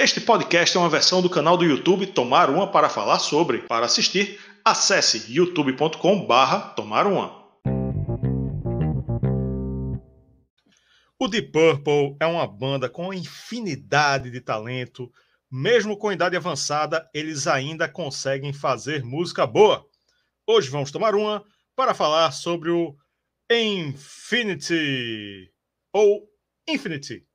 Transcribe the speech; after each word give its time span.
Este 0.00 0.20
podcast 0.20 0.76
é 0.76 0.80
uma 0.80 0.88
versão 0.88 1.20
do 1.20 1.28
canal 1.28 1.56
do 1.56 1.64
YouTube 1.64 2.06
Tomar 2.06 2.50
Uma 2.50 2.70
para 2.70 2.88
falar 2.88 3.18
sobre. 3.18 3.62
Para 3.62 3.86
assistir, 3.86 4.38
acesse 4.64 5.24
youtube.com/barra 5.28 6.72
Tomar 6.76 7.04
Uma. 7.04 7.36
O 11.18 11.26
Deep 11.26 11.50
Purple 11.50 12.16
é 12.20 12.26
uma 12.26 12.46
banda 12.46 12.88
com 12.88 13.12
infinidade 13.12 14.30
de 14.30 14.40
talento. 14.40 15.10
Mesmo 15.50 15.96
com 15.96 16.12
idade 16.12 16.36
avançada, 16.36 17.10
eles 17.12 17.48
ainda 17.48 17.88
conseguem 17.88 18.52
fazer 18.52 19.02
música 19.02 19.48
boa. 19.48 19.84
Hoje 20.46 20.70
vamos 20.70 20.92
tomar 20.92 21.16
uma 21.16 21.44
para 21.74 21.92
falar 21.92 22.30
sobre 22.30 22.70
o 22.70 22.96
Infinity 23.50 25.50
ou 25.92 26.22
Infinity. 26.68 27.27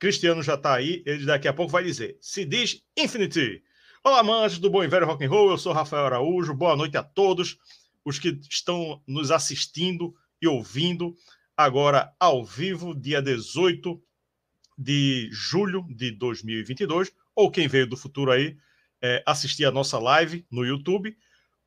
Cristiano 0.00 0.42
já 0.42 0.54
está 0.54 0.74
aí, 0.74 1.02
ele 1.04 1.26
daqui 1.26 1.46
a 1.46 1.52
pouco 1.52 1.70
vai 1.70 1.84
dizer. 1.84 2.16
Se 2.22 2.46
diz 2.46 2.82
Infinity. 2.96 3.62
Olá, 4.02 4.20
amantes 4.20 4.56
do 4.56 4.70
bom 4.70 4.80
velho 4.88 5.04
rock 5.04 5.22
and 5.22 5.28
roll. 5.28 5.50
Eu 5.50 5.58
sou 5.58 5.74
Rafael 5.74 6.06
Araújo. 6.06 6.54
Boa 6.54 6.74
noite 6.74 6.96
a 6.96 7.02
todos 7.02 7.58
os 8.02 8.18
que 8.18 8.40
estão 8.48 9.02
nos 9.06 9.30
assistindo 9.30 10.16
e 10.40 10.48
ouvindo 10.48 11.14
agora 11.54 12.14
ao 12.18 12.42
vivo, 12.42 12.94
dia 12.94 13.20
18 13.20 14.02
de 14.78 15.28
julho 15.30 15.86
de 15.90 16.10
2022, 16.12 17.12
ou 17.36 17.50
quem 17.50 17.68
veio 17.68 17.86
do 17.86 17.94
futuro 17.94 18.32
aí 18.32 18.56
é, 19.02 19.22
assistir 19.26 19.66
a 19.66 19.70
nossa 19.70 19.98
live 19.98 20.46
no 20.50 20.64
YouTube, 20.64 21.14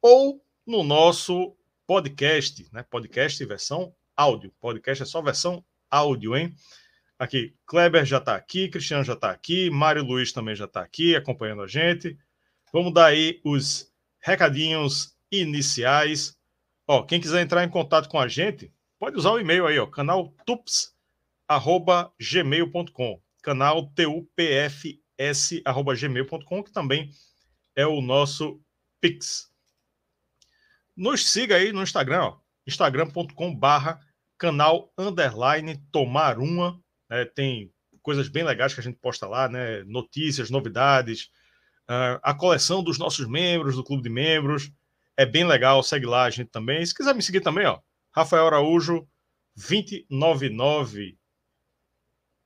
ou 0.02 0.43
no 0.65 0.83
nosso 0.83 1.55
podcast, 1.85 2.67
né? 2.73 2.81
Podcast 2.81 3.45
versão 3.45 3.93
áudio. 4.17 4.52
Podcast 4.59 5.03
é 5.03 5.05
só 5.05 5.21
versão 5.21 5.63
áudio, 5.88 6.35
hein? 6.35 6.52
Aqui, 7.20 7.55
Kleber 7.66 8.05
já 8.05 8.17
está 8.17 8.35
aqui, 8.35 8.67
Cristiano 8.67 9.03
já 9.03 9.13
está 9.13 9.31
aqui, 9.31 9.70
Mário 9.70 10.03
Luiz 10.03 10.34
também 10.34 10.55
já 10.55 10.66
está 10.66 10.81
aqui 10.81 11.16
acompanhando 11.16 11.62
a 11.62 11.67
gente. 11.67 12.17
Vamos 12.72 12.91
dar 12.94 13.05
aí 13.05 13.39
os 13.44 13.94
recadinhos 14.20 15.16
iniciais. 15.31 16.36
Ó, 16.88 17.03
quem 17.03 17.22
quiser 17.22 17.42
entrar 17.42 17.64
em 17.64 17.70
contato 17.70 18.09
com 18.09 18.20
a 18.20 18.28
gente, 18.28 18.73
pode 19.00 19.16
usar 19.16 19.30
o 19.31 19.39
e-mail 19.39 19.67
aí, 19.67 19.78
ó, 19.80 19.86
canal 19.86 20.33
tups@gmail.com, 20.45 23.22
canal 23.42 23.89
tupfs@gmail.com, 23.92 26.64
que 26.64 26.72
também 26.72 27.11
é 27.75 27.86
o 27.86 28.02
nosso 28.02 28.59
Pix. 29.00 29.53
Nos 30.95 31.30
siga 31.30 31.58
aí 31.58 31.72
no 31.72 31.83
Instagram, 31.83 32.23
ó, 32.23 32.39
instagram.com/barra 32.66 34.00
canal 34.38 34.94
underline 34.98 35.77
tomar 35.92 36.38
uma 36.38 36.83
é, 37.14 37.25
tem 37.25 37.72
coisas 38.02 38.28
bem 38.28 38.44
legais 38.44 38.73
que 38.73 38.80
a 38.80 38.83
gente 38.83 38.97
posta 38.97 39.28
lá, 39.28 39.47
né? 39.47 39.83
Notícias, 39.83 40.50
novidades, 40.50 41.31
uh, 41.88 42.20
a 42.23 42.33
coleção 42.33 42.83
dos 42.83 42.97
nossos 42.97 43.28
membros, 43.28 43.75
do 43.75 43.83
clube 43.83 44.02
de 44.02 44.09
membros. 44.09 44.72
É 45.16 45.25
bem 45.25 45.45
legal, 45.45 45.83
segue 45.83 46.08
lá 46.08 46.23
a 46.23 46.30
gente 46.31 46.50
também. 46.50 46.83
Se 46.83 46.94
quiser 46.94 47.14
me 47.14 47.22
seguir 47.22 47.42
também, 47.42 47.67
ó, 47.67 47.80
Rafael 48.11 48.47
Araújo 48.47 49.08
299. 49.55 51.17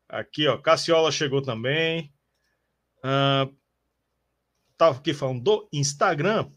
Aqui, 0.10 0.48
ó, 0.48 0.58
Cassiola 0.58 1.12
chegou 1.12 1.42
também. 1.42 2.14
Uh, 3.00 3.56
tava 4.78 5.00
aqui 5.00 5.14
falando 5.14 5.42
do 5.42 5.70
Instagram. 5.72 6.52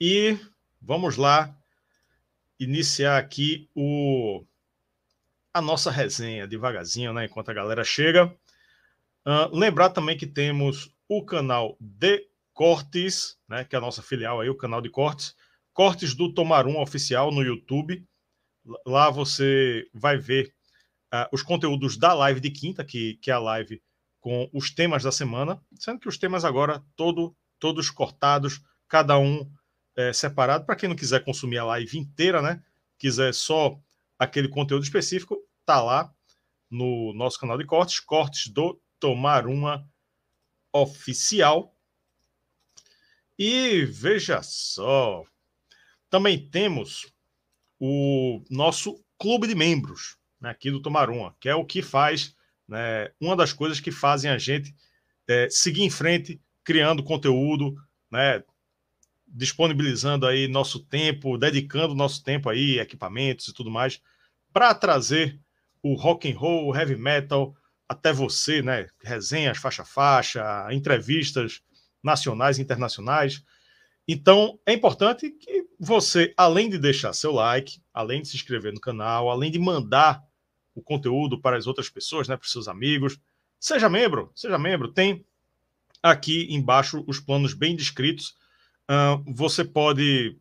E 0.00 0.38
vamos 0.80 1.18
lá 1.18 1.54
iniciar 2.58 3.18
aqui 3.18 3.68
o 3.74 4.44
a 5.52 5.60
nossa 5.60 5.90
resenha 5.90 6.46
devagarzinho, 6.46 7.12
né? 7.12 7.26
Enquanto 7.26 7.50
a 7.50 7.54
galera 7.54 7.84
chega. 7.84 8.26
Uh, 9.26 9.54
lembrar 9.54 9.90
também 9.90 10.16
que 10.16 10.26
temos 10.26 10.94
o 11.08 11.24
canal 11.24 11.76
de 11.80 12.26
Cortes, 12.52 13.38
né? 13.48 13.64
Que 13.64 13.74
é 13.74 13.78
a 13.78 13.82
nossa 13.82 14.02
filial 14.02 14.40
aí, 14.40 14.48
o 14.48 14.56
canal 14.56 14.80
de 14.80 14.90
Cortes. 14.90 15.34
Cortes 15.72 16.14
do 16.14 16.32
Tomarum 16.32 16.80
Oficial 16.80 17.30
no 17.30 17.42
YouTube. 17.42 18.06
Lá 18.86 19.10
você 19.10 19.88
vai 19.92 20.16
ver 20.16 20.52
uh, 21.12 21.26
os 21.32 21.42
conteúdos 21.42 21.96
da 21.96 22.12
live 22.12 22.40
de 22.40 22.50
quinta, 22.50 22.84
que, 22.84 23.14
que 23.14 23.30
é 23.30 23.34
a 23.34 23.38
live 23.38 23.82
com 24.20 24.48
os 24.52 24.70
temas 24.70 25.02
da 25.02 25.10
semana, 25.10 25.60
sendo 25.78 25.98
que 25.98 26.08
os 26.08 26.18
temas 26.18 26.44
agora 26.44 26.84
todo, 26.94 27.34
todos 27.58 27.90
cortados, 27.90 28.60
cada 28.86 29.18
um 29.18 29.50
é, 29.96 30.12
separado. 30.12 30.64
Para 30.66 30.76
quem 30.76 30.88
não 30.88 30.96
quiser 30.96 31.24
consumir 31.24 31.58
a 31.58 31.64
live 31.64 31.98
inteira, 31.98 32.42
né? 32.42 32.62
Quiser 32.98 33.32
só 33.32 33.78
aquele 34.20 34.48
conteúdo 34.48 34.84
específico, 34.84 35.42
tá 35.64 35.82
lá 35.82 36.12
no 36.70 37.14
nosso 37.14 37.40
canal 37.40 37.56
de 37.56 37.64
cortes, 37.64 37.98
cortes 37.98 38.52
do 38.52 38.78
Tomar 39.00 39.46
Uma 39.46 39.88
Oficial. 40.70 41.74
E 43.38 43.86
veja 43.86 44.42
só, 44.42 45.24
também 46.10 46.50
temos 46.50 47.10
o 47.80 48.44
nosso 48.50 49.02
clube 49.18 49.48
de 49.48 49.54
membros 49.54 50.18
né, 50.38 50.50
aqui 50.50 50.70
do 50.70 50.82
Tomar 50.82 51.08
Uma, 51.08 51.34
que 51.40 51.48
é 51.48 51.54
o 51.54 51.64
que 51.64 51.80
faz, 51.80 52.36
né, 52.68 53.10
uma 53.18 53.34
das 53.34 53.54
coisas 53.54 53.80
que 53.80 53.90
fazem 53.90 54.30
a 54.30 54.36
gente 54.36 54.74
é, 55.26 55.48
seguir 55.48 55.82
em 55.82 55.90
frente, 55.90 56.38
criando 56.62 57.02
conteúdo, 57.02 57.74
né, 58.10 58.44
disponibilizando 59.30 60.26
aí 60.26 60.48
nosso 60.48 60.80
tempo, 60.80 61.38
dedicando 61.38 61.94
nosso 61.94 62.22
tempo 62.22 62.48
aí, 62.48 62.78
equipamentos 62.78 63.48
e 63.48 63.54
tudo 63.54 63.70
mais, 63.70 64.00
para 64.52 64.74
trazer 64.74 65.38
o 65.82 65.94
rock 65.94 66.30
and 66.30 66.36
roll, 66.36 66.68
o 66.68 66.76
heavy 66.76 66.96
metal 66.96 67.54
até 67.88 68.12
você, 68.12 68.62
né? 68.62 68.88
Resenhas 69.02 69.58
faixa 69.58 69.84
faixa, 69.84 70.68
entrevistas 70.72 71.62
nacionais 72.02 72.58
e 72.58 72.62
internacionais. 72.62 73.42
Então, 74.06 74.58
é 74.66 74.72
importante 74.72 75.30
que 75.30 75.66
você, 75.78 76.34
além 76.36 76.68
de 76.68 76.78
deixar 76.78 77.12
seu 77.12 77.32
like, 77.32 77.80
além 77.92 78.22
de 78.22 78.28
se 78.28 78.36
inscrever 78.36 78.72
no 78.72 78.80
canal, 78.80 79.30
além 79.30 79.50
de 79.50 79.58
mandar 79.58 80.22
o 80.74 80.82
conteúdo 80.82 81.40
para 81.40 81.56
as 81.56 81.66
outras 81.66 81.88
pessoas, 81.88 82.28
né, 82.28 82.36
para 82.36 82.44
os 82.44 82.52
seus 82.52 82.68
amigos, 82.68 83.18
seja 83.58 83.88
membro, 83.88 84.30
seja 84.34 84.58
membro. 84.58 84.92
Tem 84.92 85.24
aqui 86.02 86.46
embaixo 86.50 87.04
os 87.06 87.20
planos 87.20 87.54
bem 87.54 87.76
descritos. 87.76 88.34
Você 89.26 89.64
pode 89.64 90.36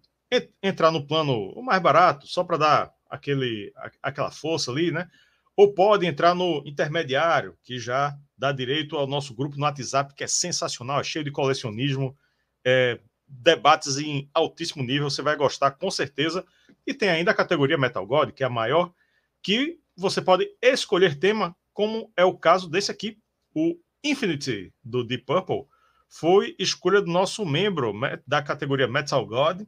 entrar 0.62 0.92
no 0.92 1.06
plano 1.06 1.54
mais 1.62 1.82
barato, 1.82 2.28
só 2.28 2.44
para 2.44 2.58
dar 2.58 2.94
aquele, 3.10 3.74
aquela 4.02 4.32
força 4.32 4.72
ali, 4.72 4.92
né? 4.92 5.10
Ou 5.56 5.74
pode 5.74 6.06
entrar 6.06 6.34
no 6.34 6.64
intermediário, 6.66 7.58
que 7.64 7.78
já 7.78 8.18
dá 8.38 8.52
direito 8.52 8.96
ao 8.96 9.06
nosso 9.06 9.34
grupo 9.36 9.58
no 9.58 9.64
WhatsApp, 9.64 10.14
que 10.14 10.24
é 10.24 10.28
sensacional, 10.28 11.02
é 11.02 11.04
cheio 11.04 11.26
de 11.26 11.32
colecionismo, 11.32 12.18
é, 12.64 13.00
debates 13.28 13.98
em 13.98 14.30
altíssimo 14.34 14.84
nível, 14.84 15.10
você 15.10 15.22
vai 15.22 15.36
gostar 15.36 15.72
com 15.72 15.92
certeza. 15.92 16.46
E 16.88 16.94
tem 16.94 17.10
ainda 17.10 17.31
a 17.31 17.36
categoria 17.36 17.78
Metal 17.78 18.06
God, 18.06 18.31
que 18.31 18.44
é 18.44 18.48
a 18.48 18.50
maior, 18.50 18.94
que 19.44 19.78
você 19.96 20.22
pode 20.22 20.50
escolher 20.62 21.20
tema, 21.20 21.56
como 21.74 22.12
é 22.16 22.24
o 22.24 22.38
caso 22.38 22.70
desse 22.70 22.90
aqui, 22.90 23.18
o 23.54 23.78
Infinity 24.04 24.74
do 24.84 25.04
Deep 25.04 25.26
Purple, 25.26 25.66
foi 26.09 26.56
escolha 26.58 27.02
do 27.02 27.12
nosso 27.12 27.46
membro 27.46 27.94
da 28.25 28.42
categoria 28.42 28.88
Metal 28.88 29.24
God, 29.25 29.62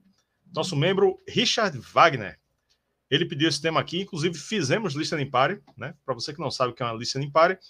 nosso 0.53 0.75
membro 0.75 1.18
Richard 1.28 1.78
Wagner. 1.78 2.40
Ele 3.09 3.25
pediu 3.25 3.47
esse 3.47 3.62
tema 3.62 3.79
aqui, 3.79 4.02
inclusive 4.02 4.38
fizemos 4.38 4.96
listening 4.96 5.30
party, 5.30 5.62
né? 5.78 5.94
Para 6.03 6.16
você 6.16 6.34
que 6.34 6.40
não 6.40 6.50
sabe 6.50 6.72
o 6.72 6.75
que 6.75 6.81
é 6.81 6.85
uma 6.85 6.97
listening 6.97 7.30
party, 7.30 7.62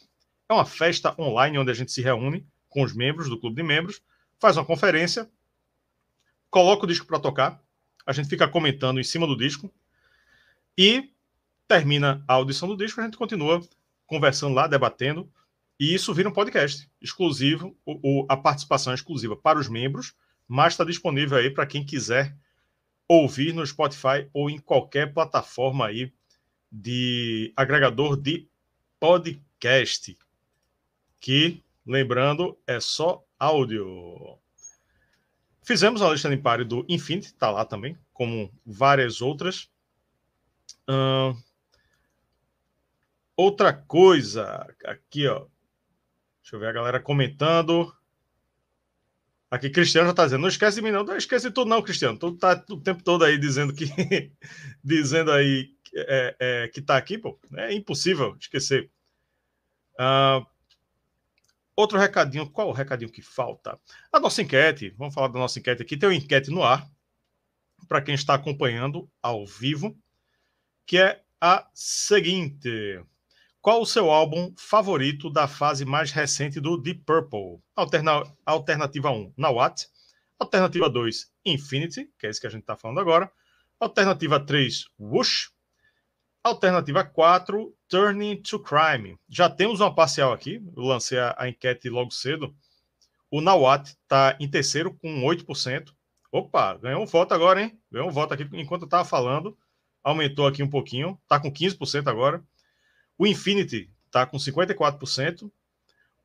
é 0.48 0.54
uma 0.54 0.66
festa 0.66 1.14
online 1.20 1.58
onde 1.58 1.70
a 1.70 1.74
gente 1.74 1.92
se 1.92 2.02
reúne 2.02 2.48
com 2.70 2.82
os 2.82 2.96
membros 2.96 3.28
do 3.28 3.40
clube 3.40 3.56
de 3.56 3.64
membros, 3.64 4.02
faz 4.40 4.56
uma 4.56 4.66
conferência, 4.66 5.30
coloca 6.50 6.86
o 6.86 6.88
disco 6.88 7.06
para 7.06 7.20
tocar, 7.20 7.62
a 8.06 8.14
gente 8.14 8.30
fica 8.30 8.48
comentando 8.48 9.00
em 9.00 9.04
cima 9.04 9.28
do 9.28 9.36
disco 9.36 9.72
e 10.78 11.12
termina 11.68 12.24
a 12.28 12.34
audição 12.34 12.68
do 12.68 12.78
disco, 12.78 13.02
a 13.02 13.04
gente 13.04 13.18
continua 13.18 13.62
conversando 14.06 14.54
lá, 14.54 14.68
debatendo, 14.68 15.32
e 15.82 15.96
isso 15.96 16.14
vira 16.14 16.30
um 16.30 16.32
podcast 16.32 16.88
exclusivo, 17.02 17.76
o, 17.84 18.24
a 18.30 18.38
participação 18.38 18.94
é 18.94 18.96
exclusiva 18.96 19.36
para 19.36 19.58
os 19.58 19.68
membros, 19.68 20.14
mas 20.48 20.74
está 20.74 20.84
disponível 20.84 21.40
aí 21.40 21.50
para 21.50 21.66
quem 21.66 21.84
quiser 21.84 22.38
ouvir 23.08 23.52
no 23.52 23.66
Spotify 23.66 24.30
ou 24.32 24.48
em 24.48 24.60
qualquer 24.60 25.12
plataforma 25.12 25.88
aí 25.88 26.14
de 26.72 27.52
agregador 27.56 28.16
de 28.16 28.48
podcast. 29.00 30.16
Que, 31.20 31.64
lembrando, 31.84 32.56
é 32.68 32.80
só 32.80 33.26
áudio. 33.40 34.38
Fizemos 35.64 36.04
a 36.04 36.12
lista 36.12 36.30
de 36.30 36.36
impário 36.36 36.64
do 36.64 36.86
Infinity, 36.88 37.30
está 37.30 37.50
lá 37.50 37.66
também, 37.66 37.98
como 38.14 38.54
várias 38.64 39.20
outras. 39.20 39.68
Hum, 40.88 41.36
outra 43.36 43.74
coisa, 43.74 44.72
aqui, 44.86 45.26
ó. 45.26 45.48
Deixa 46.42 46.56
eu 46.56 46.60
ver 46.60 46.68
a 46.68 46.74
galera 46.74 47.00
comentando. 47.00 47.94
Aqui, 49.50 49.70
Cristiano 49.70 50.08
já 50.08 50.12
está 50.12 50.24
dizendo, 50.26 50.42
não 50.42 50.48
esquece 50.48 50.78
de 50.78 50.82
mim, 50.82 50.92
não. 50.92 51.04
Não 51.04 51.18
esquece 51.18 51.52
tudo, 51.52 51.70
não, 51.70 51.82
Cristiano. 51.82 52.18
Tu 52.18 52.38
tá 52.38 52.64
o 52.70 52.80
tempo 52.80 53.04
todo 53.04 53.24
aí 53.24 53.38
dizendo 53.38 53.74
que. 53.74 53.86
dizendo 54.84 55.32
aí 55.32 55.76
é, 55.94 56.36
é, 56.40 56.68
que 56.70 56.80
está 56.80 56.98
aqui, 56.98 57.18
pô. 57.18 57.40
É 57.56 57.74
impossível 57.74 58.36
esquecer. 58.40 58.90
Uh, 60.00 60.46
outro 61.76 62.00
recadinho, 62.00 62.50
qual 62.50 62.70
o 62.70 62.74
recadinho 62.74 63.12
que 63.12 63.22
falta? 63.22 63.78
A 64.12 64.20
nossa 64.20 64.42
enquete, 64.42 64.96
vamos 64.98 65.14
falar 65.14 65.28
da 65.28 65.40
nossa 65.40 65.60
enquete 65.60 65.82
aqui. 65.82 65.98
Tem 65.98 66.08
uma 66.08 66.16
enquete 66.16 66.50
no 66.50 66.64
ar, 66.64 66.90
para 67.88 68.02
quem 68.02 68.16
está 68.16 68.34
acompanhando 68.34 69.10
ao 69.22 69.46
vivo, 69.46 69.98
que 70.86 70.98
é 70.98 71.22
a 71.40 71.70
seguinte: 71.74 73.04
Qual 73.62 73.80
o 73.80 73.86
seu 73.86 74.10
álbum 74.10 74.52
favorito 74.58 75.30
da 75.30 75.48
fase 75.48 75.86
mais 75.86 76.12
recente 76.12 76.60
do 76.60 76.78
Deep 76.78 77.04
Purple? 77.06 77.60
Alterna 77.76 78.24
alternativa 78.44 79.12
1, 79.12 79.36
Nawat. 79.38 79.86
Alternativa 80.40 80.90
2, 80.90 81.32
Infinity, 81.46 82.10
que 82.18 82.26
é 82.26 82.32
esse 82.32 82.42
que 82.42 82.48
a 82.48 82.50
gente 82.50 82.62
está 82.62 82.76
falando 82.76 83.00
agora. 83.00 83.32
Alternativa 83.80 84.40
3, 84.40 84.86
Whoosh. 85.00 85.52
Alternativa 86.44 87.04
4, 87.04 87.72
Turning 87.88 88.42
to 88.42 88.60
Crime. 88.60 89.16
Já 89.30 89.48
temos 89.48 89.80
uma 89.80 89.94
parcial 89.94 90.34
aqui, 90.34 90.60
eu 90.76 90.82
lancei 90.82 91.20
a, 91.20 91.36
a 91.38 91.48
enquete 91.48 91.88
logo 91.88 92.10
cedo. 92.10 92.56
O 93.30 93.42
Nawat 93.42 93.90
está 93.90 94.36
em 94.40 94.50
terceiro 94.50 94.98
com 94.98 95.22
8%. 95.22 95.94
Opa, 96.32 96.78
ganhou 96.78 97.04
um 97.04 97.06
voto 97.06 97.36
agora, 97.36 97.62
hein? 97.62 97.80
Ganhou 97.92 98.08
um 98.08 98.12
voto 98.12 98.34
aqui 98.34 98.50
enquanto 98.54 98.82
eu 98.82 98.88
estava 98.88 99.06
falando. 99.06 99.56
Aumentou 100.04 100.48
aqui 100.48 100.64
um 100.64 100.70
pouquinho, 100.70 101.20
está 101.22 101.40
com 101.40 101.54
15% 101.54 102.08
agora. 102.08 102.44
O 103.18 103.28
Infinity 103.28 103.90
está 104.06 104.26
com 104.26 104.38
54%. 104.38 105.52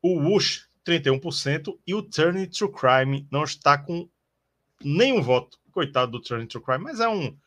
O 0.01 0.19
Whoosh, 0.19 0.67
31%. 0.85 1.77
E 1.85 1.93
o 1.93 2.01
Turning 2.01 2.47
to 2.47 2.69
Crime 2.69 3.27
não 3.31 3.43
está 3.43 3.77
com 3.77 4.09
nenhum 4.83 5.21
voto. 5.21 5.59
Coitado 5.71 6.11
do 6.11 6.21
Turning 6.21 6.47
to 6.47 6.61
Crime, 6.61 6.83
mas 6.83 6.99
é 6.99 7.07
um, 7.07 7.37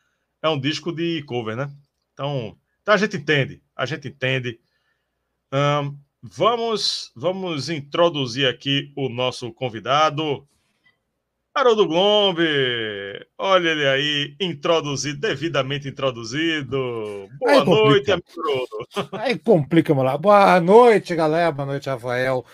é 0.42 0.48
um 0.48 0.58
disco 0.58 0.92
de 0.92 1.22
cover, 1.24 1.56
né? 1.56 1.70
Então, 2.12 2.56
então 2.82 2.94
a 2.94 2.96
gente 2.96 3.16
entende, 3.16 3.62
a 3.74 3.86
gente 3.86 4.08
entende. 4.08 4.60
Um, 5.52 5.98
vamos, 6.22 7.10
vamos 7.16 7.68
introduzir 7.68 8.46
aqui 8.46 8.92
o 8.96 9.08
nosso 9.08 9.52
convidado, 9.52 10.46
Haroldo 11.54 11.86
Glombe. 11.86 12.46
Olha 13.36 13.68
ele 13.70 13.86
aí, 13.86 14.36
introduzido, 14.40 15.20
devidamente 15.20 15.88
introduzido. 15.88 17.28
Boa 17.38 17.52
aí 17.52 17.64
noite, 17.64 18.12
amigo. 18.12 18.28
Aí 19.12 19.38
complica, 19.38 19.92
lá. 19.94 20.16
Boa 20.16 20.60
noite, 20.60 21.14
galera. 21.14 21.50
Boa 21.50 21.66
noite, 21.66 21.88
Rafael. 21.88 22.44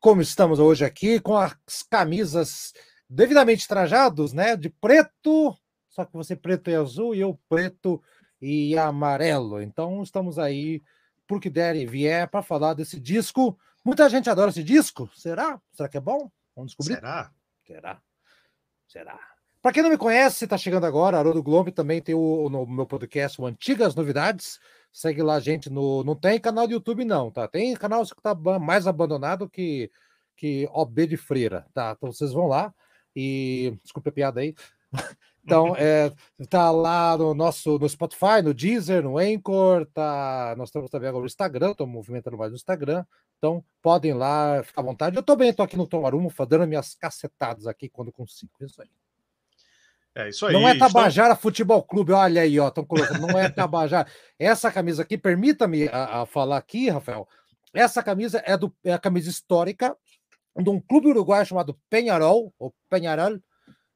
Como 0.00 0.22
estamos 0.22 0.58
hoje 0.60 0.84
aqui 0.84 1.18
com 1.18 1.36
as 1.36 1.82
camisas 1.90 2.72
devidamente 3.10 3.66
trajados, 3.66 4.32
né? 4.32 4.56
De 4.56 4.70
preto, 4.70 5.56
só 5.90 6.04
que 6.04 6.12
você 6.12 6.36
preto 6.36 6.70
e 6.70 6.74
azul 6.74 7.14
e 7.14 7.20
eu 7.20 7.38
preto 7.48 8.00
e 8.40 8.78
amarelo. 8.78 9.60
Então 9.60 10.02
estamos 10.02 10.38
aí 10.38 10.80
por 11.26 11.40
que 11.40 11.50
der 11.50 11.74
e 11.74 11.86
vier 11.86 12.28
para 12.28 12.42
falar 12.42 12.74
desse 12.74 13.00
disco. 13.00 13.58
Muita 13.84 14.08
gente 14.08 14.30
adora 14.30 14.50
esse 14.50 14.62
disco. 14.62 15.10
Será? 15.14 15.60
Será 15.72 15.88
que 15.88 15.96
é 15.96 16.00
bom? 16.00 16.30
Vamos 16.54 16.70
descobrir. 16.70 16.94
Será? 16.94 17.32
Será? 17.66 18.00
Será? 18.86 19.18
Para 19.64 19.72
quem 19.72 19.82
não 19.82 19.90
me 19.90 19.96
conhece, 19.96 20.44
está 20.44 20.58
chegando 20.58 20.84
agora, 20.84 21.18
Haroldo 21.18 21.42
Globo 21.42 21.72
também 21.72 22.02
tem 22.02 22.14
o, 22.14 22.50
no 22.50 22.66
meu 22.66 22.86
podcast 22.86 23.40
o 23.40 23.46
Antigas 23.46 23.94
Novidades. 23.94 24.60
Segue 24.92 25.22
lá, 25.22 25.40
gente. 25.40 25.70
No, 25.70 26.04
não 26.04 26.14
tem 26.14 26.38
canal 26.38 26.66
do 26.66 26.74
YouTube, 26.74 27.04
não, 27.04 27.30
tá? 27.30 27.48
Tem 27.48 27.74
canal 27.74 28.04
que 28.04 28.12
está 28.12 28.34
mais 28.58 28.86
abandonado 28.86 29.48
que, 29.48 29.90
que 30.36 30.68
OB 30.70 31.06
de 31.06 31.16
Freira, 31.16 31.66
tá? 31.72 31.94
Então 31.96 32.12
vocês 32.12 32.32
vão 32.32 32.46
lá 32.46 32.74
e. 33.16 33.76
Desculpa 33.82 34.10
a 34.10 34.12
piada 34.12 34.40
aí. 34.40 34.54
Então, 35.44 35.76
é, 35.76 36.10
tá 36.48 36.70
lá 36.70 37.18
no 37.18 37.34
nosso 37.34 37.78
no 37.78 37.86
Spotify, 37.86 38.40
no 38.42 38.54
Deezer, 38.54 39.02
no 39.02 39.18
Anchor, 39.18 39.86
tá, 39.92 40.54
nós 40.56 40.70
estamos 40.70 40.90
também 40.90 41.08
agora 41.08 41.20
no 41.20 41.26
Instagram, 41.26 41.72
estamos 41.72 41.92
movimentando 41.92 42.38
mais 42.38 42.50
no 42.50 42.56
Instagram, 42.56 43.04
então 43.36 43.62
podem 43.82 44.12
ir 44.12 44.14
lá, 44.14 44.62
ficar 44.64 44.80
à 44.80 44.84
vontade. 44.84 45.16
Eu 45.16 45.22
também 45.22 45.50
estou 45.50 45.62
aqui 45.62 45.76
no 45.76 45.86
Tomarumo, 45.86 46.32
dando 46.48 46.66
minhas 46.66 46.94
cacetadas 46.94 47.66
aqui 47.66 47.90
quando 47.90 48.10
consigo, 48.10 48.52
isso 48.62 48.80
aí. 48.80 48.88
É 50.14 50.28
isso 50.30 50.46
aí. 50.46 50.54
Não 50.54 50.66
é 50.66 50.78
Tabajara 50.78 51.36
Futebol 51.36 51.82
Clube, 51.82 52.12
olha 52.12 52.40
aí, 52.40 52.58
ó, 52.58 52.68
estão 52.68 52.84
colocando, 52.84 53.20
não 53.20 53.38
é 53.38 53.50
Tabajara. 53.50 54.08
Essa 54.38 54.72
camisa 54.72 55.02
aqui, 55.02 55.18
permita-me 55.18 55.88
a, 55.88 56.22
a, 56.22 56.26
falar 56.26 56.56
aqui, 56.56 56.88
Rafael, 56.88 57.28
essa 57.74 58.02
camisa 58.02 58.42
é, 58.46 58.56
do, 58.56 58.74
é 58.82 58.94
a 58.94 58.98
camisa 58.98 59.28
histórica 59.28 59.94
de 60.56 60.70
um 60.70 60.80
clube 60.80 61.08
uruguaio 61.08 61.44
chamado 61.44 61.78
Penharol, 61.90 62.54
ou 62.58 62.72
Penharol, 62.88 63.38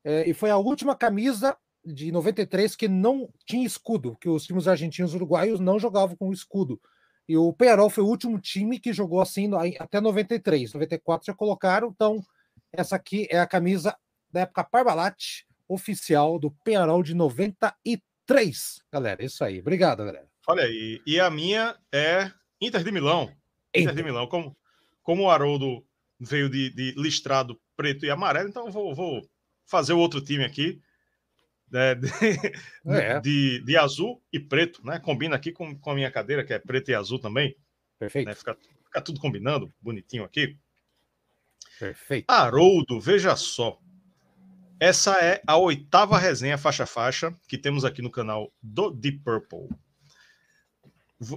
é, 0.09 0.27
e 0.27 0.33
foi 0.33 0.49
a 0.49 0.57
última 0.57 0.97
camisa 0.97 1.55
de 1.85 2.11
93 2.11 2.75
que 2.75 2.89
não 2.89 3.29
tinha 3.45 3.67
escudo, 3.67 4.17
que 4.17 4.27
os 4.27 4.47
times 4.47 4.67
argentinos 4.67 5.13
e 5.13 5.17
uruguaios 5.17 5.61
não 5.61 5.79
jogavam 5.79 6.17
com 6.17 6.33
escudo. 6.33 6.81
E 7.29 7.37
o 7.37 7.53
Penharol 7.53 7.91
foi 7.91 8.03
o 8.03 8.07
último 8.07 8.41
time 8.41 8.81
que 8.81 8.91
jogou 8.91 9.21
assim 9.21 9.51
até 9.79 10.01
93. 10.01 10.73
94 10.73 11.27
já 11.27 11.35
colocaram, 11.35 11.89
então 11.95 12.23
essa 12.73 12.97
aqui 12.97 13.29
é 13.31 13.39
a 13.39 13.47
camisa 13.47 13.95
da 14.33 14.41
época 14.41 14.65
Parmalat, 14.65 15.43
oficial 15.69 16.39
do 16.39 16.51
Penharol 16.65 17.03
de 17.03 17.13
93. 17.13 18.83
Galera, 18.91 19.23
isso 19.23 19.45
aí. 19.45 19.61
Obrigado, 19.61 19.99
galera. 19.99 20.27
Olha 20.47 20.65
aí, 20.65 21.03
e 21.07 21.21
a 21.21 21.29
minha 21.29 21.77
é 21.93 22.33
Inter 22.63 22.83
de 22.83 22.91
Milão. 22.91 23.25
Inter, 23.75 23.83
Inter 23.83 23.95
de 23.95 24.03
Milão, 24.03 24.27
como, 24.27 24.57
como 25.03 25.25
o 25.25 25.31
Haroldo 25.31 25.85
veio 26.19 26.49
de, 26.49 26.71
de 26.71 26.95
listrado 26.97 27.61
preto 27.77 28.07
e 28.07 28.11
amarelo, 28.11 28.49
então 28.49 28.65
eu 28.65 28.73
vou, 28.73 28.95
vou 28.95 29.29
fazer 29.69 29.93
o 29.93 29.99
outro 29.99 30.21
time 30.21 30.45
aqui 30.45 30.81
né, 31.71 31.95
de, 31.95 32.09
é. 32.87 33.21
de, 33.21 33.61
de, 33.61 33.77
azul 33.77 34.23
e 34.33 34.41
preto, 34.41 34.85
né? 34.85 34.99
Combina 34.99 35.37
aqui 35.37 35.53
com, 35.53 35.79
com 35.79 35.91
a 35.91 35.95
minha 35.95 36.11
cadeira, 36.11 36.45
que 36.45 36.53
é 36.53 36.59
preto 36.59 36.91
e 36.91 36.95
azul 36.95 37.19
também. 37.19 37.55
Perfeito. 37.99 38.27
Né? 38.27 38.35
Fica, 38.35 38.57
fica 38.85 39.01
tudo 39.03 39.21
combinando, 39.21 39.73
bonitinho 39.81 40.25
aqui. 40.25 40.57
Perfeito. 41.79 42.25
Haroldo, 42.29 43.01
veja 43.01 43.37
só. 43.37 43.79
Essa 44.81 45.19
é 45.23 45.43
a 45.47 45.57
oitava 45.57 46.19
resenha 46.19 46.57
faixa-faixa 46.57 47.35
que 47.49 47.59
temos 47.59 47.85
aqui 47.85 48.01
no 48.01 48.11
canal 48.11 48.53
do 48.63 48.91
Deep 48.91 49.19
Purple. 49.19 49.69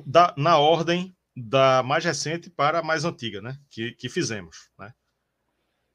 Da, 0.06 0.34
na 0.38 0.60
ordem 0.60 1.16
da 1.36 1.82
mais 1.82 2.06
recente 2.06 2.50
para 2.50 2.80
a 2.80 2.84
mais 2.84 3.04
antiga, 3.04 3.42
né? 3.42 3.58
Que, 3.70 3.94
que 3.94 4.08
fizemos, 4.08 4.70
né? 4.78 4.94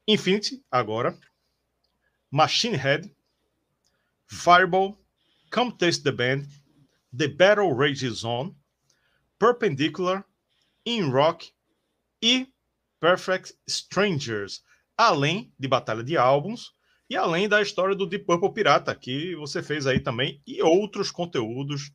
Infinity, 0.05 0.61
agora. 0.69 1.17
Machine 2.31 2.75
Head, 2.75 3.09
Fireball, 4.27 4.97
Come 5.49 5.71
Taste 5.71 6.03
the 6.03 6.11
Band, 6.11 6.47
The 7.13 7.27
Battle 7.27 7.73
Rages 7.73 8.25
On, 8.25 8.53
Perpendicular, 9.39 10.25
In 10.85 11.09
Rock 11.09 11.51
e 12.21 12.47
Perfect 12.99 13.53
Strangers, 13.67 14.63
além 14.97 15.53
de 15.57 15.67
batalha 15.67 16.03
de 16.03 16.17
álbuns 16.17 16.73
e 17.09 17.15
além 17.15 17.47
da 17.47 17.61
história 17.61 17.95
do 17.95 18.05
Deep 18.05 18.25
Purple 18.25 18.53
Pirata, 18.53 18.93
que 18.93 19.35
você 19.35 19.63
fez 19.63 19.87
aí 19.87 19.99
também, 19.99 20.41
e 20.45 20.61
outros 20.61 21.09
conteúdos 21.11 21.91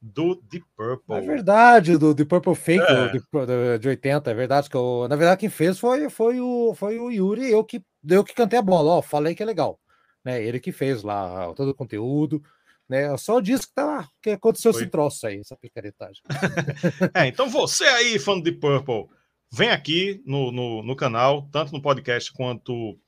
do 0.00 0.40
Deep 0.48 0.64
Purple. 0.76 1.16
É 1.16 1.20
verdade, 1.20 1.96
do 1.96 2.14
Deep 2.14 2.28
Purple 2.28 2.54
Fake, 2.54 2.84
é. 2.84 3.78
de 3.78 3.88
80, 3.88 4.30
é 4.30 4.34
verdade. 4.34 4.70
que 4.70 4.76
eu, 4.76 5.06
Na 5.08 5.16
verdade, 5.16 5.40
quem 5.40 5.48
fez 5.48 5.78
foi, 5.78 6.08
foi, 6.08 6.40
o, 6.40 6.74
foi 6.74 6.98
o 6.98 7.10
Yuri, 7.10 7.50
eu 7.50 7.64
que, 7.64 7.82
eu 8.08 8.22
que 8.22 8.34
cantei 8.34 8.58
a 8.58 8.62
bola, 8.62 8.92
ó, 8.92 9.02
falei 9.02 9.34
que 9.34 9.42
é 9.42 9.46
legal. 9.46 9.78
Né? 10.24 10.42
Ele 10.42 10.60
que 10.60 10.72
fez 10.72 11.02
lá 11.02 11.52
todo 11.54 11.70
o 11.70 11.74
conteúdo. 11.74 12.42
Né? 12.88 13.14
Só 13.18 13.40
disse 13.40 13.66
que, 13.66 13.74
tá, 13.74 14.08
que 14.22 14.30
aconteceu 14.30 14.72
foi. 14.72 14.82
esse 14.82 14.90
troço 14.90 15.26
aí, 15.26 15.40
essa 15.40 15.56
picaretagem. 15.56 16.22
é, 17.12 17.26
então 17.26 17.48
você 17.48 17.84
aí, 17.84 18.18
fã 18.18 18.34
do 18.34 18.42
Deep 18.42 18.60
Purple, 18.60 19.08
vem 19.52 19.70
aqui 19.70 20.22
no, 20.24 20.50
no, 20.52 20.82
no 20.82 20.96
canal, 20.96 21.48
tanto 21.52 21.72
no 21.72 21.82
podcast 21.82 22.32
quanto 22.32 22.98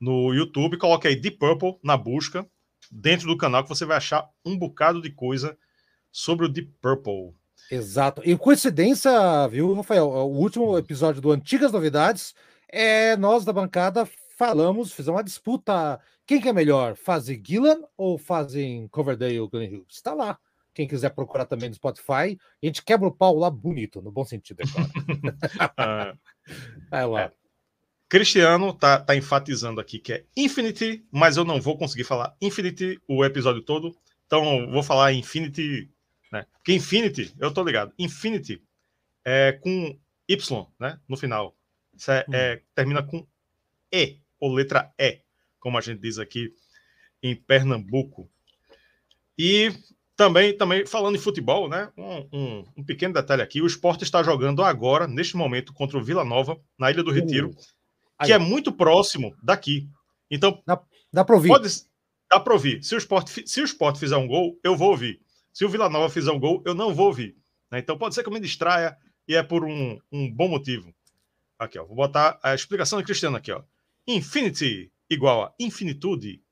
no 0.00 0.34
YouTube, 0.34 0.76
coloque 0.76 1.06
aí 1.06 1.14
Deep 1.14 1.38
Purple 1.38 1.78
na 1.82 1.96
busca, 1.96 2.44
dentro 2.90 3.28
do 3.28 3.38
canal, 3.38 3.62
que 3.62 3.68
você 3.68 3.86
vai 3.86 3.96
achar 3.96 4.28
um 4.44 4.58
bocado 4.58 5.00
de 5.00 5.10
coisa 5.10 5.56
sobre 6.12 6.46
o 6.46 6.48
Deep 6.48 6.70
Purple. 6.80 7.34
Exato. 7.70 8.22
E 8.24 8.36
coincidência, 8.36 9.10
viu, 9.48 9.72
Rafael? 9.72 10.06
O 10.06 10.38
último 10.38 10.76
episódio 10.76 11.22
do 11.22 11.32
Antigas 11.32 11.72
Novidades 11.72 12.34
é 12.68 13.16
nós 13.16 13.44
da 13.44 13.52
bancada 13.52 14.06
falamos, 14.36 14.92
fizemos 14.92 15.18
uma 15.18 15.24
disputa. 15.24 16.00
Quem 16.26 16.40
que 16.40 16.48
é 16.48 16.52
melhor, 16.52 16.96
fazem 16.96 17.42
Gillan 17.44 17.80
ou 17.96 18.18
fazem 18.18 18.88
Coverdale 18.88 19.40
ou 19.40 19.48
Glen 19.48 19.74
Hughes? 19.74 19.94
Está 19.94 20.12
lá. 20.12 20.38
Quem 20.74 20.88
quiser 20.88 21.10
procurar 21.10 21.44
também 21.44 21.68
no 21.68 21.74
Spotify, 21.74 22.38
a 22.62 22.66
gente 22.66 22.82
quebra 22.82 23.06
o 23.06 23.12
pau 23.12 23.36
lá 23.36 23.50
bonito, 23.50 24.00
no 24.00 24.10
bom 24.10 24.24
sentido, 24.24 24.62
é 24.62 24.64
claro. 24.66 26.18
é 26.90 27.04
lá. 27.04 27.20
É. 27.22 27.32
Cristiano 28.08 28.72
tá, 28.72 28.98
tá 28.98 29.14
enfatizando 29.14 29.80
aqui 29.80 29.98
que 29.98 30.12
é 30.12 30.24
Infinity, 30.36 31.06
mas 31.10 31.36
eu 31.36 31.44
não 31.44 31.60
vou 31.60 31.78
conseguir 31.78 32.04
falar 32.04 32.34
Infinity 32.40 33.00
o 33.06 33.24
episódio 33.24 33.62
todo, 33.62 33.94
então 34.26 34.70
vou 34.70 34.82
falar 34.82 35.12
Infinity 35.12 35.90
né? 36.32 36.46
Porque 36.54 36.72
Infinity, 36.72 37.34
eu 37.38 37.52
tô 37.52 37.62
ligado, 37.62 37.92
Infinity 37.98 38.62
é 39.24 39.52
com 39.52 39.96
Y, 40.26 40.66
né? 40.80 40.98
No 41.06 41.16
final. 41.16 41.54
Isso 41.94 42.10
é, 42.10 42.24
hum. 42.26 42.34
é, 42.34 42.62
termina 42.74 43.02
com 43.02 43.26
E, 43.92 44.18
ou 44.40 44.52
letra 44.52 44.92
E, 44.98 45.20
como 45.60 45.76
a 45.76 45.80
gente 45.82 46.00
diz 46.00 46.18
aqui 46.18 46.52
em 47.22 47.36
Pernambuco. 47.36 48.28
E 49.38 49.72
Também, 50.16 50.56
também 50.56 50.86
falando 50.86 51.16
em 51.16 51.20
futebol, 51.20 51.68
né? 51.68 51.90
Um, 51.96 52.28
um, 52.32 52.64
um, 52.78 52.84
pequeno 52.84 53.14
detalhe 53.14 53.42
aqui: 53.42 53.60
o 53.60 53.66
esporte 53.66 54.04
está 54.04 54.22
jogando 54.22 54.62
agora, 54.62 55.06
neste 55.06 55.36
momento, 55.36 55.72
contra 55.72 55.98
o 55.98 56.04
Vila 56.04 56.24
Nova, 56.24 56.58
na 56.78 56.90
Ilha 56.90 57.02
do 57.02 57.10
Retiro, 57.10 57.50
uh, 57.50 58.24
que 58.24 58.32
é 58.32 58.38
muito 58.38 58.72
próximo 58.72 59.36
daqui. 59.42 59.88
Então. 60.30 60.62
Dá, 60.66 60.80
dá 61.12 61.24
para 61.24 61.34
ouvir. 61.34 61.48
Pode, 61.48 61.68
dá 62.30 62.38
para 62.38 62.52
ouvir. 62.52 62.82
Se 62.82 62.94
o, 62.94 62.98
esporte, 62.98 63.42
se 63.46 63.60
o 63.60 63.64
esporte 63.64 63.98
fizer 63.98 64.16
um 64.16 64.26
gol, 64.26 64.58
eu 64.62 64.76
vou 64.76 64.90
ouvir. 64.90 65.20
Se 65.52 65.64
o 65.64 65.68
Vila 65.68 65.88
Nova 65.88 66.08
fizer 66.12 66.30
um 66.30 66.40
gol, 66.40 66.62
eu 66.64 66.74
não 66.74 66.94
vou 66.94 67.06
ouvir. 67.06 67.36
Né? 67.70 67.78
Então 67.78 67.98
pode 67.98 68.14
ser 68.14 68.22
que 68.22 68.28
eu 68.28 68.32
me 68.32 68.40
distraia 68.40 68.96
e 69.26 69.34
é 69.34 69.42
por 69.42 69.64
um, 69.64 69.98
um 70.10 70.32
bom 70.32 70.48
motivo. 70.48 70.94
Aqui, 71.58 71.78
ó. 71.78 71.84
Vou 71.84 71.96
botar 71.96 72.38
a 72.42 72.54
explicação 72.54 72.98
do 72.98 73.04
Cristiano 73.04 73.36
aqui, 73.36 73.52
ó. 73.52 73.62
Infinity 74.06 74.90
igual 75.08 75.44
a 75.44 75.54
infinitude. 75.60 76.42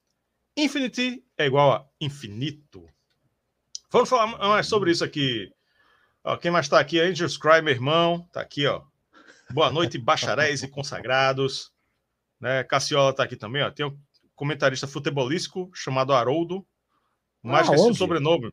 Infinity 0.56 1.24
é 1.36 1.46
igual 1.46 1.72
a 1.72 1.86
infinito. 2.00 2.86
Vamos 3.90 4.08
falar 4.08 4.26
mais 4.26 4.66
sobre 4.66 4.90
isso 4.90 5.04
aqui. 5.04 5.50
Ó, 6.22 6.36
quem 6.36 6.50
mais 6.50 6.66
está 6.66 6.78
aqui? 6.78 7.00
Angels 7.00 7.36
Cry, 7.36 7.62
meu 7.62 7.72
irmão. 7.72 8.24
Está 8.26 8.40
aqui, 8.40 8.66
ó. 8.66 8.82
Boa 9.50 9.70
noite, 9.70 9.98
bacharéis 9.98 10.62
e 10.62 10.68
consagrados. 10.68 11.72
Né? 12.38 12.62
Cassiola 12.64 13.10
está 13.10 13.24
aqui 13.24 13.36
também, 13.36 13.62
ó. 13.62 13.70
Tem 13.70 13.86
um 13.86 13.98
comentarista 14.36 14.86
futebolístico 14.86 15.70
chamado 15.74 16.12
Haroldo. 16.12 16.64
Mais 17.42 17.66
ah, 17.66 17.70
que 17.70 17.80
esse 17.80 17.94
sobrenome. 17.94 18.52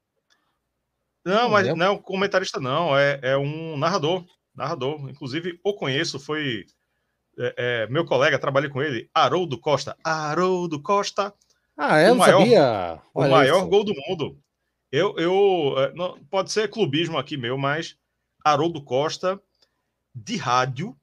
Não, 1.28 1.44
não 1.44 1.50
mas 1.50 1.68
não 1.68 1.86
é 1.86 1.90
um 1.90 1.98
comentarista, 1.98 2.60
não. 2.60 2.98
É, 2.98 3.20
é 3.22 3.38
um 3.38 3.78
narrador. 3.78 4.26
Narrador. 4.56 5.10
Inclusive, 5.10 5.60
o 5.64 5.74
conheço, 5.74 6.20
foi 6.20 6.66
é, 7.38 7.54
é, 7.58 7.88
meu 7.88 8.04
colega, 8.04 8.40
trabalhei 8.40 8.70
com 8.70 8.82
ele, 8.82 9.10
Haroldo 9.14 9.60
Costa. 9.60 9.96
Haroldo 10.04 10.82
Costa. 10.82 11.34
Ah, 11.78 11.98
é? 12.00 12.12
O 12.12 12.16
maior, 12.16 12.40
sabia. 12.40 13.02
o 13.14 13.30
maior 13.30 13.66
gol 13.68 13.84
do 13.84 13.94
mundo. 14.08 14.40
Eu, 14.92 15.16
eu 15.18 15.76
é, 15.78 15.94
não, 15.94 16.18
pode 16.26 16.52
ser 16.52 16.70
clubismo 16.70 17.18
aqui 17.18 17.38
meu, 17.38 17.58
mas 17.58 17.96
Haroldo 18.44 18.82
Costa 18.82 19.40
de 20.16 20.36
rádio, 20.36 20.98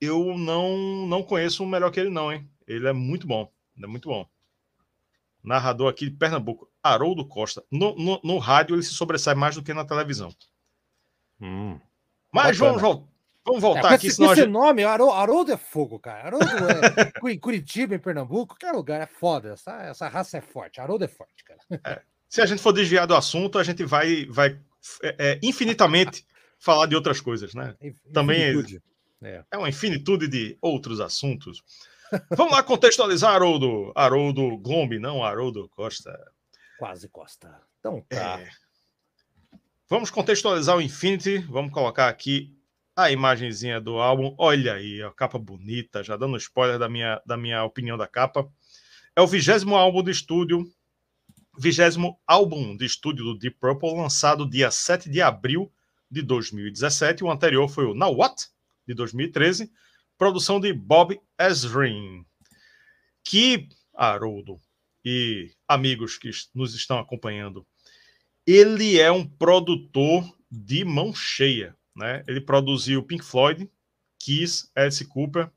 eu 0.00 0.38
não 0.38 1.06
não 1.08 1.22
conheço 1.22 1.64
um 1.64 1.66
melhor 1.66 1.90
que 1.90 1.98
ele 1.98 2.10
não, 2.10 2.32
hein? 2.32 2.48
Ele 2.68 2.86
é 2.86 2.92
muito 2.92 3.26
bom, 3.26 3.50
ele 3.76 3.86
é 3.86 3.88
muito 3.88 4.08
bom. 4.08 4.24
Narrador 5.42 5.88
aqui 5.88 6.08
de 6.08 6.16
Pernambuco, 6.16 6.69
Haroldo 6.82 7.26
Costa. 7.26 7.62
No, 7.70 7.94
no, 7.96 8.20
no 8.22 8.38
rádio 8.38 8.74
ele 8.74 8.82
se 8.82 8.94
sobressai 8.94 9.34
mais 9.34 9.54
do 9.54 9.62
que 9.62 9.74
na 9.74 9.84
televisão. 9.84 10.34
Hum, 11.40 11.78
mas 12.32 12.58
vamos, 12.58 12.80
vamos 12.82 13.60
voltar 13.60 13.92
é, 13.92 13.94
aqui. 13.94 14.08
Esse, 14.08 14.22
esse 14.22 14.34
gente... 14.34 14.48
nome, 14.48 14.84
Haroldo 14.84 15.52
é 15.52 15.56
fogo, 15.56 15.98
cara. 15.98 16.26
Haroldo 16.26 16.46
é 17.24 17.36
Curitiba, 17.38 17.94
em 17.94 17.98
Pernambuco, 17.98 18.54
qualquer 18.54 18.72
lugar 18.72 19.00
é 19.00 19.06
foda. 19.06 19.52
Essa, 19.52 19.82
essa 19.82 20.08
raça 20.08 20.38
é 20.38 20.40
forte. 20.40 20.80
Haroldo 20.80 21.04
é 21.04 21.08
forte, 21.08 21.44
cara. 21.44 21.60
É 21.84 22.02
se 22.30 22.40
a 22.40 22.46
gente 22.46 22.62
for 22.62 22.72
desviar 22.72 23.08
do 23.08 23.16
assunto, 23.16 23.58
a 23.58 23.64
gente 23.64 23.84
vai, 23.84 24.24
vai 24.26 24.56
é, 25.02 25.32
é 25.32 25.40
infinitamente 25.42 26.24
falar 26.60 26.86
de 26.86 26.94
outras 26.94 27.20
coisas, 27.20 27.52
né? 27.54 27.74
Também 28.14 28.40
é, 29.20 29.44
é 29.50 29.58
uma 29.58 29.68
infinitude 29.68 30.28
de 30.28 30.56
outros 30.62 31.00
assuntos. 31.00 31.62
Vamos 32.36 32.52
lá 32.52 32.62
contextualizar, 32.62 33.34
Haroldo. 33.34 33.92
Haroldo 33.96 34.56
Glombe, 34.58 34.98
não 34.98 35.24
Haroldo 35.24 35.68
Costa. 35.70 36.16
Quase 36.80 37.10
Costa. 37.10 37.60
Então 37.78 38.00
tá. 38.08 38.40
É. 38.40 38.48
Vamos 39.86 40.10
contextualizar 40.10 40.76
o 40.76 40.80
Infinity. 40.80 41.38
Vamos 41.38 41.72
colocar 41.72 42.08
aqui 42.08 42.56
a 42.96 43.10
imagenzinha 43.10 43.78
do 43.78 43.98
álbum. 43.98 44.34
Olha 44.38 44.74
aí, 44.74 45.02
a 45.02 45.12
capa 45.12 45.38
bonita, 45.38 46.02
já 46.02 46.16
dando 46.16 46.38
spoiler 46.38 46.78
da 46.78 46.88
minha, 46.88 47.20
da 47.26 47.36
minha 47.36 47.62
opinião 47.64 47.98
da 47.98 48.08
capa. 48.08 48.50
É 49.14 49.20
o 49.20 49.26
vigésimo 49.26 49.76
álbum 49.76 50.02
do 50.02 50.10
estúdio 50.10 50.64
vigésimo 51.58 52.18
álbum 52.26 52.74
de 52.74 52.86
estúdio 52.86 53.22
do 53.22 53.38
Deep 53.38 53.58
Purple, 53.60 53.94
lançado 53.94 54.48
dia 54.48 54.70
7 54.70 55.10
de 55.10 55.20
abril 55.20 55.70
de 56.10 56.22
2017. 56.22 57.22
O 57.22 57.30
anterior 57.30 57.68
foi 57.68 57.84
o 57.84 57.94
Now 57.94 58.16
What, 58.16 58.46
de 58.88 58.94
2013, 58.94 59.70
produção 60.16 60.58
de 60.58 60.72
Bob 60.72 61.20
Ezrin, 61.38 62.24
que, 63.22 63.68
Haroldo 63.94 64.58
e 65.04 65.50
amigos 65.66 66.18
que 66.18 66.30
nos 66.54 66.74
estão 66.74 66.98
acompanhando, 66.98 67.66
ele 68.46 68.98
é 68.98 69.10
um 69.10 69.26
produtor 69.26 70.24
de 70.50 70.84
mão 70.84 71.14
cheia. 71.14 71.76
Né? 71.96 72.24
Ele 72.26 72.40
produziu 72.40 73.02
Pink 73.02 73.24
Floyd, 73.24 73.70
Kiss, 74.18 74.68
Alice 74.74 75.04
Cooper, 75.06 75.50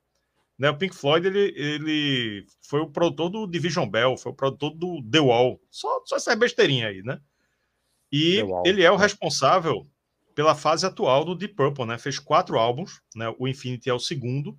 né, 0.58 0.70
o 0.70 0.78
Pink 0.78 0.96
Floyd 0.96 1.26
ele, 1.26 1.54
ele 1.58 2.48
foi 2.62 2.80
o 2.80 2.90
produtor 2.90 3.30
do 3.30 3.48
Division 3.48 3.90
Bell, 3.90 4.16
foi 4.16 4.32
o 4.32 4.36
produtor 4.36 4.72
do 4.72 5.02
The 5.10 5.20
Wall, 5.20 5.60
só, 5.70 6.02
só 6.06 6.16
essa 6.16 6.36
besteirinha 6.36 6.88
aí, 6.88 7.02
né? 7.02 7.20
E 8.12 8.38
ele 8.64 8.84
é 8.84 8.92
o 8.92 8.96
né? 8.96 9.02
responsável 9.02 9.86
pela 10.36 10.56
fase 10.56 10.86
atual 10.86 11.26
do 11.26 11.36
Deep 11.36 11.56
Purple, 11.56 11.86
né? 11.86 11.98
Fez 11.98 12.20
quatro 12.20 12.58
álbuns, 12.58 13.02
né? 13.16 13.34
O 13.40 13.48
Infinity 13.48 13.90
é 13.90 13.94
o 13.94 14.00
segundo, 14.00 14.58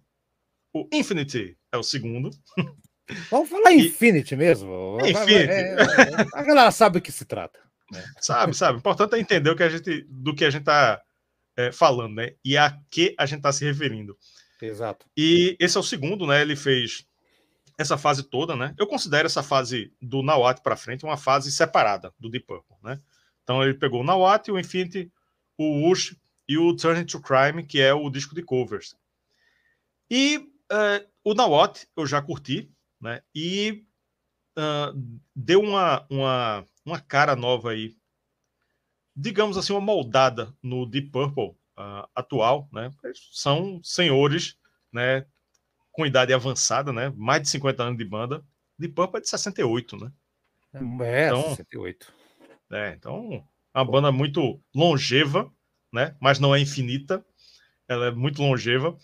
o 0.73 0.89
Infinity 0.93 1.57
é 1.71 1.79
o 1.79 1.83
segundo. 1.83 2.31
Vamos 3.31 3.49
falar 3.49 3.73
e... 3.73 3.87
Infinity 3.87 4.37
mesmo. 4.37 4.99
Infinity. 5.01 5.51
É, 5.51 5.75
é, 5.75 6.27
a 6.33 6.43
galera 6.43 6.71
sabe 6.71 6.99
o 6.99 7.03
que 7.03 7.13
se 7.13 7.25
trata. 7.25 7.59
Né? 7.91 8.05
Sabe, 8.21 8.55
sabe. 8.55 8.77
O 8.77 8.81
importante 8.81 9.15
é 9.15 9.19
entender 9.19 9.51
o 9.51 9.57
que 9.57 9.63
a 9.63 9.69
gente, 9.69 10.07
do 10.09 10.35
que 10.35 10.45
a 10.45 10.51
gente 10.51 10.63
está 10.63 11.03
é, 11.57 11.71
falando, 11.71 12.15
né? 12.15 12.35
E 12.45 12.57
a 12.57 12.79
que 12.91 13.15
a 13.19 13.27
gente 13.27 13.39
está 13.39 13.53
se 13.53 13.65
referindo. 13.65 14.17
Exato. 14.61 15.07
E 15.17 15.57
esse 15.61 15.77
é 15.77 15.81
o 15.81 15.85
segundo, 15.85 16.27
né? 16.27 16.41
Ele 16.41 16.57
fez 16.57 17.07
essa 17.79 17.99
fase 17.99 18.23
toda, 18.23 18.57
né? 18.57 18.75
Eu 18.79 18.87
considero 18.87 19.27
essa 19.27 19.43
fase 19.43 19.93
do 20.01 20.23
Nawat 20.23 20.63
para 20.63 20.77
frente 20.77 21.05
uma 21.05 21.17
fase 21.17 21.51
separada 21.51 22.13
do 22.19 22.31
Deep 22.31 22.47
Purple, 22.47 22.77
né? 22.83 22.99
Então 23.43 23.63
ele 23.63 23.75
pegou 23.75 24.01
o 24.01 24.05
Nawat, 24.05 24.51
o 24.51 24.59
Infinity, 24.59 25.13
o 25.59 25.87
Wush 25.87 26.17
e 26.49 26.57
o 26.57 26.75
Turn 26.75 27.05
to 27.05 27.21
Crime, 27.21 27.65
que 27.65 27.81
é 27.81 27.93
o 27.93 28.09
disco 28.09 28.35
de 28.35 28.43
covers. 28.43 28.97
E 30.11 30.39
uh, 30.71 31.07
o 31.23 31.35
Nawat 31.35 31.87
eu 31.97 32.07
já 32.07 32.23
curti, 32.23 32.71
né? 33.05 33.21
E 33.35 33.85
uh, 34.57 35.21
deu 35.37 35.61
uma, 35.61 36.07
uma, 36.09 36.65
uma 36.87 36.99
cara 36.99 37.37
nova 37.37 37.73
aí, 37.73 37.95
digamos 39.15 39.59
assim, 39.59 39.75
uma 39.75 39.81
moldada 39.81 40.57
no 40.63 40.87
Deep 40.87 41.11
Purple 41.11 41.51
uh, 41.79 42.09
atual, 42.15 42.67
né? 42.73 42.91
São 43.31 43.79
senhores, 43.85 44.57
né? 44.91 45.27
Com 45.93 46.07
idade 46.07 46.33
avançada, 46.33 46.95
né? 46.95 47.13
Mais 47.15 47.43
de 47.43 47.49
50 47.51 47.83
anos 47.83 47.99
de 47.99 48.05
banda. 48.07 48.43
De 48.79 48.89
Purple 48.89 49.19
é 49.19 49.21
de 49.21 49.29
68, 49.29 49.99
né? 49.99 50.11
É, 51.03 51.27
então, 51.27 51.43
68. 51.43 52.13
É, 52.73 52.95
então, 52.95 53.47
uma 53.75 53.85
banda 53.85 54.11
muito 54.11 54.59
longeva, 54.75 55.53
né? 55.93 56.17
Mas 56.19 56.41
não 56.41 56.55
é 56.55 56.59
infinita. 56.59 57.25
Ela 57.87 58.07
é 58.07 58.11
muito 58.11 58.41
longeva. 58.41 58.97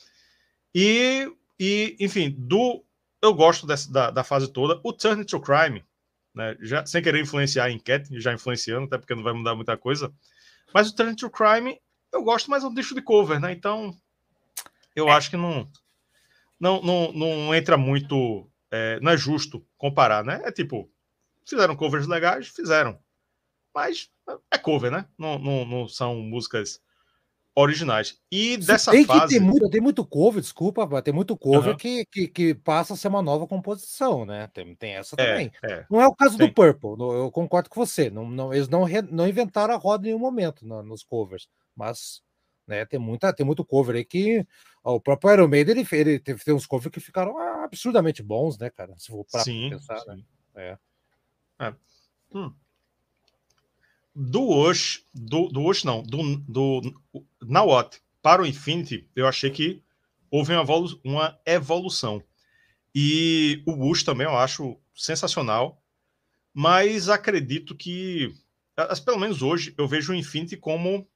E, 0.74 1.30
e 1.60 1.96
enfim, 2.00 2.34
do 2.36 2.82
eu 3.22 3.34
gosto 3.34 3.66
dessa, 3.66 3.90
da, 3.92 4.10
da 4.10 4.24
fase 4.24 4.52
toda. 4.52 4.80
O 4.82 4.92
Turn 4.92 5.24
to 5.24 5.40
Crime, 5.40 5.84
né? 6.34 6.56
Já, 6.60 6.84
sem 6.86 7.02
querer 7.02 7.20
influenciar 7.20 7.64
a 7.64 7.70
enquete, 7.70 8.20
já 8.20 8.32
influenciando, 8.32 8.86
até 8.86 8.98
porque 8.98 9.14
não 9.14 9.22
vai 9.22 9.32
mudar 9.32 9.54
muita 9.54 9.76
coisa. 9.76 10.12
Mas 10.72 10.88
o 10.88 10.94
Turn 10.94 11.14
to 11.14 11.30
Crime 11.30 11.78
eu 12.12 12.22
gosto, 12.22 12.50
mas 12.50 12.64
é 12.64 12.66
um 12.66 12.74
disco 12.74 12.94
de 12.94 13.02
cover, 13.02 13.40
né? 13.40 13.52
Então, 13.52 13.96
eu 14.94 15.08
é. 15.08 15.12
acho 15.12 15.30
que 15.30 15.36
não, 15.36 15.70
não, 16.58 16.82
não, 16.82 17.12
não 17.12 17.54
entra 17.54 17.76
muito. 17.76 18.48
É, 18.70 18.98
não 19.00 19.12
é 19.12 19.16
justo 19.16 19.64
comparar, 19.76 20.24
né? 20.24 20.40
É 20.44 20.52
tipo, 20.52 20.90
fizeram 21.44 21.76
covers 21.76 22.06
legais, 22.06 22.48
fizeram. 22.48 22.98
Mas 23.74 24.10
é 24.50 24.58
cover, 24.58 24.90
né? 24.90 25.06
Não, 25.16 25.38
não, 25.38 25.64
não 25.64 25.88
são 25.88 26.16
músicas 26.16 26.80
originais. 27.60 28.18
E 28.30 28.56
dessa 28.56 28.90
tem 28.90 29.04
fase. 29.04 29.38
Tem 29.38 29.40
muito, 29.40 29.70
tem 29.70 29.80
muito 29.80 30.04
cover, 30.04 30.40
desculpa, 30.40 31.02
tem 31.02 31.14
muito 31.14 31.36
cover 31.36 31.72
uhum. 31.72 31.76
que, 31.76 32.04
que, 32.06 32.28
que, 32.28 32.54
passa 32.54 32.94
a 32.94 32.96
ser 32.96 33.08
uma 33.08 33.22
nova 33.22 33.46
composição, 33.46 34.24
né? 34.24 34.48
Tem, 34.52 34.74
tem 34.74 34.94
essa 34.94 35.14
é, 35.18 35.26
também. 35.26 35.52
É, 35.62 35.84
não 35.90 36.00
é 36.00 36.06
o 36.06 36.14
caso 36.14 36.36
tem. 36.36 36.48
do 36.48 36.54
Purple, 36.54 36.96
eu 36.98 37.30
concordo 37.30 37.70
com 37.70 37.84
você. 37.84 38.10
Não, 38.10 38.28
não, 38.28 38.52
eles 38.52 38.68
não, 38.68 38.84
re, 38.84 39.02
não 39.02 39.28
inventaram 39.28 39.74
a 39.74 39.76
roda 39.76 40.04
em 40.04 40.10
nenhum 40.10 40.18
momento 40.18 40.66
no, 40.66 40.82
nos 40.82 41.02
covers. 41.02 41.48
Mas 41.76 42.22
né, 42.66 42.84
tem, 42.84 43.00
muita, 43.00 43.32
tem 43.32 43.44
muito 43.44 43.64
cover 43.64 43.96
aí 43.96 44.04
que 44.04 44.46
ó, 44.84 44.94
o 44.94 45.00
próprio 45.00 45.32
Iron 45.32 45.48
Maiden 45.48 45.78
ele, 45.78 45.86
ele 45.92 46.18
teve, 46.18 46.52
uns 46.52 46.66
covers 46.66 46.92
que 46.92 47.00
ficaram 47.00 47.38
absurdamente 47.64 48.22
bons, 48.22 48.58
né, 48.58 48.70
cara? 48.70 48.94
Se 48.98 49.08
for 49.08 49.24
para 49.24 49.44
pensar, 49.44 50.04
né? 50.06 50.14
sim. 50.16 50.24
né? 50.54 50.78
É. 51.58 51.66
é. 51.66 51.74
Hum. 52.32 52.52
Do 54.14 54.48
Osh, 54.48 55.04
do, 55.14 55.48
do 55.48 55.62
Osh 55.62 55.84
não, 55.84 56.02
do, 56.02 56.36
do 56.48 57.02
Nawat 57.40 58.00
para 58.22 58.42
o 58.42 58.46
Infinity, 58.46 59.08
eu 59.14 59.26
achei 59.26 59.50
que 59.50 59.82
houve 60.30 60.52
uma, 60.52 60.62
evolu 60.62 61.00
uma 61.04 61.38
evolução. 61.46 62.22
E 62.94 63.62
o 63.66 63.76
Bush 63.76 64.02
também 64.02 64.26
eu 64.26 64.36
acho 64.36 64.78
sensacional, 64.94 65.82
mas 66.52 67.08
acredito 67.08 67.74
que, 67.76 68.34
pelo 69.04 69.18
menos 69.18 69.42
hoje, 69.42 69.74
eu 69.78 69.86
vejo 69.86 70.12
o 70.12 70.16
Infinity 70.16 70.56
como 70.56 71.08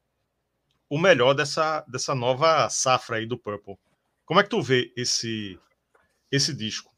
o 0.88 0.98
melhor 0.98 1.34
dessa, 1.34 1.84
dessa 1.88 2.14
nova 2.14 2.68
safra 2.68 3.16
aí 3.16 3.26
do 3.26 3.38
Purple. 3.38 3.76
Como 4.24 4.38
é 4.38 4.44
que 4.44 4.50
tu 4.50 4.62
vê 4.62 4.92
esse, 4.96 5.58
esse 6.30 6.54
disco? 6.54 6.93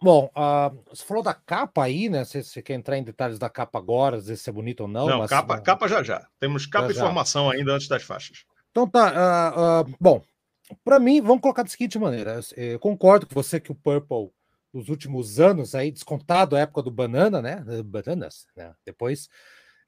Bom, 0.00 0.30
uh, 0.36 0.78
você 0.88 1.04
falou 1.04 1.22
da 1.22 1.34
capa 1.34 1.82
aí, 1.82 2.08
né? 2.08 2.24
Você, 2.24 2.42
você, 2.42 2.62
quer 2.62 2.74
entrar 2.74 2.96
em 2.96 3.02
detalhes 3.02 3.38
da 3.38 3.50
capa 3.50 3.78
agora, 3.78 4.18
dizer 4.18 4.36
se 4.36 4.48
é 4.48 4.52
bonito 4.52 4.82
ou 4.82 4.88
não? 4.88 5.06
Não, 5.06 5.18
mas, 5.18 5.30
capa, 5.30 5.60
capa 5.60 5.88
já 5.88 6.02
já. 6.04 6.26
Temos 6.38 6.66
capa 6.66 6.92
já, 6.92 7.00
e 7.00 7.04
formação 7.04 7.50
ainda 7.50 7.72
antes 7.72 7.88
das 7.88 8.04
faixas. 8.04 8.44
Então 8.70 8.88
tá. 8.88 9.10
Uh, 9.10 9.90
uh, 9.90 9.96
bom, 10.00 10.22
para 10.84 11.00
mim, 11.00 11.20
vamos 11.20 11.40
colocar 11.40 11.64
da 11.64 11.68
seguinte 11.68 11.98
maneira. 11.98 12.38
Eu 12.56 12.78
concordo 12.78 13.26
com 13.26 13.34
você 13.34 13.58
que 13.58 13.72
o 13.72 13.74
Purple, 13.74 14.30
nos 14.72 14.88
últimos 14.88 15.40
anos, 15.40 15.74
aí, 15.74 15.90
descontado 15.90 16.54
a 16.54 16.60
época 16.60 16.82
do 16.82 16.92
Banana, 16.92 17.42
né? 17.42 17.64
Bananas, 17.84 18.46
né? 18.56 18.72
Depois, 18.84 19.28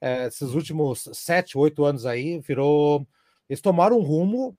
é, 0.00 0.26
esses 0.26 0.54
últimos 0.54 1.08
sete, 1.12 1.56
oito 1.56 1.84
anos 1.84 2.04
aí, 2.04 2.40
virou. 2.40 3.06
Eles 3.48 3.60
tomaram 3.60 3.98
um 3.98 4.02
rumo 4.02 4.56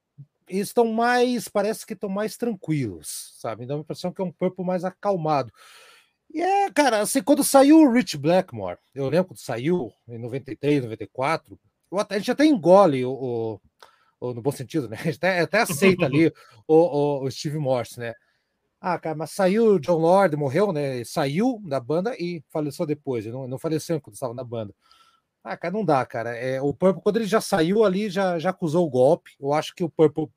estão 0.50 0.92
mais, 0.92 1.48
parece 1.48 1.86
que 1.86 1.94
estão 1.94 2.10
mais 2.10 2.38
tranquilos, 2.38 3.34
sabe? 3.40 3.66
Dá 3.66 3.76
a 3.76 3.80
impressão 3.80 4.12
que 4.12 4.22
é 4.22 4.26
um 4.26 4.32
Purple 4.32 4.66
mais 4.66 4.84
acalmado. 4.84 5.52
E 6.34 6.42
é, 6.42 6.72
cara, 6.72 7.02
assim, 7.02 7.22
quando 7.22 7.44
saiu 7.44 7.80
o 7.80 7.92
Rich 7.92 8.18
Blackmore, 8.18 8.78
eu 8.96 9.10
lembro 9.10 9.30
quando 9.30 9.40
saiu, 9.40 9.92
em 10.08 10.18
93, 10.18 10.84
94, 10.84 11.60
eu 11.92 12.00
até, 12.00 12.16
a 12.16 12.18
gente 12.20 12.32
até 12.32 12.46
engole 12.46 13.04
o, 13.04 13.12
o, 13.12 13.62
o, 14.20 14.34
no 14.34 14.42
bom 14.42 14.52
sentido, 14.52 14.88
né? 14.88 14.98
A 15.02 15.04
gente 15.04 15.18
até, 15.18 15.40
até 15.42 15.60
aceita 15.60 16.06
ali 16.06 16.28
o, 16.28 16.34
o, 16.68 17.24
o, 17.26 17.32
Steve 17.32 17.58
Morse, 17.58 18.00
né? 18.00 18.14
Ah, 18.80 18.98
cara, 18.98 19.16
mas 19.16 19.32
saiu 19.32 19.76
o 19.76 19.80
John 19.80 19.98
Lord, 19.98 20.36
morreu, 20.38 20.72
né? 20.72 21.04
Saiu 21.04 21.62
da 21.66 21.80
banda 21.80 22.16
e 22.18 22.44
faleceu 22.50 22.86
depois. 22.86 23.26
Ele 23.26 23.34
não, 23.34 23.48
não 23.48 23.60
faleceu 23.60 24.00
quando 24.00 24.16
estava 24.16 24.34
na 24.34 24.44
banda. 24.44 24.74
Ah, 25.44 25.58
cara, 25.58 25.74
não 25.74 25.84
dá, 25.84 26.06
cara. 26.06 26.36
É, 26.36 26.62
o 26.62 26.74
Purple, 26.74 27.02
quando 27.02 27.18
ele 27.18 27.26
já 27.26 27.42
saiu 27.42 27.84
ali, 27.84 28.10
já, 28.10 28.38
já 28.38 28.52
acusou 28.52 28.86
o 28.86 28.90
golpe. 28.90 29.32
Eu 29.40 29.54
acho 29.54 29.74
que 29.74 29.84
o 29.84 29.90
Purple. 29.90 30.28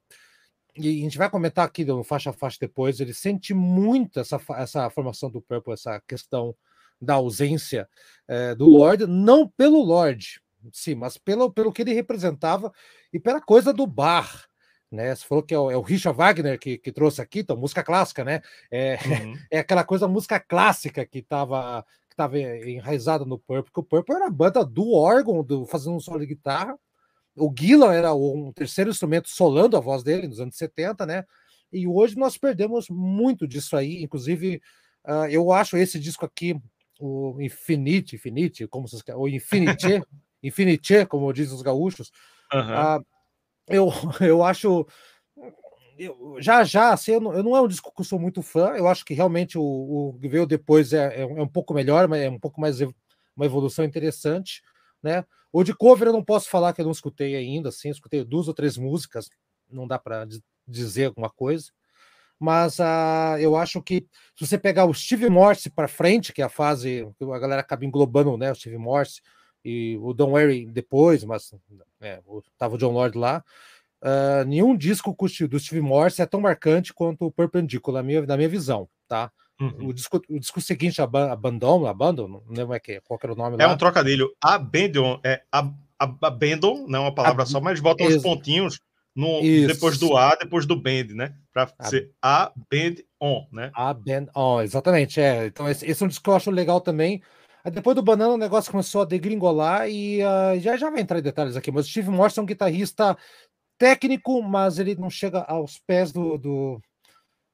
E 0.76 1.00
a 1.00 1.02
gente 1.04 1.18
vai 1.18 1.30
comentar 1.30 1.64
aqui 1.64 1.84
no 1.84 2.02
faixa 2.02 2.30
a 2.30 2.32
faixa 2.32 2.58
depois. 2.60 3.00
Ele 3.00 3.12
sente 3.12 3.52
muito 3.54 4.18
essa, 4.18 4.40
essa 4.56 4.90
formação 4.90 5.30
do 5.30 5.42
Purple, 5.42 5.74
essa 5.74 6.00
questão 6.06 6.54
da 7.00 7.14
ausência 7.14 7.88
é, 8.26 8.54
do 8.54 8.66
Lorde, 8.66 9.06
não 9.06 9.46
pelo 9.48 9.82
Lorde, 9.82 10.40
sim, 10.72 10.94
mas 10.94 11.18
pelo, 11.18 11.52
pelo 11.52 11.72
que 11.72 11.82
ele 11.82 11.92
representava 11.92 12.72
e 13.12 13.20
pela 13.20 13.40
coisa 13.40 13.72
do 13.72 13.86
bar. 13.86 14.46
Né? 14.90 15.14
Você 15.14 15.26
falou 15.26 15.42
que 15.42 15.52
é 15.52 15.58
o, 15.58 15.70
é 15.70 15.76
o 15.76 15.82
Richard 15.82 16.16
Wagner 16.16 16.58
que, 16.58 16.78
que 16.78 16.92
trouxe 16.92 17.20
aqui, 17.20 17.40
então, 17.40 17.56
música 17.56 17.82
clássica, 17.82 18.24
né? 18.24 18.40
É, 18.70 18.96
uhum. 19.04 19.38
é 19.50 19.58
aquela 19.58 19.84
coisa, 19.84 20.06
música 20.06 20.38
clássica 20.38 21.04
que 21.04 21.18
estava 21.18 21.84
que 22.14 22.22
estava 22.22 22.38
enraizada 22.38 23.24
no 23.24 23.38
Purple, 23.38 23.64
porque 23.64 23.80
o 23.80 23.82
Purple 23.82 24.14
era 24.14 24.26
a 24.26 24.30
banda 24.30 24.64
do 24.64 24.92
órgão, 24.92 25.42
do, 25.42 25.66
fazendo 25.66 25.96
um 25.96 26.00
solo 26.00 26.20
de 26.20 26.26
guitarra. 26.26 26.78
O 27.36 27.52
Gillan 27.56 27.92
era 27.92 28.14
um 28.14 28.52
terceiro 28.52 28.90
instrumento 28.90 29.28
solando 29.28 29.76
a 29.76 29.80
voz 29.80 30.04
dele 30.04 30.28
nos 30.28 30.38
anos 30.38 30.56
70, 30.56 31.04
né? 31.04 31.24
E 31.72 31.86
hoje 31.86 32.16
nós 32.16 32.38
perdemos 32.38 32.88
muito 32.88 33.48
disso 33.48 33.76
aí. 33.76 34.02
Inclusive, 34.02 34.62
uh, 35.04 35.26
eu 35.28 35.50
acho 35.50 35.76
esse 35.76 35.98
disco 35.98 36.24
aqui, 36.24 36.56
o 37.00 37.40
Infinite, 37.40 38.14
Infinite, 38.14 38.68
como 38.68 38.86
vocês 38.86 39.02
querem, 39.02 39.20
o 39.20 39.26
Infinite, 39.26 40.00
Infinite, 40.42 41.06
como 41.06 41.32
dizem 41.32 41.54
os 41.54 41.62
gaúchos, 41.62 42.12
uhum. 42.52 43.00
uh, 43.00 43.06
eu, 43.66 43.92
eu 44.20 44.44
acho 44.44 44.86
eu, 45.98 46.36
já 46.40 46.64
já, 46.64 46.92
assim, 46.92 47.12
eu 47.12 47.20
não, 47.20 47.34
eu 47.34 47.42
não, 47.42 47.56
é 47.56 47.60
um 47.60 47.68
disco 47.68 47.92
que 47.94 48.00
eu 48.00 48.04
sou 48.04 48.18
muito 48.18 48.42
fã. 48.42 48.70
Eu 48.76 48.88
acho 48.88 49.04
que 49.04 49.14
realmente 49.14 49.58
o, 49.58 49.62
o 49.62 50.18
que 50.20 50.28
veio 50.28 50.46
depois 50.46 50.92
é, 50.92 51.22
é, 51.22 51.26
um 51.26 51.48
pouco 51.48 51.74
melhor, 51.74 52.08
mas 52.08 52.22
é 52.22 52.30
um 52.30 52.38
pouco 52.38 52.60
mais 52.60 52.80
uma 52.80 53.46
evolução 53.46 53.84
interessante, 53.84 54.62
né? 55.02 55.24
O 55.52 55.62
de 55.62 55.74
cover 55.74 56.08
eu 56.08 56.12
não 56.12 56.24
posso 56.24 56.48
falar 56.48 56.72
que 56.72 56.80
eu 56.80 56.84
não 56.84 56.92
escutei 56.92 57.36
ainda, 57.36 57.68
assim, 57.68 57.88
escutei 57.88 58.24
duas 58.24 58.48
ou 58.48 58.54
três 58.54 58.76
músicas, 58.76 59.28
não 59.70 59.86
dá 59.86 59.98
para 59.98 60.26
dizer 60.66 61.06
alguma 61.06 61.30
coisa. 61.30 61.70
Mas 62.38 62.78
uh, 62.78 63.38
eu 63.38 63.56
acho 63.56 63.80
que 63.80 64.06
se 64.36 64.46
você 64.46 64.58
pegar 64.58 64.84
o 64.86 64.94
Steve 64.94 65.30
Morse 65.30 65.70
para 65.70 65.86
frente, 65.86 66.32
que 66.32 66.42
é 66.42 66.44
a 66.44 66.48
fase 66.48 67.08
que 67.18 67.24
a 67.24 67.38
galera 67.38 67.60
acaba 67.60 67.84
englobando, 67.84 68.36
né? 68.36 68.50
O 68.50 68.54
Steve 68.54 68.76
Morse 68.76 69.20
e 69.64 69.96
o 70.02 70.12
Don't 70.12 70.32
Worry 70.32 70.66
depois, 70.66 71.24
mas 71.24 71.54
é, 72.00 72.20
tava 72.58 72.74
o 72.74 72.78
John 72.78 72.92
Lord 72.92 73.16
lá. 73.16 73.42
Uh, 74.04 74.44
nenhum 74.46 74.76
disco 74.76 75.16
do 75.48 75.58
Steve 75.58 75.80
Morse 75.80 76.20
é 76.20 76.26
tão 76.26 76.38
marcante 76.38 76.92
quanto 76.92 77.24
o 77.24 77.32
Perpendicular, 77.32 78.02
na 78.02 78.06
minha, 78.06 78.20
na 78.26 78.36
minha 78.36 78.48
visão, 78.50 78.86
tá? 79.08 79.32
Uhum. 79.58 79.88
O, 79.88 79.92
disco, 79.94 80.20
o 80.28 80.38
disco 80.38 80.60
seguinte, 80.60 81.00
Abandon, 81.00 81.86
Abandon, 81.86 82.28
não 82.28 82.42
lembro 82.48 82.74
é 82.74 82.80
que, 82.80 83.00
qual 83.00 83.18
era 83.22 83.32
o 83.32 83.36
nome 83.36 83.56
É 83.58 83.66
lá. 83.66 83.72
um 83.72 83.78
trocadilho. 83.78 84.30
Abandon, 84.42 85.20
é 85.24 85.42
Abandon, 85.98 86.86
não 86.86 86.98
é 86.98 87.02
uma 87.02 87.14
palavra 87.14 87.44
Ab 87.44 87.50
só, 87.50 87.60
mas 87.62 87.80
bota 87.80 88.04
uns 88.04 88.20
pontinhos 88.20 88.78
no, 89.16 89.40
depois 89.40 89.96
do 89.96 90.16
A, 90.18 90.34
depois 90.34 90.66
do 90.66 90.76
band, 90.76 91.14
né? 91.14 91.34
Para 91.52 91.72
ser 91.84 92.10
A 92.20 92.52
band 92.70 92.96
on, 93.18 93.46
né? 93.52 93.70
A 93.72 93.94
band 93.94 94.26
on, 94.36 94.60
exatamente. 94.60 95.18
É. 95.18 95.46
Então, 95.46 95.66
esse, 95.66 95.86
esse, 95.86 96.02
é 96.02 96.04
um 96.04 96.08
disco 96.08 96.24
que 96.24 96.28
eu 96.28 96.34
acho 96.34 96.50
legal 96.50 96.80
também. 96.80 97.22
Depois 97.72 97.96
do 97.96 98.02
Banana, 98.02 98.34
o 98.34 98.36
negócio 98.36 98.70
começou 98.70 99.00
a 99.00 99.06
degringolar 99.06 99.88
e 99.88 100.20
uh, 100.22 100.60
já, 100.60 100.76
já 100.76 100.90
vai 100.90 101.00
entrar 101.00 101.18
em 101.18 101.22
detalhes 101.22 101.56
aqui, 101.56 101.72
mas 101.72 101.86
o 101.86 101.88
Steve 101.88 102.10
Morse 102.10 102.38
é 102.38 102.42
um 102.42 102.46
guitarrista 102.46 103.16
técnico, 103.78 104.42
mas 104.42 104.78
ele 104.78 104.94
não 104.94 105.10
chega 105.10 105.40
aos 105.40 105.78
pés 105.78 106.12
do. 106.12 106.38
do 106.38 106.80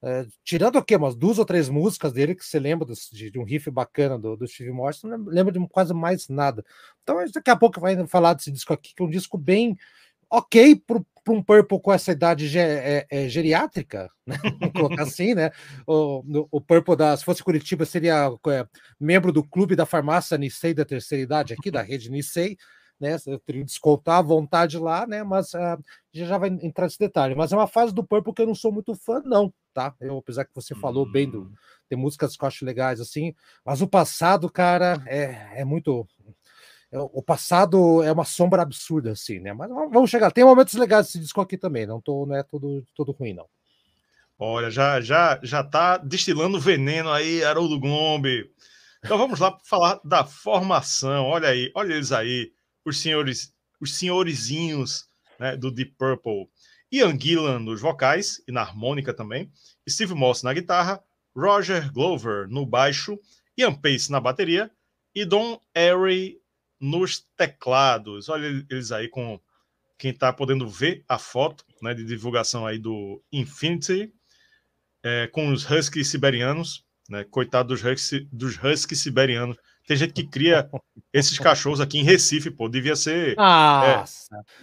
é, 0.03 0.27
tirando 0.43 0.77
o 0.77 0.85
quê? 0.85 0.97
Umas 0.97 1.15
duas 1.15 1.39
ou 1.39 1.45
três 1.45 1.69
músicas 1.69 2.13
dele 2.13 2.35
que 2.35 2.45
você 2.45 2.59
lembra 2.59 2.87
do, 2.87 2.95
de, 3.13 3.31
de, 3.31 3.39
um 3.39 3.45
riff 3.45 3.71
bacana 3.71 4.19
do, 4.19 4.37
do 4.37 4.49
Steve 4.49 4.71
Morrison, 4.71 5.09
não 5.09 5.25
lembra 5.27 5.53
de 5.53 5.69
quase 5.69 5.93
mais 5.93 6.29
nada. 6.29 6.65
Então, 7.03 7.17
daqui 7.35 7.51
a 7.51 7.57
pouco 7.57 7.81
vai 7.81 8.07
falar 8.07 8.35
desse 8.35 8.51
disco 8.51 8.73
aqui, 8.73 8.95
que 8.95 9.03
é 9.03 9.07
um 9.07 9.11
disco 9.11 9.37
bem 9.37 9.77
ok 10.31 10.77
para 10.77 11.03
um 11.29 11.43
Purple 11.43 11.81
com 11.81 11.93
essa 11.93 12.13
idade 12.13 12.49
ge, 12.49 12.59
é, 12.59 13.07
é, 13.11 13.29
geriátrica, 13.29 14.11
né? 14.27 14.37
colocar 14.75 15.03
assim, 15.03 15.35
né? 15.35 15.51
O, 15.87 16.47
o 16.51 16.61
Purple, 16.61 16.97
da, 16.97 17.17
se 17.17 17.25
fosse 17.25 17.43
Curitiba, 17.43 17.85
seria 17.85 18.31
é, 18.49 18.67
membro 18.99 19.33
do 19.33 19.45
clube 19.45 19.77
da 19.77 19.85
farmácia 19.85 20.39
Nissei 20.39 20.73
da 20.73 20.85
terceira 20.85 21.23
idade 21.23 21.53
aqui, 21.53 21.71
da 21.71 21.83
rede 21.83 22.11
Nissei 22.11 22.57
né? 23.01 23.17
Eu 23.27 23.39
teria 23.39 23.63
que 23.63 23.67
descontar 23.67 24.19
à 24.19 24.23
vontade 24.23 24.79
lá, 24.79 25.07
né? 25.07 25.25
Mas 25.25 25.55
uh, 25.55 25.83
já, 26.13 26.27
já 26.27 26.39
vai 26.39 26.51
entrar 26.51 26.85
nesse 26.85 26.99
detalhe. 26.99 27.35
Mas 27.35 27.53
é 27.53 27.57
uma 27.57 27.67
fase 27.67 27.95
do 27.95 28.05
Purple 28.05 28.35
que 28.35 28.43
eu 28.43 28.47
não 28.47 28.55
sou 28.55 28.71
muito 28.71 28.95
fã, 28.95 29.23
não, 29.25 29.53
tá? 29.73 29.95
Eu, 30.01 30.19
apesar 30.19 30.45
que 30.45 30.55
você 30.55 30.75
falou 30.75 31.11
bem 31.11 31.29
do. 31.29 31.43
Hum. 31.43 31.53
Tem 31.89 31.99
músicas 31.99 32.37
que 32.37 32.45
eu 32.45 32.47
acho 32.47 32.65
legais, 32.65 33.01
assim, 33.01 33.35
mas 33.65 33.83
o 33.83 33.89
passado, 33.89 34.49
cara, 34.49 35.03
é, 35.07 35.61
é 35.61 35.65
muito. 35.65 36.07
É, 36.93 36.99
o 37.01 37.21
passado 37.21 38.03
é 38.03 38.13
uma 38.13 38.25
sombra 38.25 38.63
absurda, 38.63 39.11
assim, 39.11 39.41
né? 39.41 39.53
Mas 39.53 39.69
vamos 39.69 40.09
chegar. 40.09 40.31
Tem 40.31 40.45
momentos 40.45 40.75
legais 40.75 41.07
desse 41.07 41.19
disco 41.19 41.41
aqui 41.41 41.57
também, 41.57 41.87
não, 41.87 42.01
tô, 42.01 42.27
não 42.27 42.37
é 42.37 42.45
tudo, 42.45 42.85
tudo 42.95 43.11
ruim, 43.11 43.33
não. 43.35 43.47
Olha, 44.39 44.71
já 44.71 45.01
já 45.01 45.39
já 45.43 45.63
tá 45.63 45.99
destilando 45.99 46.61
veneno 46.61 47.11
aí, 47.11 47.43
Haroldo 47.43 47.79
Gombe. 47.79 48.51
Então 49.05 49.19
vamos 49.19 49.41
lá 49.41 49.59
falar 49.65 50.01
da 50.05 50.25
formação. 50.25 51.27
Olha 51.27 51.49
aí, 51.49 51.71
olha 51.75 51.95
eles 51.95 52.13
aí 52.13 52.53
os 52.85 53.01
senhores, 53.01 53.53
os 53.81 53.95
senhorizinhos 53.95 55.09
né, 55.39 55.57
do 55.57 55.71
Deep 55.71 55.95
Purple. 55.99 56.49
Ian 56.93 57.19
Gillan 57.19 57.61
nos 57.61 57.81
vocais 57.81 58.43
e 58.49 58.53
na 58.53 58.63
harmônica 58.63 59.15
também, 59.15 59.51
Steve 59.89 60.15
Moss 60.15 60.43
na 60.43 60.53
guitarra, 60.53 61.03
Roger 61.35 61.93
Glover 61.93 62.49
no 62.49 62.67
baixo, 62.67 63.19
Ian 63.57 63.75
Pace 63.75 64.11
na 64.11 64.21
bateria 64.21 64.71
e 65.15 65.25
Don 65.25 65.61
Airy 65.75 66.41
nos 66.81 67.27
teclados. 67.37 68.29
Olha 68.29 68.47
eles 68.69 68.91
aí 68.91 69.09
com 69.09 69.41
quem 69.99 70.11
está 70.11 70.33
podendo 70.33 70.69
ver 70.69 71.05
a 71.09 71.19
foto 71.19 71.65
né, 71.83 71.95
de 71.95 72.05
divulgação 72.05 72.67
aí 72.67 72.79
do 72.79 73.23
Infinity, 73.31 74.13
é, 75.03 75.27
com 75.29 75.53
os 75.53 75.71
Huskies 75.71 76.09
siberianos, 76.09 76.85
né, 77.09 77.25
coitado 77.25 77.69
dos 77.69 77.85
Huskies, 77.85 78.27
dos 78.33 78.57
Huskies 78.57 79.01
siberianos, 79.01 79.57
tem 79.91 79.97
gente 79.97 80.13
que 80.13 80.25
cria 80.25 80.71
esses 81.13 81.37
cachorros 81.37 81.81
aqui 81.81 81.99
em 81.99 82.05
Recife, 82.05 82.49
pô. 82.49 82.69
Devia 82.69 82.95
ser. 82.95 83.37
É, 83.37 84.05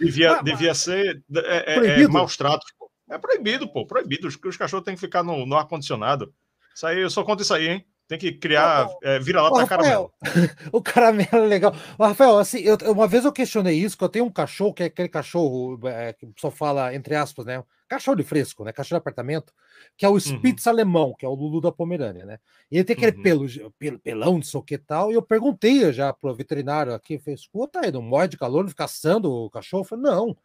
devia, 0.00 0.36
mas, 0.36 0.42
devia 0.42 0.74
ser 0.74 1.22
é, 1.36 1.74
é, 1.74 2.02
é 2.02 2.08
maus 2.08 2.34
tratos, 2.34 2.72
pô. 2.78 2.90
É 3.10 3.18
proibido, 3.18 3.70
pô. 3.70 3.86
Proibido. 3.86 4.26
Os, 4.26 4.38
os 4.42 4.56
cachorros 4.56 4.86
têm 4.86 4.94
que 4.94 5.00
ficar 5.02 5.22
no, 5.22 5.44
no 5.44 5.54
ar-condicionado. 5.54 6.32
Isso 6.74 6.86
aí, 6.86 7.00
eu 7.00 7.10
só 7.10 7.22
conto 7.24 7.42
isso 7.42 7.52
aí, 7.52 7.68
hein? 7.68 7.86
Tem 8.08 8.18
que 8.18 8.32
criar 8.32 8.88
é, 9.02 9.18
vira-lata 9.18 9.66
caramelo. 9.66 10.10
o 10.72 10.80
caramelo 10.80 11.44
é 11.44 11.46
legal. 11.46 11.76
Rafael, 12.00 12.38
assim, 12.38 12.60
eu, 12.60 12.78
uma 12.90 13.06
vez 13.06 13.26
eu 13.26 13.32
questionei 13.32 13.78
isso, 13.78 13.98
que 13.98 14.04
eu 14.04 14.08
tenho 14.08 14.24
um 14.24 14.32
cachorro, 14.32 14.72
que 14.72 14.84
é 14.84 14.86
aquele 14.86 15.10
cachorro 15.10 15.78
é, 15.88 16.14
que 16.14 16.26
só 16.38 16.50
fala, 16.50 16.94
entre 16.94 17.14
aspas, 17.14 17.44
né? 17.44 17.62
Cachorro 17.88 18.16
de 18.16 18.22
fresco, 18.22 18.64
né? 18.64 18.72
Cachorro 18.72 18.98
de 18.98 19.02
apartamento, 19.02 19.52
que 19.96 20.04
é 20.04 20.08
o 20.08 20.12
uhum. 20.12 20.20
Spitz 20.20 20.66
uhum. 20.66 20.72
alemão, 20.72 21.14
que 21.18 21.24
é 21.24 21.28
o 21.28 21.34
Lulu 21.34 21.60
da 21.60 21.72
Pomerânia, 21.72 22.26
né? 22.26 22.38
E 22.70 22.76
ele 22.76 22.84
tem 22.84 22.94
aquele 22.94 23.16
uhum. 23.16 23.22
pelo, 23.22 23.72
pelo, 23.78 23.98
pelão, 23.98 24.38
de 24.38 24.46
sei 24.46 24.60
o 24.60 24.62
que 24.62 24.76
tal, 24.76 25.10
e 25.10 25.14
eu 25.14 25.22
perguntei 25.22 25.90
já 25.92 26.12
pro 26.12 26.34
veterinário 26.34 26.92
aqui, 26.94 27.18
fez, 27.18 27.40
escuta 27.40 27.80
aí, 27.80 27.90
não 27.90 28.02
morre 28.02 28.28
de 28.28 28.36
calor, 28.36 28.62
não 28.62 28.70
fica 28.70 28.84
assando 28.84 29.32
o 29.32 29.50
cachorro? 29.50 29.82
Eu 29.82 29.88
falei, 29.88 30.04
não. 30.04 30.36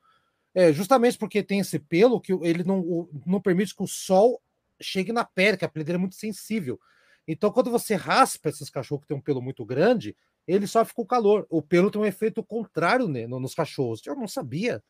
É 0.56 0.72
justamente 0.72 1.18
porque 1.18 1.44
tem 1.44 1.60
esse 1.60 1.80
pelo 1.80 2.22
que 2.22 2.32
ele 2.32 2.64
não, 2.64 3.10
não 3.26 3.42
permite 3.42 3.76
que 3.76 3.84
o 3.84 3.88
sol 3.88 4.42
chegue 4.80 5.12
na 5.12 5.26
pele, 5.26 5.58
que 5.58 5.66
a 5.66 5.70
pele 5.70 5.84
dele 5.84 5.98
é 5.98 6.00
muito 6.00 6.16
sensível. 6.16 6.80
Então, 7.28 7.52
quando 7.52 7.72
você 7.72 7.96
raspa 7.96 8.50
esses 8.50 8.70
cachorros 8.70 9.04
que 9.04 9.08
têm 9.08 9.18
um 9.18 9.22
pelo 9.22 9.42
muito 9.42 9.66
grande, 9.66 10.16
ele 10.48 10.68
só 10.68 10.84
fica 10.84 11.02
o 11.02 11.06
calor. 11.06 11.48
O 11.50 11.62
pelo 11.62 11.90
tem 11.90 12.02
um 12.02 12.06
efeito 12.06 12.44
contrário 12.44 13.08
né, 13.08 13.26
nos 13.28 13.56
cachorros. 13.56 14.02
Eu 14.06 14.16
não 14.16 14.28
sabia. 14.28 14.84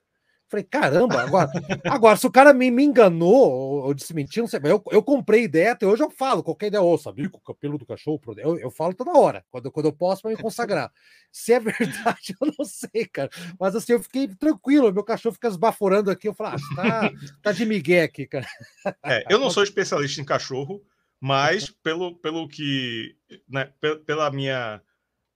Falei, 0.53 0.65
caramba, 0.65 1.19
agora, 1.19 1.49
agora 1.85 2.15
se 2.15 2.27
o 2.27 2.31
cara 2.31 2.53
me, 2.53 2.69
me 2.69 2.83
enganou 2.83 3.33
ou, 3.33 3.85
ou 3.85 3.93
desmentiu, 3.95 4.43
não 4.43 4.47
sei, 4.47 4.59
eu, 4.65 4.83
eu 4.91 5.01
comprei 5.01 5.45
ideia, 5.45 5.71
até 5.71 5.87
hoje 5.87 6.03
eu 6.03 6.11
falo, 6.11 6.43
qualquer 6.43 6.67
ideia, 6.67 6.83
ô, 6.83 6.95
sabia 6.95 7.27
que 7.27 7.35
o 7.35 7.39
cabelo 7.39 7.75
do 7.75 7.87
cachorro, 7.87 8.21
eu, 8.37 8.59
eu 8.59 8.69
falo 8.69 8.93
toda 8.93 9.17
hora, 9.17 9.43
quando, 9.49 9.71
quando 9.71 9.87
eu 9.87 9.91
posso 9.91 10.21
para 10.21 10.29
me 10.29 10.37
consagrar. 10.37 10.91
Se 11.31 11.53
é 11.53 11.59
verdade, 11.59 12.35
eu 12.39 12.53
não 12.55 12.63
sei, 12.65 13.07
cara. 13.07 13.31
Mas 13.59 13.75
assim, 13.75 13.93
eu 13.93 14.03
fiquei 14.03 14.27
tranquilo, 14.27 14.93
meu 14.93 15.03
cachorro 15.03 15.33
fica 15.33 15.47
esbaforando 15.47 16.11
aqui, 16.11 16.27
eu 16.27 16.35
falo, 16.35 16.55
ah, 16.55 16.75
tá, 16.75 17.11
tá 17.41 17.51
de 17.51 17.65
migué 17.65 18.03
aqui, 18.03 18.27
cara. 18.27 18.45
É, 19.03 19.25
eu 19.33 19.39
não 19.39 19.49
sou 19.49 19.63
especialista 19.63 20.21
em 20.21 20.25
cachorro, 20.25 20.85
mas 21.19 21.67
pelo, 21.81 22.15
pelo 22.17 22.47
que, 22.47 23.15
né, 23.49 23.73
pela 24.05 24.29
minha 24.29 24.79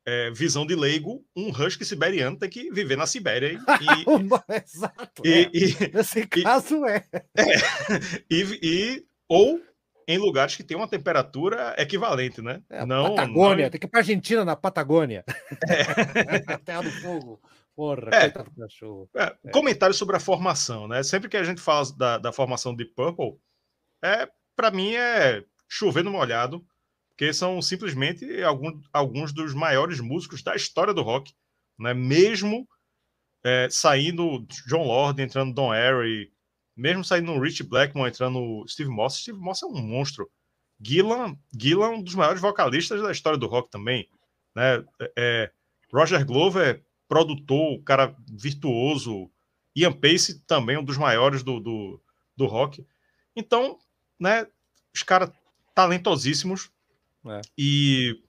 é, 0.07 0.31
visão 0.31 0.65
de 0.65 0.73
leigo, 0.73 1.21
um 1.35 1.49
husky 1.49 1.83
siberiano 1.83 2.39
tem 2.39 2.49
que 2.49 2.71
viver 2.71 2.95
na 2.95 3.05
Sibéria. 3.05 3.51
E, 3.51 3.59
Exato. 4.63 5.21
E, 5.25 5.75
é. 5.83 5.91
Nesse 5.93 6.25
caso 6.25 6.85
é. 6.85 7.03
é 7.35 7.43
e, 8.31 8.59
e, 8.63 9.05
ou 9.27 9.61
em 10.07 10.17
lugares 10.17 10.55
que 10.55 10.63
tem 10.63 10.77
uma 10.77 10.87
temperatura 10.87 11.75
equivalente, 11.77 12.41
né? 12.41 12.61
É, 12.69 12.85
não, 12.85 13.15
Patagônia, 13.15 13.65
não... 13.65 13.69
tem 13.69 13.81
que 13.81 13.85
ir 13.85 13.89
para 13.89 13.99
Argentina 13.99 14.45
na 14.45 14.55
Patagônia. 14.55 15.25
É. 15.67 16.55
Terra 16.63 16.83
do 16.83 16.91
fogo. 16.91 17.41
Porra, 17.75 18.09
é, 18.13 18.29
cachorro. 18.29 19.09
É, 19.13 19.35
é. 19.43 19.51
Comentário 19.51 19.93
sobre 19.93 20.15
a 20.15 20.21
formação, 20.21 20.87
né? 20.87 21.03
Sempre 21.03 21.27
que 21.27 21.35
a 21.35 21.43
gente 21.43 21.59
fala 21.59 21.85
da, 21.97 22.17
da 22.17 22.31
formação 22.31 22.73
de 22.73 22.85
Purple, 22.85 23.37
é, 24.01 24.29
para 24.55 24.71
mim 24.71 24.95
é 24.95 25.43
chover 25.67 26.01
no 26.01 26.11
molhado 26.11 26.65
porque 27.17 27.33
são 27.33 27.59
simplesmente 27.63 28.43
alguns, 28.43 28.87
alguns 28.93 29.33
dos 29.33 29.51
maiores 29.55 29.99
músicos 29.99 30.43
da 30.43 30.55
história 30.55 30.93
do 30.93 31.01
rock, 31.01 31.33
né? 31.79 31.91
Mesmo 31.91 32.67
é, 33.43 33.67
saindo 33.71 34.45
John 34.67 34.83
Lord, 34.83 35.19
entrando 35.19 35.51
Don 35.51 35.71
Airey, 35.71 36.31
mesmo 36.75 37.03
saindo 37.03 37.39
Rich 37.39 37.63
Blackmore, 37.63 38.11
entrando 38.11 38.63
Steve 38.67 38.91
Moss. 38.91 39.17
Steve 39.17 39.39
Moss 39.39 39.63
é 39.63 39.65
um 39.65 39.81
monstro. 39.81 40.29
Gillan, 40.79 41.35
Gillan 41.59 41.89
um 41.89 42.03
dos 42.03 42.13
maiores 42.13 42.39
vocalistas 42.39 43.01
da 43.01 43.11
história 43.11 43.39
do 43.39 43.47
rock 43.47 43.71
também, 43.71 44.07
né? 44.55 44.85
É, 45.01 45.11
é 45.17 45.51
Roger 45.91 46.23
Glover, 46.23 46.85
produtor, 47.07 47.81
cara 47.81 48.15
virtuoso. 48.31 49.31
Ian 49.75 49.93
Pace 49.93 50.45
também 50.45 50.77
um 50.77 50.83
dos 50.83 50.99
maiores 50.99 51.41
do, 51.41 51.59
do, 51.59 51.99
do 52.35 52.45
rock. 52.45 52.85
Então, 53.35 53.79
né? 54.19 54.45
Os 54.93 55.01
caras 55.01 55.31
talentosíssimos, 55.73 56.71
é. 57.31 57.41
E, 57.57 58.21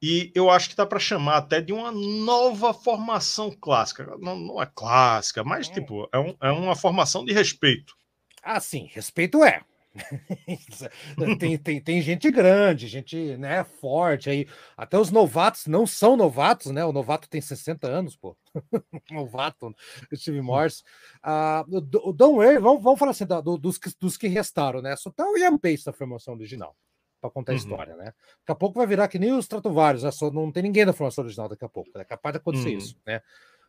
e 0.00 0.32
eu 0.34 0.50
acho 0.50 0.70
que 0.70 0.76
dá 0.76 0.86
para 0.86 0.98
chamar 0.98 1.38
até 1.38 1.60
de 1.60 1.72
uma 1.72 1.90
nova 1.90 2.72
formação 2.72 3.50
clássica. 3.50 4.16
Não, 4.18 4.36
não 4.36 4.62
é 4.62 4.66
clássica, 4.66 5.42
mas 5.42 5.68
é. 5.68 5.72
tipo, 5.72 6.08
é, 6.12 6.18
um, 6.18 6.36
é 6.40 6.50
uma 6.50 6.76
formação 6.76 7.24
de 7.24 7.32
respeito. 7.32 7.94
Ah, 8.42 8.60
sim, 8.60 8.88
respeito 8.92 9.44
é. 9.44 9.62
tem, 11.38 11.58
tem, 11.58 11.80
tem 11.80 12.02
gente 12.02 12.30
grande, 12.30 12.86
gente 12.86 13.36
né, 13.36 13.64
forte 13.64 14.30
aí. 14.30 14.46
Até 14.76 14.98
os 14.98 15.10
novatos 15.10 15.66
não 15.66 15.86
são 15.86 16.16
novatos, 16.16 16.70
né? 16.70 16.84
O 16.84 16.92
novato 16.92 17.28
tem 17.28 17.40
60 17.40 17.88
anos, 17.88 18.16
pô. 18.16 18.36
novato, 19.10 19.74
Steve 20.14 20.40
Morse. 20.40 20.82
Uh, 21.24 21.78
o, 22.04 22.12
Don 22.12 22.36
Way, 22.36 22.58
vamos, 22.58 22.82
vamos 22.82 22.98
falar 22.98 23.10
assim, 23.10 23.26
do, 23.26 23.58
dos, 23.58 23.78
dos 23.98 24.16
que 24.16 24.28
restaram, 24.28 24.80
né? 24.80 24.94
Só 24.96 25.10
tá 25.10 25.24
o 25.24 25.36
Ian 25.36 25.58
Pace 25.58 25.86
na 25.86 25.92
formação 25.92 26.34
original 26.34 26.76
para 27.20 27.30
contar 27.30 27.52
a 27.52 27.54
uhum. 27.54 27.58
história, 27.58 27.96
né? 27.96 28.04
Daqui 28.06 28.52
a 28.52 28.54
pouco 28.54 28.78
vai 28.78 28.86
virar 28.86 29.08
que 29.08 29.18
nem 29.18 29.32
os 29.32 29.44
Stratovarius, 29.44 30.02
né? 30.02 30.10
Só 30.10 30.30
não 30.30 30.50
tem 30.52 30.62
ninguém 30.62 30.86
da 30.86 30.92
formação 30.92 31.24
original 31.24 31.48
daqui 31.48 31.64
a 31.64 31.68
pouco, 31.68 31.90
é 31.96 32.04
capaz 32.04 32.34
de 32.34 32.38
acontecer 32.38 32.70
uhum. 32.70 32.78
isso, 32.78 32.96
né? 33.06 33.20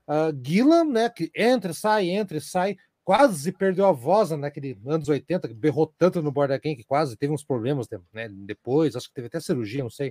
Uh, 0.08 0.34
Gillan, 0.44 0.86
né, 0.86 1.08
que 1.08 1.32
entra, 1.36 1.72
sai, 1.72 2.10
entra 2.10 2.40
sai, 2.42 2.78
quase 3.04 3.52
perdeu 3.52 3.86
a 3.86 3.92
voz 3.92 4.32
né, 4.32 4.38
naquele 4.38 4.76
anos 4.86 5.08
80, 5.08 5.48
que 5.48 5.54
berrou 5.54 5.92
tanto 5.98 6.22
no 6.22 6.32
Border 6.32 6.60
King 6.60 6.76
que 6.76 6.84
quase 6.84 7.16
teve 7.16 7.32
uns 7.32 7.44
problemas 7.44 7.88
né, 8.12 8.28
depois, 8.30 8.96
acho 8.96 9.08
que 9.08 9.14
teve 9.14 9.28
até 9.28 9.40
cirurgia, 9.40 9.84
não 9.84 9.90
sei. 9.90 10.10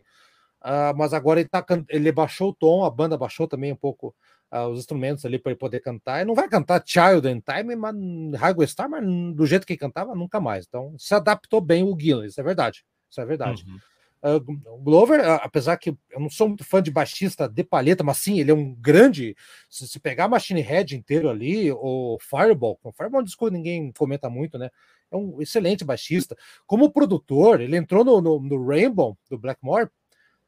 Uh, 0.61 0.90
mas 0.96 1.12
agora 1.12 1.40
ele, 1.40 1.48
tá, 1.48 1.64
ele 1.88 2.11
baixou 2.11 2.51
o 2.51 2.55
tom, 2.55 2.85
a 2.85 2.90
banda 2.90 3.16
baixou 3.16 3.46
também 3.46 3.72
um 3.72 3.77
pouco 3.77 4.14
uh, 4.53 4.66
os 4.66 4.81
instrumentos 4.81 5.24
ali 5.24 5.38
para 5.38 5.53
ele 5.53 5.59
poder 5.59 5.81
cantar. 5.81 6.18
Ele 6.18 6.27
não 6.27 6.35
vai 6.35 6.48
cantar 6.48 6.83
Child 6.85 7.29
in 7.29 7.40
Time, 7.40 7.77
mas 7.77 7.94
Highway 8.40 8.66
Star, 8.66 8.88
mas 8.88 9.05
do 9.35 9.46
jeito 9.46 9.66
que 9.66 9.74
ele 9.74 9.81
cantava, 9.81 10.14
nunca 10.14 10.40
mais. 10.40 10.66
Então 10.66 10.94
se 10.98 11.14
adaptou 11.14 11.61
bem 11.61 11.85
o 11.85 11.96
Gillan, 11.98 12.27
isso 12.27 12.40
é 12.40 12.44
verdade. 12.44 12.85
Isso 13.11 13.21
é 13.21 13.27
verdade. 13.27 13.64
Uhum. 13.66 13.79
Uh, 14.21 14.40
Glover, 14.83 15.21
apesar 15.42 15.77
que 15.77 15.90
eu 16.11 16.18
não 16.18 16.29
sou 16.29 16.49
muito 16.49 16.64
fã 16.64 16.83
de 16.83 16.90
baixista 16.90 17.49
de 17.49 17.62
palheta, 17.62 18.03
mas 18.03 18.18
sim, 18.18 18.40
ele 18.40 18.51
é 18.51 18.55
um 18.55 18.75
grande. 18.75 19.37
Se, 19.71 19.87
se 19.87 20.01
pegar 20.01 20.29
Machine 20.29 20.61
Head 20.61 20.97
inteiro 20.97 21.29
ali, 21.29 21.71
ou 21.71 22.18
Fireball, 22.18 22.79
o 22.83 22.92
Fireball 22.92 23.21
é 23.21 23.23
um 23.23 23.25
disco 23.25 23.47
que 23.47 23.53
ninguém 23.53 23.92
comenta 23.92 24.29
muito, 24.29 24.59
né? 24.59 24.71
É 25.11 25.16
um 25.16 25.40
excelente 25.40 25.85
baixista. 25.85 26.37
Como 26.66 26.90
produtor, 26.90 27.61
ele 27.61 27.77
entrou 27.77 28.05
no, 28.05 28.21
no, 28.21 28.40
no 28.40 28.66
Rainbow 28.66 29.16
do 29.31 29.38
Blackmore. 29.38 29.88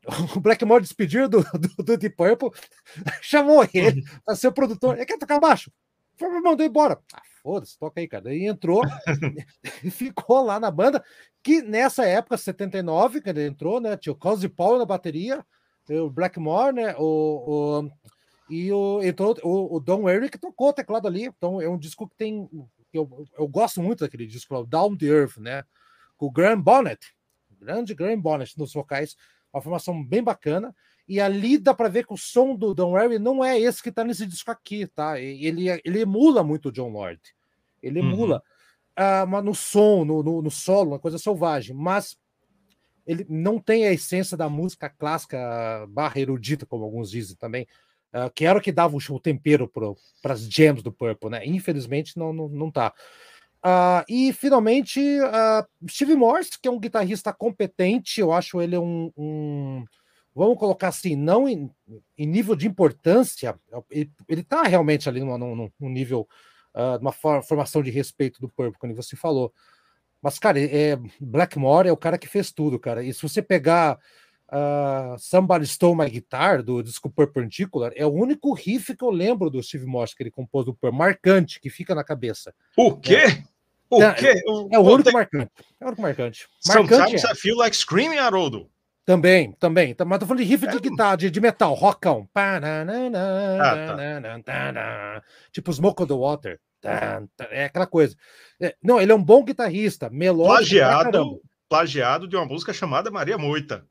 O 0.35 0.41
Blackmore 0.41 0.81
despediu 0.81 1.29
do, 1.29 1.43
do, 1.43 1.85
do 1.85 1.97
Deep 1.99 2.17
Purple, 2.17 2.49
chamou 3.21 3.69
ele 3.75 4.01
uhum. 4.01 4.07
para 4.25 4.35
ser 4.35 4.49
o 4.49 4.53
produtor. 4.53 4.97
Ele 4.97 5.05
quer 5.05 5.19
tocar 5.19 5.39
baixo. 5.39 5.71
Mandou 6.21 6.67
embora. 6.67 7.01
Ah, 7.13 7.23
foda-se, 7.43 7.79
toca 7.79 8.01
aí, 8.01 8.09
cara. 8.09 8.25
Daí 8.25 8.47
entrou 8.47 8.83
e 9.85 9.91
ficou 9.91 10.45
lá 10.45 10.61
na 10.61 10.71
banda, 10.71 11.05
que 11.43 11.63
nessa 11.63 12.05
época, 12.05 12.37
79, 12.37 13.21
que 13.21 13.29
ele 13.31 13.47
entrou, 13.47 13.81
né? 13.81 13.97
Tinha 13.97 14.13
o 14.13 14.17
Cosy 14.17 14.49
Paul 14.49 14.79
na 14.79 14.85
bateria, 14.85 15.45
o 15.89 16.11
Blackmore, 16.11 16.75
né? 16.75 16.95
O, 16.99 17.83
o, 17.83 17.91
e 18.49 18.73
o, 18.73 19.03
entrou 19.03 19.37
o, 19.43 19.77
o 19.77 19.81
Don 19.81 20.09
Eric 20.09 20.39
tocou 20.39 20.69
o 20.69 20.73
teclado 20.73 21.07
ali. 21.07 21.25
Então 21.25 21.61
é 21.61 21.69
um 21.69 21.79
disco 21.79 22.09
que 22.09 22.17
tem. 22.17 22.49
Eu, 22.93 23.27
eu 23.39 23.47
gosto 23.47 23.81
muito 23.81 24.01
daquele 24.01 24.27
disco, 24.27 24.55
o 24.55 24.67
Down 24.67 24.97
the 24.97 25.07
Earth, 25.07 25.39
né? 25.39 25.63
Com 26.17 26.27
o 26.27 26.31
Graham 26.31 26.61
Bonnet, 26.61 27.01
grande 27.61 27.95
Graham 27.95 28.21
Bonnet 28.21 28.59
nos 28.59 28.73
vocais, 28.73 29.17
uma 29.53 29.63
formação 29.63 30.05
bem 30.05 30.23
bacana. 30.23 30.75
E 31.11 31.21
ali 31.21 31.59
dá 31.59 31.75
para 31.75 31.89
ver 31.89 32.07
que 32.07 32.13
o 32.15 32.17
som 32.17 32.55
do 32.55 32.73
Don 32.73 32.93
Harry 32.93 33.19
não 33.19 33.45
é 33.45 33.59
esse 33.59 33.83
que 33.83 33.89
está 33.89 34.05
nesse 34.05 34.25
disco 34.25 34.49
aqui, 34.49 34.87
tá? 34.87 35.19
Ele, 35.19 35.67
ele 35.85 36.03
emula 36.03 36.45
muito 36.45 36.69
o 36.69 36.73
John 36.73 36.89
Lord. 36.89 37.21
Ele 37.83 37.99
emula. 37.99 38.41
Uhum. 38.97 39.25
Uh, 39.25 39.27
mas 39.27 39.45
no 39.45 39.53
som, 39.53 40.05
no, 40.05 40.23
no, 40.23 40.41
no, 40.41 40.51
solo, 40.53 40.93
uma 40.93 41.01
coisa 41.01 41.19
selvagem. 41.19 41.75
Mas 41.75 42.17
ele 43.05 43.27
não 43.29 43.59
tem 43.59 43.89
a 43.89 43.93
essência 43.93 44.37
da 44.37 44.49
música 44.49 44.89
clássica 44.89 45.85
barra 45.89 46.21
erudita, 46.21 46.65
como 46.65 46.85
alguns 46.85 47.11
dizem 47.11 47.37
também. 47.37 47.67
Uh, 48.15 48.31
que 48.33 48.45
era 48.45 48.57
o 48.57 48.63
que 48.63 48.71
dava 48.71 48.97
o, 48.97 49.21
tempero 49.21 49.69
para 50.23 50.33
as 50.33 50.43
gems 50.43 50.81
do 50.81 50.93
Purple, 50.93 51.31
né? 51.31 51.45
Infelizmente 51.45 52.17
não, 52.17 52.33
não, 52.33 52.49
não 52.49 52.71
tá. 52.71 52.95
Uh, 53.67 54.07
e 54.09 54.33
finalmente, 54.33 55.01
uh, 55.01 55.89
Steve 55.91 56.15
Morse, 56.15 56.53
que 56.63 56.69
é 56.69 56.71
um 56.71 56.79
guitarrista 56.79 57.33
competente, 57.33 58.21
eu 58.21 58.33
acho 58.33 58.61
ele 58.61 58.79
um, 58.79 59.11
um 59.17 59.85
vamos 60.35 60.59
colocar 60.59 60.89
assim, 60.89 61.17
não 61.17 61.49
em, 61.49 61.71
em 62.17 62.27
nível 62.27 62.55
de 62.55 62.67
importância, 62.67 63.59
ele 63.91 64.11
está 64.29 64.63
realmente 64.63 65.09
ali 65.09 65.21
num, 65.21 65.37
num, 65.37 65.71
num 65.79 65.89
nível, 65.89 66.29
uh, 66.75 66.99
uma 67.01 67.13
formação 67.43 67.83
de 67.83 67.91
respeito 67.91 68.41
do 68.41 68.49
Purple, 68.49 68.79
como 68.79 68.95
você 68.95 69.17
falou. 69.17 69.53
Mas, 70.23 70.39
cara, 70.39 70.61
é, 70.61 70.99
Blackmore 71.21 71.89
é 71.89 71.93
o 71.93 71.97
cara 71.97 72.19
que 72.19 72.29
fez 72.29 72.53
tudo, 72.53 72.79
cara. 72.79 73.03
E 73.03 73.13
se 73.13 73.23
você 73.23 73.41
pegar 73.41 73.99
uh, 74.49 75.19
Somebody 75.19 75.67
Stole 75.67 75.97
My 75.97 76.11
Guitar, 76.11 76.63
do 76.63 76.83
disco 76.83 77.11
Perpendicular, 77.11 77.93
é 77.97 78.05
o 78.05 78.13
único 78.13 78.53
riff 78.53 78.95
que 78.95 79.05
eu 79.05 79.11
lembro 79.11 79.49
do 79.49 79.63
Steve 79.63 79.87
Morse 79.87 80.15
que 80.15 80.23
ele 80.23 80.31
compôs 80.31 80.67
do 80.67 80.75
Purple, 80.75 80.99
marcante, 80.99 81.59
que 81.59 81.71
fica 81.71 81.95
na 81.95 82.05
cabeça. 82.05 82.55
O 82.77 82.97
quê? 82.97 83.17
É. 83.17 83.43
O 83.89 84.03
é, 84.03 84.15
quê? 84.15 84.29
É, 84.29 84.77
é 84.77 84.79
o 84.79 84.83
único 84.83 85.11
marcante. 85.11 85.51
É 85.81 85.85
o 85.85 85.89
único 85.89 86.03
marcante. 86.03 86.47
marcante 86.67 86.95
Sometimes 86.95 87.25
é. 87.25 87.33
I 87.33 87.35
feel 87.35 87.57
like 87.57 87.75
screaming, 87.75 88.19
Haroldo. 88.19 88.71
Também, 89.11 89.51
também. 89.59 89.97
Mas 90.07 90.19
tô 90.21 90.27
falando 90.27 90.41
de 90.41 90.49
riff 90.49 90.65
é. 90.65 90.71
de 90.71 90.79
guitarra, 90.79 91.17
de, 91.17 91.33
de 91.33 91.41
metal, 91.41 91.75
rockão. 91.75 92.29
Ah, 92.33 92.61
tá. 94.45 95.23
Tipo 95.51 95.73
Smoke 95.73 96.05
on 96.05 96.07
the 96.07 96.15
Water. 96.15 96.61
É 97.51 97.65
aquela 97.65 97.89
coisa. 97.89 98.15
É, 98.61 98.77
não, 98.81 99.01
ele 99.01 99.11
é 99.11 99.15
um 99.15 99.23
bom 99.23 99.43
guitarrista, 99.43 100.09
melódico. 100.09 100.55
Plagiado, 100.55 101.41
plagiado 101.69 102.29
de 102.29 102.37
uma 102.37 102.47
música 102.47 102.73
chamada 102.73 103.11
Maria 103.11 103.37
Moita. 103.37 103.85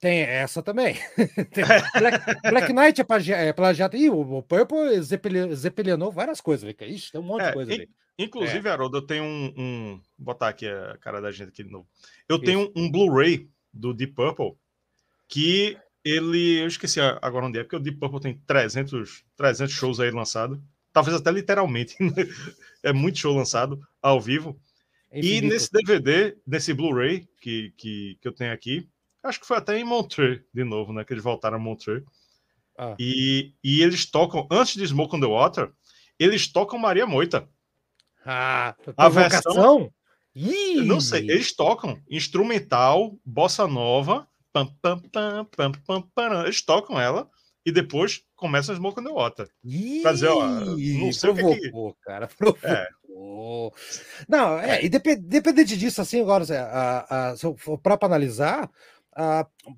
Tem 0.00 0.22
essa 0.22 0.64
também. 0.64 0.96
Tem 1.54 1.64
Black, 2.00 2.50
Black, 2.50 2.72
Knight 2.72 3.00
é, 3.00 3.04
plagiado. 3.04 3.42
É 3.44 3.52
plagiado. 3.52 3.96
Ih, 3.96 4.10
o 4.10 4.42
Purple 4.42 5.00
zeppelinou 5.00 6.10
várias 6.10 6.40
coisas. 6.40 6.74
Ixi, 6.76 7.12
tem 7.12 7.20
um 7.20 7.24
monte 7.24 7.42
é, 7.42 7.46
de 7.46 7.52
coisa 7.52 7.72
ali. 7.72 7.88
Inclusive, 8.18 8.68
é. 8.68 8.72
Haroldo, 8.72 8.98
eu 8.98 9.06
tenho 9.06 9.22
um, 9.22 9.54
um, 9.56 10.00
Vou 10.18 10.34
botar 10.34 10.48
aqui 10.48 10.66
a 10.66 10.98
cara 11.00 11.20
da 11.20 11.30
gente 11.30 11.50
aqui 11.50 11.62
de 11.62 11.70
novo. 11.70 11.86
Eu 12.28 12.36
Isso. 12.36 12.44
tenho 12.44 12.72
um, 12.74 12.84
um 12.86 12.90
Blu-ray 12.90 13.48
do 13.72 13.94
Deep 13.94 14.14
Purple, 14.14 14.54
que 15.28 15.78
ele, 16.04 16.60
eu 16.60 16.66
esqueci 16.66 17.00
agora 17.00 17.46
onde 17.46 17.58
é, 17.58 17.62
porque 17.62 17.76
o 17.76 17.80
Deep 17.80 17.98
Purple 17.98 18.20
tem 18.20 18.38
300, 18.46 19.24
300 19.36 19.72
shows 19.72 20.00
aí 20.00 20.10
lançados, 20.10 20.58
talvez 20.92 21.16
até 21.16 21.30
literalmente, 21.30 21.96
é 22.82 22.92
muito 22.92 23.18
show 23.18 23.34
lançado 23.36 23.80
ao 24.00 24.20
vivo. 24.20 24.58
É 25.10 25.20
e 25.20 25.40
nesse 25.40 25.70
DVD, 25.70 26.36
nesse 26.46 26.72
Blu-ray 26.72 27.28
que, 27.40 27.72
que, 27.76 28.18
que 28.20 28.28
eu 28.28 28.32
tenho 28.32 28.52
aqui, 28.52 28.88
acho 29.22 29.40
que 29.40 29.46
foi 29.46 29.56
até 29.56 29.78
em 29.78 29.84
Montreux, 29.84 30.40
de 30.52 30.64
novo, 30.64 30.92
né, 30.92 31.04
que 31.04 31.12
eles 31.12 31.24
voltaram 31.24 31.56
a 31.56 31.60
Montreux, 31.60 32.04
ah. 32.78 32.94
e, 32.98 33.52
e 33.62 33.82
eles 33.82 34.06
tocam, 34.06 34.46
antes 34.50 34.74
de 34.74 34.86
Smoke 34.86 35.16
on 35.16 35.20
the 35.20 35.26
Water, 35.26 35.70
eles 36.18 36.48
tocam 36.48 36.78
Maria 36.78 37.06
Moita. 37.06 37.48
Ah, 38.24 38.74
a 38.96 39.08
versão. 39.08 39.92
Ih! 40.34 40.82
Não 40.82 41.00
sei, 41.00 41.22
eles 41.22 41.54
tocam 41.54 42.00
instrumental, 42.08 43.18
bossa 43.24 43.66
nova, 43.66 44.26
pam, 44.52 44.66
pam, 44.80 44.98
pam, 45.10 45.44
pam, 45.44 45.72
pam, 45.86 46.02
pam, 46.14 46.42
eles 46.44 46.62
tocam 46.62 47.00
ela 47.00 47.28
e 47.64 47.72
depois 47.72 48.22
começam 48.36 48.72
as 48.72 48.78
Smoke 48.78 49.00
on 49.00 49.04
the 49.04 49.10
Water. 49.10 49.50
Pra 50.02 50.12
dizer, 50.12 50.28
ó, 50.28 50.46
não 50.46 51.12
sei 51.12 51.32
provocou, 51.32 51.88
o 51.88 51.92
que, 51.92 51.98
que... 51.98 52.04
cara, 52.04 52.28
provocou. 52.28 52.70
É. 52.70 52.88
Não, 54.28 54.58
é, 54.58 54.84
e 54.84 54.88
dependente 54.88 55.76
disso, 55.76 56.00
assim, 56.00 56.22
agora, 56.22 56.44
a, 56.48 57.30
a, 57.30 57.36
se 57.36 57.44
eu 57.44 57.56
for 57.56 57.76
para 57.76 57.98
analisar, 58.00 58.70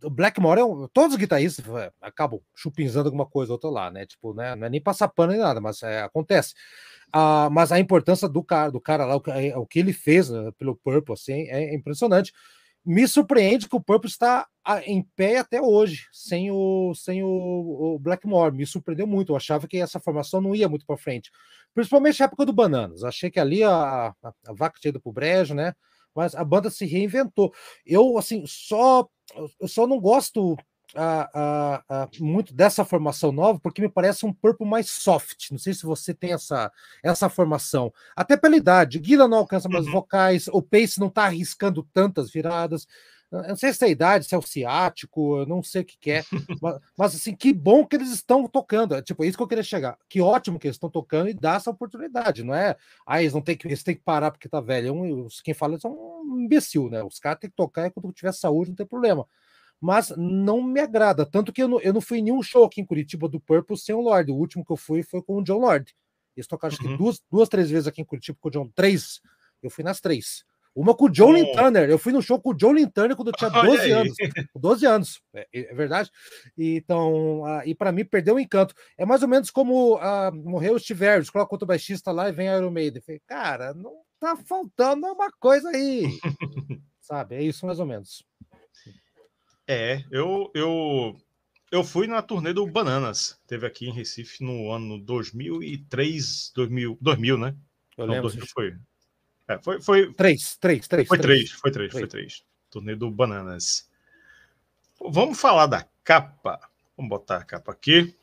o 0.05 0.11
Blackmore 0.11 0.61
é 0.61 0.65
um, 0.65 0.87
todos 0.89 1.15
os 1.15 1.19
guitarristas 1.19 1.67
é, 1.75 1.91
acabam 2.01 2.41
chupinzando 2.55 3.09
alguma 3.09 3.27
coisa 3.27 3.53
ou 3.53 3.55
outra 3.55 3.71
lá, 3.71 3.91
né? 3.91 4.07
Tipo, 4.07 4.35
né? 4.35 4.55
Não 4.55 4.67
é 4.67 4.71
nem 4.71 4.81
passar 4.81 5.09
pano 5.09 5.33
nem 5.33 5.41
nada, 5.41 5.61
mas 5.61 5.83
é, 5.83 6.03
acontece. 6.03 6.55
Uh, 7.15 7.51
mas 7.51 7.71
a 7.71 7.79
importância 7.79 8.29
do 8.29 8.43
cara, 8.43 8.71
do 8.71 8.81
cara 8.81 9.05
lá, 9.05 9.17
o, 9.17 9.23
é, 9.31 9.57
o 9.57 9.67
que 9.67 9.79
ele 9.79 9.93
fez 9.93 10.31
né, 10.31 10.51
pelo 10.59 10.77
Purple, 10.77 11.13
assim, 11.13 11.43
é 11.49 11.75
impressionante. 11.75 12.33
Me 12.85 13.07
surpreende 13.07 13.69
que 13.69 13.77
o 13.77 13.81
Purple 13.81 14.11
está 14.11 14.47
em 14.87 15.03
pé 15.15 15.39
até 15.39 15.61
hoje, 15.61 16.09
sem 16.11 16.51
o, 16.51 16.93
sem 16.95 17.23
o, 17.23 17.29
o 17.95 17.99
Blackmore. 17.99 18.55
Me 18.55 18.67
surpreendeu 18.67 19.07
muito. 19.07 19.33
Eu 19.33 19.37
achava 19.37 19.69
que 19.69 19.77
essa 19.77 20.01
formação 20.01 20.41
não 20.41 20.55
ia 20.55 20.69
muito 20.69 20.85
para 20.85 20.97
frente, 20.97 21.31
principalmente 21.75 22.19
na 22.19 22.27
época 22.27 22.45
do 22.47 22.53
Bananas. 22.53 23.05
Achei 23.05 23.31
que 23.31 23.39
ali 23.39 23.63
a, 23.63 24.09
a, 24.23 24.33
a 24.49 24.53
vaca 24.53 24.81
tinha 24.81 24.91
ido 24.91 25.01
para 25.01 25.11
o 25.11 25.13
brejo, 25.13 25.55
né? 25.55 25.75
Mas 26.15 26.35
a 26.35 26.45
banda 26.45 26.71
se 26.71 26.85
reinventou. 26.85 27.53
Eu, 27.87 28.19
assim, 28.19 28.45
só 28.47 29.09
eu 29.61 29.69
só 29.69 29.87
não 29.87 30.01
gosto 30.01 30.57
muito 32.21 32.55
dessa 32.55 32.85
formação 32.85 33.33
nova, 33.33 33.59
porque 33.59 33.81
me 33.81 33.89
parece 33.89 34.27
um 34.27 34.33
Purple 34.33 34.67
mais 34.67 34.91
soft. 34.91 35.51
Não 35.51 35.59
sei 35.59 35.75
se 35.75 35.85
você 35.85 36.13
tem 36.13 36.33
essa, 36.33 36.71
essa 37.03 37.29
formação. 37.29 37.93
Até 38.15 38.37
pela 38.37 38.57
idade. 38.57 38.99
Guila 38.99 39.29
não 39.29 39.39
alcança 39.39 39.69
mais 39.69 39.87
uhum. 39.87 39.93
vocais, 39.93 40.49
o 40.49 40.63
Pace 40.63 41.01
não 41.01 41.09
está 41.09 41.25
arriscando 41.25 41.83
tantas 41.93 42.31
viradas. 42.31 42.87
Eu 43.31 43.49
não 43.49 43.57
sei 43.57 43.73
se 43.73 43.83
é 43.83 43.89
a 43.89 43.91
idade, 43.91 44.27
se 44.27 44.35
é 44.35 44.39
o 44.39 44.43
ciático, 44.43 45.39
eu 45.39 45.47
não 45.47 45.63
sei 45.63 45.81
o 45.81 45.85
que, 45.87 45.97
que 45.99 46.11
é. 46.11 46.23
mas, 46.61 46.79
mas, 46.99 47.15
assim, 47.15 47.35
que 47.35 47.51
bom 47.51 47.87
que 47.87 47.97
eles 47.97 48.11
estão 48.11 48.47
tocando. 48.47 48.95
É, 48.95 49.01
tipo, 49.01 49.25
é 49.25 49.27
isso 49.27 49.39
que 49.39 49.43
eu 49.43 49.49
queria 49.49 49.65
chegar. 49.65 49.97
Que 50.07 50.21
ótimo 50.21 50.59
que 50.59 50.67
eles 50.67 50.77
estão 50.77 50.91
tocando 50.91 51.31
e 51.31 51.35
dá 51.35 51.55
essa 51.55 51.71
oportunidade, 51.71 52.45
não 52.45 52.55
é? 52.55 52.77
Ah, 53.07 53.23
eles 53.23 53.33
não 53.33 53.41
tem 53.41 53.57
que, 53.57 53.67
eles 53.67 53.83
têm 53.83 53.95
que 53.97 54.03
parar 54.03 54.31
porque 54.31 54.51
tá 54.51 54.61
velho. 54.61 54.89
É 54.89 54.93
um, 54.93 55.27
quem 55.43 55.55
fala 55.55 55.77
isso 55.77 55.87
é 55.87 55.91
um 55.91 56.41
imbecil, 56.41 56.91
né? 56.91 57.03
Os 57.03 57.19
caras 57.19 57.41
têm 57.41 57.49
que 57.49 57.57
tocar 57.57 57.87
e 57.87 57.91
quando 57.91 58.13
tiver 58.13 58.33
saúde, 58.33 58.71
não 58.71 58.77
tem 58.77 58.87
problema 58.87 59.27
mas 59.83 60.15
não 60.17 60.63
me 60.63 60.81
agrada. 60.81 61.27
Tanto 61.27 61.53
que 61.53 61.61
eu 61.61 61.67
não, 61.67 61.81
eu 61.81 61.93
não 61.93 62.01
fui 62.01 62.19
em 62.19 62.23
nenhum 62.23 62.41
show 62.41 62.65
aqui 62.65 62.81
em 62.81 62.87
Curitiba 62.87 63.29
do 63.29 63.41
Purple 63.41 63.77
sem 63.77 63.93
o 63.93 64.01
Lorde. 64.01 64.31
O 64.31 64.37
último 64.37 64.65
que 64.65 64.71
eu 64.71 64.77
fui 64.77 65.03
foi 65.03 65.21
com 65.21 65.39
o 65.39 65.43
John 65.43 65.59
Lord. 65.59 65.93
Eles 66.37 66.47
tocaram 66.47 66.73
uhum. 66.73 66.79
acho 66.81 66.89
que 66.89 66.97
duas, 66.97 67.21
duas, 67.29 67.49
três 67.49 67.69
vezes 67.69 67.89
aqui 67.89 68.01
em 68.01 68.05
Curitiba 68.05 68.39
com 68.41 68.49
o 68.49 68.51
John. 68.53 68.71
Três. 68.77 69.21
Eu 69.61 69.69
fui 69.69 69.83
nas 69.83 70.01
três. 70.01 70.45
Uma 70.73 70.95
com 70.95 71.07
o 71.07 71.11
John 71.11 71.35
oh. 71.35 71.53
Turner. 71.53 71.91
Eu 71.91 71.99
fui 71.99 72.13
no 72.13 72.23
show 72.23 72.41
com 72.41 72.51
o 72.51 72.55
John 72.55 72.75
Turner 72.95 73.17
quando 73.17 73.29
eu 73.29 73.33
tinha 73.33 73.51
12 73.51 73.91
anos. 73.91 74.17
12 74.55 74.87
anos, 74.87 75.23
é, 75.35 75.49
é 75.53 75.75
verdade. 75.75 76.13
E, 76.57 76.77
então, 76.77 77.43
uh, 77.43 77.63
e 77.67 77.75
para 77.75 77.91
mim 77.91 78.05
perdeu 78.05 78.37
o 78.37 78.41
encanto. 78.41 78.77
É 78.97 79.05
mais 79.05 79.21
ou 79.23 79.29
menos 79.29 79.51
como 79.51 79.97
uh, 79.97 80.33
morreu 80.33 80.75
o 80.75 80.79
Steve 80.79 81.05
Harris, 81.05 81.29
coloca 81.29 81.53
outro 81.53 81.67
baixista 81.67 82.13
lá 82.13 82.29
e 82.29 82.33
vem 82.33 82.47
Iron 82.47 82.71
Maiden. 82.71 83.03
Falei, 83.03 83.21
cara, 83.27 83.75
não 83.75 83.97
tá 84.21 84.37
faltando 84.37 85.09
uma 85.09 85.31
coisa 85.41 85.71
aí. 85.71 86.07
Sabe? 87.01 87.35
É 87.35 87.43
isso 87.43 87.67
mais 87.67 87.81
ou 87.81 87.87
menos. 87.87 88.25
É, 89.73 90.05
eu, 90.11 90.51
eu, 90.55 91.17
eu 91.71 91.83
fui 91.83 92.07
na 92.07 92.21
turnê 92.21 92.53
do 92.53 92.67
Bananas. 92.67 93.41
Teve 93.47 93.67
aqui 93.67 93.89
em 93.89 93.93
Recife 93.93 94.45
no 94.45 94.71
ano 94.71 94.99
2003, 94.99 96.53
2000, 96.55 96.99
2000 97.01 97.39
né? 97.39 97.57
Eu 97.97 98.07
Não, 98.07 98.15
lembro. 98.15 98.29
2000 98.29 98.47
foi. 98.49 98.77
É, 99.49 99.59
foi, 99.63 99.81
foi. 99.81 100.13
Três, 100.13 100.57
três, 100.57 100.87
três. 100.87 101.09
Foi 101.09 101.19
três, 101.19 101.39
três 101.39 101.53
foi 101.53 101.71
três, 101.71 101.91
três. 101.91 102.03
foi 102.03 102.09
três. 102.09 102.45
Turnê 102.71 102.95
do 102.95 103.11
Bananas. 103.11 103.91
Vamos 105.01 105.41
falar 105.41 105.67
da 105.67 105.89
capa. 106.05 106.61
Vamos 106.95 107.09
botar 107.09 107.39
a 107.39 107.45
capa 107.45 107.73
aqui. 107.73 108.15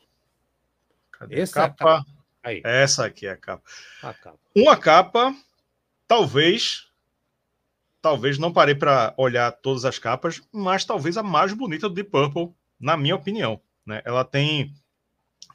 Cadê 1.10 1.40
Essa 1.40 1.64
a 1.64 1.68
capa? 1.70 1.84
É 1.84 1.92
a 1.92 1.96
capa? 1.96 2.06
Aí. 2.44 2.62
Essa 2.64 3.06
aqui 3.06 3.26
é 3.26 3.30
a 3.30 3.36
capa. 3.36 3.64
a 4.04 4.14
capa. 4.14 4.38
Uma 4.54 4.76
capa, 4.76 5.34
talvez 6.06 6.89
talvez 8.00 8.38
não 8.38 8.52
parei 8.52 8.74
para 8.74 9.14
olhar 9.16 9.50
todas 9.52 9.84
as 9.84 9.98
capas, 9.98 10.40
mas 10.52 10.84
talvez 10.84 11.16
a 11.16 11.22
mais 11.22 11.52
bonita 11.52 11.88
do 11.88 11.94
Deep 11.94 12.10
Purple, 12.10 12.54
na 12.78 12.96
minha 12.96 13.16
opinião. 13.16 13.60
Né? 13.84 14.02
Ela 14.04 14.24
tem. 14.24 14.74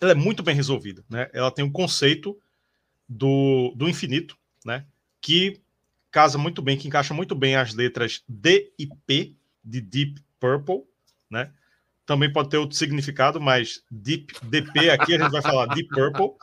Ela 0.01 0.11
é 0.11 0.15
muito 0.15 0.43
bem 0.43 0.55
resolvida. 0.55 1.03
Né? 1.09 1.29
Ela 1.33 1.51
tem 1.51 1.63
um 1.63 1.71
conceito 1.71 2.37
do, 3.07 3.73
do 3.75 3.87
infinito, 3.87 4.37
né? 4.63 4.85
que 5.21 5.61
casa 6.11 6.37
muito 6.37 6.61
bem, 6.61 6.77
que 6.77 6.87
encaixa 6.87 7.13
muito 7.13 7.35
bem 7.35 7.55
as 7.55 7.73
letras 7.73 8.23
D 8.27 8.71
e 8.77 8.87
P 9.05 9.35
de 9.63 9.81
Deep 9.81 10.21
Purple. 10.39 10.83
Né? 11.29 11.51
Também 12.05 12.31
pode 12.31 12.49
ter 12.49 12.57
outro 12.57 12.77
significado, 12.77 13.41
mas 13.41 13.83
Deep 13.89 14.33
DP 14.43 14.91
aqui 14.91 15.15
a 15.15 15.17
gente 15.17 15.31
vai 15.31 15.41
falar 15.41 15.65
Deep 15.73 15.89
Purple. 15.89 16.37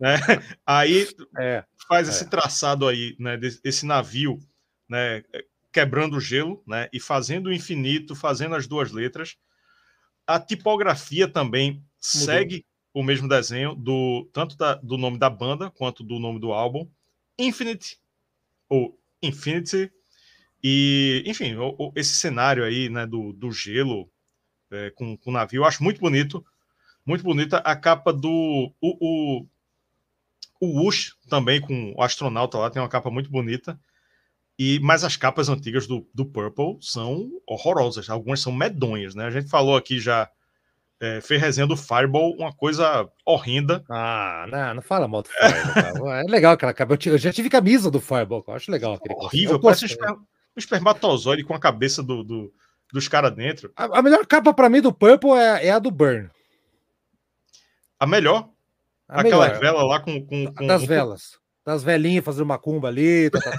Né? 0.00 0.16
Aí 0.64 1.06
é, 1.38 1.64
faz 1.86 2.08
é. 2.08 2.10
esse 2.10 2.30
traçado 2.30 2.88
aí, 2.88 3.14
né? 3.18 3.36
Desse 3.36 3.84
navio 3.84 4.40
né, 4.94 5.24
quebrando 5.72 6.16
o 6.16 6.20
gelo, 6.20 6.62
né, 6.64 6.88
e 6.92 7.00
fazendo 7.00 7.48
o 7.48 7.52
infinito, 7.52 8.14
fazendo 8.14 8.54
as 8.54 8.68
duas 8.68 8.92
letras. 8.92 9.36
A 10.24 10.38
tipografia 10.38 11.26
também 11.26 11.72
Mudou. 11.72 11.84
segue 11.98 12.64
o 12.92 13.02
mesmo 13.02 13.28
desenho 13.28 13.74
do 13.74 14.30
tanto 14.32 14.56
da, 14.56 14.74
do 14.76 14.96
nome 14.96 15.18
da 15.18 15.28
banda 15.28 15.68
quanto 15.68 16.04
do 16.04 16.20
nome 16.20 16.38
do 16.38 16.52
álbum, 16.52 16.88
Infinite 17.36 17.98
ou 18.68 18.96
Infinity. 19.20 19.92
E, 20.62 21.24
enfim, 21.26 21.56
o, 21.56 21.74
o, 21.76 21.92
esse 21.96 22.14
cenário 22.14 22.64
aí, 22.64 22.88
né, 22.88 23.04
do, 23.04 23.32
do 23.32 23.50
gelo 23.50 24.08
é, 24.70 24.90
com, 24.90 25.16
com 25.16 25.30
o 25.30 25.32
navio, 25.32 25.62
eu 25.62 25.64
acho 25.64 25.82
muito 25.82 26.00
bonito. 26.00 26.46
Muito 27.04 27.22
bonita 27.22 27.58
a 27.58 27.76
capa 27.76 28.12
do. 28.12 28.72
O, 28.80 29.40
o, 29.40 29.46
o 30.60 30.80
Wush 30.80 31.16
também, 31.28 31.60
com 31.60 31.92
o 31.94 32.02
astronauta 32.02 32.56
lá, 32.56 32.70
tem 32.70 32.80
uma 32.80 32.88
capa 32.88 33.10
muito 33.10 33.28
bonita. 33.28 33.78
E, 34.58 34.78
mas 34.80 35.02
as 35.02 35.16
capas 35.16 35.48
antigas 35.48 35.86
do, 35.86 36.08
do 36.14 36.24
Purple 36.24 36.78
são 36.80 37.28
horrorosas, 37.46 38.08
algumas 38.08 38.40
são 38.40 38.52
medonhas, 38.52 39.14
né? 39.14 39.24
A 39.24 39.30
gente 39.30 39.50
falou 39.50 39.76
aqui 39.76 39.98
já, 39.98 40.30
é, 41.00 41.20
fez 41.20 41.40
resenha 41.40 41.66
do 41.66 41.76
Fireball, 41.76 42.36
uma 42.38 42.52
coisa 42.52 43.08
horrenda. 43.26 43.84
Ah, 43.90 44.46
não, 44.48 44.74
não 44.74 44.82
fala 44.82 45.08
mal 45.08 45.22
do 45.22 45.28
Fireball. 45.28 46.12
é 46.14 46.22
legal 46.22 46.52
aquela 46.52 46.72
capa. 46.72 46.96
Eu, 47.04 47.18
já 47.18 47.32
tive 47.32 47.50
camisa 47.50 47.90
do 47.90 48.00
Fireball, 48.00 48.44
eu 48.46 48.54
acho 48.54 48.70
legal. 48.70 48.94
Aquele 48.94 49.14
Horrível, 49.16 49.60
parece 49.60 49.84
um, 49.84 49.88
esper, 49.88 50.12
um 50.12 50.24
espermatozoide 50.56 51.42
com 51.42 51.54
a 51.54 51.58
cabeça 51.58 52.00
do, 52.02 52.22
do 52.22 52.52
dos 52.92 53.08
caras 53.08 53.34
dentro. 53.34 53.72
A, 53.74 53.98
a, 53.98 54.02
melhor 54.02 54.24
capa 54.24 54.54
para 54.54 54.68
mim 54.68 54.80
do 54.80 54.92
Purple 54.92 55.32
é, 55.32 55.66
é, 55.66 55.70
a 55.72 55.80
do 55.80 55.90
Burn. 55.90 56.30
A 57.98 58.06
melhor? 58.06 58.48
A 59.08 59.20
Aquela 59.20 59.46
melhor. 59.46 59.60
vela 59.60 59.82
lá 59.82 59.98
com. 59.98 60.24
com, 60.24 60.54
com 60.54 60.66
das 60.66 60.84
velas 60.84 61.42
das 61.64 61.82
velhinhas 61.82 62.24
fazendo 62.24 62.46
macumba 62.46 62.88
ali, 62.88 63.30
tal, 63.30 63.40
tal, 63.40 63.52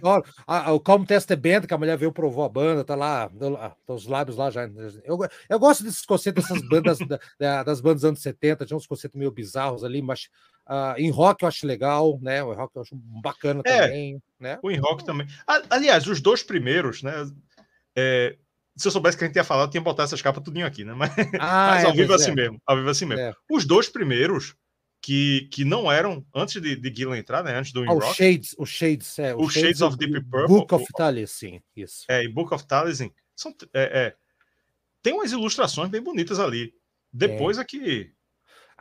tal. 0.00 0.24
a, 0.46 0.72
o 0.72 0.80
Calm 0.80 1.04
Test 1.04 1.28
Band, 1.36 1.62
que 1.62 1.74
a 1.74 1.78
mulher 1.78 1.96
veio 1.96 2.12
provou 2.12 2.44
a 2.44 2.48
banda, 2.48 2.84
tá 2.84 2.96
lá, 2.96 3.30
tá 3.86 3.94
os 3.94 4.06
lábios 4.06 4.36
lá 4.36 4.50
já. 4.50 4.68
Eu, 5.04 5.18
eu 5.48 5.58
gosto 5.58 5.84
desses 5.84 6.04
conceitos 6.04 6.48
dessas 6.48 6.68
bandas, 6.68 6.98
da, 7.38 7.62
das 7.62 7.80
bandas 7.80 8.04
anos 8.04 8.20
70, 8.20 8.66
tinha 8.66 8.76
uns 8.76 8.86
conceitos 8.86 9.16
meio 9.18 9.30
bizarros 9.30 9.84
ali, 9.84 10.02
mas 10.02 10.28
uh, 10.68 10.98
em 10.98 11.10
rock 11.10 11.44
eu 11.44 11.48
acho 11.48 11.66
legal, 11.66 12.18
né? 12.20 12.42
O 12.42 12.52
rock 12.52 12.74
eu 12.74 12.82
acho 12.82 12.96
bacana 13.22 13.62
é, 13.64 13.82
também, 13.82 14.22
né? 14.40 14.58
O 14.60 14.70
em 14.70 14.78
rock 14.78 15.04
também. 15.04 15.26
Aliás, 15.70 16.06
os 16.08 16.20
dois 16.20 16.42
primeiros, 16.42 17.04
né? 17.04 17.12
É, 17.94 18.36
se 18.76 18.86
eu 18.86 18.92
soubesse 18.92 19.16
que 19.16 19.24
a 19.24 19.26
gente 19.26 19.36
ia 19.36 19.44
falar, 19.44 19.64
eu 19.64 19.70
tinha 19.70 19.80
botado 19.80 20.06
essas 20.06 20.22
capas 20.22 20.42
tudinho 20.42 20.66
aqui, 20.66 20.84
né? 20.84 20.94
Mas, 20.94 21.10
ah, 21.38 21.68
mas 21.70 21.84
é, 21.84 21.86
ao 21.86 21.94
vivo 21.94 22.14
assim 22.14 22.30
é. 22.30 22.34
mesmo, 22.34 22.62
ao 22.66 22.76
vivo 22.76 22.90
assim 22.90 23.06
mesmo. 23.06 23.24
É. 23.24 23.32
Os 23.50 23.64
dois 23.64 23.88
primeiros 23.88 24.54
que, 25.00 25.48
que 25.52 25.64
não 25.64 25.90
eram, 25.90 26.24
antes 26.34 26.60
de, 26.60 26.76
de 26.76 26.94
Gillan 26.94 27.18
entrar, 27.18 27.42
né? 27.42 27.56
Antes 27.56 27.72
do 27.72 27.82
ah, 27.88 27.94
o 27.94 28.00
Shades, 28.12 28.54
o 28.58 28.66
Shades, 28.66 29.18
é. 29.18 29.34
O, 29.34 29.42
o 29.42 29.50
Shades, 29.50 29.78
Shades, 29.78 29.82
of 29.82 29.96
Deep 29.96 30.20
Purple. 30.24 30.48
Book 30.48 30.74
of 30.74 30.84
Taliesin, 30.96 31.62
isso. 31.74 32.04
É, 32.08 32.24
e 32.24 32.28
Book 32.28 32.52
of 32.52 32.66
Taliesin. 32.66 33.12
São, 33.34 33.54
é, 33.72 34.06
é, 34.06 34.16
tem 35.02 35.12
umas 35.12 35.32
ilustrações 35.32 35.88
bem 35.88 36.02
bonitas 36.02 36.38
ali. 36.38 36.74
Depois 37.12 37.58
é, 37.58 37.62
é 37.62 37.64
que. 37.64 38.12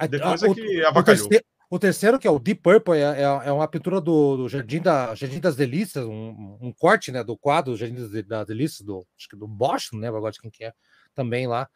Depois 0.09 0.43
a, 0.43 0.47
é 0.47 0.53
que 0.53 0.81
o, 0.81 0.87
avacalhou. 0.87 1.25
O 1.25 1.29
terceiro, 1.29 1.45
o 1.69 1.79
terceiro, 1.79 2.19
que 2.19 2.27
é 2.27 2.31
o 2.31 2.39
Deep 2.39 2.61
Purple, 2.61 2.97
é, 2.97 3.21
é, 3.21 3.23
é 3.23 3.51
uma 3.51 3.67
pintura 3.67 3.99
do, 3.99 4.37
do 4.37 4.49
Jardim, 4.49 4.81
da, 4.81 5.13
Jardim 5.15 5.39
das 5.39 5.55
Delícias, 5.55 6.05
um, 6.05 6.57
um 6.61 6.71
corte 6.71 7.11
né, 7.11 7.23
do 7.23 7.37
quadro 7.37 7.73
do 7.73 7.77
Jardim 7.77 7.95
das 8.25 8.47
Delícias, 8.47 8.81
do, 8.81 9.05
acho 9.17 9.27
que 9.27 9.35
do 9.35 9.47
Bosch, 9.47 9.91
não 9.91 9.99
lembro 9.99 10.17
agora 10.17 10.31
de 10.31 10.39
quem 10.39 10.49
que 10.49 10.63
é, 10.63 10.73
também 11.13 11.45
lá. 11.45 11.69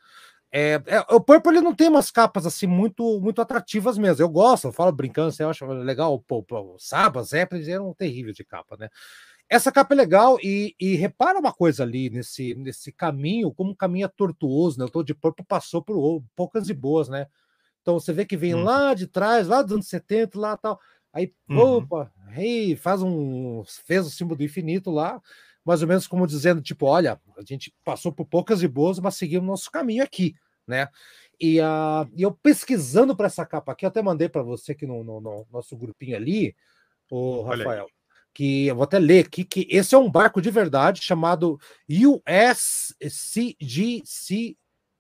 É, 0.54 0.82
é, 0.86 1.00
o 1.10 1.22
Purple 1.22 1.54
ele 1.54 1.62
não 1.62 1.74
tem 1.74 1.88
umas 1.88 2.12
capas 2.12 2.46
assim 2.46 2.68
muito 2.68 3.20
muito 3.22 3.42
atrativas 3.42 3.98
mesmo. 3.98 4.22
Eu 4.22 4.30
gosto, 4.30 4.68
eu 4.68 4.74
falo 4.74 4.92
brincando, 4.92 5.30
assim, 5.30 5.44
eu 5.44 5.50
acho 5.50 5.66
legal. 5.66 6.20
Pô, 6.20 6.44
pô, 6.44 6.76
Sabas, 6.78 7.30
Zeppelin 7.30 7.70
eram 7.70 7.94
terríveis 7.94 8.36
de 8.36 8.44
capa, 8.44 8.76
né? 8.78 8.90
Essa 9.50 9.72
capa 9.72 9.94
é 9.94 9.98
legal 9.98 10.38
e, 10.42 10.76
e, 10.80 10.96
repara 10.96 11.38
uma 11.38 11.52
coisa 11.52 11.84
ali 11.84 12.10
nesse, 12.10 12.56
nesse 12.56 12.90
caminho, 12.90 13.54
como 13.54 13.72
um 13.72 13.76
caminho 13.76 14.06
é 14.06 14.08
tortuoso, 14.08 14.80
né? 14.80 14.86
O 14.86 14.90
Todo 14.90 15.06
de 15.06 15.14
Purple 15.14 15.46
passou 15.46 15.82
por 15.82 16.24
poucas 16.38 16.70
e 16.70 16.74
boas, 16.74 17.10
né? 17.10 17.28
Então 17.82 18.00
você 18.00 18.14
vê 18.14 18.26
que 18.26 18.38
vem 18.38 18.54
uhum. 18.54 18.64
lá 18.64 18.94
de 18.94 19.08
trás, 19.08 19.48
lá 19.48 19.62
dos 19.62 19.74
anos 19.74 19.88
70, 19.88 20.40
lá 20.40 20.56
tal. 20.56 20.80
Aí, 21.12 21.34
uhum. 21.50 21.60
opa, 21.60 22.12
hey, 22.38 22.76
faz 22.78 23.02
um. 23.02 23.64
fez 23.86 24.06
o 24.06 24.10
símbolo 24.10 24.38
do 24.38 24.44
infinito 24.44 24.90
lá, 24.90 25.22
mais 25.66 25.82
ou 25.82 25.88
menos 25.88 26.08
como 26.08 26.28
dizendo, 26.28 26.62
tipo, 26.62 26.86
olha, 26.86 27.20
a 27.38 27.42
gente 27.44 27.74
passou 27.84 28.12
por 28.12 28.26
poucas 28.26 28.62
e 28.64 28.68
boas, 28.68 29.00
mas 29.00 29.16
seguimos 29.16 29.48
nosso 29.48 29.72
caminho 29.72 30.04
aqui, 30.04 30.36
né? 30.68 30.88
E, 31.40 31.60
uh, 31.60 32.08
e 32.16 32.22
eu 32.22 32.32
pesquisando 32.32 33.16
para 33.16 33.28
essa 33.28 33.46
capa 33.46 33.72
aqui, 33.72 33.86
eu 33.86 33.90
até 33.90 34.02
mandei 34.02 34.30
para 34.30 34.44
você 34.44 34.74
aqui 34.74 34.86
no, 34.86 35.04
no, 35.04 35.20
no, 35.20 35.48
nosso 35.52 35.76
grupinho 35.76 36.16
ali, 36.16 36.56
o 37.10 37.42
Rafael, 37.42 37.88
que 38.34 38.68
eu 38.68 38.76
vou 38.76 38.84
até 38.84 39.00
ler 39.00 39.26
aqui, 39.26 39.44
que 39.44 39.68
esse 39.70 39.94
é 39.94 39.98
um 39.98 40.10
barco 40.10 40.42
de 40.42 40.50
verdade 40.50 41.02
chamado 41.02 41.60
USCGC 43.00 43.36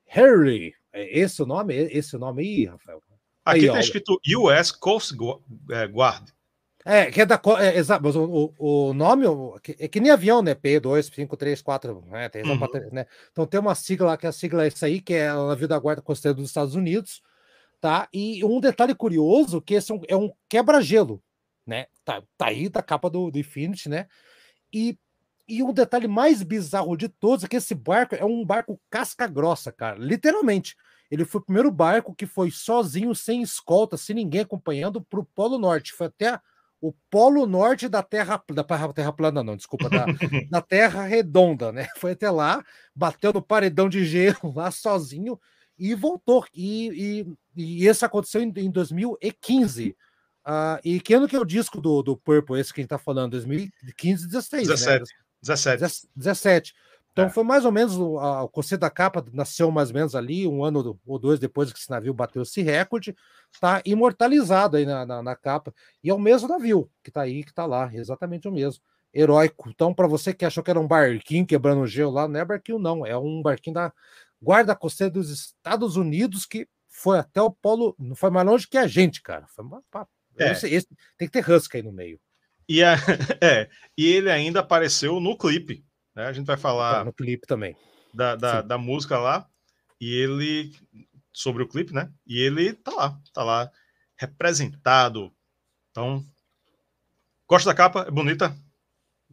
Harry. 0.05 0.73
É 0.91 1.19
esse 1.19 1.41
o 1.41 1.45
nome? 1.45 1.73
Esse 1.73 2.15
o 2.15 2.19
nome 2.19 2.43
aí, 2.43 2.65
Rafael? 2.65 3.01
Aqui 3.45 3.65
está 3.65 3.79
escrito 3.79 4.19
US 4.37 4.71
Coast 4.71 5.15
é, 5.71 5.85
Guard. 5.85 6.29
É, 6.83 7.11
que 7.11 7.21
é 7.21 7.25
da. 7.25 7.39
É, 7.59 7.77
exato, 7.77 8.03
mas 8.03 8.15
o, 8.15 8.53
o, 8.57 8.93
nome 8.93 9.25
é 9.77 9.87
que 9.87 9.99
nem 9.99 10.11
avião, 10.11 10.41
né? 10.41 10.55
P2, 10.55 11.13
5, 11.13 11.37
3, 11.37 11.61
4, 11.61 12.03
né? 12.07 12.29
Tem, 12.29 12.43
uhum. 12.43 12.59
né? 12.91 13.05
Então 13.31 13.45
tem 13.45 13.59
uma 13.59 13.75
sigla 13.75 14.07
lá, 14.07 14.17
que 14.17 14.25
é 14.25 14.29
a 14.29 14.31
sigla 14.31 14.63
é 14.63 14.67
essa 14.67 14.87
aí, 14.87 14.99
que 14.99 15.13
é 15.13 15.33
o 15.33 15.47
navio 15.47 15.67
da 15.67 15.77
Guarda 15.77 16.01
Costeira 16.01 16.33
dos 16.33 16.47
Estados 16.47 16.75
Unidos, 16.75 17.21
tá? 17.79 18.07
E 18.11 18.43
um 18.43 18.59
detalhe 18.59 18.95
curioso, 18.95 19.61
que 19.61 19.75
esse 19.75 19.91
é 19.91 19.95
um, 19.95 20.01
é 20.07 20.15
um 20.15 20.31
quebra-gelo, 20.49 21.21
né? 21.65 21.85
Tá, 22.03 22.23
tá 22.35 22.47
aí 22.47 22.67
da 22.67 22.81
capa 22.81 23.09
do, 23.09 23.29
do 23.29 23.37
Infinity, 23.37 23.87
né? 23.87 24.07
E, 24.73 24.97
e 25.47 25.61
um 25.61 25.71
detalhe 25.71 26.07
mais 26.07 26.41
bizarro 26.41 26.97
de 26.97 27.09
todos 27.09 27.45
é 27.45 27.47
que 27.47 27.57
esse 27.57 27.75
barco 27.75 28.15
é 28.15 28.25
um 28.25 28.43
barco 28.43 28.79
casca 28.89 29.27
grossa, 29.27 29.71
cara, 29.71 29.99
literalmente. 29.99 30.75
Ele 31.11 31.25
foi 31.25 31.41
o 31.41 31.43
primeiro 31.43 31.69
barco 31.69 32.15
que 32.15 32.25
foi 32.25 32.49
sozinho, 32.49 33.13
sem 33.13 33.41
escolta, 33.41 33.97
sem 33.97 34.15
ninguém 34.15 34.41
acompanhando, 34.41 35.01
para 35.01 35.19
o 35.19 35.25
Polo 35.25 35.59
Norte. 35.59 35.91
Foi 35.91 36.07
até 36.07 36.39
o 36.81 36.91
polo 37.11 37.45
norte 37.45 37.87
da 37.87 38.01
Terra, 38.01 38.43
da 38.51 38.63
Terra 38.91 39.13
plana, 39.13 39.43
não, 39.43 39.55
desculpa, 39.55 39.87
da, 39.87 40.05
da 40.49 40.61
Terra 40.61 41.05
redonda, 41.05 41.71
né? 41.71 41.87
Foi 41.97 42.13
até 42.13 42.29
lá, 42.29 42.63
bateu 42.95 43.31
no 43.31 43.41
paredão 43.41 43.87
de 43.87 44.03
gelo 44.03 44.51
lá 44.55 44.71
sozinho 44.71 45.39
e 45.77 45.93
voltou. 45.93 46.43
E, 46.53 47.25
e, 47.55 47.83
e 47.83 47.87
isso 47.87 48.03
aconteceu 48.03 48.41
em, 48.41 48.51
em 48.57 48.71
2015. 48.71 49.89
Uh, 49.89 49.95
ah, 50.43 50.79
e 50.83 50.99
que 50.99 51.13
ano 51.13 51.27
que 51.27 51.35
é 51.35 51.39
o 51.39 51.45
disco 51.45 51.79
do, 51.79 52.01
do 52.01 52.17
Purple, 52.17 52.59
esse 52.59 52.73
que 52.73 52.81
a 52.81 52.83
gente 52.83 52.89
tá 52.89 52.97
falando? 52.97 53.31
2015, 53.31 54.27
16. 54.27 54.67
17. 54.67 54.99
Né? 54.99 55.05
17. 55.43 56.07
17. 56.15 56.73
Então 57.11 57.25
é. 57.25 57.29
foi 57.29 57.43
mais 57.43 57.65
ou 57.65 57.71
menos 57.71 57.97
o, 57.97 58.17
a, 58.19 58.43
o 58.43 58.49
conceito 58.49 58.81
da 58.81 58.89
capa 58.89 59.25
nasceu 59.33 59.69
mais 59.69 59.89
ou 59.89 59.95
menos 59.95 60.15
ali, 60.15 60.47
um 60.47 60.63
ano 60.63 60.97
ou 61.05 61.19
dois 61.19 61.39
depois 61.39 61.71
que 61.71 61.79
esse 61.79 61.89
navio 61.89 62.13
bateu 62.13 62.41
esse 62.41 62.61
recorde, 62.61 63.15
tá 63.59 63.81
imortalizado 63.85 64.77
aí 64.77 64.85
na, 64.85 65.05
na, 65.05 65.21
na 65.21 65.35
capa. 65.35 65.73
E 66.03 66.09
é 66.09 66.13
o 66.13 66.19
mesmo 66.19 66.47
navio 66.47 66.89
que 67.03 67.11
tá 67.11 67.21
aí, 67.21 67.43
que 67.43 67.53
tá 67.53 67.65
lá, 67.65 67.89
exatamente 67.93 68.47
o 68.47 68.51
mesmo. 68.51 68.81
Heróico. 69.13 69.69
Então, 69.69 69.93
para 69.93 70.07
você 70.07 70.33
que 70.33 70.45
achou 70.45 70.63
que 70.63 70.71
era 70.71 70.79
um 70.79 70.87
barquinho 70.87 71.45
quebrando 71.45 71.81
o 71.81 71.87
gelo 71.87 72.11
lá, 72.11 72.29
não 72.29 72.39
é 72.39 72.45
barquinho, 72.45 72.79
não. 72.79 73.05
É 73.05 73.17
um 73.17 73.41
barquinho 73.41 73.73
da 73.73 73.93
Guarda 74.41 74.73
Costeira 74.73 75.11
dos 75.11 75.29
Estados 75.29 75.97
Unidos 75.97 76.45
que 76.45 76.65
foi 76.87 77.19
até 77.19 77.41
o 77.41 77.51
polo. 77.51 77.93
Não 77.99 78.15
foi 78.15 78.29
mais 78.29 78.47
longe 78.47 78.67
que 78.67 78.77
a 78.77 78.87
gente, 78.87 79.21
cara. 79.21 79.45
Foi 79.47 79.65
uma, 79.65 79.83
é. 80.37 80.51
esse, 80.51 80.87
tem 81.17 81.27
que 81.27 81.29
ter 81.29 81.49
Husky 81.49 81.77
aí 81.77 81.83
no 81.83 81.91
meio. 81.91 82.17
E, 82.69 82.81
a, 82.81 82.95
é, 83.41 83.69
e 83.97 84.07
ele 84.07 84.31
ainda 84.31 84.61
apareceu 84.61 85.19
no 85.19 85.37
clipe 85.37 85.83
né? 86.15 86.25
A 86.25 86.33
gente 86.33 86.47
vai 86.47 86.57
falar 86.57 86.99
tá, 86.99 87.05
no 87.05 87.13
clipe 87.13 87.45
também 87.47 87.75
da, 88.13 88.35
da, 88.35 88.61
da, 88.61 88.77
música 88.77 89.17
lá 89.17 89.47
e 89.99 90.13
ele 90.13 90.73
sobre 91.33 91.63
o 91.63 91.67
clipe, 91.67 91.93
né? 91.93 92.11
E 92.27 92.39
ele 92.39 92.73
tá 92.73 92.91
lá, 92.91 93.19
tá 93.33 93.43
lá 93.43 93.71
representado. 94.17 95.31
Então, 95.91 96.23
gosta 97.47 97.69
da 97.69 97.75
capa? 97.75 98.05
É 98.07 98.11
bonita? 98.11 98.55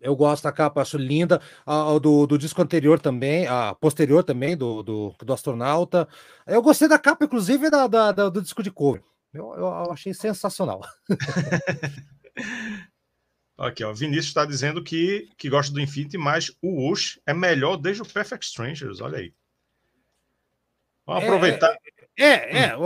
Eu 0.00 0.14
gosto 0.14 0.44
da 0.44 0.52
capa, 0.52 0.80
acho 0.80 0.96
linda. 0.96 1.40
A, 1.66 1.98
do, 1.98 2.26
do 2.26 2.38
disco 2.38 2.62
anterior 2.62 3.00
também, 3.00 3.46
a 3.48 3.74
posterior 3.74 4.22
também, 4.22 4.56
do, 4.56 4.82
do, 4.82 5.14
do 5.20 5.32
astronauta. 5.32 6.08
Eu 6.46 6.62
gostei 6.62 6.86
da 6.88 6.98
capa, 6.98 7.24
inclusive, 7.24 7.68
da, 7.68 7.86
da, 7.88 8.12
da 8.12 8.28
do 8.28 8.40
disco 8.40 8.62
de 8.62 8.70
cover. 8.70 9.02
Eu, 9.34 9.52
eu 9.54 9.92
achei 9.92 10.14
sensacional. 10.14 10.80
Aqui, 13.58 13.82
ó. 13.82 13.92
Vinícius 13.92 14.26
está 14.26 14.44
dizendo 14.44 14.82
que, 14.82 15.28
que 15.36 15.50
gosta 15.50 15.72
do 15.72 15.80
Infinity, 15.80 16.16
mas 16.16 16.56
o 16.62 16.88
Ush 16.88 17.20
é 17.26 17.34
melhor 17.34 17.76
desde 17.76 18.02
o 18.02 18.06
Perfect 18.06 18.46
Strangers. 18.46 19.00
Olha 19.00 19.18
aí. 19.18 19.34
Vamos 21.04 21.24
aproveitar. 21.24 21.76
É, 22.16 22.58
é, 22.58 22.76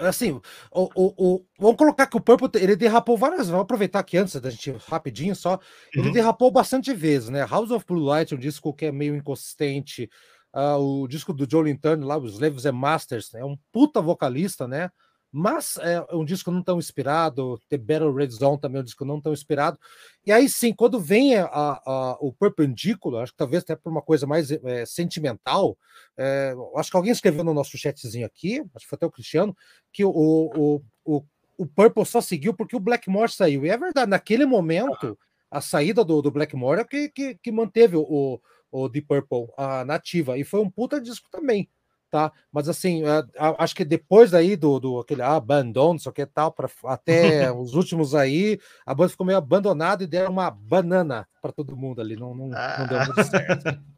é 0.00 0.06
assim, 0.06 0.40
o, 0.70 0.90
o, 0.94 1.14
o, 1.16 1.46
vamos 1.58 1.76
colocar 1.76 2.06
que 2.06 2.16
o 2.16 2.20
Purple 2.20 2.50
ele 2.60 2.76
derrapou 2.76 3.16
várias. 3.16 3.48
Vamos 3.48 3.62
aproveitar 3.62 3.98
aqui 3.98 4.16
antes 4.16 4.34
da 4.40 4.50
gente 4.50 4.70
rapidinho 4.86 5.34
só. 5.34 5.58
Ele 5.92 6.08
uhum. 6.08 6.12
derrapou 6.12 6.50
bastante 6.50 6.92
vezes, 6.92 7.28
né? 7.28 7.44
House 7.46 7.70
of 7.70 7.84
Blue 7.86 8.04
Light 8.04 8.32
é 8.32 8.36
um 8.36 8.40
disco 8.40 8.74
que 8.74 8.86
é 8.86 8.92
meio 8.92 9.16
inconsistente. 9.16 10.08
Uh, 10.54 11.02
o 11.02 11.08
disco 11.08 11.32
do 11.32 11.48
Joe 11.50 11.76
Turner 11.78 12.06
lá, 12.06 12.18
os 12.18 12.38
Leves 12.38 12.66
and 12.66 12.72
Masters, 12.72 13.32
é 13.34 13.44
um 13.44 13.56
puta 13.72 14.02
vocalista, 14.02 14.68
né? 14.68 14.90
Mas 15.32 15.78
é 15.78 16.04
um 16.14 16.26
disco 16.26 16.50
não 16.50 16.62
tão 16.62 16.78
inspirado. 16.78 17.58
The 17.70 17.78
Battle 17.78 18.12
Red 18.12 18.28
Zone 18.28 18.60
também 18.60 18.78
é 18.78 18.82
um 18.82 18.84
disco 18.84 19.04
não 19.04 19.18
tão 19.18 19.32
inspirado. 19.32 19.78
E 20.26 20.30
aí 20.30 20.46
sim, 20.46 20.74
quando 20.74 21.00
vem 21.00 21.36
a, 21.36 21.46
a, 21.46 22.18
o 22.20 22.32
Perpendicular, 22.34 23.22
acho 23.22 23.32
que 23.32 23.38
talvez 23.38 23.62
até 23.62 23.74
por 23.74 23.90
uma 23.90 24.02
coisa 24.02 24.26
mais 24.26 24.50
é, 24.50 24.84
sentimental, 24.84 25.76
é, 26.18 26.54
acho 26.76 26.90
que 26.90 26.96
alguém 26.98 27.12
escreveu 27.12 27.42
no 27.42 27.54
nosso 27.54 27.78
chatzinho 27.78 28.26
aqui, 28.26 28.60
acho 28.74 28.84
que 28.84 28.90
foi 28.90 28.96
até 28.96 29.06
o 29.06 29.10
Cristiano, 29.10 29.56
que 29.90 30.04
o, 30.04 30.10
o, 30.10 30.82
o, 31.02 31.24
o 31.56 31.66
Purple 31.66 32.04
só 32.04 32.20
seguiu 32.20 32.52
porque 32.52 32.76
o 32.76 32.80
Blackmore 32.80 33.32
saiu. 33.32 33.64
E 33.64 33.70
é 33.70 33.78
verdade, 33.78 34.10
naquele 34.10 34.44
momento, 34.44 35.18
a 35.50 35.62
saída 35.62 36.04
do, 36.04 36.20
do 36.20 36.30
Blackmore 36.30 36.80
é 36.80 36.84
que, 36.84 37.08
que, 37.08 37.34
que 37.36 37.50
manteve 37.50 37.96
o, 37.96 38.38
o 38.70 38.88
Deep 38.88 39.06
Purple 39.06 39.48
a 39.56 39.82
nativa. 39.82 40.36
E 40.36 40.44
foi 40.44 40.60
um 40.60 40.70
puta 40.70 41.00
disco 41.00 41.28
também 41.30 41.70
tá? 42.12 42.30
Mas 42.52 42.68
assim, 42.68 43.02
é, 43.04 43.24
acho 43.56 43.74
que 43.74 43.86
depois 43.86 44.34
aí 44.34 44.54
do, 44.54 44.78
do 44.78 45.00
aquele 45.00 45.22
ah, 45.22 45.34
abandono, 45.34 45.98
só 45.98 46.12
que 46.12 46.26
tal, 46.26 46.52
para 46.52 46.68
até 46.84 47.50
os 47.50 47.72
últimos 47.72 48.14
aí, 48.14 48.60
a 48.84 48.94
banda 48.94 49.08
ficou 49.08 49.24
meio 49.24 49.38
abandonada 49.38 50.04
e 50.04 50.06
deram 50.06 50.30
uma 50.30 50.50
banana 50.50 51.26
para 51.40 51.52
todo 51.52 51.74
mundo 51.74 52.02
ali, 52.02 52.14
não, 52.14 52.34
não, 52.34 52.50
ah. 52.54 52.76
não 52.80 52.86
deu 52.86 52.98
muito 53.06 53.24
certo. 53.24 53.80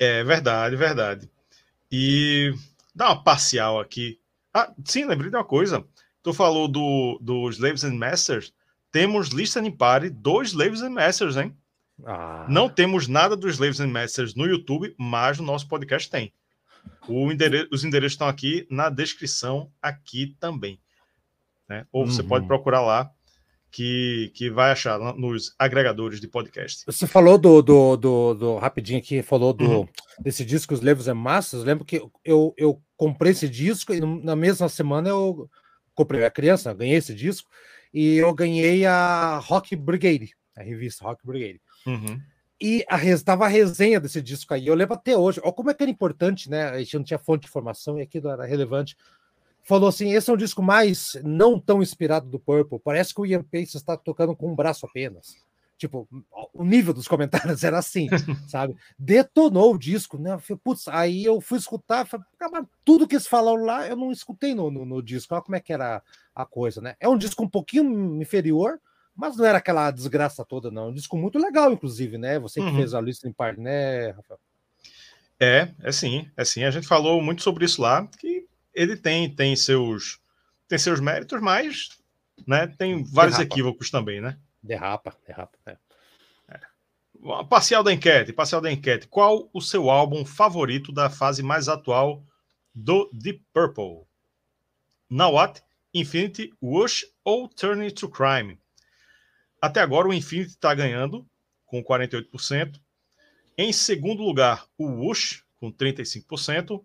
É 0.00 0.22
verdade, 0.22 0.76
verdade. 0.76 1.28
E 1.90 2.54
dá 2.94 3.06
uma 3.06 3.24
parcial 3.24 3.80
aqui. 3.80 4.20
Ah, 4.54 4.72
sim, 4.84 5.04
lembrei 5.04 5.28
de 5.28 5.36
uma 5.36 5.42
coisa. 5.42 5.84
Tu 6.22 6.32
falou 6.32 6.68
do, 6.68 7.18
dos 7.20 7.56
Slaves 7.56 7.82
and 7.82 7.96
Masters. 7.96 8.52
Temos 8.92 9.30
Listening 9.30 9.72
Party 9.72 10.08
dos 10.08 10.50
Slaves 10.50 10.82
and 10.82 10.90
Masters, 10.90 11.36
hein? 11.36 11.52
Ah. 12.06 12.46
Não 12.48 12.68
temos 12.68 13.08
nada 13.08 13.36
dos 13.36 13.54
Slaves 13.54 13.80
and 13.80 13.88
Masters 13.88 14.36
no 14.36 14.46
YouTube, 14.46 14.94
mas 14.96 15.40
no 15.40 15.44
nosso 15.44 15.66
podcast 15.66 16.08
tem. 16.08 16.32
Endere... 17.08 17.68
Os 17.72 17.84
endereços 17.84 18.14
estão 18.14 18.28
aqui 18.28 18.66
na 18.70 18.90
descrição, 18.90 19.70
aqui 19.80 20.36
também. 20.38 20.80
Né? 21.68 21.86
Ou 21.92 22.06
você 22.06 22.22
uhum. 22.22 22.28
pode 22.28 22.46
procurar 22.46 22.80
lá, 22.80 23.10
que, 23.70 24.32
que 24.34 24.50
vai 24.50 24.70
achar 24.72 24.98
nos 25.14 25.54
agregadores 25.58 26.20
de 26.20 26.28
podcast. 26.28 26.84
Você 26.86 27.06
falou 27.06 27.36
do, 27.36 27.62
do, 27.62 27.96
do, 27.96 28.34
do 28.34 28.56
rapidinho 28.56 28.98
aqui, 28.98 29.22
falou 29.22 29.52
do, 29.52 29.80
uhum. 29.80 29.88
desse 30.20 30.44
disco 30.44 30.74
Os 30.74 30.80
Levos 30.80 31.08
é 31.08 31.12
Massas. 31.12 31.64
Lembro 31.64 31.84
que 31.84 32.02
eu, 32.24 32.54
eu 32.56 32.82
comprei 32.96 33.32
esse 33.32 33.48
disco 33.48 33.92
e 33.92 34.00
na 34.00 34.34
mesma 34.34 34.68
semana 34.68 35.08
eu 35.08 35.48
comprei 35.94 36.24
a 36.24 36.30
criança, 36.30 36.74
ganhei 36.74 36.96
esse 36.96 37.14
disco 37.14 37.50
e 37.92 38.16
eu 38.16 38.32
ganhei 38.34 38.86
a 38.86 39.38
Rock 39.38 39.74
Brigade, 39.76 40.34
a 40.56 40.62
revista 40.62 41.04
Rock 41.04 41.26
Brigade. 41.26 41.60
Uhum. 41.86 42.20
E 42.60 42.84
a, 42.88 43.02
estava 43.04 43.44
a 43.44 43.48
resenha 43.48 44.00
desse 44.00 44.20
disco 44.20 44.52
aí. 44.52 44.66
Eu 44.66 44.74
lembro 44.74 44.94
até 44.94 45.16
hoje. 45.16 45.40
Olha 45.42 45.52
como 45.52 45.70
é 45.70 45.74
que 45.74 45.82
era 45.82 45.90
importante, 45.90 46.50
né? 46.50 46.64
A 46.70 46.78
gente 46.78 46.96
não 46.96 47.04
tinha 47.04 47.18
fonte 47.18 47.42
de 47.42 47.48
informação 47.48 47.98
e 47.98 48.02
aquilo 48.02 48.28
era 48.28 48.44
relevante. 48.44 48.96
Falou 49.62 49.88
assim: 49.88 50.12
esse 50.12 50.30
é 50.30 50.32
um 50.32 50.36
disco 50.36 50.62
mais 50.62 51.16
não 51.22 51.58
tão 51.58 51.82
inspirado 51.82 52.28
do 52.28 52.38
Purple. 52.38 52.80
Parece 52.82 53.14
que 53.14 53.20
o 53.20 53.26
Ian 53.26 53.42
Pace 53.44 53.76
está 53.76 53.96
tocando 53.96 54.34
com 54.34 54.50
um 54.50 54.56
braço 54.56 54.86
apenas. 54.86 55.36
Tipo, 55.76 56.08
o 56.52 56.64
nível 56.64 56.92
dos 56.92 57.06
comentários 57.06 57.62
era 57.62 57.78
assim, 57.78 58.08
sabe? 58.48 58.74
Detonou 58.98 59.74
o 59.74 59.78
disco, 59.78 60.18
né? 60.18 60.36
falei, 60.38 60.60
Putz, 60.62 60.88
aí 60.88 61.24
eu 61.24 61.40
fui 61.40 61.56
escutar, 61.56 62.04
falei, 62.04 62.26
tudo 62.84 63.06
que 63.06 63.14
eles 63.14 63.28
falaram 63.28 63.64
lá 63.64 63.86
eu 63.86 63.94
não 63.94 64.10
escutei 64.10 64.56
no, 64.56 64.72
no, 64.72 64.84
no 64.84 65.00
disco. 65.00 65.34
Olha 65.34 65.42
como 65.42 65.54
é 65.54 65.60
que 65.60 65.72
era 65.72 66.02
a 66.34 66.44
coisa, 66.44 66.80
né? 66.80 66.96
É 66.98 67.08
um 67.08 67.16
disco 67.16 67.44
um 67.44 67.48
pouquinho 67.48 68.20
inferior, 68.20 68.80
mas 69.18 69.36
não 69.36 69.44
era 69.44 69.58
aquela 69.58 69.90
desgraça 69.90 70.44
toda, 70.44 70.70
não. 70.70 70.90
Um 70.90 70.94
disco 70.94 71.18
muito 71.18 71.40
legal, 71.40 71.72
inclusive, 71.72 72.16
né? 72.16 72.38
Você 72.38 72.60
que 72.60 72.68
uhum. 72.68 72.76
fez 72.76 72.94
a 72.94 73.00
lista 73.00 73.28
em 73.28 73.32
parte, 73.32 73.60
né, 73.60 74.12
Rafael? 74.12 74.38
É, 75.40 75.74
é 75.82 75.90
sim, 75.90 76.30
é 76.36 76.44
sim. 76.44 76.62
A 76.62 76.70
gente 76.70 76.86
falou 76.86 77.20
muito 77.20 77.42
sobre 77.42 77.64
isso 77.64 77.82
lá, 77.82 78.06
que 78.06 78.46
ele 78.72 78.96
tem, 78.96 79.28
tem 79.34 79.56
seus 79.56 80.20
tem 80.68 80.78
seus 80.78 81.00
méritos, 81.00 81.40
mas 81.40 81.98
né, 82.46 82.68
tem 82.68 83.02
vários 83.02 83.36
derrapa. 83.36 83.54
equívocos 83.54 83.90
também, 83.90 84.20
né? 84.20 84.38
Derrapa, 84.62 85.16
derrapa. 85.26 85.58
É. 85.66 85.76
É. 86.48 86.60
Parcial 87.48 87.82
da 87.82 87.92
enquete, 87.92 88.32
parcial 88.32 88.60
da 88.60 88.70
enquete. 88.70 89.08
Qual 89.08 89.50
o 89.52 89.60
seu 89.60 89.90
álbum 89.90 90.24
favorito 90.24 90.92
da 90.92 91.10
fase 91.10 91.42
mais 91.42 91.68
atual 91.68 92.22
do 92.72 93.10
Deep 93.12 93.44
Purple? 93.52 94.06
Now 95.10 95.32
What, 95.32 95.60
Infinity, 95.92 96.52
Wush 96.62 97.04
ou 97.24 97.48
Turn 97.48 97.82
It 97.82 97.94
to 97.96 98.08
Crime. 98.08 98.56
Até 99.60 99.80
agora 99.80 100.08
o 100.08 100.14
Infinity 100.14 100.50
está 100.50 100.74
ganhando 100.74 101.26
com 101.66 101.82
48%. 101.82 102.80
Em 103.56 103.72
segundo 103.72 104.22
lugar, 104.22 104.66
o 104.78 104.86
Wush 104.86 105.44
com 105.58 105.72
35%. 105.72 106.82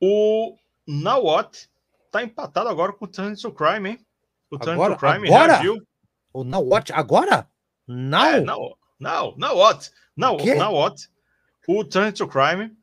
O 0.00 0.56
Now 0.86 1.24
What 1.24 1.68
está 2.06 2.22
empatado 2.22 2.68
agora 2.68 2.92
com 2.92 3.04
o 3.04 3.08
Turn 3.08 3.34
to 3.36 3.52
Crime, 3.52 3.90
hein? 3.90 4.06
O 4.50 4.58
Turn 4.58 4.74
agora, 4.74 4.94
to 4.94 5.00
Crime 5.00 5.28
agora? 5.28 5.52
reagiu. 5.54 5.86
O 6.32 6.44
Now 6.44 6.66
What 6.66 6.92
agora? 6.92 7.48
Now? 7.86 8.26
É, 8.26 8.40
now, 8.40 8.78
now, 8.98 9.34
now 9.36 9.56
What? 9.56 9.90
Now, 10.16 10.36
now 10.36 10.74
What? 10.74 11.08
O 11.66 11.84
Turn 11.84 12.12
to 12.12 12.26
Crime, 12.26 12.76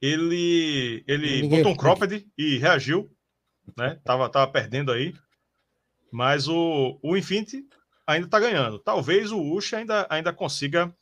ele, 0.00 1.04
ele 1.06 1.48
botou 1.48 1.72
um 1.72 1.76
cropped 1.76 2.26
e 2.36 2.58
reagiu, 2.58 3.10
né? 3.76 4.00
Tava, 4.04 4.28
tava 4.28 4.50
perdendo 4.50 4.90
aí. 4.90 5.14
Mas 6.10 6.48
o, 6.48 6.98
o 7.02 7.16
Infinity 7.16 7.66
ainda 8.12 8.28
tá 8.28 8.38
ganhando. 8.38 8.78
Talvez 8.78 9.32
o 9.32 9.40
Ush 9.40 9.74
ainda, 9.74 10.06
ainda 10.08 10.32
consiga 10.32 10.94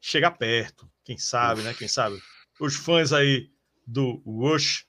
chegar 0.00 0.32
perto. 0.32 0.90
Quem 1.04 1.18
sabe, 1.18 1.62
né? 1.62 1.74
Quem 1.74 1.88
sabe? 1.88 2.20
Os 2.60 2.76
fãs 2.76 3.12
aí 3.12 3.50
do 3.86 4.22
Ush 4.24 4.86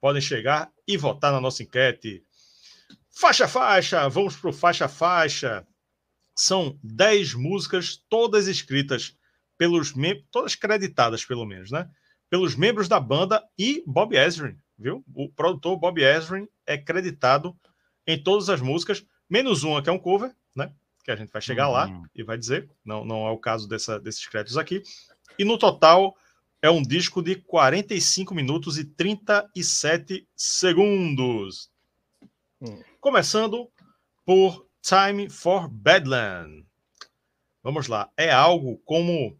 podem 0.00 0.20
chegar 0.20 0.70
e 0.86 0.96
votar 0.96 1.32
na 1.32 1.40
nossa 1.40 1.62
enquete. 1.62 2.22
Faixa 3.10 3.46
faixa, 3.46 4.08
vamos 4.08 4.36
pro 4.36 4.52
faixa 4.52 4.88
faixa. 4.88 5.66
São 6.36 6.78
10 6.82 7.34
músicas, 7.34 7.96
todas 8.08 8.48
escritas 8.48 9.16
pelos 9.56 9.94
membros, 9.94 10.26
todas 10.30 10.54
creditadas 10.54 11.24
pelo 11.24 11.46
menos, 11.46 11.70
né? 11.70 11.88
Pelos 12.28 12.56
membros 12.56 12.88
da 12.88 12.98
banda 12.98 13.42
e 13.56 13.82
Bob 13.86 14.16
Ezrin, 14.16 14.58
viu? 14.76 15.04
O 15.14 15.30
produtor 15.30 15.76
Bob 15.76 16.02
Ezrin 16.02 16.48
é 16.66 16.76
creditado 16.76 17.56
em 18.06 18.20
todas 18.20 18.48
as 18.48 18.60
músicas, 18.60 19.06
menos 19.30 19.62
uma 19.62 19.82
que 19.82 19.88
é 19.88 19.92
um 19.92 19.98
cover, 19.98 20.34
né? 20.54 20.72
Que 21.04 21.10
a 21.10 21.16
gente 21.16 21.30
vai 21.30 21.42
chegar 21.42 21.66
uhum. 21.66 21.72
lá 21.72 22.02
e 22.14 22.22
vai 22.22 22.36
dizer, 22.38 22.68
não, 22.84 23.04
não 23.04 23.26
é 23.26 23.30
o 23.30 23.38
caso 23.38 23.68
dessa, 23.68 24.00
desses 24.00 24.26
créditos 24.26 24.56
aqui. 24.58 24.82
E 25.38 25.44
no 25.44 25.58
total 25.58 26.16
é 26.62 26.70
um 26.70 26.80
disco 26.80 27.22
de 27.22 27.36
45 27.36 28.34
minutos 28.34 28.78
e 28.78 28.84
37 28.84 30.26
segundos. 30.34 31.70
Hum. 32.60 32.82
Começando 33.00 33.70
por 34.24 34.66
Time 34.80 35.28
for 35.28 35.68
Bedlam. 35.68 36.64
Vamos 37.62 37.86
lá. 37.86 38.10
É 38.16 38.30
algo 38.30 38.78
como 38.84 39.38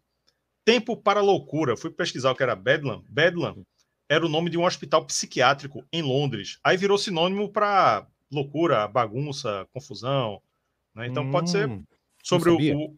Tempo 0.64 0.96
para 0.96 1.22
Loucura. 1.22 1.76
Fui 1.76 1.90
pesquisar 1.90 2.30
o 2.30 2.36
que 2.36 2.42
era 2.42 2.54
Bedlam. 2.54 3.02
Bedlam 3.08 3.64
era 4.08 4.24
o 4.24 4.28
nome 4.28 4.50
de 4.50 4.58
um 4.58 4.64
hospital 4.64 5.04
psiquiátrico 5.06 5.84
em 5.92 6.02
Londres. 6.02 6.58
Aí 6.62 6.76
virou 6.76 6.98
sinônimo 6.98 7.50
para 7.50 8.06
loucura, 8.30 8.86
bagunça, 8.86 9.66
confusão. 9.72 10.42
Né? 10.95 11.09
Então 11.09 11.24
hum, 11.24 11.30
pode 11.30 11.51
ser 11.51 11.68
hum, 11.68 11.84
sobre 12.22 12.51
o, 12.51 12.57
o, 12.57 12.97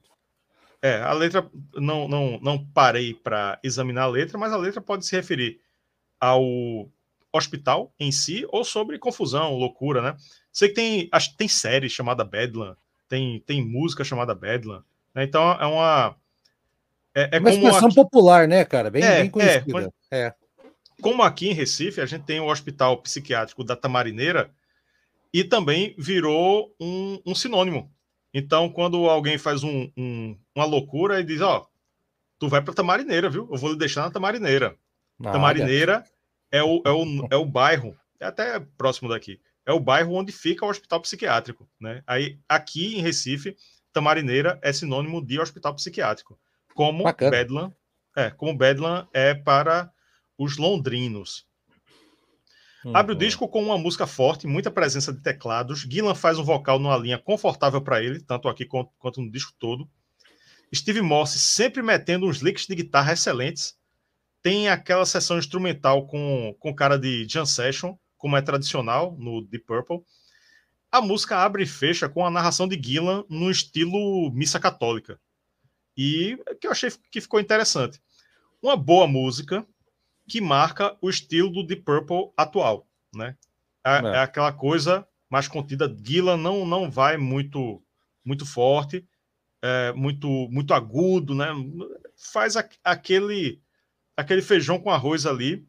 É, 0.82 1.00
a 1.02 1.12
letra. 1.12 1.48
Não, 1.74 2.06
não, 2.06 2.38
não 2.40 2.64
parei 2.66 3.14
para 3.14 3.58
examinar 3.62 4.02
a 4.02 4.08
letra, 4.08 4.38
mas 4.38 4.52
a 4.52 4.56
letra 4.56 4.80
pode 4.80 5.06
se 5.06 5.16
referir 5.16 5.60
ao 6.20 6.42
hospital 7.32 7.92
em 7.98 8.10
si 8.10 8.46
ou 8.48 8.64
sobre 8.64 8.98
confusão, 8.98 9.54
loucura, 9.54 10.00
né? 10.00 10.16
Sei 10.52 10.68
que 10.68 10.74
tem, 10.74 11.08
acho 11.12 11.36
tem 11.36 11.48
série 11.48 11.88
chamada 11.88 12.24
Bedlam, 12.24 12.76
tem, 13.08 13.40
tem 13.40 13.64
música 13.64 14.04
chamada 14.04 14.34
Bedlam, 14.34 14.82
né? 15.14 15.24
Então 15.24 15.52
é 15.52 15.66
uma 15.66 16.16
é, 17.14 17.36
é 17.36 17.38
uma 17.38 17.50
expressão 17.50 17.90
popular, 17.90 18.46
né, 18.46 18.64
cara? 18.64 18.90
Bem, 18.90 19.02
é, 19.02 19.16
bem 19.16 19.26
é, 19.26 19.28
conhecida. 19.30 19.92
É, 20.10 20.18
é. 20.18 20.34
Como 21.00 21.22
aqui 21.22 21.48
em 21.48 21.54
Recife, 21.54 22.00
a 22.00 22.06
gente 22.06 22.24
tem 22.24 22.40
o 22.40 22.50
Hospital 22.50 22.98
Psiquiátrico 23.02 23.64
da 23.64 23.76
Tamarineira 23.76 24.50
e 25.32 25.44
também 25.44 25.94
virou 25.98 26.74
um, 26.80 27.20
um 27.26 27.34
sinônimo. 27.34 27.92
Então, 28.32 28.68
quando 28.68 29.08
alguém 29.08 29.38
faz 29.38 29.62
um, 29.62 29.90
um, 29.96 30.38
uma 30.54 30.64
loucura 30.64 31.20
e 31.20 31.24
diz, 31.24 31.40
ó, 31.40 31.58
oh, 31.58 31.66
tu 32.38 32.48
vai 32.48 32.60
para 32.62 32.74
Tamarineira, 32.74 33.30
viu? 33.30 33.48
Eu 33.50 33.56
vou 33.56 33.72
lhe 33.72 33.78
deixar 33.78 34.02
na 34.02 34.10
Tamarineira. 34.10 34.76
Ah, 35.24 35.32
Tamarineira 35.32 36.04
é 36.50 36.62
o, 36.62 36.82
é, 36.84 36.90
o, 36.90 37.04
é 37.32 37.36
o 37.36 37.46
bairro, 37.46 37.96
é 38.20 38.26
até 38.26 38.60
próximo 38.76 39.08
daqui, 39.08 39.40
é 39.64 39.72
o 39.72 39.80
bairro 39.80 40.14
onde 40.14 40.32
fica 40.32 40.64
o 40.64 40.68
hospital 40.68 41.00
psiquiátrico, 41.00 41.68
né? 41.80 42.02
Aí, 42.06 42.38
aqui 42.48 42.96
em 42.96 43.00
Recife, 43.00 43.56
Tamarineira 43.92 44.58
é 44.62 44.72
sinônimo 44.72 45.24
de 45.24 45.40
hospital 45.40 45.74
psiquiátrico, 45.74 46.38
como 46.74 47.04
Bacana. 47.04 47.30
Bedlam, 47.30 47.74
é, 48.14 48.30
como 48.30 48.56
Bedlam 48.56 49.08
é 49.12 49.34
para 49.34 49.90
os 50.38 50.58
londrinos. 50.58 51.46
Uhum. 52.86 52.96
Abre 52.96 53.14
o 53.14 53.18
disco 53.18 53.48
com 53.48 53.60
uma 53.64 53.76
música 53.76 54.06
forte, 54.06 54.46
muita 54.46 54.70
presença 54.70 55.12
de 55.12 55.20
teclados. 55.20 55.80
Gillan 55.80 56.14
faz 56.14 56.38
um 56.38 56.44
vocal 56.44 56.78
numa 56.78 56.96
linha 56.96 57.18
confortável 57.18 57.80
para 57.80 58.00
ele, 58.00 58.20
tanto 58.20 58.48
aqui 58.48 58.64
quanto, 58.64 58.92
quanto 58.96 59.20
no 59.20 59.28
disco 59.28 59.52
todo. 59.58 59.90
Steve 60.72 61.02
Morse 61.02 61.36
sempre 61.40 61.82
metendo 61.82 62.26
uns 62.26 62.38
licks 62.38 62.64
de 62.64 62.76
guitarra 62.76 63.12
excelentes. 63.12 63.76
Tem 64.40 64.68
aquela 64.68 65.04
sessão 65.04 65.36
instrumental 65.36 66.06
com, 66.06 66.54
com 66.60 66.72
cara 66.72 66.96
de 66.96 67.26
jam 67.28 67.44
session, 67.44 67.96
como 68.16 68.36
é 68.36 68.42
tradicional 68.42 69.16
no 69.18 69.42
Deep 69.42 69.66
Purple. 69.66 70.04
A 70.92 71.00
música 71.00 71.38
abre 71.38 71.64
e 71.64 71.66
fecha 71.66 72.08
com 72.08 72.24
a 72.24 72.30
narração 72.30 72.68
de 72.68 72.80
Gillan 72.80 73.24
no 73.28 73.50
estilo 73.50 74.30
missa 74.32 74.60
católica. 74.60 75.18
E 75.96 76.38
que 76.60 76.68
eu 76.68 76.70
achei 76.70 76.92
que 77.10 77.20
ficou 77.20 77.40
interessante. 77.40 78.00
Uma 78.62 78.76
boa 78.76 79.08
música 79.08 79.66
que 80.28 80.40
marca 80.40 80.96
o 81.00 81.08
estilo 81.08 81.50
do 81.50 81.64
Deep 81.64 81.82
Purple 81.82 82.32
atual, 82.36 82.86
né? 83.14 83.36
É, 83.84 83.98
é. 83.98 84.06
é 84.16 84.18
aquela 84.18 84.52
coisa 84.52 85.06
mais 85.30 85.48
contida. 85.48 85.94
Gillan 86.04 86.36
não, 86.36 86.66
não 86.66 86.90
vai 86.90 87.16
muito 87.16 87.82
muito 88.24 88.44
forte, 88.44 89.06
é, 89.62 89.92
muito 89.92 90.28
muito 90.50 90.74
agudo, 90.74 91.34
né? 91.34 91.48
Faz 92.16 92.56
a, 92.56 92.68
aquele 92.82 93.60
aquele 94.16 94.42
feijão 94.42 94.80
com 94.80 94.90
arroz 94.90 95.26
ali, 95.26 95.66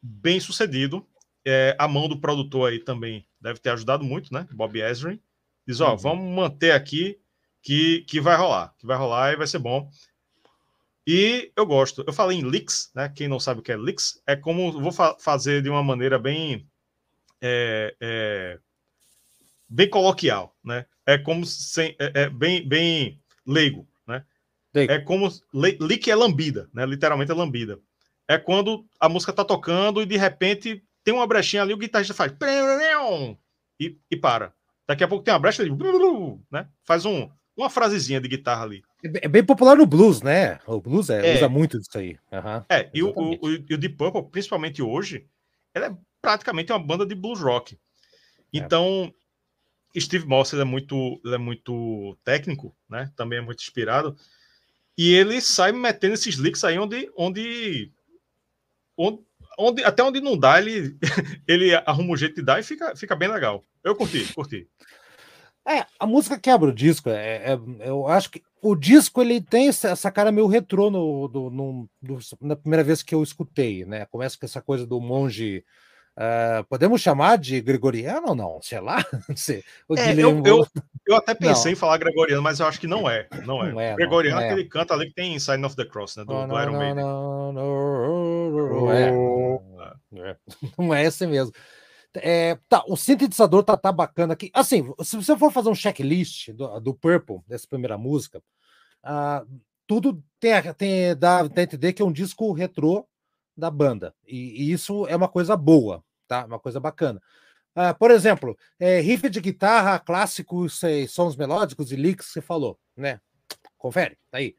bem 0.00 0.40
sucedido. 0.40 1.06
É, 1.44 1.74
a 1.78 1.88
mão 1.88 2.08
do 2.08 2.20
produtor 2.20 2.70
aí 2.70 2.78
também 2.78 3.26
deve 3.40 3.58
ter 3.58 3.70
ajudado 3.70 4.04
muito, 4.04 4.32
né? 4.32 4.46
Bob 4.52 4.78
Ezrin. 4.78 5.20
Diz, 5.66 5.80
ó, 5.80 5.92
uhum. 5.92 5.96
vamos 5.96 6.34
manter 6.34 6.72
aqui 6.72 7.18
que, 7.62 8.02
que 8.02 8.20
vai 8.20 8.36
rolar, 8.36 8.74
que 8.78 8.86
vai 8.86 8.96
rolar 8.96 9.32
e 9.32 9.36
vai 9.36 9.46
ser 9.46 9.58
bom. 9.58 9.90
E 11.12 11.50
eu 11.56 11.66
gosto. 11.66 12.04
Eu 12.06 12.12
falei 12.12 12.38
em 12.38 12.44
leaks, 12.44 12.88
né? 12.94 13.08
Quem 13.08 13.26
não 13.26 13.40
sabe 13.40 13.58
o 13.58 13.62
que 13.64 13.72
é 13.72 13.76
leaks, 13.76 14.22
é 14.24 14.36
como 14.36 14.70
vou 14.70 14.92
fa 14.92 15.16
fazer 15.18 15.60
de 15.60 15.68
uma 15.68 15.82
maneira 15.82 16.20
bem 16.20 16.70
é, 17.42 17.96
é, 18.00 18.60
bem 19.68 19.90
coloquial, 19.90 20.56
né? 20.62 20.86
É 21.04 21.18
como 21.18 21.44
sem, 21.44 21.96
é, 21.98 22.12
é 22.22 22.30
bem 22.30 22.64
bem 22.64 23.20
leigo, 23.44 23.88
né? 24.06 24.24
Leigo. 24.72 24.92
É 24.92 25.00
como 25.00 25.28
leak 25.52 26.08
é 26.08 26.14
lambida, 26.14 26.70
né? 26.72 26.86
Literalmente 26.86 27.32
é 27.32 27.34
lambida. 27.34 27.80
É 28.28 28.38
quando 28.38 28.86
a 29.00 29.08
música 29.08 29.32
tá 29.32 29.44
tocando 29.44 30.00
e 30.00 30.06
de 30.06 30.16
repente 30.16 30.80
tem 31.02 31.12
uma 31.12 31.26
brechinha 31.26 31.62
ali, 31.62 31.74
o 31.74 31.76
guitarrista 31.76 32.14
faz 32.14 32.32
e, 33.80 33.98
e 34.08 34.16
para. 34.16 34.54
Daqui 34.86 35.02
a 35.02 35.08
pouco 35.08 35.24
tem 35.24 35.34
uma 35.34 35.40
brecha 35.40 35.60
ali, 35.60 35.72
né? 36.52 36.68
Faz 36.84 37.04
um, 37.04 37.28
uma 37.62 37.70
frasezinha 37.70 38.20
de 38.20 38.28
guitarra 38.28 38.64
ali. 38.64 38.82
É, 39.04 39.26
é 39.26 39.28
bem 39.28 39.44
popular 39.44 39.76
no 39.76 39.86
blues, 39.86 40.22
né? 40.22 40.58
O 40.66 40.80
blues 40.80 41.10
é, 41.10 41.32
é. 41.32 41.36
usa 41.36 41.48
muito 41.48 41.78
disso 41.78 41.98
aí. 41.98 42.18
Uhum, 42.32 42.64
é, 42.68 42.90
e 42.92 43.02
o, 43.02 43.10
o, 43.10 43.34
o, 43.34 43.48
o 43.48 43.78
Deep 43.78 43.96
Purple, 43.96 44.30
principalmente 44.30 44.82
hoje, 44.82 45.26
ela 45.74 45.86
é 45.86 45.96
praticamente 46.20 46.72
uma 46.72 46.78
banda 46.78 47.06
de 47.06 47.14
blues 47.14 47.40
rock. 47.40 47.74
É. 47.74 47.78
Então, 48.52 49.12
é. 49.94 50.00
Steve 50.00 50.26
Moss 50.26 50.52
é 50.52 50.64
muito, 50.64 51.20
é 51.26 51.38
muito 51.38 52.16
técnico, 52.24 52.74
né? 52.88 53.10
Também 53.16 53.38
é 53.38 53.42
muito 53.42 53.60
inspirado. 53.60 54.16
E 54.96 55.14
ele 55.14 55.40
sai 55.40 55.72
metendo 55.72 56.14
esses 56.14 56.34
licks 56.34 56.62
aí 56.62 56.78
onde, 56.78 57.10
onde, 57.16 57.90
onde, 58.96 59.20
onde 59.58 59.84
até 59.84 60.02
onde 60.02 60.20
não 60.20 60.36
dá, 60.36 60.60
ele, 60.60 60.96
ele 61.48 61.74
arruma 61.74 62.12
um 62.12 62.16
jeito 62.16 62.36
de 62.36 62.42
dar 62.42 62.60
e 62.60 62.62
fica, 62.62 62.94
fica 62.94 63.16
bem 63.16 63.28
legal. 63.28 63.64
Eu 63.82 63.96
curti, 63.96 64.32
curti. 64.34 64.68
É, 65.70 65.86
a 66.00 66.06
música 66.06 66.36
quebra 66.36 66.68
o 66.68 66.74
disco. 66.74 67.08
É, 67.10 67.52
é, 67.52 67.58
eu 67.80 68.08
acho 68.08 68.28
que 68.30 68.42
o 68.60 68.74
disco 68.74 69.22
ele 69.22 69.40
tem 69.40 69.68
essa 69.68 70.10
cara 70.10 70.32
meio 70.32 70.48
retrô 70.48 70.90
no, 70.90 71.28
do, 71.28 71.48
no, 71.48 71.88
do, 72.02 72.18
na 72.40 72.56
primeira 72.56 72.82
vez 72.82 73.04
que 73.04 73.14
eu 73.14 73.22
escutei, 73.22 73.84
né? 73.84 74.04
Começa 74.06 74.36
com 74.36 74.44
essa 74.44 74.60
coisa 74.60 74.84
do 74.84 75.00
monge. 75.00 75.64
Uh, 76.16 76.64
podemos 76.68 77.00
chamar 77.00 77.38
de 77.38 77.60
gregoriano 77.60 78.30
ou 78.30 78.34
não? 78.34 78.60
Sei 78.60 78.80
lá. 78.80 78.98
Sei. 79.36 79.62
É, 79.96 80.12
eu, 80.12 80.42
eu, 80.44 80.66
eu, 81.06 81.16
até 81.16 81.34
pensei 81.34 81.70
não. 81.70 81.72
em 81.72 81.80
falar 81.80 81.98
gregoriano, 81.98 82.42
mas 82.42 82.58
eu 82.58 82.66
acho 82.66 82.80
que 82.80 82.88
não 82.88 83.08
é. 83.08 83.28
Não 83.46 83.64
é. 83.64 83.72
Não 83.72 83.80
é 83.80 83.94
gregoriano 83.94 84.40
não, 84.40 84.46
é 84.46 84.50
aquele 84.50 84.68
canta 84.68 84.92
ali 84.92 85.06
que 85.06 85.14
tem 85.14 85.38
Sign 85.38 85.64
of 85.64 85.76
the 85.76 85.84
Cross, 85.84 86.16
né? 86.16 86.24
Do, 86.24 86.32
não, 86.32 86.48
do 86.48 86.60
Iron 86.60 86.72
Maiden. 86.72 87.04
Não, 87.04 87.52
não, 87.52 88.92
é. 88.92 89.10
não, 89.12 90.24
é. 90.24 90.36
Não 90.76 90.94
é 90.94 91.04
esse 91.04 91.26
mesmo. 91.28 91.52
É, 92.16 92.58
tá, 92.68 92.82
o 92.88 92.96
sintetizador 92.96 93.62
tá, 93.62 93.76
tá 93.76 93.92
bacana 93.92 94.32
aqui. 94.34 94.50
Assim, 94.52 94.92
se 95.02 95.16
você 95.16 95.36
for 95.36 95.52
fazer 95.52 95.68
um 95.68 95.74
checklist 95.74 96.50
do, 96.52 96.80
do 96.80 96.94
Purple, 96.94 97.40
dessa 97.46 97.66
primeira 97.68 97.96
música, 97.96 98.42
uh, 99.04 99.60
tudo 99.86 100.22
tem, 100.40 100.52
tem, 100.74 101.16
dá, 101.16 101.42
dá 101.42 101.60
a 101.60 101.62
entender 101.62 101.92
que 101.92 102.02
é 102.02 102.04
um 102.04 102.12
disco 102.12 102.52
retrô 102.52 103.06
da 103.56 103.70
banda. 103.70 104.14
E, 104.26 104.62
e, 104.62 104.72
isso 104.72 105.06
é 105.06 105.14
uma 105.14 105.28
coisa 105.28 105.56
boa, 105.56 106.02
tá? 106.26 106.44
Uma 106.46 106.58
coisa 106.58 106.80
bacana. 106.80 107.20
Uh, 107.76 107.96
por 107.98 108.10
exemplo, 108.10 108.56
é, 108.78 109.00
riff 109.00 109.28
de 109.28 109.40
guitarra 109.40 109.98
clássicos, 110.00 110.80
sons 111.08 111.36
melódicos 111.36 111.92
e 111.92 111.96
licks 111.96 112.26
que 112.26 112.32
você 112.32 112.40
falou, 112.40 112.78
né? 112.96 113.20
Confere, 113.78 114.18
tá 114.30 114.38
aí. 114.38 114.54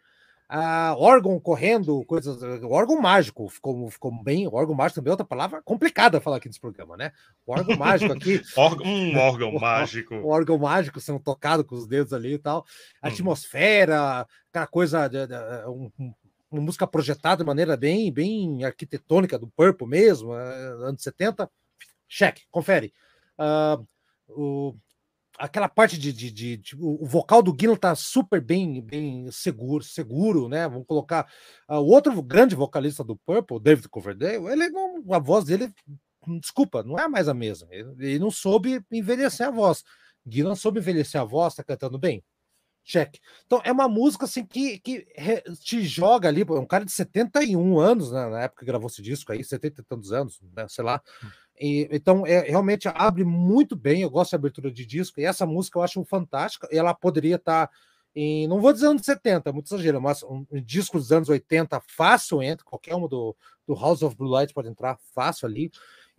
Uh, 0.52 0.94
órgão 0.98 1.40
correndo, 1.40 2.04
coisas. 2.04 2.44
órgão 2.64 3.00
mágico 3.00 3.48
ficou, 3.48 3.90
ficou 3.90 4.12
bem. 4.22 4.50
órgão 4.50 4.76
mágico 4.76 4.96
também 4.96 5.10
é 5.10 5.14
outra 5.14 5.26
palavra 5.26 5.62
complicada 5.62 6.20
falar 6.20 6.38
aqui 6.38 6.50
nesse 6.50 6.60
programa, 6.60 6.98
né? 6.98 7.14
O 7.46 7.54
órgão 7.54 7.78
mágico 7.78 8.12
aqui. 8.12 8.42
um 8.84 9.16
órgão 9.18 9.54
mágico. 9.54 10.16
O, 10.16 10.28
órgão 10.28 10.58
mágico 10.58 11.00
sendo 11.00 11.20
tocado 11.20 11.64
com 11.64 11.76
os 11.76 11.88
dedos 11.88 12.12
ali 12.12 12.34
e 12.34 12.38
tal. 12.38 12.66
A 13.02 13.08
hum. 13.08 13.12
atmosfera, 13.12 14.28
aquela 14.50 14.68
coisa. 14.68 15.08
De, 15.08 15.26
de, 15.26 15.36
um, 15.70 15.90
uma 16.52 16.62
música 16.62 16.86
projetada 16.86 17.44
de 17.44 17.48
maneira 17.48 17.78
bem, 17.78 18.12
bem 18.12 18.66
arquitetônica 18.66 19.40
do 19.40 19.48
Purple 19.48 19.88
mesmo, 19.88 20.36
eh, 20.36 20.68
anos 20.84 21.02
70 21.02 21.50
cheque, 22.10 22.44
confere. 22.52 22.94
Uh, 23.40 23.88
o, 24.28 24.76
aquela 25.42 25.68
parte 25.68 25.98
de, 25.98 26.14
de, 26.14 26.32
de, 26.32 26.58
de, 26.58 26.76
o 26.80 27.06
vocal 27.06 27.42
do 27.42 27.56
Gillan 27.60 27.76
tá 27.76 27.96
super 27.96 28.40
bem 28.40 28.82
bem 28.82 29.30
seguro 29.32 29.84
seguro 29.84 30.48
né? 30.48 30.68
Vamos 30.68 30.86
colocar 30.86 31.28
uh, 31.68 31.78
o 31.78 31.88
outro 31.88 32.22
grande 32.22 32.56
vocalista 32.56 33.04
do 33.04 33.16
Purple 33.16 33.60
David 33.60 33.90
Coverdale 33.90 34.46
ele 34.48 34.70
não, 34.70 35.04
a 35.12 35.20
voz 35.20 35.46
dele 35.46 35.74
desculpa 36.40 36.84
não 36.84 36.98
é 36.98 37.08
mais 37.08 37.28
a 37.28 37.34
mesma. 37.34 37.68
Ele, 37.72 37.90
ele 38.00 38.20
não 38.20 38.30
soube 38.30 38.84
envelhecer 38.92 39.48
a 39.48 39.52
voz. 39.52 39.84
Gillan 40.26 40.56
soube 40.56 40.80
envelhecer 40.80 41.20
a 41.20 41.24
voz 41.24 41.56
tá 41.56 41.64
cantando 41.64 41.98
bem? 41.98 42.24
Check. 42.84 43.18
Então 43.46 43.62
é 43.64 43.72
uma 43.72 43.88
música 43.88 44.26
assim 44.26 44.46
que, 44.46 44.80
que 44.80 45.06
te 45.64 45.84
joga 45.84 46.28
ali 46.28 46.42
é 46.42 46.54
um 46.54 46.66
cara 46.66 46.86
de 46.86 46.92
71 46.92 47.80
anos 47.80 48.12
né, 48.12 48.28
na 48.28 48.42
época 48.42 48.62
que 48.62 48.66
gravou 48.66 48.88
esse 48.88 49.02
disco 49.02 49.32
aí 49.32 49.44
70 49.44 49.82
e 49.82 49.84
tantos 49.84 50.12
anos 50.12 50.40
né, 50.56 50.68
sei 50.68 50.84
lá. 50.84 51.02
Hum. 51.24 51.30
E, 51.62 51.88
então, 51.92 52.26
é, 52.26 52.40
realmente 52.40 52.88
abre 52.88 53.24
muito 53.24 53.76
bem. 53.76 54.02
Eu 54.02 54.10
gosto 54.10 54.32
da 54.32 54.38
abertura 54.38 54.72
de 54.72 54.84
disco, 54.84 55.20
e 55.20 55.26
essa 55.26 55.46
música 55.46 55.78
eu 55.78 55.84
acho 55.84 56.04
fantástica. 56.04 56.68
Ela 56.72 56.92
poderia 56.92 57.36
estar 57.36 57.68
tá 57.68 57.74
em, 58.16 58.48
não 58.48 58.60
vou 58.60 58.74
dizer 58.74 58.88
anos 58.88 59.06
70, 59.06 59.54
muito 59.54 59.68
exagero, 59.68 60.02
mas 60.02 60.24
um, 60.24 60.46
um 60.52 60.62
disco 60.62 60.98
dos 60.98 61.12
anos 61.12 61.30
80 61.30 61.80
fácil 61.88 62.42
entra, 62.42 62.66
qualquer 62.66 62.96
um 62.96 63.08
do, 63.08 63.36
do 63.66 63.74
House 63.74 64.02
of 64.02 64.16
Blue 64.18 64.30
Light 64.30 64.54
pode 64.54 64.68
entrar 64.68 64.98
fácil 65.14 65.48
ali. 65.48 65.72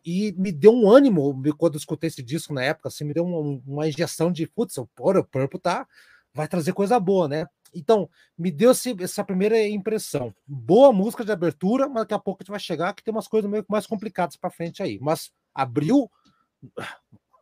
E 0.05 0.33
me 0.39 0.51
deu 0.51 0.73
um 0.73 0.91
ânimo 0.91 1.41
quando 1.59 1.75
eu 1.75 1.79
escutei 1.79 2.09
esse 2.09 2.23
disco 2.23 2.55
na 2.55 2.63
época, 2.63 2.89
assim, 2.89 3.05
me 3.05 3.13
deu 3.13 3.25
uma, 3.25 3.61
uma 3.67 3.89
injeção 3.89 4.33
de 4.33 4.47
putz, 4.47 4.79
o 4.79 4.87
Purple 4.87 5.61
tá, 5.61 5.87
vai 6.35 6.49
trazer 6.49 6.73
coisa 6.73 6.99
boa, 6.99 7.29
né? 7.29 7.47
Então, 7.75 8.09
me 8.37 8.51
deu 8.51 8.71
essa 9.01 9.25
primeira 9.25 9.67
impressão. 9.67 10.35
Boa 10.47 10.93
música 10.93 11.25
de 11.25 11.33
abertura, 11.33 11.89
mas 11.89 12.03
daqui 12.03 12.15
a 12.15 12.19
pouco 12.19 12.43
a 12.43 12.45
gente 12.45 12.51
vai 12.51 12.61
chegar 12.61 12.93
que 12.93 13.03
tem 13.03 13.13
umas 13.13 13.29
coisas 13.29 13.51
meio 13.51 13.65
mais 13.69 13.87
complicadas 13.87 14.37
para 14.37 14.51
frente 14.51 14.83
aí. 14.83 14.99
Mas 15.01 15.33
abriu 15.55 16.11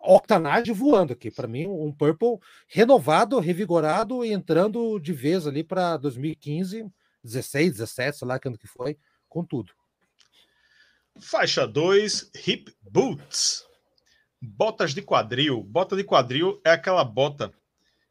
Octanage 0.01 0.73
voando 0.73 1.13
aqui. 1.13 1.31
Para 1.31 1.49
mim, 1.49 1.67
um 1.67 1.93
Purple 1.93 2.39
renovado, 2.69 3.39
revigorado 3.39 4.25
e 4.25 4.33
entrando 4.33 4.99
de 4.99 5.13
vez 5.13 5.47
ali 5.47 5.65
para 5.65 5.97
2015, 5.97 6.87
16, 7.23 7.73
17, 7.73 8.19
sei 8.19 8.29
lá 8.29 8.39
que 8.39 8.49
ano 8.49 8.59
que 8.59 8.67
foi, 8.67 8.97
com 9.29 9.45
tudo. 9.45 9.73
Faixa 11.21 11.67
2, 11.67 12.31
Hip 12.47 12.73
Boots. 12.81 13.67
Botas 14.41 14.95
de 14.95 15.03
quadril. 15.03 15.63
Bota 15.63 15.95
de 15.95 16.05
quadril 16.05 16.61
é 16.65 16.71
aquela 16.71 17.05
bota 17.05 17.53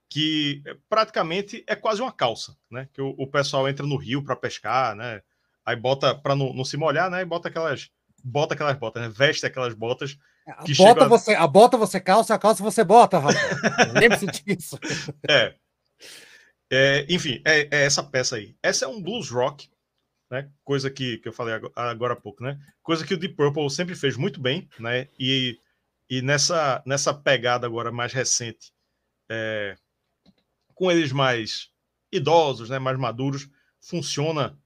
que 0.09 0.63
praticamente 0.89 1.63
é 1.67 1.75
quase 1.75 2.01
uma 2.01 2.11
calça, 2.11 2.57
né? 2.69 2.89
Que 2.91 3.01
o, 3.01 3.09
o 3.17 3.27
pessoal 3.27 3.69
entra 3.69 3.85
no 3.85 3.95
rio 3.95 4.23
para 4.23 4.35
pescar, 4.35 4.95
né? 4.95 5.21
Aí 5.63 5.75
bota 5.75 6.15
para 6.15 6.35
não, 6.35 6.51
não, 6.51 6.65
se 6.65 6.75
molhar, 6.75 7.11
né? 7.11 7.21
E 7.21 7.25
bota 7.25 7.47
aquelas 7.47 7.91
bota 8.23 8.55
aquelas 8.55 8.77
botas, 8.77 9.03
né? 9.03 9.09
Veste 9.09 9.45
aquelas 9.45 9.75
botas. 9.75 10.17
A 10.47 10.63
bota, 10.75 11.07
você, 11.07 11.35
a 11.35 11.45
bota 11.45 11.77
você 11.77 11.99
calça, 12.01 12.33
a 12.33 12.39
calça 12.39 12.63
você 12.63 12.83
bota, 12.83 13.19
Rafael. 13.19 13.93
Lembre-se 13.93 14.25
disso. 14.43 14.79
É. 15.29 15.53
é 16.71 17.05
enfim, 17.07 17.39
é, 17.45 17.61
é, 17.71 17.85
essa 17.85 18.01
peça 18.01 18.37
aí. 18.37 18.55
Essa 18.63 18.85
é 18.85 18.87
um 18.87 18.99
blues 18.99 19.29
rock, 19.29 19.69
né? 20.31 20.49
Coisa 20.63 20.89
que, 20.89 21.19
que 21.19 21.27
eu 21.27 21.33
falei 21.33 21.53
agora, 21.53 21.73
agora 21.75 22.13
há 22.13 22.17
pouco, 22.17 22.43
né? 22.43 22.59
Coisa 22.81 23.05
que 23.05 23.13
o 23.13 23.17
Deep 23.17 23.35
Purple 23.35 23.69
sempre 23.69 23.93
fez 23.93 24.17
muito 24.17 24.41
bem, 24.41 24.67
né? 24.79 25.07
E, 25.19 25.59
e 26.09 26.23
nessa, 26.23 26.81
nessa 26.83 27.13
pegada 27.13 27.67
agora 27.67 27.91
mais 27.91 28.11
recente, 28.11 28.73
é, 29.29 29.75
com 30.79 30.89
eles 30.89 31.11
mais 31.11 31.69
idosos, 32.09 32.69
né, 32.69 32.79
mais 32.79 32.97
maduros, 32.97 33.49
funciona 33.81 34.57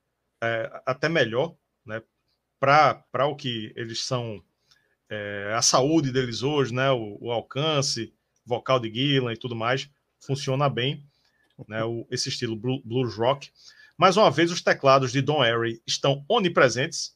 é, 0.42 0.84
até 0.86 1.10
melhor, 1.10 1.56
né, 1.84 2.04
para 2.60 3.26
o 3.26 3.36
que 3.36 3.74
eles 3.76 4.06
são, 4.06 4.40
é, 5.10 5.52
a 5.58 5.62
saúde 5.64 6.12
deles 6.12 6.44
hoje, 6.44 6.72
né, 6.72 6.92
o, 6.92 7.18
o, 7.20 7.32
alcance 7.32 8.14
vocal 8.46 8.80
de 8.80 8.94
Gillan 8.94 9.34
e 9.34 9.38
tudo 9.38 9.56
mais, 9.56 9.90
funciona 10.20 10.70
bem, 10.70 11.04
né, 11.68 11.84
o, 11.84 12.06
esse 12.12 12.30
estilo 12.30 12.56
blues 12.56 13.16
rock. 13.16 13.52
Mais 13.98 14.16
uma 14.16 14.30
vez, 14.30 14.52
os 14.52 14.62
teclados 14.62 15.12
de 15.12 15.20
Don 15.20 15.42
Airy 15.42 15.82
estão 15.88 16.24
onipresentes, 16.30 17.16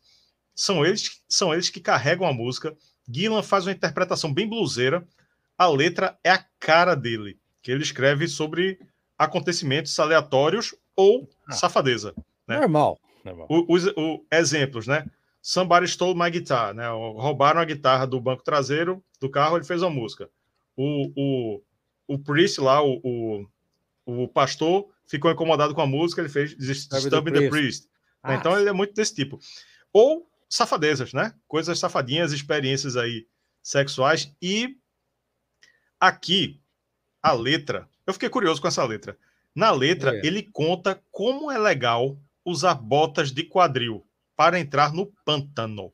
são 0.55 0.83
eles, 0.83 1.21
são 1.29 1.53
eles 1.53 1.69
que 1.69 1.79
carregam 1.79 2.27
a 2.27 2.33
música. 2.33 2.75
Gillan 3.07 3.43
faz 3.43 3.67
uma 3.67 3.73
interpretação 3.73 4.33
bem 4.33 4.49
bluseira, 4.49 5.07
a 5.55 5.67
letra 5.67 6.19
é 6.23 6.31
a 6.31 6.43
cara 6.59 6.95
dele 6.95 7.39
que 7.67 7.71
ele 7.73 7.83
escreve 7.83 8.29
sobre 8.29 8.79
acontecimentos 9.17 9.99
aleatórios 9.99 10.73
ou 10.95 11.29
ah, 11.45 11.51
safadeza. 11.51 12.15
Né? 12.47 12.61
Normal. 12.61 12.97
normal. 13.25 13.45
O, 13.49 13.75
os 13.75 13.87
o, 13.87 14.25
exemplos, 14.31 14.87
né? 14.87 15.05
Somebody 15.41 15.85
stole 15.85 16.17
my 16.17 16.31
guitar, 16.31 16.73
né? 16.73 16.87
Roubaram 16.87 17.59
a 17.59 17.65
guitarra 17.65 18.07
do 18.07 18.21
banco 18.21 18.41
traseiro 18.41 19.03
do 19.19 19.29
carro, 19.29 19.57
ele 19.57 19.65
fez 19.65 19.81
uma 19.81 19.89
música. 19.89 20.29
O, 20.77 21.11
o, 21.13 21.61
o 22.07 22.17
priest 22.17 22.61
lá, 22.61 22.81
o, 22.81 23.01
o, 24.05 24.23
o 24.23 24.27
pastor, 24.29 24.87
ficou 25.05 25.29
incomodado 25.29 25.75
com 25.75 25.81
a 25.81 25.85
música, 25.85 26.21
ele 26.21 26.29
fez 26.29 26.55
Disturbing 26.55 27.33
the, 27.33 27.41
the 27.41 27.49
Priest. 27.49 27.89
Ah. 28.23 28.35
Então 28.35 28.57
ele 28.57 28.69
é 28.69 28.73
muito 28.73 28.93
desse 28.93 29.13
tipo. 29.13 29.39
Ou 29.91 30.25
safadezas, 30.47 31.11
né? 31.11 31.33
Coisas 31.49 31.77
safadinhas, 31.77 32.31
experiências 32.31 32.95
aí 32.95 33.27
sexuais. 33.61 34.33
E 34.41 34.77
aqui 35.99 36.61
a 37.21 37.31
letra. 37.31 37.89
Eu 38.05 38.13
fiquei 38.13 38.29
curioso 38.29 38.61
com 38.61 38.67
essa 38.67 38.83
letra. 38.83 39.17
Na 39.55 39.71
letra, 39.71 40.15
é. 40.15 40.25
ele 40.25 40.43
conta 40.43 41.01
como 41.11 41.51
é 41.51 41.57
legal 41.57 42.17
usar 42.45 42.75
botas 42.75 43.31
de 43.31 43.43
quadril 43.43 44.05
para 44.35 44.59
entrar 44.59 44.93
no 44.93 45.11
pântano. 45.25 45.91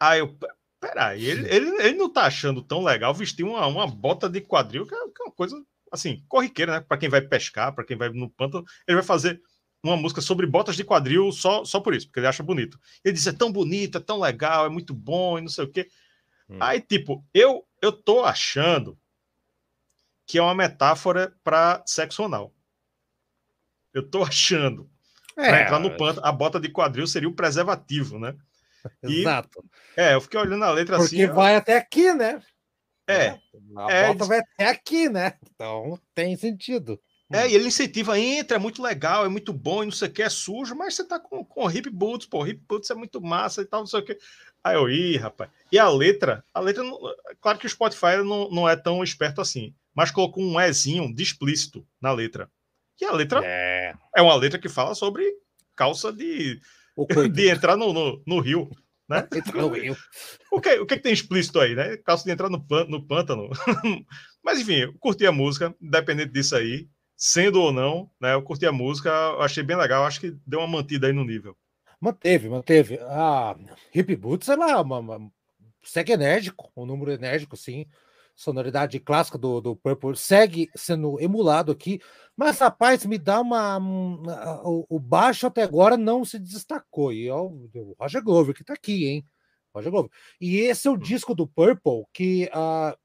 Aí 0.00 0.20
eu. 0.20 0.36
Peraí, 0.80 1.24
ele, 1.24 1.48
ele, 1.48 1.70
ele 1.80 1.94
não 1.94 2.12
tá 2.12 2.22
achando 2.22 2.60
tão 2.60 2.82
legal 2.82 3.14
vestir 3.14 3.44
uma, 3.44 3.64
uma 3.68 3.86
bota 3.86 4.28
de 4.28 4.40
quadril, 4.40 4.84
que 4.84 4.92
é, 4.92 4.98
que 4.98 5.22
é 5.22 5.24
uma 5.26 5.32
coisa, 5.32 5.64
assim, 5.92 6.24
corriqueira, 6.26 6.72
né? 6.72 6.80
Para 6.80 6.96
quem 6.96 7.08
vai 7.08 7.20
pescar, 7.20 7.72
para 7.72 7.84
quem 7.84 7.96
vai 7.96 8.08
no 8.08 8.28
pântano, 8.28 8.64
ele 8.86 8.96
vai 8.96 9.04
fazer 9.04 9.40
uma 9.84 9.96
música 9.96 10.20
sobre 10.20 10.44
botas 10.44 10.74
de 10.74 10.82
quadril 10.82 11.30
só, 11.30 11.64
só 11.64 11.78
por 11.78 11.94
isso, 11.94 12.06
porque 12.06 12.18
ele 12.18 12.26
acha 12.26 12.42
bonito. 12.42 12.80
Ele 13.04 13.14
diz: 13.14 13.26
é 13.26 13.32
tão 13.32 13.52
bonito, 13.52 13.98
é 13.98 14.00
tão 14.00 14.18
legal, 14.18 14.66
é 14.66 14.68
muito 14.68 14.92
bom 14.92 15.38
e 15.38 15.42
não 15.42 15.48
sei 15.48 15.64
o 15.64 15.70
quê. 15.70 15.88
Hum. 16.48 16.58
Aí, 16.60 16.80
tipo, 16.80 17.24
eu, 17.32 17.64
eu 17.80 17.92
tô 17.92 18.24
achando 18.24 18.98
que 20.26 20.38
é 20.38 20.42
uma 20.42 20.54
metáfora 20.54 21.34
para 21.42 21.82
sexo 21.86 22.24
anal. 22.24 22.52
Eu 23.92 24.08
tô 24.08 24.22
achando. 24.22 24.88
É. 25.36 25.48
Para 25.48 25.62
entrar 25.62 25.78
no 25.78 25.96
panto, 25.96 26.20
a 26.22 26.32
bota 26.32 26.60
de 26.60 26.68
quadril 26.68 27.06
seria 27.06 27.28
o 27.28 27.34
preservativo, 27.34 28.18
né? 28.18 28.34
E, 29.02 29.20
Exato. 29.20 29.64
É, 29.96 30.14
eu 30.14 30.20
fiquei 30.20 30.40
olhando 30.40 30.64
a 30.64 30.70
letra 30.70 30.96
Porque 30.96 31.14
assim. 31.14 31.26
Porque 31.26 31.34
vai 31.34 31.56
até 31.56 31.76
aqui, 31.76 32.12
né? 32.12 32.42
É. 33.06 33.38
A 33.76 33.92
é, 33.92 34.08
bota 34.08 34.24
vai 34.24 34.38
até 34.40 34.68
aqui, 34.68 35.08
né? 35.08 35.34
Então 35.54 35.98
tem 36.14 36.36
sentido. 36.36 37.00
É, 37.32 37.48
e 37.48 37.54
ele 37.54 37.68
incentiva, 37.68 38.18
entra, 38.18 38.56
é 38.58 38.60
muito 38.60 38.82
legal, 38.82 39.24
é 39.24 39.28
muito 39.28 39.54
bom, 39.54 39.82
e 39.82 39.86
não 39.86 39.92
sei 39.92 40.08
o 40.08 40.12
que, 40.12 40.22
é 40.22 40.28
sujo, 40.28 40.74
mas 40.74 40.94
você 40.94 41.02
tá 41.02 41.18
com, 41.18 41.42
com 41.42 41.70
hip 41.70 41.88
boots, 41.88 42.26
pô, 42.26 42.46
hip 42.46 42.62
boots 42.68 42.90
é 42.90 42.94
muito 42.94 43.22
massa 43.22 43.62
e 43.62 43.64
tal, 43.64 43.80
não 43.80 43.86
sei 43.86 44.00
o 44.00 44.04
que. 44.04 44.18
Aí 44.62 44.76
eu, 44.76 44.86
ih, 44.90 45.16
rapaz. 45.16 45.50
E 45.70 45.78
a 45.78 45.88
letra, 45.88 46.44
a 46.52 46.60
letra, 46.60 46.84
claro 47.40 47.58
que 47.58 47.66
o 47.66 47.70
Spotify 47.70 48.18
não, 48.22 48.50
não 48.50 48.68
é 48.68 48.76
tão 48.76 49.02
esperto 49.02 49.40
assim 49.40 49.74
mas 49.94 50.10
colocou 50.10 50.42
um 50.42 50.60
Ezinho 50.60 51.14
de 51.14 51.22
explícito 51.22 51.86
na 52.00 52.12
letra. 52.12 52.50
E 53.00 53.04
a 53.04 53.12
letra 53.12 53.40
é, 53.44 53.94
é 54.16 54.22
uma 54.22 54.34
letra 54.34 54.58
que 54.58 54.68
fala 54.68 54.94
sobre 54.94 55.24
calça 55.74 56.12
de, 56.12 56.60
de 57.32 57.48
entrar 57.48 57.76
no, 57.76 57.92
no, 57.92 58.22
no 58.26 58.40
rio. 58.40 58.70
Né? 59.08 59.26
o, 60.50 60.60
que, 60.60 60.78
o 60.78 60.86
que, 60.86 60.96
que 60.96 61.02
tem 61.02 61.12
explícito 61.12 61.60
aí, 61.60 61.74
né? 61.74 61.96
Calça 61.98 62.24
de 62.24 62.30
entrar 62.30 62.48
no, 62.48 62.64
no 62.88 63.06
pântano. 63.06 63.50
Mas 64.42 64.60
enfim, 64.60 64.76
eu 64.76 64.94
curti 64.98 65.26
a 65.26 65.32
música, 65.32 65.74
independente 65.80 66.32
disso 66.32 66.56
aí, 66.56 66.88
sendo 67.16 67.60
ou 67.60 67.72
não, 67.72 68.10
né? 68.20 68.34
Eu 68.34 68.42
curti 68.42 68.66
a 68.66 68.72
música, 68.72 69.10
eu 69.10 69.42
achei 69.42 69.62
bem 69.62 69.76
legal, 69.76 70.04
acho 70.04 70.20
que 70.20 70.36
deu 70.46 70.60
uma 70.60 70.68
mantida 70.68 71.06
aí 71.06 71.12
no 71.12 71.24
nível. 71.24 71.56
Manteve, 72.00 72.48
manteve. 72.48 72.98
A 73.00 73.56
Hip 73.94 74.16
Boots, 74.16 74.48
ela 74.48 74.80
uma, 74.80 74.98
uma, 74.98 75.32
segue 75.82 76.12
enérgico, 76.12 76.72
um 76.76 76.86
número 76.86 77.12
enérgico, 77.12 77.56
sim 77.56 77.86
sonoridade 78.42 78.98
clássica 78.98 79.38
do, 79.38 79.60
do 79.60 79.76
Purple 79.76 80.16
segue 80.16 80.70
sendo 80.74 81.20
emulado 81.20 81.70
aqui, 81.70 82.00
mas 82.36 82.58
rapaz, 82.58 83.06
me 83.06 83.18
dá 83.18 83.40
uma. 83.40 83.78
o, 84.64 84.84
o, 84.88 84.98
baixo 84.98 85.46
até 85.46 85.62
agora 85.62 85.96
não 85.96 86.24
se 86.24 86.38
destacou. 86.38 87.12
E 87.12 87.30
ó, 87.30 87.44
o 87.44 87.96
Roger 87.98 88.22
Glover 88.22 88.54
que 88.54 88.64
tá 88.64 88.74
aqui, 88.74 89.06
hein? 89.06 89.26
Roger 89.74 89.90
Glover. 89.90 90.10
E 90.40 90.56
esse 90.56 90.88
é 90.88 90.90
o 90.90 90.94
hum. 90.94 90.98
disco 90.98 91.34
do 91.34 91.46
Purple 91.46 92.04
que 92.12 92.50
uh, 92.54 92.96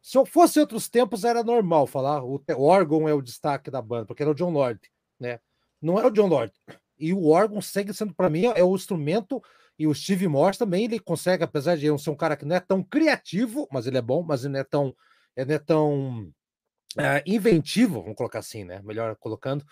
se 0.00 0.16
eu 0.16 0.24
fosse 0.24 0.58
outros 0.58 0.88
tempos 0.88 1.24
era 1.24 1.42
normal 1.42 1.86
falar 1.86 2.24
o, 2.24 2.42
o 2.56 2.62
órgão 2.62 3.08
é 3.08 3.14
o 3.14 3.22
destaque 3.22 3.70
da 3.70 3.82
banda, 3.82 4.06
porque 4.06 4.22
era 4.22 4.30
o 4.30 4.34
John 4.34 4.50
Lord, 4.50 4.80
né? 5.18 5.40
Não 5.82 6.00
é 6.00 6.06
o 6.06 6.10
John 6.10 6.28
Lord. 6.28 6.52
E 6.98 7.12
o 7.12 7.28
órgão 7.28 7.60
segue 7.60 7.92
sendo 7.92 8.14
para 8.14 8.30
mim 8.30 8.46
é 8.46 8.64
o 8.64 8.74
instrumento 8.74 9.42
e 9.78 9.86
o 9.86 9.94
Steve 9.94 10.26
Morse 10.26 10.58
também 10.58 10.84
ele 10.84 10.98
consegue, 10.98 11.44
apesar 11.44 11.76
de 11.76 11.86
eu 11.86 11.98
ser 11.98 12.10
um 12.10 12.16
cara 12.16 12.36
que 12.36 12.44
não 12.44 12.56
é 12.56 12.60
tão 12.60 12.82
criativo, 12.82 13.68
mas 13.70 13.86
ele 13.86 13.98
é 13.98 14.02
bom, 14.02 14.22
mas 14.22 14.44
ele 14.44 14.54
não 14.54 14.60
é 14.60 14.64
tão, 14.64 14.94
ele 15.36 15.46
não 15.46 15.54
é 15.54 15.58
tão 15.58 16.32
é, 16.98 17.22
inventivo, 17.26 18.00
vamos 18.00 18.16
colocar 18.16 18.38
assim, 18.38 18.64
né? 18.64 18.80
Melhor 18.82 19.14
colocando. 19.16 19.64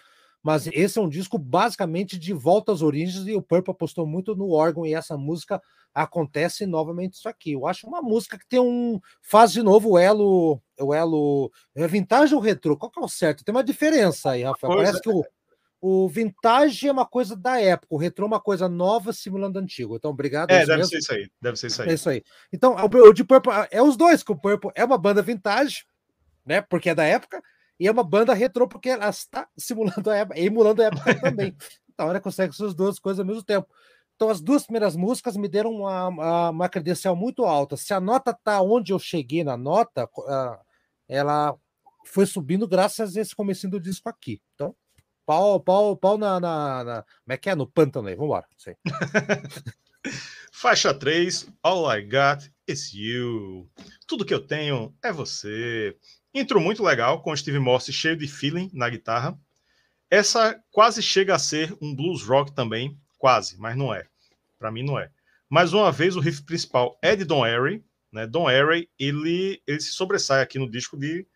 Mas 0.43 0.67
esse 0.67 0.99
é 0.99 1.01
um 1.01 1.09
disco 1.09 1.39
basicamente 1.39 2.19
de 2.19 2.35
volta 2.35 2.71
às 2.71 2.83
origens 2.83 3.27
e 3.27 3.33
o 3.33 3.41
Purple 3.41 3.71
apostou 3.71 4.07
muito 4.07 4.37
no 4.37 4.51
órgão 4.51 4.85
e 4.85 4.93
essa 4.93 5.17
música 5.17 5.59
acontece 5.95 6.67
novamente 6.67 7.15
isso 7.15 7.27
aqui. 7.31 7.53
Eu 7.53 7.67
acho 7.67 7.87
uma 7.87 8.03
música 8.03 8.39
que 8.39 8.47
tem 8.47 8.61
um 8.61 9.01
faz 9.23 9.53
de 9.53 9.63
novo 9.63 9.93
o 9.93 9.99
elo, 9.99 10.61
o 10.79 10.93
elo 10.93 11.51
é 11.75 11.89
vintage 11.89 12.35
ou 12.35 12.43
retrô? 12.43 12.77
Qual 12.77 12.91
que 12.91 13.01
é 13.01 13.03
o 13.03 13.09
certo? 13.09 13.43
Tem 13.43 13.55
uma 13.55 13.65
diferença 13.65 14.33
aí, 14.33 14.43
Rafael. 14.43 14.77
Parece 14.77 14.99
é. 14.99 15.01
que 15.01 15.09
o 15.09 15.25
o 15.87 16.09
vintage 16.09 16.89
é 16.89 16.93
uma 16.93 17.05
coisa 17.05 17.37
da 17.37 17.61
época, 17.61 17.95
o 17.95 17.99
retrô 17.99 18.24
é 18.24 18.26
uma 18.26 18.41
coisa 18.41 18.70
nova 18.70 19.12
simulando 19.12 19.59
antigo. 19.59 19.95
Então, 19.97 20.12
obrigado. 20.12 20.51
É, 20.51 20.61
deve 20.61 20.78
mesmo. 20.78 20.87
ser 20.87 20.99
isso 20.99 21.12
aí. 21.12 21.30
Deve 21.43 21.59
ser 21.59 21.66
isso 21.66 21.82
aí. 21.82 21.89
É 21.91 21.93
isso 21.93 22.09
aí. 22.09 22.22
Então, 22.51 22.74
o 22.74 23.12
de 23.12 23.22
Purple 23.22 23.53
é 23.70 23.82
os 23.82 23.95
dois, 23.95 24.22
que 24.22 24.32
o 24.32 24.37
Purple 24.37 24.70
é 24.74 24.82
uma 24.82 24.97
banda 24.97 25.20
vintage, 25.20 25.85
né? 26.43 26.62
Porque 26.62 26.89
é 26.89 26.95
da 26.95 27.05
época, 27.05 27.43
e 27.78 27.87
é 27.87 27.91
uma 27.91 28.03
banda 28.03 28.32
retrô 28.32 28.66
porque 28.66 28.89
ela 28.89 29.11
está 29.11 29.47
simulando 29.59 30.09
a 30.09 30.16
época, 30.16 30.41
emulando 30.41 30.80
a 30.80 30.87
época 30.87 31.20
também. 31.20 31.55
Então, 31.97 32.11
ela 32.11 32.18
consegue 32.18 32.53
essas 32.53 32.74
duas 32.74 32.99
coisas 32.99 33.20
ao 33.20 33.24
mesmo 33.24 33.45
tempo. 33.45 33.68
Então, 34.16 34.28
as 34.28 34.41
duas 34.41 34.64
primeiras 34.64 34.97
músicas 34.97 35.37
me 35.37 35.47
deram 35.47 35.70
uma, 35.70 36.49
uma 36.51 36.68
credencial 36.68 37.14
muito 37.14 37.45
alta. 37.45 37.76
Se 37.76 37.95
a 37.95 38.01
nota 38.01 38.37
tá 38.43 38.61
onde 38.61 38.93
eu 38.93 38.99
cheguei 38.99 39.45
na 39.45 39.57
nota, 39.57 40.11
ela 41.07 41.55
foi 42.05 42.26
subindo 42.26 42.66
graças 42.66 43.16
a 43.16 43.20
esse 43.20 43.32
comecinho 43.32 43.70
do 43.70 43.80
disco 43.80 44.09
aqui. 44.09 44.43
Então, 44.57 44.74
Pau, 45.27 45.59
pau, 45.59 45.97
pau 45.97 46.18
na, 46.18 46.39
na, 46.39 46.85
na. 46.85 47.03
Como 47.03 47.33
é 47.33 47.37
que 47.37 47.49
é? 47.49 47.55
No 47.55 47.66
pântano 47.66 48.09
aí. 48.09 48.14
Vambora. 48.14 48.47
Sim. 48.57 48.75
Faixa 50.53 50.95
3, 50.95 51.49
All 51.62 51.91
I 51.91 52.03
Got 52.03 52.51
Is 52.68 52.93
You. 52.93 53.68
Tudo 54.07 54.25
que 54.25 54.33
eu 54.33 54.47
tenho 54.47 54.95
é 55.03 55.12
você. 55.12 55.97
Intro 56.33 56.61
muito 56.61 56.83
legal, 56.83 57.22
com 57.22 57.37
Steve 57.37 57.59
Morse 57.59 57.93
cheio 57.93 58.16
de 58.16 58.27
feeling 58.29 58.70
na 58.72 58.89
guitarra. 58.89 59.39
Essa 60.11 60.61
quase 60.70 61.03
chega 61.03 61.35
a 61.35 61.39
ser 61.39 61.77
um 61.81 61.95
blues 61.95 62.22
rock 62.22 62.53
também, 62.53 62.99
quase, 63.18 63.59
mas 63.59 63.77
não 63.77 63.95
é. 63.95 64.07
Para 64.59 64.70
mim 64.70 64.83
não 64.83 64.99
é. 64.99 65.11
Mais 65.49 65.72
uma 65.72 65.91
vez, 65.91 66.16
o 66.16 66.20
riff 66.20 66.43
principal 66.43 66.99
é 67.03 67.16
de 67.16 67.25
Don 67.25 67.45
Airey. 67.45 67.85
Né? 68.12 68.27
Don 68.27 68.49
Airey, 68.49 68.89
ele, 68.99 69.62
ele 69.66 69.81
se 69.81 69.93
sobressai 69.93 70.43
aqui 70.43 70.59
no 70.59 70.70
disco 70.70 70.97
de 70.97 71.27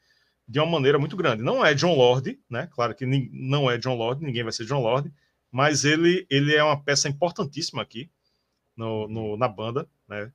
de 0.49 0.59
uma 0.59 0.67
maneira 0.67 0.99
muito 0.99 1.17
grande. 1.17 1.43
Não 1.43 1.65
é 1.65 1.75
John 1.75 1.95
Lord, 1.95 2.41
né? 2.49 2.67
Claro 2.73 2.95
que 2.95 3.05
não 3.05 3.71
é 3.71 3.77
John 3.77 3.95
Lord, 3.95 4.25
ninguém 4.25 4.43
vai 4.43 4.53
ser 4.53 4.65
John 4.65 4.81
Lord, 4.81 5.13
mas 5.53 5.85
ele, 5.85 6.27
ele 6.31 6.55
é 6.55 6.65
uma 6.65 6.83
peça 6.83 7.09
importantíssima 7.09 7.83
aqui 7.83 8.11
no, 8.75 9.07
no 9.07 9.37
na 9.37 9.47
banda, 9.47 9.87
né? 10.09 10.33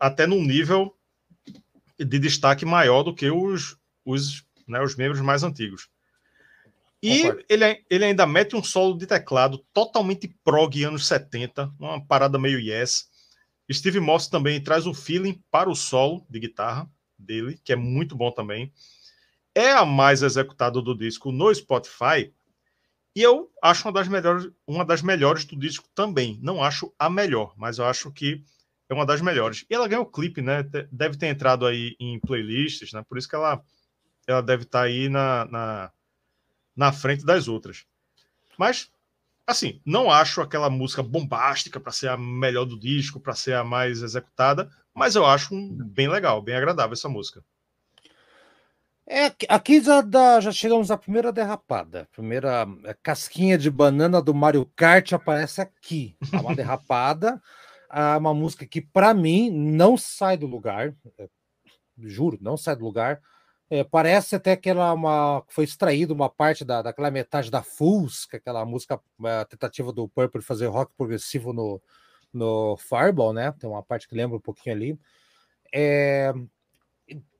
Até 0.00 0.26
num 0.26 0.42
nível 0.42 0.96
de 1.98 2.18
destaque 2.18 2.64
maior 2.64 3.02
do 3.02 3.14
que 3.14 3.30
os, 3.30 3.76
os, 4.04 4.44
né, 4.66 4.80
os 4.82 4.96
membros 4.96 5.20
mais 5.20 5.42
antigos. 5.42 5.88
E 7.02 7.22
ele, 7.48 7.84
ele 7.90 8.04
ainda 8.06 8.26
mete 8.26 8.56
um 8.56 8.64
solo 8.64 8.96
de 8.96 9.06
teclado 9.06 9.58
totalmente 9.72 10.34
prog 10.42 10.82
anos 10.82 11.06
70, 11.06 11.72
uma 11.78 12.04
parada 12.04 12.38
meio 12.38 12.58
yes. 12.58 13.08
Steve 13.70 14.00
Moss 14.00 14.28
também 14.28 14.60
traz 14.60 14.86
o 14.86 14.94
feeling 14.94 15.40
para 15.50 15.68
o 15.68 15.74
solo 15.74 16.26
de 16.30 16.40
guitarra 16.40 16.90
dele, 17.18 17.60
que 17.64 17.72
é 17.72 17.76
muito 17.76 18.16
bom 18.16 18.30
também. 18.30 18.72
É 19.54 19.72
a 19.72 19.84
mais 19.84 20.22
executada 20.22 20.80
do 20.82 20.96
disco 20.96 21.32
no 21.32 21.54
Spotify. 21.54 22.32
E 23.14 23.22
eu 23.22 23.50
acho 23.62 23.86
uma 23.86 23.92
das 23.92 24.08
melhores, 24.08 24.50
uma 24.66 24.84
das 24.84 25.00
melhores 25.00 25.44
do 25.44 25.56
disco 25.56 25.88
também. 25.94 26.38
Não 26.42 26.62
acho 26.62 26.92
a 26.98 27.08
melhor, 27.08 27.54
mas 27.56 27.78
eu 27.78 27.86
acho 27.86 28.12
que 28.12 28.44
é 28.88 28.94
uma 28.94 29.06
das 29.06 29.20
melhores. 29.20 29.64
E 29.68 29.74
ela 29.74 29.88
ganhou 29.88 30.04
o 30.04 30.10
clipe, 30.10 30.42
né? 30.42 30.62
Deve 30.92 31.16
ter 31.16 31.26
entrado 31.26 31.66
aí 31.66 31.96
em 31.98 32.20
playlists, 32.20 32.92
né? 32.92 33.02
Por 33.08 33.18
isso 33.18 33.28
que 33.28 33.34
ela, 33.34 33.62
ela 34.26 34.42
deve 34.42 34.64
estar 34.64 34.80
tá 34.80 34.84
aí 34.84 35.08
na, 35.08 35.44
na, 35.46 35.92
na 36.76 36.92
frente 36.92 37.24
das 37.24 37.48
outras. 37.48 37.86
Mas, 38.58 38.90
assim, 39.46 39.80
não 39.84 40.10
acho 40.10 40.40
aquela 40.40 40.70
música 40.70 41.02
bombástica 41.02 41.80
para 41.80 41.92
ser 41.92 42.08
a 42.08 42.16
melhor 42.16 42.64
do 42.64 42.78
disco, 42.78 43.20
para 43.20 43.34
ser 43.34 43.54
a 43.54 43.64
mais 43.64 44.02
executada, 44.02 44.70
mas 44.96 45.14
eu 45.14 45.26
acho 45.26 45.54
um, 45.54 45.76
bem 45.76 46.08
legal, 46.08 46.40
bem 46.40 46.56
agradável 46.56 46.94
essa 46.94 47.08
música. 47.08 47.44
É, 49.06 49.26
aqui 49.48 49.80
já, 49.80 50.00
dá, 50.00 50.40
já 50.40 50.50
chegamos 50.50 50.90
à 50.90 50.96
primeira 50.96 51.30
derrapada. 51.30 52.08
Primeira 52.10 52.66
é, 52.82 52.94
casquinha 52.94 53.58
de 53.58 53.70
banana 53.70 54.22
do 54.22 54.34
Mario 54.34 54.64
Kart 54.74 55.12
aparece 55.12 55.60
aqui. 55.60 56.16
É 56.32 56.38
uma 56.38 56.54
derrapada. 56.56 57.40
É 57.92 58.16
uma 58.16 58.32
música 58.32 58.66
que, 58.66 58.80
para 58.80 59.12
mim, 59.12 59.50
não 59.50 59.98
sai 59.98 60.38
do 60.38 60.46
lugar. 60.46 60.94
É, 61.18 61.28
juro, 61.98 62.38
não 62.40 62.56
sai 62.56 62.74
do 62.74 62.84
lugar. 62.84 63.20
É, 63.68 63.84
parece 63.84 64.34
até 64.34 64.56
que 64.56 64.70
ela 64.70 64.94
uma, 64.94 65.44
foi 65.48 65.64
extraída 65.64 66.14
uma 66.14 66.30
parte 66.30 66.64
da, 66.64 66.80
daquela 66.80 67.10
metade 67.10 67.50
da 67.50 67.62
Fools, 67.62 68.24
que 68.24 68.36
é 68.36 68.38
aquela 68.38 68.64
música, 68.64 68.98
a 69.22 69.44
tentativa 69.44 69.92
do 69.92 70.08
Purple 70.08 70.40
de 70.40 70.46
fazer 70.46 70.66
rock 70.66 70.92
progressivo 70.96 71.52
no, 71.52 71.82
no 72.32 72.76
Fireball, 72.76 73.32
né? 73.32 73.52
Tem 73.52 73.68
uma 73.68 73.82
parte 73.82 74.08
que 74.08 74.14
lembra 74.14 74.36
um 74.36 74.40
pouquinho 74.40 74.74
ali. 74.74 74.98
É, 75.72 76.32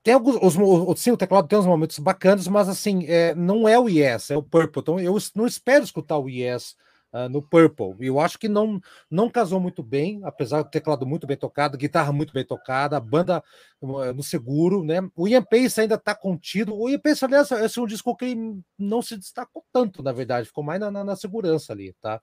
tem 0.02 0.14
alguns. 0.14 0.36
Os, 0.36 0.56
os, 0.56 1.00
sim, 1.00 1.10
o 1.10 1.16
teclado 1.16 1.48
tem 1.48 1.58
uns 1.58 1.66
momentos 1.66 1.98
bacanas, 1.98 2.46
mas 2.46 2.68
assim, 2.68 3.04
é, 3.06 3.34
não 3.34 3.68
é 3.68 3.78
o 3.78 3.88
Yes, 3.88 4.30
é 4.30 4.36
o 4.36 4.42
Purple. 4.42 4.80
Então 4.80 5.00
eu 5.00 5.16
não 5.34 5.46
espero 5.46 5.82
escutar 5.82 6.16
o 6.16 6.28
Yes 6.28 6.76
uh, 7.12 7.28
no 7.28 7.42
Purple. 7.42 7.96
Eu 7.98 8.20
acho 8.20 8.38
que 8.38 8.48
não, 8.48 8.80
não 9.10 9.28
casou 9.28 9.58
muito 9.58 9.82
bem, 9.82 10.20
apesar 10.22 10.62
do 10.62 10.70
teclado 10.70 11.04
muito 11.04 11.26
bem 11.26 11.36
tocado, 11.36 11.76
guitarra 11.76 12.12
muito 12.12 12.32
bem 12.32 12.44
tocada, 12.44 13.00
banda 13.00 13.42
uh, 13.80 14.12
no 14.12 14.22
seguro, 14.22 14.84
né? 14.84 15.00
O 15.16 15.26
Ian 15.26 15.42
Pace 15.42 15.80
ainda 15.80 15.96
está 15.96 16.14
contido. 16.14 16.76
O 16.76 16.88
Ian 16.88 17.00
Pace, 17.00 17.24
aliás, 17.24 17.50
esse 17.50 17.78
é 17.78 17.82
um 17.82 17.86
disco 17.86 18.16
que 18.16 18.36
não 18.78 19.02
se 19.02 19.16
destacou 19.16 19.64
tanto, 19.72 20.02
na 20.02 20.12
verdade, 20.12 20.46
ficou 20.46 20.62
mais 20.62 20.78
na, 20.78 20.90
na, 20.90 21.02
na 21.02 21.16
segurança 21.16 21.72
ali, 21.72 21.92
tá? 22.00 22.20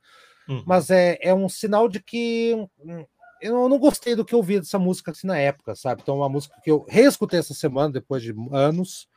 Uhum. 0.47 0.63
Mas 0.65 0.89
é, 0.89 1.17
é 1.21 1.33
um 1.33 1.47
sinal 1.47 1.87
de 1.87 2.01
que 2.01 2.53
hum, 2.79 3.05
eu 3.41 3.67
não 3.67 3.77
gostei 3.77 4.15
do 4.15 4.23
que 4.23 4.33
eu 4.33 4.39
ouvi 4.39 4.59
dessa 4.59 4.79
música 4.79 5.11
assim 5.11 5.27
na 5.27 5.37
época, 5.37 5.75
sabe? 5.75 6.01
Então, 6.01 6.15
é 6.15 6.17
uma 6.19 6.29
música 6.29 6.55
que 6.63 6.71
eu 6.71 6.85
reescutei 6.87 7.39
essa 7.39 7.53
semana, 7.53 7.91
depois 7.91 8.23
de 8.23 8.33
anos, 8.51 9.07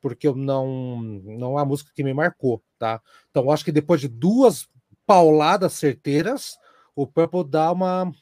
porque 0.00 0.28
eu 0.28 0.34
não. 0.34 1.00
Não 1.00 1.52
é 1.52 1.62
uma 1.62 1.64
música 1.64 1.90
que 1.94 2.04
me 2.04 2.12
marcou, 2.12 2.62
tá? 2.78 3.00
Então, 3.30 3.50
acho 3.50 3.64
que 3.64 3.72
depois 3.72 4.00
de 4.00 4.08
duas 4.08 4.68
pauladas 5.06 5.72
certeiras, 5.72 6.58
o 6.94 7.06
Purple 7.06 7.44
dá 7.48 7.72
uma 7.72 8.12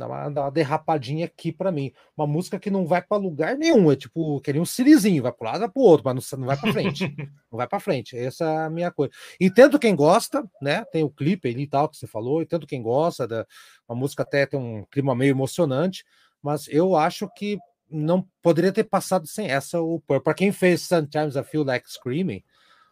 dá 0.00 0.06
uma, 0.06 0.28
dá 0.30 0.40
uma 0.42 0.50
derrapadinha 0.50 1.26
aqui 1.26 1.52
para 1.52 1.70
mim. 1.70 1.92
Uma 2.16 2.26
música 2.26 2.58
que 2.58 2.70
não 2.70 2.86
vai 2.86 3.02
para 3.02 3.18
lugar 3.18 3.56
nenhum, 3.56 3.92
é 3.92 3.96
tipo, 3.96 4.40
queria 4.40 4.60
um 4.60 4.64
sirizinho, 4.64 5.22
vai 5.22 5.32
para 5.32 5.52
lado, 5.52 5.60
vai 5.60 5.68
para 5.68 5.80
o 5.80 5.84
outro, 5.84 6.04
mas 6.04 6.32
não, 6.32 6.38
não 6.38 6.46
vai 6.46 6.56
para 6.56 6.72
frente. 6.72 7.04
não 7.52 7.56
vai 7.56 7.68
para 7.68 7.80
frente. 7.80 8.16
Essa 8.16 8.44
é 8.44 8.64
a 8.64 8.70
minha 8.70 8.90
coisa. 8.90 9.12
Entendo 9.40 9.78
quem 9.78 9.94
gosta, 9.94 10.42
né? 10.60 10.84
Tem 10.86 11.04
o 11.04 11.10
clipe 11.10 11.48
ali 11.48 11.62
e 11.62 11.66
tal 11.68 11.88
que 11.88 11.96
você 11.96 12.06
falou, 12.06 12.42
entendo 12.42 12.66
quem 12.66 12.82
gosta, 12.82 13.28
da, 13.28 13.46
a 13.88 13.94
música 13.94 14.22
até 14.22 14.46
tem 14.46 14.58
um 14.58 14.84
clima 14.90 15.14
meio 15.14 15.30
emocionante, 15.30 16.04
mas 16.42 16.66
eu 16.68 16.96
acho 16.96 17.28
que 17.36 17.58
não 17.90 18.26
poderia 18.42 18.72
ter 18.72 18.84
passado 18.84 19.26
sem 19.26 19.48
essa 19.48 19.80
o 19.80 20.00
Para 20.00 20.34
quem 20.34 20.52
fez 20.52 20.82
Sometimes 20.82 21.36
I 21.36 21.42
Feel 21.42 21.64
Like 21.64 21.90
Screaming, 21.90 22.42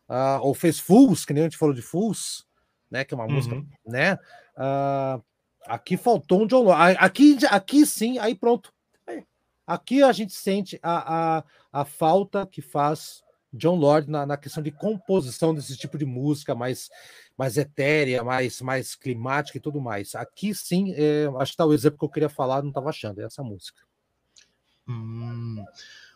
uh, 0.09 0.41
ou 0.43 0.55
fez 0.55 0.79
Fools, 0.79 1.25
que 1.25 1.33
nem 1.33 1.45
a 1.45 1.47
gente 1.47 1.57
falou 1.57 1.75
de 1.75 1.83
Fools, 1.83 2.45
né? 2.91 3.05
Que 3.05 3.15
é 3.15 3.17
uma 3.17 3.27
uhum. 3.27 3.33
música, 3.33 3.65
né? 3.87 4.15
Uh, 4.57 5.23
Aqui 5.69 5.97
faltou 5.99 6.43
um 6.43 6.47
John 6.47 6.63
Lord. 6.63 6.97
Aqui, 6.99 7.37
aqui 7.51 7.85
sim, 7.85 8.19
aí 8.19 8.35
pronto. 8.35 8.73
Aqui 9.67 10.03
a 10.03 10.11
gente 10.13 10.33
sente 10.33 10.81
a, 10.83 11.39
a, 11.39 11.45
a 11.71 11.85
falta 11.85 12.47
que 12.47 12.63
faz 12.63 13.23
John 13.53 13.77
Lord 13.77 14.11
na, 14.11 14.25
na, 14.25 14.37
questão 14.39 14.63
de 14.63 14.71
composição 14.71 15.55
desse 15.55 15.77
tipo 15.77 15.99
de 15.99 16.07
música 16.07 16.55
mais, 16.55 16.89
mais 17.37 17.59
etérea, 17.59 18.25
mais, 18.25 18.63
mais 18.63 18.95
climática 18.95 19.59
e 19.59 19.61
tudo 19.61 19.79
mais. 19.79 20.15
Aqui 20.15 20.55
sim, 20.55 20.95
é, 20.97 21.27
acho 21.39 21.53
que 21.53 21.59
tá 21.59 21.67
o 21.67 21.75
exemplo 21.75 21.99
que 21.99 22.05
eu 22.07 22.11
queria 22.11 22.31
falar, 22.31 22.63
não 22.63 22.71
estava 22.71 22.89
achando, 22.89 23.21
é 23.21 23.25
essa 23.25 23.43
música. 23.43 23.83
Hum. 24.89 25.63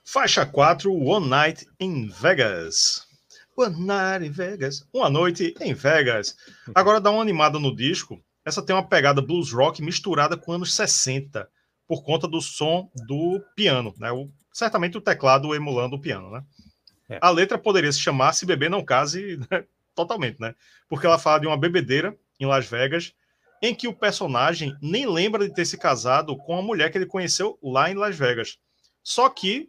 Faixa 0.02 0.46
4, 0.46 0.90
One 0.90 1.28
Night 1.28 1.66
in 1.78 2.08
Vegas. 2.08 3.06
One 3.54 3.84
Night 3.84 4.24
in 4.24 4.30
Vegas. 4.30 4.88
Uma 4.94 5.10
noite 5.10 5.54
em 5.60 5.74
Vegas. 5.74 6.36
Uhum. 6.66 6.72
Agora 6.74 7.02
dá 7.02 7.10
uma 7.10 7.20
animada 7.20 7.58
no 7.58 7.76
disco 7.76 8.18
essa 8.44 8.62
tem 8.62 8.74
uma 8.74 8.86
pegada 8.86 9.22
blues 9.22 9.52
rock 9.52 9.82
misturada 9.82 10.36
com 10.36 10.52
anos 10.52 10.74
60, 10.74 11.48
por 11.86 12.02
conta 12.02 12.26
do 12.26 12.40
som 12.40 12.90
do 13.06 13.40
piano, 13.54 13.94
né? 13.98 14.10
O, 14.10 14.30
certamente 14.52 14.96
o 14.96 15.00
teclado 15.00 15.54
emulando 15.54 15.96
o 15.96 16.00
piano, 16.00 16.30
né? 16.30 16.44
É. 17.08 17.18
A 17.20 17.30
letra 17.30 17.58
poderia 17.58 17.92
se 17.92 18.00
chamar 18.00 18.32
Se 18.32 18.46
Beber 18.46 18.70
Não 18.70 18.84
Case 18.84 19.38
né? 19.50 19.64
totalmente, 19.94 20.40
né? 20.40 20.54
Porque 20.88 21.06
ela 21.06 21.18
fala 21.18 21.40
de 21.40 21.46
uma 21.46 21.56
bebedeira 21.56 22.16
em 22.40 22.46
Las 22.46 22.66
Vegas 22.66 23.14
em 23.60 23.74
que 23.74 23.86
o 23.86 23.94
personagem 23.94 24.74
nem 24.82 25.06
lembra 25.06 25.46
de 25.46 25.54
ter 25.54 25.64
se 25.64 25.78
casado 25.78 26.36
com 26.36 26.58
a 26.58 26.62
mulher 26.62 26.90
que 26.90 26.98
ele 26.98 27.06
conheceu 27.06 27.58
lá 27.62 27.90
em 27.90 27.94
Las 27.94 28.16
Vegas. 28.16 28.58
Só 29.02 29.28
que 29.28 29.68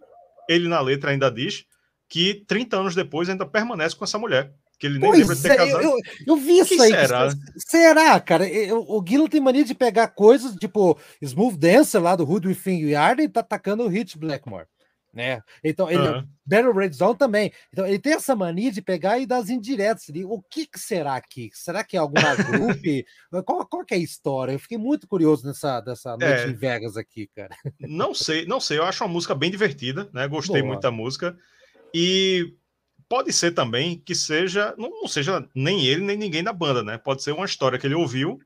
ele 0.49 0.67
na 0.67 0.81
letra 0.81 1.11
ainda 1.11 1.29
diz 1.29 1.65
que 2.09 2.43
30 2.47 2.77
anos 2.77 2.95
depois 2.95 3.29
ainda 3.29 3.45
permanece 3.45 3.95
com 3.95 4.03
essa 4.03 4.17
mulher. 4.17 4.51
Que 4.83 4.87
ele 4.87 4.99
nem 4.99 5.07
Pois 5.09 5.19
lembra 5.21 5.35
de 5.37 5.41
ter 5.41 5.51
é, 5.51 5.55
casado. 5.55 5.81
eu, 5.81 5.89
eu, 5.91 5.97
eu 6.27 6.35
vi 6.35 6.59
isso 6.59 6.81
aí. 6.81 6.89
será? 6.89 7.29
Será, 7.55 8.19
cara? 8.19 8.45
Eu- 8.49 8.83
o 8.85 9.01
Guilherme 9.01 9.29
tem 9.29 9.39
mania 9.39 9.63
de 9.63 9.73
pegar 9.73 10.09
coisas 10.09 10.53
tipo 10.55 10.99
Smooth 11.21 11.57
Dancer 11.57 12.01
lá 12.01 12.17
do 12.17 12.29
Hood 12.29 12.49
Within 12.49 12.89
Yard 12.89 13.21
e 13.23 13.29
tá 13.29 13.39
atacando 13.39 13.83
o 13.83 13.87
Hit 13.87 14.17
Blackmore. 14.17 14.65
Né? 15.13 15.39
Então, 15.63 15.89
ele, 15.89 15.99
Aham. 16.01 16.27
Battle 16.45 16.73
Red 16.73 16.91
Zone 16.91 17.17
também. 17.17 17.53
Então, 17.71 17.85
ele 17.87 17.97
tem 17.99 18.11
essa 18.13 18.35
mania 18.35 18.71
de 18.73 18.81
pegar 18.81 19.19
e 19.19 19.25
dar 19.25 19.37
as 19.37 19.47
indiretas. 19.49 20.09
ali. 20.09 20.25
O 20.25 20.41
que, 20.49 20.65
que 20.65 20.77
será 20.79 21.15
aqui? 21.15 21.49
Será 21.53 21.81
que 21.81 21.95
é 21.95 21.99
alguma 21.99 22.33
grupo? 22.35 23.45
qual, 23.45 23.65
qual 23.67 23.85
que 23.85 23.93
é 23.93 23.97
a 23.97 24.01
história? 24.01 24.51
Eu 24.51 24.59
fiquei 24.59 24.77
muito 24.77 25.07
curioso 25.07 25.45
nessa 25.47 25.79
dessa 25.79 26.17
noite 26.17 26.25
É. 26.41 26.47
em 26.49 26.53
Vegas 26.55 26.97
aqui, 26.97 27.29
cara. 27.33 27.55
Não 27.79 28.13
sei, 28.13 28.45
não 28.45 28.59
sei. 28.59 28.79
Eu 28.79 28.83
acho 28.83 29.01
uma 29.03 29.13
música 29.13 29.33
bem 29.33 29.49
divertida, 29.49 30.09
né? 30.11 30.27
Gostei 30.27 30.61
Boa. 30.61 30.73
muito 30.73 30.81
da 30.81 30.91
música. 30.91 31.37
E 31.93 32.55
pode 33.13 33.31
ser 33.31 33.51
também 33.51 33.99
que 33.99 34.15
seja, 34.15 34.73
não, 34.75 34.89
não 34.89 35.07
seja 35.07 35.47
nem 35.53 35.85
ele, 35.85 36.01
nem 36.03 36.17
ninguém 36.17 36.43
da 36.43 36.51
banda, 36.51 36.81
né? 36.81 36.97
Pode 36.97 37.21
ser 37.21 37.31
uma 37.31 37.45
história 37.45 37.77
que 37.77 37.85
ele 37.85 37.93
ouviu 37.93 38.41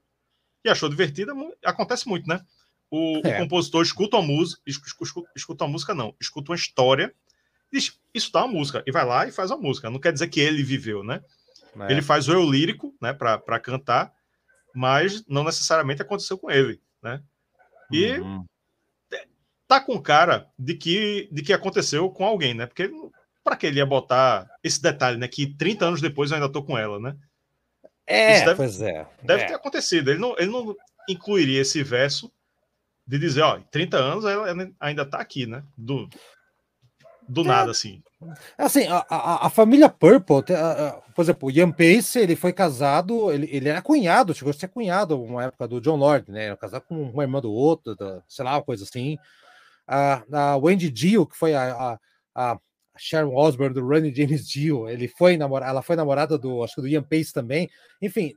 e 0.62 0.70
achou 0.70 0.90
divertida. 0.90 1.32
Acontece 1.64 2.06
muito, 2.06 2.28
né? 2.28 2.42
O, 2.92 3.20
o 3.20 3.28
É. 3.28 3.38
compositor 3.38 3.82
escuta 3.82 4.18
uma 4.18 4.28
música, 4.28 4.62
escuta, 4.68 5.64
uma 5.64 5.72
música, 5.72 5.96
não, 5.96 6.14
escuta 6.20 6.52
uma 6.52 6.58
história, 6.58 7.16
diz, 7.72 7.98
isso 8.14 8.30
dá 8.30 8.44
uma 8.44 8.52
música, 8.56 8.84
e 8.86 8.92
vai 8.92 9.06
lá 9.06 9.26
e 9.26 9.32
faz 9.32 9.52
uma 9.52 9.58
música. 9.58 9.90
Não 9.90 10.02
quer 10.02 10.12
dizer 10.12 10.28
que 10.28 10.42
ele 10.42 10.62
viveu, 10.64 11.02
né? 11.02 11.24
É. 11.80 11.94
Ele 11.94 12.02
faz 12.02 12.28
o 12.28 12.34
eu 12.34 12.44
lírico, 12.44 12.94
né, 13.02 13.14
para 13.14 13.60
cantar, 13.62 14.14
mas 14.76 15.26
não 15.30 15.46
necessariamente 15.46 16.02
aconteceu 16.02 16.38
com 16.38 16.52
ele, 16.52 16.82
né? 17.02 17.24
E 17.90 18.20
Uhum. 18.20 18.46
tá 19.66 19.80
com 19.80 19.98
cara 20.02 20.52
de 20.60 20.74
que, 20.74 21.30
de 21.32 21.42
que 21.42 21.54
aconteceu 21.54 22.10
com 22.10 22.26
alguém, 22.26 22.54
né? 22.54 22.66
Porque 22.66 22.92
para 23.48 23.56
que 23.56 23.66
ele 23.66 23.78
ia 23.80 23.86
botar 23.86 24.46
esse 24.62 24.82
detalhe, 24.82 25.18
né? 25.18 25.26
Que 25.26 25.48
30 25.48 25.86
anos 25.86 26.02
depois 26.02 26.30
eu 26.32 26.36
ainda 26.36 26.52
tô 26.52 26.62
com 26.62 26.78
ela, 26.78 27.00
né? 27.00 27.16
É, 28.06 28.36
Isso 28.36 28.46
deve- 28.46 28.58
pois 28.58 28.82
é. 28.82 29.08
Deve 29.24 29.44
é. 29.44 29.46
ter 29.48 29.54
acontecido. 29.54 30.10
Ele 30.12 30.20
não, 30.20 30.36
ele 30.38 30.52
não 30.52 30.76
incluiria 31.08 31.62
esse 31.62 31.82
verso 31.82 32.30
de 33.06 33.18
dizer, 33.18 33.42
ó, 33.44 33.58
30 33.72 33.96
anos 33.98 34.26
ela 34.26 34.48
ainda 34.82 35.06
tá 35.06 35.20
aqui, 35.20 35.46
né? 35.46 35.64
Do, 35.78 36.10
do 37.28 37.42
É. 37.42 37.46
nada, 37.46 37.72
assim. 37.72 38.04
Assim, 38.58 38.86
a, 38.88 39.06
a, 39.10 39.48
a 39.48 39.50
família 39.50 39.88
Purple, 39.88 40.44
a- 40.54 41.02
por 41.16 41.22
exemplo, 41.22 41.48
o 41.48 41.52
Ian 41.52 41.72
Pace, 41.72 42.20
ele 42.20 42.36
foi 42.36 42.52
casado, 42.52 43.32
ele, 43.32 43.48
ele 43.50 43.70
era 43.70 43.82
cunhado, 43.82 44.34
chegou 44.34 44.52
a 44.52 44.54
ser 44.54 44.68
cunhado 44.68 45.22
uma 45.24 45.46
época 45.46 45.68
do 45.70 45.80
John 45.80 45.96
Lord, 45.96 46.30
né? 46.32 46.48
Era 46.48 46.58
casado 46.58 46.82
com 46.84 47.02
uma 47.02 47.24
irmã 47.24 47.40
do 47.40 47.52
outro, 47.52 47.96
da- 47.96 48.22
sei 48.28 48.44
lá, 48.44 48.56
uma 48.56 48.64
coisa 48.64 48.84
assim. 48.84 49.18
A, 49.88 50.24
a 50.34 50.58
Wendy 50.58 50.90
Dio, 50.92 51.26
que 51.26 51.38
foi 51.38 51.54
a, 51.56 51.98
a 52.36 52.60
Sharon 52.98 53.36
Osbourne 53.36 53.74
do 53.74 53.86
Ronnie 53.86 54.14
James 54.14 54.48
Dio, 54.48 54.88
ele 54.90 55.08
foi 55.08 55.38
namorada, 55.38 55.72
ela 55.72 55.82
foi 55.82 55.96
namorada 55.96 56.38
do, 56.38 56.64
acho 56.64 56.76
que 56.76 56.82
do 56.82 56.88
Ian 56.88 57.04
Pace 57.04 57.34
também. 57.34 57.70
Enfim, 58.02 58.34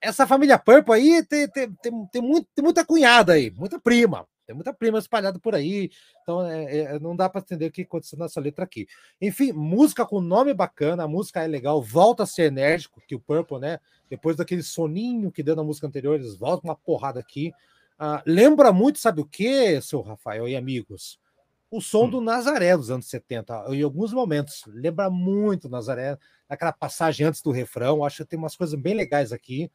essa 0.00 0.26
família 0.26 0.58
Purple 0.58 0.94
aí 0.94 1.24
tem, 1.24 1.48
tem, 1.48 1.72
tem, 1.72 2.06
tem, 2.06 2.22
muito, 2.22 2.48
tem 2.54 2.64
muita 2.64 2.84
cunhada 2.84 3.34
aí, 3.34 3.50
muita 3.50 3.78
prima. 3.78 4.26
Tem 4.46 4.54
muita 4.54 4.74
prima 4.74 4.98
espalhada 4.98 5.38
por 5.38 5.54
aí, 5.54 5.90
então 6.22 6.46
é, 6.46 6.64
é, 6.64 6.98
não 6.98 7.16
dá 7.16 7.30
para 7.30 7.40
entender 7.40 7.66
o 7.66 7.70
que 7.70 7.82
aconteceu 7.82 8.18
nessa 8.18 8.40
letra 8.40 8.64
aqui. 8.64 8.86
Enfim, 9.20 9.52
música 9.52 10.04
com 10.04 10.20
nome 10.20 10.52
bacana, 10.52 11.04
a 11.04 11.08
música 11.08 11.42
é 11.42 11.46
legal, 11.46 11.80
volta 11.80 12.24
a 12.24 12.26
ser 12.26 12.44
enérgico, 12.44 13.00
que 13.08 13.14
o 13.14 13.20
Purple, 13.20 13.58
né? 13.58 13.78
Depois 14.10 14.36
daquele 14.36 14.62
soninho 14.62 15.32
que 15.32 15.42
deu 15.42 15.56
na 15.56 15.64
música 15.64 15.86
anterior, 15.86 16.14
eles 16.14 16.36
voltam 16.36 16.68
uma 16.68 16.76
porrada 16.76 17.18
aqui. 17.18 17.52
Ah, 17.98 18.22
lembra 18.26 18.70
muito, 18.70 18.98
sabe 18.98 19.22
o 19.22 19.24
que, 19.24 19.80
seu 19.80 20.02
Rafael 20.02 20.46
e 20.46 20.56
amigos? 20.56 21.18
O 21.76 21.80
som 21.80 22.04
Hum. 22.04 22.10
do 22.10 22.20
Nazaré 22.20 22.76
dos 22.76 22.88
anos 22.88 23.06
70, 23.06 23.64
em 23.70 23.82
alguns 23.82 24.12
momentos. 24.12 24.62
Lembra 24.68 25.10
muito 25.10 25.68
Nazaré, 25.68 26.16
naquela 26.48 26.72
passagem 26.72 27.26
antes 27.26 27.42
do 27.42 27.50
refrão. 27.50 28.04
Acho 28.04 28.18
que 28.22 28.30
tem 28.30 28.38
umas 28.38 28.54
coisas 28.54 28.78
bem 28.80 28.94
legais 28.94 29.32
aqui. 29.32 29.68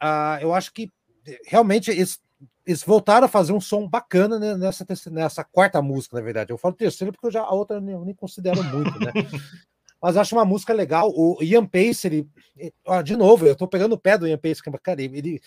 Ah, 0.00 0.38
eu 0.40 0.54
acho 0.54 0.72
que 0.72 0.90
eh, 1.26 1.38
realmente 1.46 1.90
eles, 1.90 2.18
eles 2.66 2.82
voltaram 2.82 3.26
a 3.26 3.28
fazer 3.28 3.52
um 3.52 3.60
som 3.60 3.86
bacana 3.86 4.38
né, 4.38 4.56
nessa, 4.56 4.86
nessa 5.10 5.44
quarta 5.44 5.82
música, 5.82 6.16
na 6.16 6.22
verdade. 6.22 6.50
Eu 6.50 6.56
falo 6.56 6.74
terceira 6.74 7.12
porque 7.12 7.26
eu 7.26 7.30
já, 7.30 7.42
a 7.42 7.52
outra 7.52 7.76
eu 7.76 7.80
nem, 7.82 7.94
eu 7.94 8.04
nem 8.06 8.14
considero 8.14 8.62
muito, 8.64 8.98
né? 9.00 9.12
Mas 10.00 10.16
acho 10.16 10.34
uma 10.34 10.44
música 10.46 10.72
legal. 10.72 11.10
O 11.14 11.42
Ian 11.42 11.66
Pace, 11.66 12.06
ele. 12.06 12.28
eh, 12.58 12.72
ó, 12.86 13.02
de 13.02 13.16
novo, 13.16 13.46
eu 13.46 13.54
tô 13.54 13.68
pegando 13.68 13.92
o 13.92 13.98
pé 13.98 14.16
do 14.16 14.26
Ian 14.26 14.38
Pace, 14.38 14.62
que, 14.62 14.70
cara, 14.78 15.02
ele, 15.02 15.42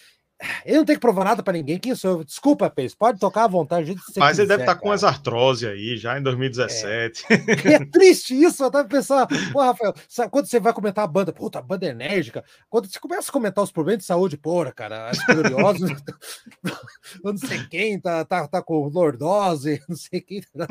ele, 0.66 0.78
não 0.78 0.86
tem 0.86 0.96
que 0.96 1.02
provar 1.02 1.24
nada 1.26 1.42
para 1.42 1.54
ninguém. 1.54 1.80
Quem 1.80 1.96
sou 1.96 2.20
eu? 2.20 2.24
Desculpa, 2.24 2.70
Pace, 2.70 2.96
pode 2.96 3.20
tocar 3.20 3.46
à 3.46 3.48
vontade. 3.48 3.96
Mas 4.18 4.38
ele 4.38 4.48
deve 4.48 4.60
quiser, 4.62 4.72
estar 4.72 4.76
com 4.76 4.84
cara. 4.90 4.96
as 4.96 5.04
artrose 5.04 5.68
aí, 5.68 5.98
já 5.98 6.18
em 6.20 6.22
2017. 6.22 7.26
É 7.30 7.86
triste 7.86 8.36
isso, 8.40 8.64
eu 8.64 8.70
tava 8.72 8.88
pensando, 8.88 9.28
pô, 9.52 9.62
Rafael, 9.62 9.94
sabe, 10.08 10.30
quando 10.32 10.46
você 10.46 10.60
vai 10.60 10.74
comentar 10.74 11.04
a 11.04 11.08
banda, 11.08 11.34
puta, 11.34 11.60
a 11.60 11.62
banda 11.62 11.86
é 11.88 11.90
enérgica, 11.90 12.44
quando 12.70 12.88
você 12.92 13.00
começa 13.00 13.30
a 13.30 13.34
comentar 13.34 13.64
os 13.64 13.72
problemas 13.72 14.02
de 14.04 14.06
saúde, 14.08 14.38
porra, 14.38 14.72
cara, 14.72 15.10
as 15.10 15.18
gloriosas, 15.26 15.90
eu 17.24 17.32
não 17.32 17.38
sei 17.38 17.66
quem 17.68 18.00
tá, 18.00 18.24
tá, 18.26 18.48
tá 18.48 18.62
com 18.62 18.88
lordose, 18.88 19.82
não 19.90 19.96
sei 19.96 20.22
quem, 20.22 20.42
tá, 20.42 20.68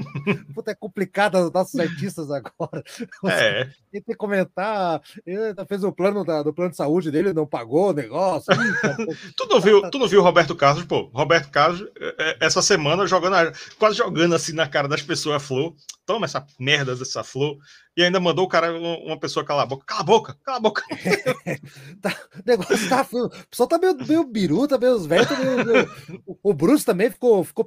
puta, 0.55 0.71
é 0.71 0.75
complicado 0.75 1.37
os 1.39 1.53
nossos 1.53 1.79
artistas 1.81 2.31
agora. 2.31 2.83
É, 3.29 3.69
Tem 3.91 4.01
que 4.03 4.15
comentar, 4.15 5.01
ele 5.27 5.55
fez 5.69 5.83
o 5.83 5.93
plano 5.93 6.25
da- 6.25 6.43
do 6.43 6.53
plano 6.55 6.71
de 6.71 6.77
saúde 6.77 7.11
dele, 7.11 7.33
não 7.33 7.47
pagou 7.47 7.91
o 7.91 7.93
negócio. 7.93 8.53
Ih, 8.53 8.81
cara, 8.81 8.97
Tu 9.37 9.47
não 9.57 9.61
viu, 9.61 9.91
tu 9.91 9.99
não 9.99 10.07
viu 10.07 10.21
o 10.21 10.23
Roberto 10.23 10.55
Carlos, 10.55 10.85
pô? 10.85 11.11
Roberto 11.13 11.51
Carlos, 11.51 11.83
é, 11.99 12.15
é, 12.19 12.37
essa 12.41 12.61
semana, 12.61 13.07
jogando, 13.07 13.53
quase 13.79 13.97
jogando 13.97 14.35
assim 14.35 14.53
na 14.53 14.69
cara 14.69 14.87
das 14.87 15.03
pessoas 15.03 15.37
a 15.37 15.41
flor. 15.41 15.75
Toma 16.07 16.25
essa 16.27 16.47
merda 16.59 16.95
dessa 16.95 17.23
flor. 17.25 17.59
E 17.97 18.03
ainda 18.03 18.21
mandou 18.21 18.45
o 18.45 18.49
cara, 18.49 18.73
um- 18.75 19.07
uma 19.07 19.19
pessoa 19.19 19.45
calar 19.45 19.65
a 19.65 19.67
boca. 19.67 19.85
Cala 19.87 20.01
a 20.01 20.05
boca, 20.05 20.37
cala 20.45 20.57
a 20.59 20.61
boca. 20.61 20.83
O 22.37 22.43
negócio 22.47 22.89
tá. 22.89 23.03
O 23.11 23.47
pessoal 23.49 23.67
tá 23.69 23.79
meio, 23.79 23.97
meio 24.07 24.25
biru, 24.25 24.69
tá 24.69 24.79
meio 24.79 24.93
os 24.95 25.07
velhos. 25.07 25.27
tá 25.29 25.37
meio- 25.37 25.65
meio- 25.65 25.91
o- 26.27 26.37
O 26.51 26.55
Bruce 26.55 26.85
também 26.85 27.11
ficou, 27.11 27.43
ficou 27.43 27.67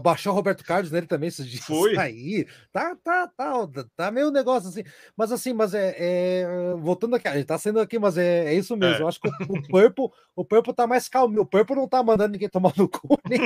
baixou 0.00 0.32
o 0.32 0.36
Roberto 0.36 0.64
Carlos 0.64 0.90
nele 0.90 1.06
também 1.06 1.28
esses 1.28 1.46
dias 1.46 1.64
Foi. 1.64 1.96
aí. 1.98 2.46
Tá, 2.72 2.96
tá, 3.02 3.28
tá, 3.36 3.68
tá 3.96 4.10
meio 4.10 4.30
negócio 4.30 4.68
assim. 4.68 4.84
Mas 5.16 5.32
assim, 5.32 5.52
mas 5.52 5.74
é. 5.74 5.94
é- 5.98 6.74
voltando 6.78 7.16
aqui, 7.16 7.28
a 7.28 7.34
gente 7.36 7.46
tá 7.46 7.58
sendo 7.58 7.80
aqui, 7.80 7.98
mas 7.98 8.16
é, 8.16 8.46
é 8.46 8.54
isso 8.54 8.76
mesmo. 8.76 8.94
É. 8.96 9.02
Eu 9.02 9.08
acho 9.08 9.20
que 9.20 9.28
o, 9.28 9.32
o 9.58 9.62
Purple, 9.68 10.08
o 10.36 10.44
Purple 10.44 10.72
tá 10.74 10.86
mais 10.86 11.08
calmo. 11.08 11.38
O 11.40 11.46
Purple 11.46 11.76
não 11.76 11.88
tá 11.88 12.02
mandando 12.02 12.32
ninguém 12.32 12.48
tomar 12.48 12.72
no 12.76 12.88
cu, 12.88 13.18
nem, 13.28 13.40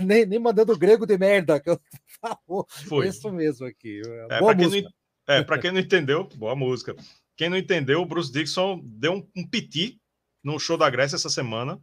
nem, 0.00 0.24
nem 0.26 0.38
mandando 0.38 0.72
o 0.72 0.78
grego 0.78 1.04
de 1.04 1.18
merda 1.18 1.58
que 1.60 1.68
eu 1.70 1.80
falo. 2.20 2.66
Foi. 2.88 3.06
Isso 3.26 3.34
mesmo 3.36 3.66
aqui. 3.66 4.00
É, 4.30 4.38
Boa 4.40 4.54
pra 4.54 4.68
quem, 4.68 4.82
não, 4.82 4.90
é, 5.28 5.58
quem 5.58 5.72
não 5.72 5.80
entendeu, 5.80 6.28
boa 6.36 6.54
música. 6.56 6.94
Quem 7.36 7.48
não 7.50 7.56
entendeu, 7.56 8.00
o 8.00 8.06
Bruce 8.06 8.32
Dixon 8.32 8.80
deu 8.84 9.12
um, 9.14 9.28
um 9.36 9.46
piti 9.46 10.00
no 10.42 10.58
show 10.58 10.76
da 10.78 10.88
Grécia 10.88 11.16
essa 11.16 11.28
semana, 11.28 11.80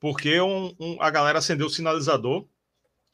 porque 0.00 0.40
um- 0.40 0.74
um- 0.80 0.96
a 1.00 1.10
galera 1.10 1.38
acendeu 1.38 1.66
o 1.66 1.70
sinalizador. 1.70 2.46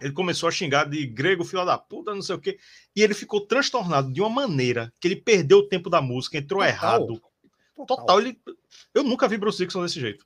Ele 0.01 0.13
começou 0.13 0.49
a 0.49 0.53
xingar 0.53 0.85
de 0.89 1.05
grego, 1.07 1.45
filha 1.45 1.65
da 1.65 1.77
puta, 1.77 2.15
não 2.15 2.23
sei 2.23 2.37
o 2.37 2.39
quê. 2.41 2.59
E 2.95 3.03
ele 3.03 3.15
ficou 3.15 3.41
transtornado 3.47 4.13
de 4.13 4.21
uma 4.21 4.31
maneira 4.31 4.93
que 5.01 5.09
ele 5.09 5.17
perdeu 5.17 5.59
o 5.59 5.69
tempo 5.69 5.91
da 5.91 6.01
música, 6.01 6.39
entrou 6.39 6.61
Total. 6.61 6.73
errado. 6.73 7.23
Total, 7.87 8.21
ele. 8.21 8.41
Eu 8.95 9.03
nunca 9.03 9.27
vi 9.29 9.37
Bruce 9.37 9.59
Dixon 9.59 9.83
desse 9.83 10.01
jeito. 10.01 10.25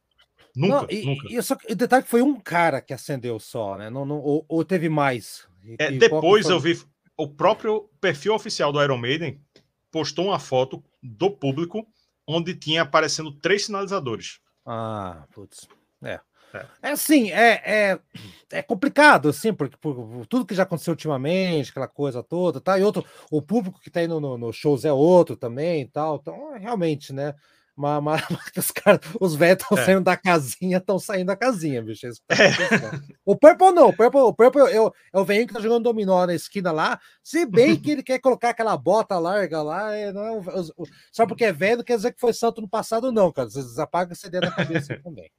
Nunca, 0.54 0.82
Não, 0.82 0.86
e, 0.90 1.04
nunca. 1.06 1.26
E, 1.32 1.42
só, 1.42 1.56
o 1.68 1.74
detalhe 1.74 2.00
é 2.00 2.04
que 2.04 2.10
foi 2.10 2.20
um 2.20 2.38
cara 2.38 2.82
que 2.82 2.92
acendeu 2.92 3.40
só, 3.40 3.76
né? 3.78 3.88
Não, 3.88 4.04
não, 4.04 4.20
ou, 4.20 4.44
ou 4.46 4.62
teve 4.64 4.88
mais. 4.90 5.48
E- 5.64 5.76
É, 5.78 5.90
depois 5.90 6.46
eu 6.50 6.60
vi 6.60 6.78
o 7.16 7.28
próprio 7.28 7.88
perfil 8.00 8.34
oficial 8.34 8.72
do 8.72 8.82
Iron 8.82 8.98
Maiden 8.98 9.40
postou 9.90 10.26
uma 10.26 10.38
foto 10.38 10.82
do 11.02 11.30
público 11.30 11.86
onde 12.26 12.54
tinha 12.54 12.82
aparecendo 12.82 13.32
três 13.32 13.66
sinalizadores. 13.66 14.40
Ah, 14.64 15.26
putz. 15.32 15.68
É. 16.02 16.20
É. 16.54 16.66
É 16.82 16.90
assim, 16.90 17.30
é, 17.30 17.62
é, 17.64 18.00
é 18.50 18.62
complicado, 18.62 19.30
assim, 19.30 19.54
porque 19.54 19.76
por, 19.78 19.94
por 19.94 20.26
tudo 20.26 20.44
que 20.44 20.54
já 20.54 20.64
aconteceu 20.64 20.92
ultimamente, 20.92 21.70
aquela 21.70 21.88
coisa 21.88 22.22
toda, 22.22 22.60
tá? 22.60 22.78
E 22.78 22.82
outro, 22.82 23.04
o 23.30 23.40
público 23.40 23.80
que 23.80 23.90
tá 23.90 24.02
indo 24.02 24.20
no, 24.20 24.36
no 24.36 24.52
shows 24.52 24.84
é 24.84 24.92
outro 24.92 25.34
também 25.34 25.82
e 25.82 25.88
tal. 25.88 26.16
Então, 26.16 26.54
é, 26.54 26.58
realmente, 26.58 27.12
né? 27.12 27.34
Mas, 27.74 28.02
mas- 28.02 28.22
mas 28.30 28.66
os 28.66 28.70
caras, 28.70 29.00
os 29.20 29.34
velhos 29.34 29.62
estão 29.62 29.78
É. 29.78 29.84
saindo 29.84 30.04
da 30.04 30.16
casinha, 30.16 30.76
estão 30.76 30.98
saindo 30.98 31.26
da 31.28 31.36
casinha, 31.36 31.82
bicho. 31.82 32.06
é. 32.06 32.12
O 33.24 33.34
Purple 33.34 33.72
não, 33.72 33.88
o 33.88 33.96
Purple, 33.96 34.20
o 34.20 34.32
Purple 34.34 34.60
é, 34.70 34.80
o- 34.80 34.92
é 35.12 35.18
o 35.18 35.24
velhinho 35.24 35.46
que 35.46 35.54
tá 35.54 35.60
jogando 35.60 35.84
dominó 35.84 36.26
na 36.26 36.34
esquina 36.34 36.70
lá, 36.70 37.00
se 37.22 37.46
bem 37.46 37.74
que 37.80 37.90
ele 37.92 38.02
quer 38.02 38.18
colocar 38.18 38.50
aquela 38.50 38.76
bota 38.76 39.18
larga 39.18 39.62
lá, 39.62 39.94
é, 39.94 40.12
não 40.12 40.22
é 40.22 40.32
o- 40.32 40.86
só 41.10 41.26
porque 41.26 41.44
é 41.46 41.52
velho 41.52 41.78
não 41.78 41.84
quer 41.84 41.96
dizer 41.96 42.12
que 42.12 42.20
foi 42.20 42.32
santo 42.34 42.60
no 42.60 42.68
passado, 42.68 43.10
não, 43.10 43.32
cara. 43.32 43.48
Vocês 43.48 43.78
apagam 43.78 44.12
essa 44.12 44.26
ideia 44.26 44.42
da 44.42 44.50
cabeça 44.50 44.98
também. 45.02 45.30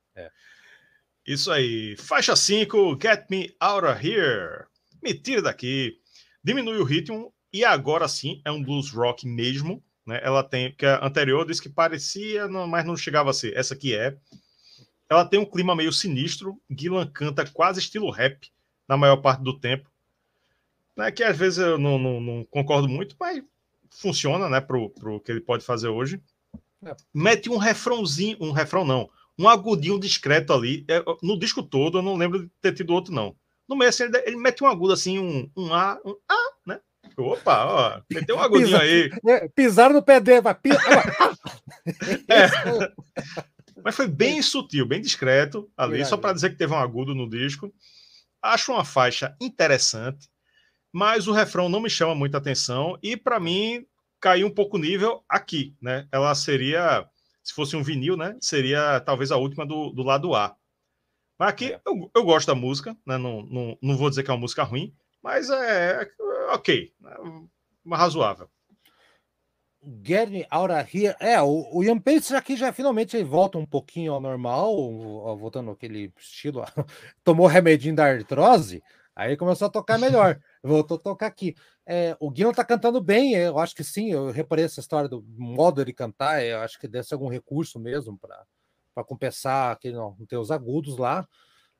Isso 1.25 1.51
aí. 1.51 1.95
Faixa 1.97 2.35
5, 2.35 2.97
Get 3.01 3.25
Me 3.29 3.55
Out 3.59 3.85
of 3.87 4.05
Here. 4.07 4.65
Me 5.01 5.13
tira 5.13 5.41
daqui. 5.41 5.97
Diminui 6.43 6.77
o 6.77 6.83
ritmo 6.83 7.33
e 7.53 7.63
agora 7.63 8.07
sim 8.07 8.41
é 8.43 8.51
um 8.51 8.61
blues 8.61 8.89
rock 8.91 9.25
mesmo. 9.27 9.81
Né? 10.05 10.19
Ela 10.23 10.43
tem, 10.43 10.73
que 10.73 10.85
a 10.85 11.05
anterior 11.05 11.45
disse 11.45 11.61
que 11.61 11.69
parecia, 11.69 12.47
mas 12.47 12.85
não 12.85 12.95
chegava 12.97 13.29
a 13.29 13.33
ser. 13.33 13.55
Essa 13.55 13.73
aqui 13.73 13.95
é. 13.95 14.17
ela 15.09 15.25
tem 15.25 15.39
um 15.39 15.45
clima 15.45 15.75
meio 15.75 15.91
sinistro. 15.91 16.59
Gillan 16.69 17.07
canta 17.07 17.45
quase 17.49 17.79
estilo 17.79 18.09
rap 18.09 18.51
na 18.87 18.97
maior 18.97 19.17
parte 19.17 19.43
do 19.43 19.57
tempo. 19.57 19.89
Né, 20.95 21.11
que 21.11 21.23
às 21.23 21.35
vezes 21.35 21.57
eu 21.57 21.77
não, 21.77 21.97
não, 21.97 22.21
não 22.21 22.43
concordo 22.43 22.87
muito, 22.87 23.15
mas 23.19 23.43
funciona, 23.89 24.47
né, 24.47 24.61
pro, 24.61 24.91
que 25.21 25.31
ele 25.31 25.41
pode 25.41 25.65
fazer 25.65 25.87
hoje. 25.87 26.21
É. 26.85 26.95
Mete 27.13 27.49
um 27.49 27.57
refrãozinho, 27.57 28.37
um 28.39 28.51
refrão 28.51 28.85
não, 28.85 29.09
um 29.37 29.47
agudinho 29.47 29.99
discreto 29.99 30.53
ali. 30.53 30.85
É, 30.87 31.03
no 31.21 31.39
disco 31.39 31.63
todo, 31.63 31.97
eu 31.97 32.01
não 32.01 32.15
lembro 32.15 32.43
de 32.43 32.51
ter 32.61 32.73
tido 32.73 32.93
outro, 32.93 33.13
não. 33.13 33.35
No 33.67 33.75
meio, 33.75 33.89
assim, 33.89 34.03
ele, 34.03 34.17
ele 34.25 34.35
mete 34.35 34.63
um 34.63 34.67
agudo 34.67 34.93
assim, 34.93 35.17
um, 35.17 35.49
um 35.55 35.73
A, 35.73 35.99
um 36.05 36.15
A? 36.29 36.42
Opa, 37.17 37.65
ó, 37.65 38.01
meteu 38.11 38.37
um 38.37 38.39
agudinho 38.39 38.67
Pisa, 38.67 38.81
aí. 38.81 39.09
É, 39.27 39.47
pisaram 39.49 39.93
no 39.93 40.03
pé 40.03 40.19
dele, 40.19 40.41
vai. 40.41 40.55
é. 42.29 42.47
Mas 43.83 43.95
foi 43.95 44.07
bem 44.07 44.41
sutil, 44.41 44.85
bem 44.85 45.01
discreto 45.01 45.69
ali, 45.75 46.05
só 46.05 46.15
para 46.15 46.33
dizer 46.33 46.51
que 46.51 46.55
teve 46.55 46.71
um 46.73 46.77
agudo 46.77 47.13
no 47.13 47.29
disco. 47.29 47.73
Acho 48.41 48.71
uma 48.71 48.85
faixa 48.85 49.35
interessante, 49.41 50.29
mas 50.91 51.27
o 51.27 51.33
refrão 51.33 51.67
não 51.67 51.81
me 51.81 51.89
chama 51.89 52.15
muita 52.15 52.37
atenção 52.37 52.97
e 53.03 53.17
para 53.17 53.39
mim 53.39 53.85
caiu 54.21 54.47
um 54.47 54.53
pouco 54.53 54.77
o 54.77 54.79
nível 54.79 55.23
aqui, 55.27 55.75
né? 55.81 56.07
Ela 56.13 56.33
seria, 56.33 57.05
se 57.43 57.53
fosse 57.53 57.75
um 57.75 57.83
vinil, 57.83 58.15
né? 58.15 58.37
Seria 58.39 59.01
talvez 59.01 59.31
a 59.31 59.37
última 59.37 59.65
do, 59.65 59.89
do 59.89 60.01
lado 60.01 60.33
A. 60.33 60.55
Mas 61.37 61.49
aqui 61.49 61.73
é. 61.73 61.81
eu, 61.85 62.09
eu 62.15 62.23
gosto 62.23 62.47
da 62.47 62.55
música, 62.55 62.95
né? 63.05 63.17
Não, 63.17 63.43
não, 63.43 63.77
não 63.81 63.97
vou 63.97 64.09
dizer 64.09 64.23
que 64.23 64.31
é 64.31 64.33
uma 64.33 64.39
música 64.39 64.63
ruim, 64.63 64.93
mas 65.23 65.49
é, 65.49 66.03
é 66.03 66.53
ok, 66.53 66.93
né? 66.99 67.15
razoável. 67.91 68.49
Out 70.49 70.71
of 70.71 70.97
Here. 70.97 71.15
É, 71.19 71.41
o, 71.41 71.77
o 71.77 71.83
Ian 71.83 71.99
Pace 71.99 72.35
aqui 72.35 72.55
já 72.55 72.71
finalmente 72.71 73.21
volta 73.23 73.57
um 73.57 73.65
pouquinho 73.65 74.13
ao 74.13 74.21
normal, 74.21 74.75
voltando 75.37 75.71
aquele 75.71 76.11
estilo. 76.17 76.63
Tomou 77.23 77.47
remedinho 77.47 77.95
da 77.95 78.05
artrose, 78.05 78.81
aí 79.15 79.35
começou 79.35 79.67
a 79.67 79.71
tocar 79.71 79.97
melhor. 79.97 80.39
Voltou 80.63 80.97
a 80.97 80.99
tocar 80.99 81.27
aqui. 81.27 81.55
É, 81.85 82.15
o 82.19 82.29
Guilherme 82.29 82.55
tá 82.55 82.63
cantando 82.63 83.01
bem, 83.01 83.33
eu 83.33 83.59
acho 83.59 83.75
que 83.75 83.83
sim. 83.83 84.11
Eu 84.11 84.31
reparei 84.31 84.65
essa 84.65 84.79
história 84.79 85.09
do 85.09 85.21
modo 85.37 85.83
de 85.83 85.91
cantar. 85.91 86.43
Eu 86.43 86.59
acho 86.59 86.79
que 86.79 86.87
deve 86.87 87.05
ser 87.05 87.15
algum 87.15 87.27
recurso 87.27 87.79
mesmo 87.79 88.17
para 88.17 89.03
compensar 89.03 89.77
que 89.79 89.91
não, 89.91 90.15
não 90.17 90.25
ter 90.25 90.37
os 90.37 90.51
agudos 90.51 90.97
lá 90.97 91.27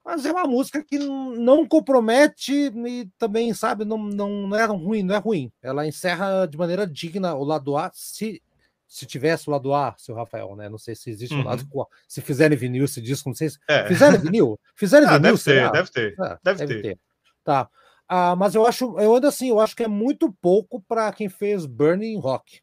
mas 0.04 0.26
é 0.26 0.32
uma 0.32 0.46
música 0.46 0.84
que 0.84 1.00
não 1.00 1.66
compromete 1.66 2.52
e 2.54 3.10
também, 3.18 3.54
sabe, 3.54 3.86
não, 3.86 3.98
não, 3.98 4.48
não 4.48 4.58
é 4.58 4.66
ruim, 4.66 5.02
não 5.02 5.16
é 5.16 5.18
ruim. 5.18 5.52
Ela 5.62 5.88
encerra 5.88 6.46
de 6.46 6.58
maneira 6.58 6.86
digna 6.86 7.34
o 7.36 7.44
lado 7.44 7.78
A, 7.78 7.90
se, 7.94 8.42
se 8.86 9.06
tivesse 9.06 9.48
o 9.48 9.52
lado 9.52 9.74
A, 9.74 9.96
seu 9.98 10.14
Rafael, 10.14 10.56
né? 10.58 10.68
Não 10.68 10.78
sei 10.78 10.94
se 10.94 11.10
existe 11.10 11.34
uhum. 11.34 11.42
o 11.42 11.46
lado 11.46 11.66
A. 11.82 11.86
Se 12.08 12.20
fizerem 12.20 12.58
vinil 12.58 12.84
esse 12.84 13.02
disco, 13.02 13.30
não 13.30 13.36
sei 13.36 13.50
se. 13.50 13.58
É. 13.68 13.88
Fizeram 13.88 14.20
vinil? 14.20 14.60
Fizeram 14.76 15.08
ah, 15.08 15.18
vinil? 15.18 15.38
Deve 15.38 15.44
ter, 15.44 15.72
deve 15.72 15.92
ter, 15.92 16.16
ah, 16.20 16.40
deve, 16.44 16.60
deve 16.60 16.74
ter. 16.76 16.82
ter. 16.82 17.00
Tá. 17.44 17.70
Ah, 18.08 18.36
mas 18.36 18.54
eu 18.54 18.68
acho, 18.68 19.00
eu 19.00 19.16
ainda 19.16 19.30
assim, 19.30 19.50
eu 19.50 19.60
acho 19.60 19.76
que 19.76 19.84
é 19.84 19.88
muito 19.88 20.32
pouco 20.34 20.82
para 20.82 21.12
quem 21.14 21.30
fez 21.30 21.66
Burning 21.66 22.20
Rock. 22.20 22.62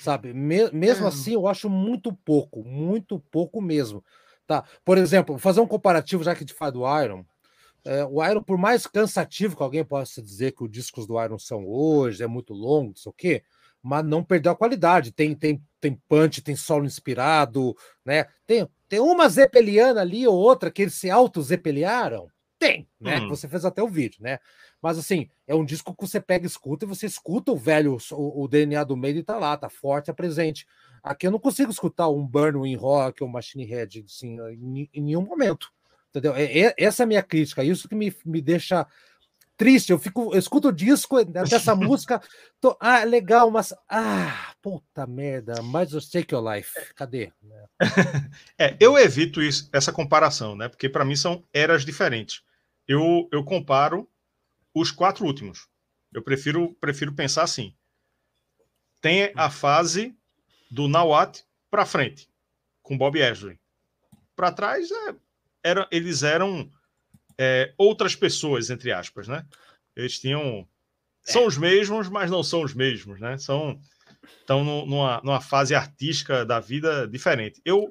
Sabe? 0.00 0.32
Me, 0.34 0.70
mesmo 0.70 1.06
é. 1.06 1.08
assim, 1.08 1.32
eu 1.32 1.48
acho 1.48 1.68
muito 1.68 2.12
pouco, 2.12 2.62
muito 2.62 3.18
pouco 3.18 3.60
mesmo. 3.60 4.04
Tá? 4.46 4.64
Por 4.84 4.96
exemplo, 4.96 5.38
fazer 5.38 5.60
um 5.60 5.66
comparativo, 5.66 6.22
já 6.22 6.34
que 6.34 6.38
a 6.38 6.46
gente 6.46 6.54
fala 6.54 6.72
do 6.72 7.02
Iron. 7.02 7.24
É, 7.84 8.04
o 8.04 8.24
Iron, 8.24 8.42
por 8.42 8.58
mais 8.58 8.86
cansativo 8.86 9.56
que 9.56 9.62
alguém 9.62 9.84
possa 9.84 10.22
dizer 10.22 10.52
que 10.52 10.64
os 10.64 10.70
discos 10.70 11.06
do 11.06 11.22
Iron 11.22 11.38
são 11.38 11.66
hoje, 11.66 12.22
é 12.22 12.26
muito 12.26 12.52
longo, 12.52 12.88
não 12.88 12.96
sei 12.96 13.10
o 13.10 13.12
quê, 13.12 13.42
mas 13.82 14.04
não 14.04 14.24
perdeu 14.24 14.52
a 14.52 14.56
qualidade. 14.56 15.12
Tem, 15.12 15.34
tem, 15.34 15.62
tem 15.80 16.00
punch, 16.08 16.42
tem 16.42 16.56
solo 16.56 16.84
inspirado, 16.84 17.76
né? 18.04 18.26
Tem, 18.46 18.68
tem 18.88 19.00
uma 19.00 19.28
Zeppeliana 19.28 20.00
ali 20.00 20.26
ou 20.26 20.34
outra 20.36 20.70
que 20.70 20.82
eles 20.82 20.94
se 20.94 21.10
auto-zeppeliaram. 21.10 22.28
Tem, 22.58 22.88
né? 23.00 23.20
Hum. 23.20 23.28
Você 23.28 23.48
fez 23.48 23.64
até 23.64 23.82
o 23.82 23.88
vídeo, 23.88 24.22
né? 24.22 24.38
Mas 24.80 24.98
assim, 24.98 25.28
é 25.46 25.54
um 25.54 25.64
disco 25.64 25.94
que 25.94 26.06
você 26.06 26.20
pega, 26.20 26.46
escuta 26.46 26.84
e 26.84 26.88
você 26.88 27.06
escuta 27.06 27.52
o 27.52 27.56
velho, 27.56 27.96
o, 28.12 28.44
o 28.44 28.48
DNA 28.48 28.84
do 28.84 28.96
meio 28.96 29.18
e 29.18 29.22
tá 29.22 29.38
lá, 29.38 29.56
tá 29.56 29.68
forte, 29.68 30.10
é 30.10 30.14
presente. 30.14 30.66
Aqui 31.02 31.26
eu 31.26 31.30
não 31.30 31.38
consigo 31.38 31.70
escutar 31.70 32.08
um 32.08 32.26
Burn 32.26 32.68
in 32.68 32.76
Rock 32.76 33.22
ou 33.22 33.28
Machine 33.28 33.64
Head 33.64 34.04
assim, 34.06 34.38
em, 34.50 34.90
em 34.92 35.02
nenhum 35.02 35.22
momento. 35.22 35.72
Entendeu? 36.10 36.34
É, 36.34 36.44
é, 36.44 36.74
essa 36.78 37.02
é 37.02 37.04
a 37.04 37.06
minha 37.06 37.22
crítica, 37.22 37.62
isso 37.62 37.88
que 37.88 37.94
me, 37.94 38.14
me 38.24 38.40
deixa 38.40 38.86
triste. 39.56 39.90
Eu 39.90 39.98
fico, 39.98 40.34
eu 40.34 40.38
escuto 40.38 40.68
o 40.68 40.72
disco 40.72 41.24
dessa 41.24 41.74
música, 41.76 42.20
tô, 42.60 42.76
ah, 42.80 43.04
legal, 43.04 43.50
mas 43.50 43.74
ah, 43.88 44.54
puta 44.62 45.06
merda, 45.06 45.62
mais 45.62 45.94
o 45.94 46.00
Take 46.00 46.34
Your 46.34 46.44
Life, 46.52 46.94
cadê? 46.94 47.32
É, 48.58 48.74
eu 48.80 48.96
evito 48.96 49.42
isso, 49.42 49.68
essa 49.72 49.92
comparação, 49.92 50.56
né? 50.56 50.68
Porque 50.68 50.88
para 50.88 51.04
mim 51.04 51.14
são 51.16 51.44
eras 51.52 51.84
diferentes. 51.84 52.42
Eu, 52.88 53.28
eu 53.30 53.44
comparo 53.44 54.08
os 54.76 54.90
quatro 54.90 55.24
últimos. 55.24 55.66
Eu 56.12 56.22
prefiro, 56.22 56.74
prefiro 56.74 57.14
pensar 57.14 57.44
assim. 57.44 57.74
Tem 59.00 59.32
a 59.34 59.48
fase 59.50 60.14
do 60.70 60.86
Nawat 60.86 61.42
para 61.70 61.86
frente, 61.86 62.28
com 62.82 62.98
Bob 62.98 63.22
Ashley. 63.22 63.58
Para 64.34 64.52
trás, 64.52 64.90
é, 64.90 65.14
era, 65.64 65.88
eles 65.90 66.22
eram 66.22 66.70
é, 67.38 67.72
outras 67.78 68.14
pessoas, 68.14 68.68
entre 68.68 68.92
aspas, 68.92 69.26
né? 69.26 69.46
Eles 69.96 70.18
tinham. 70.18 70.68
São 71.22 71.44
é. 71.44 71.46
os 71.46 71.56
mesmos, 71.56 72.10
mas 72.10 72.30
não 72.30 72.42
são 72.42 72.60
os 72.60 72.74
mesmos, 72.74 73.18
né? 73.18 73.38
São 73.38 73.80
estão 74.40 74.62
numa, 74.62 75.22
numa 75.24 75.40
fase 75.40 75.74
artística 75.74 76.44
da 76.44 76.60
vida 76.60 77.08
diferente. 77.08 77.62
Eu, 77.64 77.90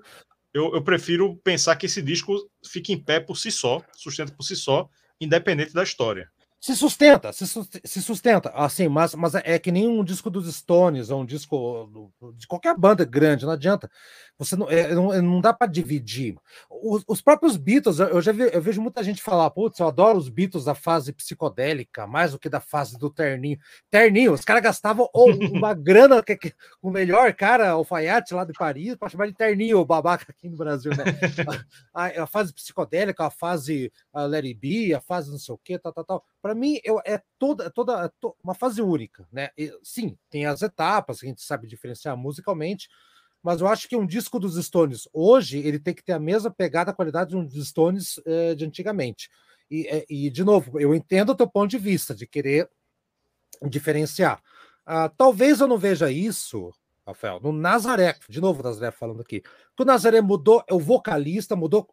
eu, 0.53 0.75
eu 0.75 0.83
prefiro 0.83 1.35
pensar 1.37 1.75
que 1.77 1.87
esse 1.87 2.01
disco 2.01 2.37
fique 2.63 2.93
em 2.93 3.01
pé 3.01 3.19
por 3.19 3.37
si 3.37 3.49
só, 3.49 3.81
sustenta 3.93 4.31
por 4.33 4.43
si 4.43 4.55
só, 4.55 4.87
independente 5.19 5.73
da 5.73 5.83
história. 5.83 6.29
Se 6.65 6.75
sustenta, 6.75 7.31
se, 7.31 8.01
sustenta, 8.01 8.49
assim, 8.49 8.87
mas, 8.87 9.13
mas 9.13 9.35
é 9.35 9.59
que 9.59 9.71
nem 9.71 9.87
um 9.87 10.03
disco 10.03 10.31
dos 10.31 10.51
Stones 10.51 11.11
ou 11.11 11.21
um 11.21 11.25
disco 11.25 12.11
de 12.35 12.47
qualquer 12.47 12.75
banda 12.75 13.05
grande, 13.05 13.45
não 13.45 13.53
adianta. 13.53 13.87
Você 14.37 14.55
não, 14.57 14.69
é, 14.69 14.93
não, 14.93 15.21
não, 15.21 15.41
dá 15.41 15.53
para 15.53 15.71
dividir. 15.71 16.35
Os, 16.69 17.03
os, 17.07 17.21
próprios 17.21 17.55
Beatles, 17.55 17.99
eu 17.99 18.21
já 18.21 18.33
vi, 18.33 18.49
eu 18.51 18.61
vejo 18.61 18.81
muita 18.81 19.01
gente 19.01 19.21
falar, 19.21 19.49
putz, 19.49 19.79
eu 19.79 19.87
adoro 19.87 20.17
os 20.17 20.27
Beatles 20.27 20.65
da 20.65 20.75
fase 20.75 21.13
psicodélica, 21.13 22.05
mais 22.05 22.33
do 22.33 22.39
que 22.39 22.49
da 22.49 22.59
fase 22.59 22.97
do 22.97 23.09
terninho. 23.09 23.57
Terninho, 23.89 24.33
os 24.33 24.43
caras 24.43 24.61
gastavam 24.61 25.09
uma 25.13 25.73
grana, 25.73 26.21
que, 26.21 26.35
que, 26.35 26.53
o 26.81 26.91
melhor 26.91 27.33
cara, 27.33 27.69
alfaiate 27.69 28.33
lá 28.33 28.43
de 28.43 28.51
Paris, 28.51 28.95
para 28.95 29.07
chamar 29.07 29.27
de 29.27 29.33
terninho, 29.33 29.79
o 29.79 29.85
babaca 29.85 30.25
aqui 30.29 30.49
no 30.49 30.57
Brasil, 30.57 30.91
né? 30.91 31.05
a, 31.93 32.23
a, 32.23 32.27
fase 32.27 32.53
psicodélica, 32.53 33.25
a 33.25 33.31
fase 33.31 33.89
a 34.13 34.25
Larry 34.25 34.53
B, 34.53 34.93
a 34.93 34.99
fase 34.99 35.31
não 35.31 35.39
sei 35.39 35.55
o 35.55 35.57
que, 35.57 35.79
tal, 35.79 35.93
tal, 35.93 36.03
tal. 36.03 36.25
Para 36.41 36.53
mim, 36.53 36.77
eu, 36.83 36.99
é 37.05 37.21
toda, 37.39 37.69
toda 37.71 38.05
é 38.05 38.09
to, 38.19 38.35
uma 38.43 38.53
fase 38.53 38.81
única, 38.81 39.25
né? 39.31 39.49
E, 39.57 39.71
sim, 39.81 40.17
tem 40.29 40.45
as 40.45 40.61
etapas, 40.61 41.23
a 41.23 41.25
gente 41.25 41.41
sabe 41.41 41.67
diferenciar 41.67 42.17
musicalmente, 42.17 42.89
mas 43.45 43.61
eu 43.61 43.67
acho 43.67 43.87
que 43.87 43.95
um 43.95 44.07
disco 44.07 44.39
dos 44.39 44.55
Stones 44.65 45.07
hoje 45.13 45.59
ele 45.59 45.77
tem 45.77 45.93
que 45.93 46.03
ter 46.03 46.13
a 46.13 46.19
mesma 46.19 46.49
pegada, 46.49 46.89
a 46.89 46.93
qualidade 46.95 47.29
de 47.29 47.37
um 47.37 47.45
dos 47.45 47.67
Stones 47.67 48.19
eh, 48.25 48.55
de 48.55 48.65
antigamente. 48.65 49.29
E, 49.69 49.85
eh, 49.87 50.05
e, 50.09 50.29
de 50.31 50.43
novo, 50.43 50.79
eu 50.79 50.95
entendo 50.95 51.29
o 51.29 51.35
teu 51.35 51.47
ponto 51.47 51.69
de 51.69 51.77
vista 51.77 52.15
de 52.15 52.25
querer 52.25 52.67
diferenciar. 53.69 54.41
Ah, 54.83 55.09
talvez 55.15 55.59
eu 55.59 55.67
não 55.67 55.77
veja 55.77 56.09
isso, 56.09 56.73
Rafael, 57.05 57.39
no 57.39 57.51
Nazaré, 57.51 58.15
de 58.27 58.41
novo 58.41 58.61
o 58.61 58.63
Nazaré 58.63 58.89
falando 58.89 59.21
aqui, 59.21 59.41
que 59.41 59.83
o 59.83 59.85
Nazaré 59.85 60.21
mudou, 60.21 60.63
é 60.67 60.73
o 60.73 60.79
vocalista, 60.79 61.55
mudou 61.55 61.87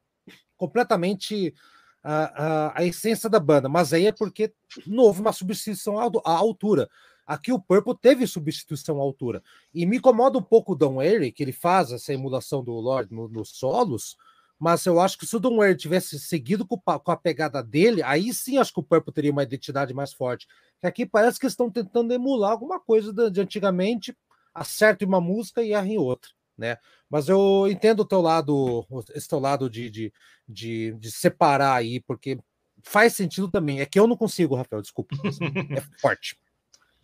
completamente 0.56 1.54
a, 2.02 2.46
a, 2.46 2.80
a 2.80 2.84
essência 2.84 3.28
da 3.28 3.38
banda, 3.38 3.68
mas 3.68 3.92
aí 3.92 4.06
é 4.06 4.12
porque 4.12 4.54
houve 4.88 5.20
uma 5.20 5.34
substituição 5.34 5.98
à 5.98 6.32
altura. 6.32 6.88
Aqui 7.32 7.50
o 7.50 7.58
Purple 7.58 7.96
teve 7.96 8.26
substituição 8.26 8.98
à 8.98 9.02
altura. 9.02 9.42
E 9.72 9.86
me 9.86 9.96
incomoda 9.96 10.36
um 10.36 10.42
pouco 10.42 10.72
o 10.72 10.76
Don 10.76 11.00
Airy, 11.00 11.32
que 11.32 11.42
ele 11.42 11.50
faz 11.50 11.90
essa 11.90 12.12
emulação 12.12 12.62
do 12.62 12.72
Lord 12.72 13.10
nos 13.10 13.32
no 13.32 13.42
solos, 13.42 14.18
mas 14.58 14.84
eu 14.84 15.00
acho 15.00 15.16
que 15.16 15.24
se 15.24 15.34
o 15.34 15.40
Don 15.40 15.62
Airy 15.62 15.78
tivesse 15.78 16.20
seguido 16.20 16.66
com, 16.66 16.76
com, 16.76 17.10
a 17.10 17.16
pegada 17.16 17.62
dele, 17.62 18.02
aí 18.02 18.34
sim 18.34 18.58
acho 18.58 18.70
que 18.74 18.80
o 18.80 18.82
Purple 18.82 19.14
teria 19.14 19.32
uma 19.32 19.44
identidade 19.44 19.94
mais 19.94 20.12
forte. 20.12 20.46
Que 20.78 20.86
aqui 20.86 21.06
parece 21.06 21.40
que 21.40 21.46
estão 21.46 21.70
tentando 21.70 22.12
emular 22.12 22.50
alguma 22.50 22.78
coisa 22.78 23.14
de, 23.14 23.30
de 23.30 23.40
antigamente, 23.40 24.14
acerta 24.52 25.06
uma 25.06 25.18
música 25.18 25.62
e 25.62 25.72
erra 25.72 25.88
em 25.88 25.96
outra. 25.96 26.30
Né? 26.58 26.76
Mas 27.08 27.30
eu 27.30 27.66
entendo 27.66 28.00
o 28.00 28.04
teu 28.04 28.20
lado, 28.20 28.86
esse 29.14 29.26
teu 29.26 29.38
lado 29.38 29.70
de, 29.70 29.88
de, 29.88 30.12
de, 30.46 30.92
de 31.00 31.10
separar 31.10 31.76
aí, 31.76 31.98
porque 31.98 32.38
faz 32.82 33.14
sentido 33.14 33.50
também. 33.50 33.80
É 33.80 33.86
que 33.86 33.98
eu 33.98 34.06
não 34.06 34.18
consigo, 34.18 34.54
Rafael, 34.54 34.82
desculpa. 34.82 35.16
É 35.78 35.80
forte. 35.98 36.36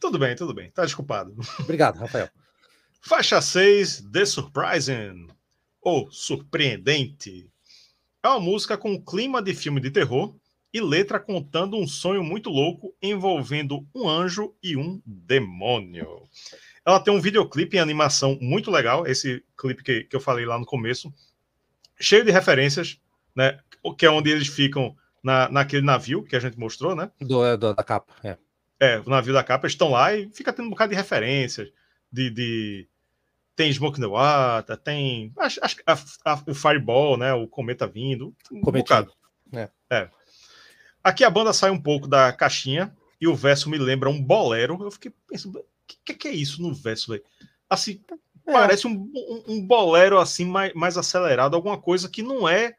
Tudo 0.01 0.19
bem, 0.19 0.37
tudo 0.37 0.55
bem. 0.55 0.71
Tá 0.71 0.85
desculpado. 0.85 1.35
Obrigado, 1.61 1.99
Rafael. 1.99 2.29
Faixa 3.01 3.41
6, 3.41 4.09
The 4.13 4.25
Surprising, 4.25 5.29
ou 5.81 6.11
Surpreendente. 6.11 7.49
É 8.23 8.29
uma 8.29 8.41
música 8.41 8.77
com 8.77 9.03
clima 9.03 9.41
de 9.41 9.55
filme 9.55 9.81
de 9.81 9.91
terror 9.91 10.35
e 10.73 10.81
letra 10.81 11.19
contando 11.19 11.77
um 11.77 11.87
sonho 11.87 12.23
muito 12.23 12.51
louco 12.51 12.95
envolvendo 13.01 13.87
um 13.95 14.09
anjo 14.09 14.55
e 14.63 14.77
um 14.77 15.01
demônio. 15.07 16.29
Ela 16.85 17.01
tem 17.01 17.13
um 17.13 17.21
videoclipe 17.21 17.77
em 17.77 17.81
animação 17.81 18.39
muito 18.41 18.71
legal, 18.71 19.07
esse 19.07 19.43
clipe 19.57 19.83
que, 19.83 20.05
que 20.05 20.17
eu 20.17 20.21
falei 20.21 20.45
lá 20.45 20.59
no 20.59 20.67
começo. 20.67 21.13
cheio 22.01 22.25
de 22.25 22.31
referências, 22.31 22.99
né? 23.35 23.59
Que 23.97 24.07
é 24.07 24.11
onde 24.11 24.31
eles 24.31 24.49
ficam 24.49 24.95
na, 25.23 25.49
naquele 25.49 25.85
navio 25.85 26.23
que 26.23 26.37
a 26.37 26.41
gente 26.41 26.59
mostrou, 26.59 26.95
né? 26.95 27.11
Do, 27.21 27.57
do 27.57 27.75
da 27.75 27.85
capa, 27.85 28.15
é. 28.23 28.37
É, 28.81 29.01
o 29.01 29.11
navio 29.11 29.33
da 29.33 29.43
capa, 29.43 29.67
eles 29.67 29.75
estão 29.75 29.91
lá 29.91 30.15
e 30.15 30.31
fica 30.31 30.53
tendo 30.53 30.67
um 30.67 30.71
bocado 30.71 30.91
de 30.91 30.97
referências, 30.97 31.69
de, 32.13 32.31
de 32.31 32.89
tem 33.57 33.73
Smoke 33.73 34.01
the 34.01 34.07
Water, 34.07 34.77
tem 34.77 35.33
acho, 35.37 35.59
acho, 35.61 35.77
a, 35.85 35.95
a, 36.33 36.43
o 36.47 36.55
Fireball, 36.55 37.17
né? 37.17 37.35
O 37.35 37.49
cometa 37.49 37.89
vindo, 37.89 38.33
um 38.53 38.61
Cometinho. 38.61 38.85
bocado. 38.85 39.13
É. 39.53 39.69
é. 39.91 40.09
Aqui 41.03 41.25
a 41.25 41.31
banda 41.31 41.53
sai 41.53 41.71
um 41.71 41.81
pouco 41.81 42.07
da 42.07 42.33
caixinha 42.33 42.95
e 43.21 43.27
o 43.27 43.35
verso 43.35 43.69
me 43.69 43.77
lembra 43.77 44.09
um 44.09 44.23
bolero. 44.23 44.79
Eu 44.81 44.93
fiquei 44.93 45.13
pensando, 45.27 45.59
o 45.59 45.65
que, 46.05 46.15
que, 46.15 46.29
é 46.29 46.33
isso 46.33 46.63
no 46.63 46.73
verso, 46.73 47.11
velho? 47.11 47.25
Assim, 47.69 48.01
é. 48.47 48.53
parece 48.53 48.87
um, 48.87 48.93
um, 48.93 49.45
um, 49.55 49.67
bolero 49.67 50.19
assim 50.21 50.45
mais, 50.45 50.73
mais 50.75 50.97
acelerado, 50.97 51.57
alguma 51.57 51.79
coisa 51.79 52.09
que 52.09 52.23
não 52.23 52.49
é 52.49 52.77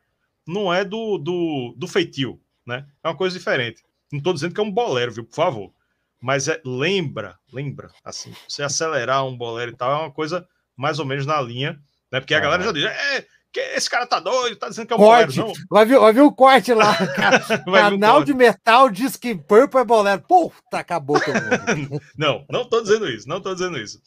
não 0.47 0.74
é 0.74 0.86
do, 0.86 1.18
do, 1.18 1.76
do 1.78 1.88
feitio, 1.88 2.41
né? 2.66 2.88
É 3.04 3.10
uma 3.10 3.18
coisa 3.18 3.38
diferente. 3.38 3.84
Não 4.12 4.20
estou 4.20 4.34
dizendo 4.34 4.54
que 4.54 4.62
é 4.62 4.64
um 4.64 4.72
bolero, 4.72 5.12
viu? 5.12 5.26
Por 5.26 5.36
favor. 5.36 5.74
Mas 6.22 6.48
é, 6.48 6.62
lembra, 6.66 7.38
lembra, 7.52 7.90
assim, 8.04 8.34
você 8.48 8.62
acelerar 8.62 9.26
um 9.26 9.38
bolero 9.38 9.72
e 9.72 9.76
tal, 9.76 9.92
é 9.92 10.04
uma 10.04 10.12
coisa 10.12 10.48
mais 10.76 11.00
ou 11.00 11.06
menos 11.06 11.26
na 11.26 11.42
linha, 11.42 11.80
né? 12.12 12.20
Porque 12.20 12.34
a 12.34 12.40
galera 12.40 12.64
já 12.64 12.72
diz, 12.72 12.84
é, 12.84 13.26
que 13.52 13.60
esse 13.60 13.90
cara 13.90 14.06
tá 14.06 14.20
doido, 14.20 14.56
tá 14.58 14.70
dizendo 14.70 14.88
que 14.88 14.94
é 14.94 14.96
um 14.96 15.00
corte. 15.00 15.38
bolero, 15.38 15.58
não. 15.58 15.68
Vai 15.70 15.86
ver, 15.86 16.00
vai 16.00 16.14
ver 16.14 16.22
o 16.22 16.32
corte 16.32 16.74
lá. 16.74 16.96
Canal 17.66 18.24
de 18.24 18.34
metal 18.34 18.90
diz 18.90 19.16
que 19.16 19.34
Purple 19.36 19.80
é 19.80 19.86
bolero. 19.86 20.22
Puta, 20.22 20.78
acabou 20.78 21.18
não, 22.18 22.46
não 22.50 22.66
tô 22.66 22.82
dizendo 22.82 23.10
isso, 23.10 23.28
não 23.28 23.42
tô 23.42 23.54
dizendo 23.54 23.78
isso. 23.80 24.00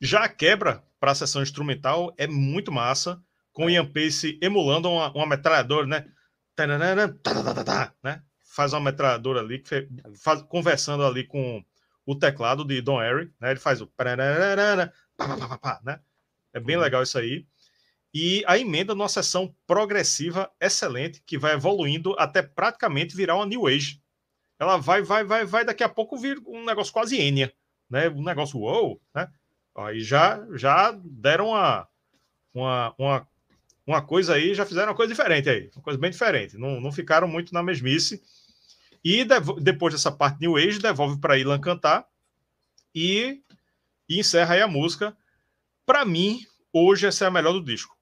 Já 0.00 0.24
a 0.24 0.28
quebra 0.28 0.82
para 0.98 1.12
a 1.12 1.14
sessão 1.14 1.42
instrumental 1.42 2.12
é 2.16 2.26
muito 2.26 2.72
massa, 2.72 3.20
com 3.52 3.66
o 3.66 3.70
Ian 3.70 3.86
Pace 3.86 4.38
emulando 4.42 4.90
uma, 4.90 5.12
uma 5.12 5.26
metralhadora, 5.26 5.86
né? 5.86 6.06
né? 8.02 8.22
Faz 8.54 8.72
uma 8.72 8.80
metralhadora 8.80 9.40
ali, 9.40 9.60
faz, 10.16 10.42
conversando 10.42 11.04
ali 11.04 11.24
com 11.24 11.64
o 12.06 12.14
teclado 12.14 12.64
de 12.64 12.80
Don 12.80 13.00
Airy, 13.00 13.32
né? 13.40 13.50
Ele 13.50 13.58
faz 13.58 13.80
o 13.80 13.90
né? 15.82 16.00
É 16.52 16.60
bem 16.60 16.76
uhum. 16.76 16.82
legal 16.82 17.02
isso 17.02 17.18
aí. 17.18 17.44
E 18.14 18.44
a 18.46 18.56
emenda 18.56 18.94
numa 18.94 19.08
sessão 19.08 19.52
progressiva 19.66 20.48
excelente, 20.60 21.20
que 21.26 21.36
vai 21.36 21.54
evoluindo 21.54 22.14
até 22.16 22.42
praticamente 22.42 23.16
virar 23.16 23.34
uma 23.34 23.46
New 23.46 23.66
Age. 23.66 24.00
Ela 24.56 24.76
vai, 24.76 25.02
vai, 25.02 25.24
vai, 25.24 25.44
vai, 25.44 25.64
daqui 25.64 25.82
a 25.82 25.88
pouco 25.88 26.16
vir 26.16 26.40
um 26.46 26.64
negócio 26.64 26.92
quase 26.92 27.20
Enya, 27.20 27.52
né? 27.90 28.08
Um 28.08 28.22
negócio 28.22 28.60
wow, 28.60 29.00
né? 29.12 29.28
Aí 29.74 29.98
já, 29.98 30.46
já 30.52 30.92
deram 31.02 31.48
uma, 31.48 31.88
uma, 32.54 32.94
uma, 32.96 33.28
uma 33.84 34.00
coisa 34.00 34.34
aí, 34.34 34.54
já 34.54 34.64
fizeram 34.64 34.90
uma 34.90 34.96
coisa 34.96 35.12
diferente 35.12 35.50
aí, 35.50 35.68
uma 35.74 35.82
coisa 35.82 35.98
bem 35.98 36.12
diferente. 36.12 36.56
Não, 36.56 36.80
não 36.80 36.92
ficaram 36.92 37.26
muito 37.26 37.52
na 37.52 37.64
mesmice. 37.64 38.22
E 39.04 39.24
depois 39.60 39.92
dessa 39.92 40.10
parte 40.10 40.40
New 40.40 40.56
Age, 40.56 40.78
devolve 40.78 41.20
para 41.20 41.36
Ilan 41.36 41.60
cantar 41.60 42.06
e, 42.94 43.42
e 44.08 44.20
encerra 44.20 44.54
aí 44.54 44.62
a 44.62 44.68
música. 44.68 45.14
Para 45.84 46.04
mim, 46.06 46.40
hoje 46.72 47.06
essa 47.06 47.24
é 47.24 47.28
a 47.28 47.30
melhor 47.30 47.52
do 47.52 47.62
disco. 47.62 47.94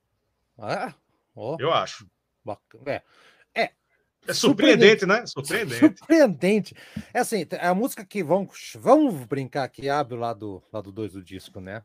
Ah, 0.56 0.94
oh. 1.34 1.56
Eu 1.58 1.72
acho. 1.72 2.08
É. 2.86 3.02
É, 3.54 3.70
é 4.26 4.32
surpreendente, 4.32 5.04
né? 5.04 5.26
Surpreendente. 5.26 5.98
Surpreendente. 5.98 6.74
É 7.12 7.18
assim, 7.18 7.46
a 7.60 7.74
música 7.74 8.04
que 8.04 8.22
vamos, 8.22 8.74
vamos 8.78 9.24
brincar 9.26 9.64
aqui, 9.64 9.88
abre 9.88 10.14
o 10.14 10.20
lado 10.20 10.62
2 10.72 10.72
lado 10.72 10.92
do 10.92 11.22
disco, 11.22 11.60
né? 11.60 11.82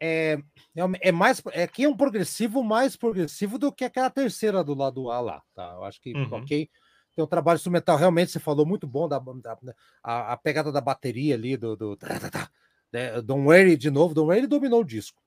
É, 0.00 0.38
é, 0.74 1.08
é 1.08 1.12
mais 1.12 1.42
é 1.52 1.62
aqui 1.62 1.84
é 1.84 1.88
um 1.88 1.96
progressivo 1.96 2.62
mais 2.62 2.96
progressivo 2.96 3.58
do 3.58 3.72
que 3.72 3.84
aquela 3.84 4.10
terceira 4.10 4.62
do 4.62 4.74
lado 4.74 5.10
A 5.10 5.20
lá, 5.20 5.42
tá? 5.54 5.72
Eu 5.74 5.84
acho 5.84 6.00
que 6.00 6.12
uhum. 6.12 6.34
ok. 6.34 6.70
Tem 7.16 7.24
um 7.24 7.28
trabalho 7.28 7.56
instrumental 7.56 7.96
realmente, 7.96 8.30
você 8.30 8.38
falou 8.38 8.66
muito 8.66 8.86
bom 8.86 9.08
da, 9.08 9.18
da 9.18 9.58
a, 10.02 10.34
a, 10.34 10.36
pegada 10.36 10.70
da 10.70 10.82
bateria 10.82 11.34
ali 11.34 11.56
do, 11.56 11.74
do, 11.74 11.96
do 11.96 12.06
né? 12.92 13.22
Don 13.22 13.46
Wary 13.46 13.76
de 13.76 13.90
novo, 13.90 14.14
Don 14.14 14.26
Wary 14.26 14.46
dominou 14.46 14.80
o 14.80 14.84
disco 14.84 15.20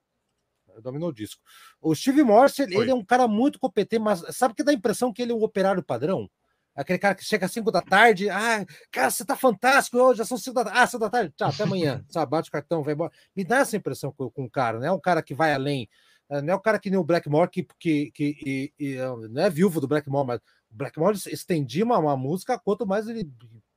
dominou 0.82 1.10
o 1.10 1.14
disco. 1.14 1.42
O 1.82 1.94
Steve 1.94 2.24
Morse, 2.24 2.62
ele, 2.62 2.78
ele, 2.78 2.92
é 2.92 2.94
um 2.94 3.04
cara 3.04 3.28
muito 3.28 3.60
competente, 3.60 4.02
mas 4.02 4.24
sabe 4.36 4.54
que 4.54 4.64
dá 4.64 4.72
a 4.72 4.74
impressão 4.74 5.12
que 5.12 5.22
ele 5.22 5.32
é 5.32 5.36
um 5.36 5.44
operário 5.44 5.84
padrão? 5.84 6.30
Aquele 6.76 7.00
cara 7.00 7.16
que 7.16 7.26
chega 7.26 7.46
às 7.46 7.52
5 7.52 7.72
da 7.72 7.82
tarde, 7.82 8.30
ah, 8.30 8.66
cara, 8.92 9.12
você 9.12 9.26
tá 9.26 9.36
fantástico, 9.36 9.98
hoje 9.98 10.20
já 10.20 10.26
são 10.26 10.38
5 10.38 10.54
da 10.54 10.64
tarde, 10.64 10.80
ah, 10.80 10.88
5 10.88 11.00
da 11.00 11.10
tarde, 11.10 11.34
tchau, 11.36 11.50
até 11.50 11.64
amanhã, 11.64 12.06
sabe, 12.10 12.30
bate 12.30 12.48
o 12.48 12.52
cartão, 12.52 12.84
vai 12.84 12.94
embora. 12.94 13.12
Me 13.36 13.44
dá 13.44 13.58
essa 13.58 13.76
impressão 13.76 14.14
com, 14.14 14.30
com 14.30 14.46
o 14.46 14.50
cara, 14.50 14.80
né? 14.80 14.88
É 14.88 14.92
um 14.92 15.00
cara 15.00 15.22
que 15.22 15.34
vai 15.34 15.54
além, 15.54 15.90
eh, 16.30 16.42
não 16.42 16.54
é 16.54 16.56
o 16.56 16.62
cara 16.62 16.80
que 16.80 16.90
nem 16.90 16.98
o 16.98 17.04
Blackmore, 17.04 17.50
que, 17.50 17.68
que, 17.78 18.12
que 18.12 18.38
e, 18.46 18.74
e, 18.80 18.98
não 19.30 19.42
é 19.42 19.50
viúvo 19.50 19.82
do 19.82 19.88
Blackmore, 19.88 20.28
mas 20.28 20.40
Blackmore 20.70 21.18
estendia 21.28 21.84
uma, 21.84 21.98
uma 21.98 22.18
música, 22.18 22.60
quanto 22.60 22.86
mais 22.86 23.08
ele 23.08 23.30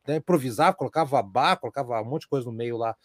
né, 0.07 0.17
improvisava, 0.17 0.77
colocava 0.77 1.23
bar, 1.23 1.57
colocava 1.57 2.01
um 2.01 2.05
monte 2.05 2.23
de 2.23 2.29
coisa 2.29 2.47
no 2.47 2.53
meio 2.53 2.77
lá. 2.77 2.97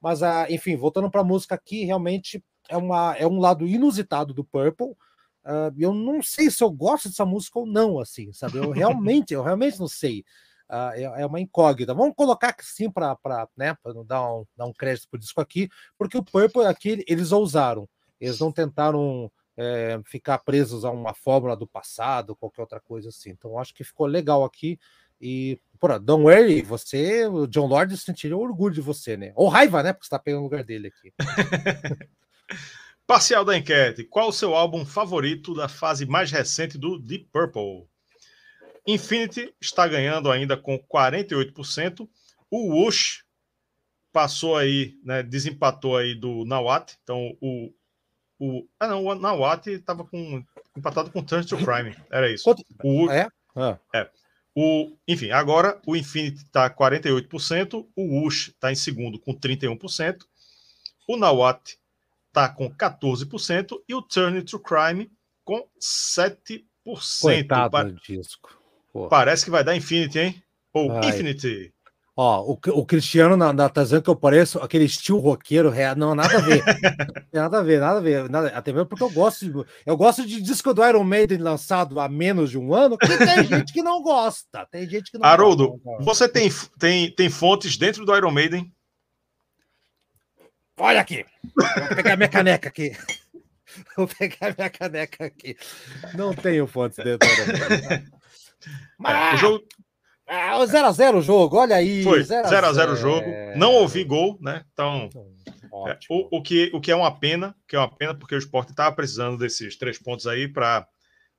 Mas, 0.00 0.22
ah, 0.22 0.46
enfim, 0.50 0.76
voltando 0.76 1.10
para 1.10 1.20
a 1.20 1.24
música 1.24 1.54
aqui, 1.54 1.84
realmente 1.84 2.42
é, 2.68 2.76
uma, 2.76 3.14
é 3.16 3.26
um 3.26 3.38
lado 3.38 3.66
inusitado 3.66 4.32
do 4.32 4.44
Purple. 4.44 4.96
Uh, 5.42 5.72
eu 5.78 5.92
não 5.92 6.22
sei 6.22 6.50
se 6.50 6.62
eu 6.62 6.70
gosto 6.70 7.08
dessa 7.08 7.24
música 7.24 7.58
ou 7.58 7.66
não, 7.66 7.98
assim, 7.98 8.32
sabe? 8.32 8.58
Eu 8.58 8.70
realmente, 8.70 9.34
eu 9.34 9.42
realmente 9.42 9.78
não 9.78 9.88
sei. 9.88 10.24
Uh, 10.68 10.92
é, 10.94 11.02
é, 11.22 11.26
uma 11.26 11.40
incógnita. 11.40 11.94
Vamos 11.94 12.14
colocar 12.14 12.54
assim 12.58 12.90
para 12.90 13.16
né, 13.56 13.76
dar, 14.06 14.32
um, 14.32 14.46
dar 14.56 14.66
um 14.66 14.72
crédito 14.72 15.08
para 15.08 15.16
o 15.16 15.20
disco 15.20 15.40
aqui, 15.40 15.68
porque 15.98 16.16
o 16.16 16.24
Purple 16.24 16.64
aqui 16.64 17.04
eles 17.08 17.32
ousaram. 17.32 17.88
Eles 18.20 18.38
não 18.38 18.52
tentaram 18.52 19.30
é, 19.62 20.00
ficar 20.06 20.38
presos 20.38 20.86
a 20.86 20.90
uma 20.90 21.12
fórmula 21.12 21.54
do 21.54 21.66
passado, 21.66 22.34
qualquer 22.34 22.62
outra 22.62 22.80
coisa 22.80 23.10
assim. 23.10 23.28
Então, 23.28 23.58
acho 23.58 23.74
que 23.74 23.84
ficou 23.84 24.06
legal 24.06 24.42
aqui. 24.42 24.80
E, 25.20 25.60
porra, 25.78 26.00
don't 26.00 26.24
worry, 26.24 26.62
você, 26.62 27.26
o 27.26 27.46
John 27.46 27.66
Lord 27.66 27.94
sentiria 27.98 28.34
orgulho 28.34 28.74
de 28.74 28.80
você, 28.80 29.18
né? 29.18 29.32
Ou 29.36 29.48
raiva, 29.48 29.82
né? 29.82 29.92
Porque 29.92 30.06
você 30.06 30.10
tá 30.10 30.18
pegando 30.18 30.40
o 30.40 30.44
lugar 30.44 30.64
dele 30.64 30.88
aqui. 30.88 31.12
Parcial 33.06 33.44
da 33.44 33.54
enquete. 33.54 34.04
Qual 34.04 34.30
o 34.30 34.32
seu 34.32 34.54
álbum 34.54 34.86
favorito 34.86 35.54
da 35.54 35.68
fase 35.68 36.06
mais 36.06 36.30
recente 36.30 36.78
do 36.78 36.98
Deep 36.98 37.28
Purple? 37.30 37.86
Infinity 38.86 39.54
está 39.60 39.86
ganhando 39.86 40.30
ainda 40.30 40.56
com 40.56 40.78
48%. 40.78 42.08
O 42.50 42.76
Wush 42.76 43.24
passou 44.10 44.56
aí, 44.56 44.94
né, 45.04 45.22
desempatou 45.22 45.98
aí 45.98 46.14
do 46.14 46.46
Nawat. 46.46 46.96
Então 47.02 47.36
o, 47.42 47.70
o 48.40 48.66
ah 48.80 48.88
não, 48.88 49.04
o 49.04 49.14
Nawat 49.14 49.68
estava 49.68 50.02
com 50.04 50.42
empatado 50.76 51.10
com 51.10 51.22
Turn 51.22 51.46
to 51.46 51.58
Crime. 51.58 51.94
Era 52.10 52.32
isso. 52.32 52.50
O, 52.82 53.10
é? 53.10 53.28
Ah. 53.54 53.78
é. 53.94 54.10
O, 54.56 54.96
enfim, 55.06 55.30
agora 55.30 55.80
o 55.86 55.94
Infinity 55.94 56.42
está 56.42 56.68
48%, 56.68 57.86
o 57.94 58.02
Wush 58.02 58.48
está 58.48 58.72
em 58.72 58.74
segundo 58.74 59.20
com 59.20 59.32
31%, 59.32 60.24
o 61.06 61.16
Nawat 61.16 61.78
está 62.28 62.48
com 62.48 62.68
14% 62.68 63.80
e 63.88 63.94
o 63.94 64.02
Turn 64.02 64.42
to 64.42 64.58
Crime 64.58 65.10
com 65.44 65.68
7%. 65.80 66.64
Coitado 67.20 67.70
pa 67.70 67.84
disco. 67.84 68.58
Parece 69.08 69.44
que 69.44 69.50
vai 69.50 69.62
dar 69.62 69.76
Infinity, 69.76 70.18
hein? 70.18 70.42
Ou 70.72 70.88
vai. 70.88 71.10
Infinity. 71.10 71.72
Ó, 72.22 72.42
o, 72.52 72.52
o 72.52 72.84
Cristiano 72.84 73.34
na, 73.34 73.50
na, 73.50 73.66
tá 73.70 73.82
que 73.82 74.10
eu 74.10 74.14
pareço 74.14 74.58
aquele 74.58 74.84
estilo 74.84 75.18
roqueiro. 75.20 75.72
Não, 75.96 76.14
nada 76.14 76.36
a 76.36 76.40
ver. 76.42 76.62
nada 77.32 77.60
a 77.60 77.62
ver, 77.62 77.80
nada 77.80 77.96
a 77.98 78.02
ver. 78.02 78.28
Nada, 78.28 78.48
até 78.48 78.74
mesmo 78.74 78.84
porque 78.84 79.02
eu 79.02 79.08
gosto 79.08 79.50
de, 79.50 79.64
eu 79.86 79.96
gosto 79.96 80.26
de 80.26 80.42
disco 80.42 80.74
do 80.74 80.86
Iron 80.86 81.02
Maiden 81.02 81.38
lançado 81.38 81.98
há 81.98 82.10
menos 82.10 82.50
de 82.50 82.58
um 82.58 82.74
ano, 82.74 82.98
que 82.98 83.06
tem 83.06 83.44
gente 83.48 83.72
que 83.72 83.82
não 83.82 84.02
gosta. 84.02 84.66
Tem 84.70 84.86
gente 84.86 85.10
que 85.10 85.16
não 85.16 85.24
Haroldo, 85.24 85.80
gosta. 85.82 86.04
você 86.04 86.28
tem, 86.28 86.50
tem, 86.78 87.10
tem 87.10 87.30
fontes 87.30 87.78
dentro 87.78 88.04
do 88.04 88.14
Iron 88.14 88.32
Maiden 88.32 88.70
Olha 90.76 91.00
aqui. 91.00 91.24
Vou 91.56 91.96
pegar 91.96 92.18
minha 92.18 92.28
caneca 92.28 92.68
aqui. 92.68 92.94
Vou 93.96 94.06
pegar 94.06 94.54
minha 94.58 94.68
caneca 94.68 95.24
aqui. 95.24 95.56
Não 96.12 96.34
tenho 96.34 96.66
fontes 96.66 97.02
dentro 97.02 97.26
da 97.26 98.02
Mas... 98.98 99.32
É, 99.32 99.34
o 99.34 99.38
jogo. 99.38 99.64
Ah, 100.32 100.58
o 100.58 100.62
0x0 100.62 101.16
o 101.16 101.22
jogo, 101.22 101.56
olha 101.56 101.74
aí. 101.74 102.04
Foi 102.04 102.20
0x0 102.20 102.92
o 102.92 102.96
jogo. 102.96 103.26
Não 103.56 103.74
ouvi 103.74 104.04
gol, 104.04 104.38
né? 104.40 104.64
Então. 104.72 105.10
É, 105.88 105.98
o, 106.08 106.38
o, 106.38 106.42
que, 106.42 106.70
o 106.72 106.80
que 106.80 106.92
é 106.92 106.94
uma 106.94 107.18
pena, 107.18 107.54
que 107.66 107.74
é 107.74 107.78
uma 107.78 107.90
pena, 107.92 108.14
porque 108.14 108.34
o 108.34 108.38
esporte 108.38 108.70
estava 108.70 108.94
precisando 108.94 109.36
desses 109.36 109.76
três 109.76 109.98
pontos 109.98 110.26
aí 110.28 110.46
para 110.46 110.86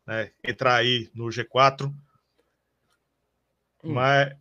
né, 0.06 0.32
entrar 0.44 0.76
aí 0.76 1.10
no 1.16 1.26
G4. 1.26 1.88
Hum. 3.84 3.94
Mas 3.94 4.34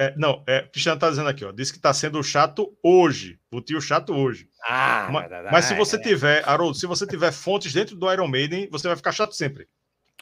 é, 0.00 0.14
não, 0.16 0.42
é, 0.46 0.62
Cristiano 0.62 0.96
está 0.96 1.10
dizendo 1.10 1.28
aqui, 1.28 1.44
ó, 1.44 1.52
disse 1.52 1.72
que 1.72 1.78
está 1.78 1.92
sendo 1.92 2.22
chato 2.24 2.74
hoje. 2.82 3.38
O 3.52 3.60
tio 3.60 3.82
chato 3.82 4.14
hoje. 4.14 4.48
Ah, 4.66 5.10
mas, 5.12 5.30
mas 5.52 5.64
se 5.66 5.74
você 5.74 6.00
tiver, 6.00 6.42
Haroldo, 6.48 6.78
se 6.78 6.86
você 6.86 7.06
tiver 7.06 7.30
fontes 7.32 7.70
dentro 7.70 7.94
do 7.96 8.10
Iron 8.10 8.26
Maiden, 8.26 8.66
você 8.70 8.88
vai 8.88 8.96
ficar 8.96 9.12
chato 9.12 9.34
sempre. 9.34 9.68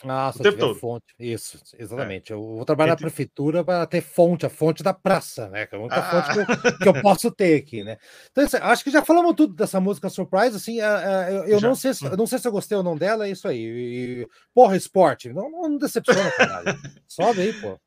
Ah, 0.05 0.33
o 0.35 0.43
tempo 0.43 0.59
todo. 0.59 0.75
fonte. 0.77 1.07
Isso, 1.19 1.59
exatamente. 1.77 2.33
É. 2.33 2.37
Eu 2.37 2.41
vou 2.41 2.65
trabalhar 2.65 2.93
Entre... 2.93 3.05
na 3.05 3.11
prefeitura 3.11 3.65
para 3.65 3.87
ter 3.87 4.01
fonte, 4.01 4.47
a 4.47 4.51
fonte 4.51 4.83
da 4.83 4.95
praça, 4.95 5.49
né? 5.49 5.67
Que 5.67 5.75
é 5.75 5.79
a 5.79 5.81
única 5.81 5.97
ah. 5.97 6.03
fonte 6.03 6.33
que 6.33 6.69
eu, 6.69 6.79
que 6.79 6.89
eu, 6.89 7.03
posso 7.03 7.31
ter 7.31 7.57
aqui, 7.57 7.83
né? 7.83 7.99
Então, 8.31 8.45
assim, 8.45 8.57
acho 8.59 8.85
que 8.85 8.91
já 8.91 9.05
falamos 9.05 9.35
tudo 9.35 9.55
dessa 9.55 9.81
música 9.81 10.09
Surprise, 10.09 10.57
assim, 10.57 10.79
eu, 10.81 11.45
eu 11.45 11.61
não 11.61 11.75
sei 11.75 11.95
se 11.95 12.05
eu 12.05 12.17
não 12.17 12.27
sei 12.27 12.39
se 12.39 12.47
eu 12.47 12.53
gostei 12.53 12.77
ou 12.77 12.85
não 12.85 12.97
dela, 12.97 13.27
é 13.27 13.31
isso 13.31 13.49
aí. 13.49 13.59
E, 13.59 14.29
porra, 14.55 14.77
esporte, 14.77 15.33
não, 15.33 15.51
não 15.51 15.77
decepciona, 15.77 16.31
caralho. 16.31 16.79
Sobe 17.09 17.41
aí, 17.41 17.53
pô. 17.55 17.79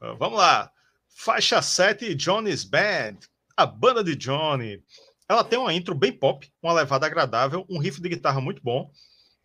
Vamos 0.00 0.38
lá. 0.38 0.70
Faixa 1.08 1.60
7, 1.60 2.14
Johnny's 2.14 2.62
Band. 2.62 3.18
A 3.56 3.66
banda 3.66 4.04
de 4.04 4.14
Johnny. 4.14 4.80
Ela 5.28 5.42
tem 5.42 5.58
uma 5.58 5.74
intro 5.74 5.94
bem 5.94 6.12
pop, 6.12 6.48
uma 6.62 6.72
levada 6.72 7.04
agradável, 7.04 7.66
um 7.68 7.78
riff 7.78 8.00
de 8.00 8.08
guitarra 8.08 8.40
muito 8.40 8.62
bom. 8.62 8.90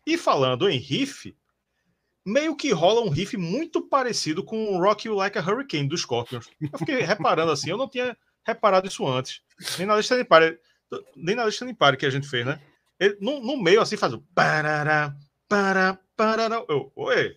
E 0.06 0.16
falando 0.16 0.68
em 0.68 0.78
riff, 0.78 1.36
meio 2.24 2.56
que 2.56 2.72
rola 2.72 3.02
um 3.02 3.10
riff 3.10 3.36
muito 3.36 3.82
parecido 3.82 4.42
com 4.42 4.74
o 4.74 4.78
Rock 4.78 5.06
You 5.06 5.14
Like 5.14 5.38
a 5.38 5.42
Hurricane 5.42 5.88
dos 5.88 6.00
Scorpions. 6.00 6.48
Eu 6.60 6.78
fiquei 6.78 7.00
reparando 7.02 7.52
assim, 7.52 7.70
eu 7.70 7.76
não 7.76 7.88
tinha 7.88 8.16
reparado 8.46 8.88
isso 8.88 9.06
antes. 9.06 9.42
Nem 9.78 9.86
na 9.86 9.96
lista 9.96 10.16
de 10.16 10.24
pare, 10.24 10.58
nem 11.14 11.36
na 11.36 11.44
lista 11.44 11.66
de 11.66 11.74
pare 11.74 11.96
que 11.96 12.06
a 12.06 12.10
gente 12.10 12.28
fez, 12.28 12.46
né? 12.46 12.60
Ele, 12.98 13.16
no, 13.20 13.40
no 13.40 13.56
meio 13.56 13.80
assim 13.80 13.96
faz 13.96 14.12
o 14.12 14.24
parará, 14.34 15.14
para, 15.48 15.98
parará. 16.16 16.64
Eu, 16.68 16.92
oi, 16.96 17.36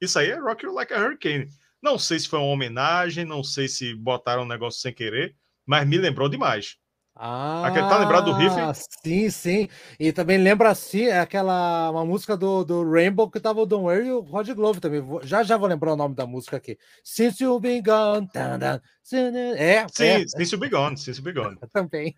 isso 0.00 0.18
aí 0.18 0.30
é 0.30 0.38
Rock 0.38 0.64
You 0.64 0.72
Like 0.74 0.92
a 0.92 1.00
Hurricane. 1.00 1.48
Não 1.82 1.98
sei 1.98 2.18
se 2.18 2.28
foi 2.28 2.38
uma 2.38 2.48
homenagem, 2.48 3.24
não 3.24 3.42
sei 3.42 3.68
se 3.68 3.94
botaram 3.94 4.42
um 4.42 4.48
negócio 4.48 4.80
sem 4.80 4.92
querer, 4.92 5.36
mas 5.66 5.86
me 5.86 5.98
lembrou 5.98 6.28
demais. 6.28 6.78
Ah, 7.16 7.70
tá 7.72 7.98
lembrado 7.98 8.24
do 8.24 8.32
riff? 8.32 8.56
Sim, 9.04 9.30
sim. 9.30 9.68
E 10.00 10.12
também 10.12 10.36
lembra 10.36 10.70
assim 10.70 11.08
aquela 11.08 11.88
uma 11.90 12.04
música 12.04 12.36
do, 12.36 12.64
do 12.64 12.90
Rainbow 12.90 13.30
que 13.30 13.38
tava 13.38 13.60
o 13.60 13.66
Don 13.66 13.84
Ware 13.84 14.04
e 14.04 14.10
o 14.10 14.20
Rod 14.20 14.48
Glove 14.50 14.80
também. 14.80 15.00
Já 15.22 15.44
já 15.44 15.56
vou 15.56 15.68
lembrar 15.68 15.92
o 15.92 15.96
nome 15.96 16.16
da 16.16 16.26
música 16.26 16.56
aqui. 16.56 16.76
Since 17.04 17.44
You 17.44 17.60
Be 17.60 17.80
Gone. 17.80 18.28
É, 18.34 18.80
sim, 19.00 19.16
é. 19.56 19.86
Since 20.26 20.54
You 20.54 20.58
Be 20.58 20.68
Gone, 20.68 20.96
Since 20.96 21.20
You 21.20 21.24
Be 21.24 21.32
Gone. 21.32 21.56
Também. 21.72 22.16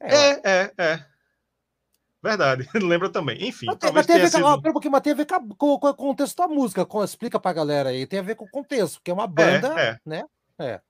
É, 0.00 0.14
é, 0.14 0.40
é. 0.44 0.72
é. 0.78 1.04
Verdade, 2.22 2.68
lembra 2.74 3.08
também. 3.08 3.48
Enfim, 3.48 3.66
mas 3.66 3.76
talvez 3.78 4.04
tem, 4.04 4.16
tenha 4.16 4.28
sido... 4.28 4.62
pouquinho, 4.72 4.90
mas 4.90 5.02
tem 5.02 5.12
a 5.12 5.16
ver 5.16 5.26
com, 5.26 5.48
com, 5.50 5.78
com, 5.78 5.88
o 5.88 5.94
contexto 5.94 6.36
da 6.36 6.48
música. 6.48 6.84
Com, 6.84 7.02
explica 7.02 7.38
pra 7.38 7.52
galera 7.52 7.90
aí. 7.90 8.06
Tem 8.06 8.18
a 8.18 8.22
ver 8.22 8.34
com 8.34 8.44
o 8.44 8.50
contexto, 8.50 8.96
porque 8.96 9.10
é 9.10 9.14
uma 9.14 9.26
banda, 9.26 9.74
é, 9.80 9.88
é. 9.88 9.98
né? 10.04 10.24
É. 10.58 10.80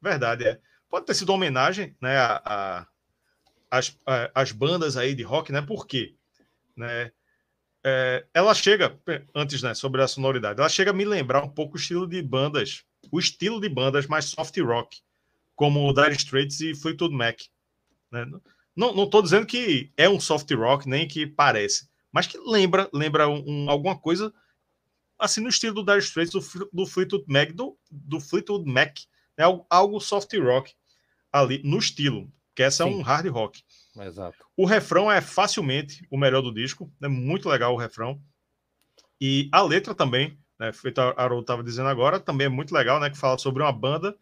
Verdade, 0.00 0.44
é 0.44 0.60
pode 0.94 1.06
ter 1.06 1.14
sido 1.14 1.30
uma 1.30 1.34
homenagem 1.34 1.92
né, 2.00 2.16
a, 2.16 2.40
a, 2.44 2.86
as, 3.68 3.98
a, 4.06 4.30
as 4.32 4.52
bandas 4.52 4.96
aí 4.96 5.12
de 5.12 5.24
rock, 5.24 5.50
né? 5.50 5.60
Por 5.60 5.88
quê? 5.88 6.14
Né, 6.76 7.10
é, 7.82 8.24
ela 8.32 8.54
chega, 8.54 8.96
antes, 9.34 9.60
né, 9.60 9.74
sobre 9.74 10.00
a 10.02 10.06
sonoridade, 10.06 10.60
ela 10.60 10.68
chega 10.68 10.92
a 10.92 10.94
me 10.94 11.04
lembrar 11.04 11.42
um 11.42 11.48
pouco 11.48 11.74
o 11.74 11.80
estilo 11.80 12.06
de 12.06 12.22
bandas, 12.22 12.84
o 13.10 13.18
estilo 13.18 13.60
de 13.60 13.68
bandas 13.68 14.06
mais 14.06 14.26
soft 14.26 14.56
rock, 14.60 15.00
como 15.56 15.84
o 15.84 15.92
Dire 15.92 16.12
Straits 16.12 16.60
e 16.60 16.76
Fleetwood 16.76 17.12
Mac. 17.12 17.40
Né? 18.12 18.24
Não, 18.76 18.94
não 18.94 19.10
dizendo 19.20 19.46
que 19.46 19.90
é 19.96 20.08
um 20.08 20.20
soft 20.20 20.48
rock, 20.52 20.88
nem 20.88 21.08
que 21.08 21.26
parece, 21.26 21.88
mas 22.12 22.28
que 22.28 22.38
lembra, 22.38 22.88
lembra 22.92 23.28
um, 23.28 23.42
um 23.44 23.68
alguma 23.68 23.98
coisa 23.98 24.32
assim 25.18 25.40
no 25.40 25.48
estilo 25.48 25.74
do 25.74 25.84
Dire 25.84 25.98
Straits, 25.98 26.32
do, 26.32 26.68
do 26.72 26.86
Fleetwood 26.86 27.24
Mac, 27.26 27.50
do, 27.50 27.76
do 27.90 28.20
Fleetwood 28.20 28.70
Mac, 28.70 28.96
algo, 29.36 29.66
algo 29.68 29.98
soft 29.98 30.32
rock 30.38 30.72
ali 31.34 31.60
no 31.64 31.78
estilo, 31.78 32.32
que 32.54 32.62
essa 32.62 32.84
Sim. 32.84 32.92
é 32.92 32.94
um 32.94 33.02
hard 33.02 33.26
rock. 33.26 33.60
Exato. 33.98 34.38
O 34.56 34.64
refrão 34.64 35.10
é 35.10 35.20
facilmente 35.20 36.06
o 36.08 36.16
melhor 36.16 36.40
do 36.40 36.54
disco, 36.54 36.88
é 37.02 37.08
muito 37.08 37.48
legal 37.48 37.74
o 37.74 37.76
refrão. 37.76 38.20
E 39.20 39.48
a 39.52 39.60
letra 39.60 39.94
também, 39.96 40.38
né, 40.58 40.72
feito 40.72 41.00
a 41.00 41.12
Haroldo 41.16 41.42
estava 41.42 41.64
dizendo 41.64 41.88
agora, 41.88 42.20
também 42.20 42.46
é 42.46 42.50
muito 42.50 42.72
legal, 42.72 43.00
né, 43.00 43.10
que 43.10 43.18
fala 43.18 43.36
sobre 43.36 43.64
uma 43.64 43.72
banda 43.72 44.16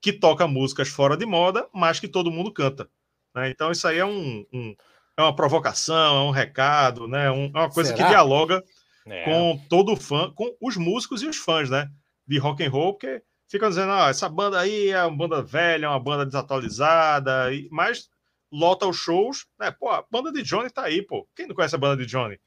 que 0.00 0.12
toca 0.12 0.46
músicas 0.46 0.88
fora 0.88 1.16
de 1.16 1.24
moda, 1.24 1.66
mas 1.72 1.98
que 1.98 2.06
todo 2.06 2.30
mundo 2.30 2.52
canta. 2.52 2.88
Né? 3.34 3.48
Então 3.48 3.70
isso 3.70 3.88
aí 3.88 3.98
é 3.98 4.04
um, 4.04 4.44
um, 4.52 4.76
é 5.16 5.22
uma 5.22 5.34
provocação, 5.34 6.18
é 6.18 6.28
um 6.28 6.30
recado, 6.30 7.08
né, 7.08 7.30
um, 7.30 7.46
é 7.46 7.58
uma 7.60 7.70
coisa 7.70 7.94
Será? 7.94 8.04
que 8.04 8.10
dialoga 8.10 8.62
é. 9.06 9.24
com 9.24 9.58
todo 9.70 9.96
fã, 9.96 10.30
com 10.34 10.54
os 10.60 10.76
músicos 10.76 11.22
e 11.22 11.26
os 11.26 11.38
fãs, 11.38 11.70
né, 11.70 11.90
de 12.26 12.36
rock 12.36 12.62
and 12.62 12.70
roll, 12.70 12.92
porque 12.92 13.22
ficam 13.48 13.68
dizendo, 13.68 13.92
ah, 13.92 14.08
essa 14.08 14.28
banda 14.28 14.60
aí 14.60 14.90
é 14.90 15.02
uma 15.04 15.16
banda 15.16 15.42
velha, 15.42 15.86
é 15.86 15.88
uma 15.88 15.98
banda 15.98 16.26
desatualizada, 16.26 17.52
e, 17.52 17.68
mas 17.70 18.10
lota 18.52 18.86
os 18.86 18.96
shows, 18.96 19.46
né? 19.58 19.70
Pô, 19.70 19.88
a 19.88 20.04
banda 20.10 20.30
de 20.32 20.42
Johnny 20.42 20.70
tá 20.70 20.84
aí, 20.84 21.02
pô. 21.02 21.26
Quem 21.34 21.46
não 21.46 21.54
conhece 21.54 21.74
a 21.74 21.78
banda 21.78 22.02
de 22.02 22.10
Johnny? 22.10 22.38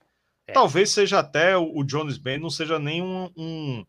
É. 0.48 0.54
Talvez 0.54 0.92
seja 0.92 1.20
até 1.20 1.58
o, 1.58 1.72
o 1.76 1.84
Johnny's 1.84 2.18
Band 2.18 2.40
não 2.40 2.50
seja 2.50 2.80
nem 2.80 3.02
um, 3.02 3.30
um, 3.36 3.86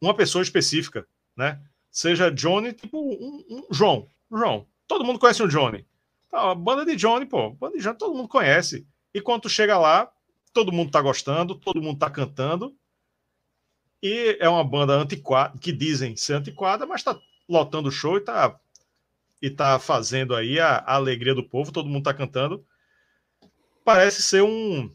uma 0.00 0.14
pessoa 0.14 0.42
específica, 0.42 1.06
né? 1.36 1.60
Seja 1.90 2.30
Johnny, 2.30 2.72
tipo 2.72 2.98
um, 2.98 3.44
um, 3.48 3.66
João. 3.70 4.08
João. 4.30 4.66
Todo 4.86 5.04
mundo 5.04 5.18
conhece 5.18 5.42
o 5.42 5.48
Johnny. 5.48 5.86
Tá, 6.28 6.50
a 6.50 6.54
banda 6.54 6.84
de 6.84 6.94
Johnny, 6.96 7.26
pô. 7.26 7.50
banda 7.50 7.76
de 7.76 7.82
Johnny 7.82 7.98
todo 7.98 8.14
mundo 8.14 8.28
conhece. 8.28 8.86
E 9.12 9.20
quando 9.20 9.42
tu 9.42 9.48
chega 9.48 9.76
lá, 9.76 10.10
todo 10.52 10.72
mundo 10.72 10.90
tá 10.90 11.00
gostando, 11.00 11.54
todo 11.54 11.82
mundo 11.82 11.98
tá 11.98 12.10
cantando. 12.10 12.76
E 14.02 14.36
é 14.40 14.48
uma 14.48 14.64
banda 14.64 14.94
antiquada, 14.94 15.58
que 15.58 15.72
dizem 15.72 16.16
ser 16.16 16.34
antiquada, 16.34 16.86
mas 16.86 17.00
está 17.00 17.18
lotando 17.48 17.88
o 17.88 17.92
show 17.92 18.16
e 18.16 18.20
está 18.20 18.58
e 19.42 19.50
tá 19.50 19.78
fazendo 19.78 20.34
aí 20.34 20.60
a, 20.60 20.76
a, 20.76 20.94
alegria 20.94 21.34
do 21.34 21.48
povo, 21.48 21.72
todo 21.72 21.88
mundo 21.88 22.00
está 22.00 22.12
cantando. 22.12 22.64
Parece 23.82 24.22
ser 24.22 24.42
um, 24.42 24.90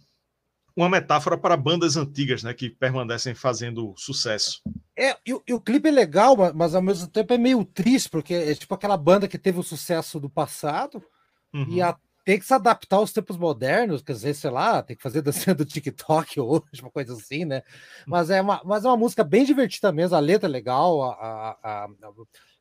uma 0.76 0.88
metáfora 0.88 1.38
para 1.38 1.58
bandas 1.58 1.98
antigas, 1.98 2.44
né, 2.44 2.54
que 2.54 2.70
permanecem 2.70 3.34
fazendo 3.34 3.94
sucesso. 3.98 4.62
É, 4.96 5.18
e, 5.26 5.32
e, 5.48 5.54
o 5.54 5.60
clipe 5.60 5.90
é 5.90 5.92
legal, 5.92 6.36
mas 6.54 6.76
ao 6.76 6.82
mesmo 6.82 7.08
tempo 7.08 7.34
é 7.34 7.38
meio 7.38 7.66
triste, 7.66 8.10
porque 8.10 8.34
é 8.34 8.54
tipo 8.54 8.74
aquela 8.74 8.98
banda 8.98 9.28
que 9.28 9.38
teve 9.38 9.60
o 9.60 9.64
sucesso 9.64 10.20
do 10.20 10.30
passado 10.30 11.04
uhum. 11.54 11.68
e 11.70 11.82
a 11.82 11.98
tem 12.26 12.40
que 12.40 12.46
se 12.46 12.54
adaptar 12.54 12.98
aos 12.98 13.14
tempos 13.14 13.38
modernos, 13.38 14.02
quer 14.02 14.14
dizer, 14.14 14.34
sei 14.34 14.50
lá, 14.50 14.82
tem 14.82 14.98
que 14.98 15.04
fazer 15.04 15.22
dancinha 15.22 15.54
do 15.56 15.64
TikTok 15.64 16.40
hoje, 16.40 16.82
uma 16.82 16.90
coisa 16.90 17.14
assim, 17.14 17.46
né? 17.46 17.62
Mas 18.06 18.32
é 18.32 18.42
uma, 18.42 18.62
mas 18.66 18.84
é 18.84 18.88
uma 18.88 18.98
música 18.98 19.24
bem 19.24 19.46
divertida 19.46 19.92
mesmo, 19.92 20.18
a 20.18 20.20
letra 20.20 20.50
é 20.50 20.52
legal, 20.52 21.04
a, 21.04 21.14
a, 21.14 21.84
a, 21.86 21.88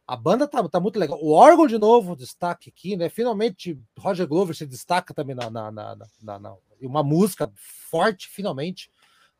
a 0.07 0.17
banda 0.17 0.47
tá, 0.47 0.69
tá 0.69 0.79
muito 0.79 0.99
legal. 0.99 1.19
O 1.21 1.33
órgão, 1.33 1.67
de 1.67 1.79
novo, 1.79 2.15
destaque 2.15 2.69
aqui, 2.69 2.95
né? 2.95 3.09
Finalmente, 3.09 3.81
Roger 3.99 4.29
Glover 4.29 4.55
se 4.55 4.67
destaca 4.67 5.15
também 5.15 5.35
na, 5.35 5.49
na, 5.49 5.73
na, 5.73 5.97
na, 6.23 6.39
na 6.39 6.57
uma 6.83 7.03
música 7.03 7.51
forte, 7.57 8.29
finalmente, 8.29 8.91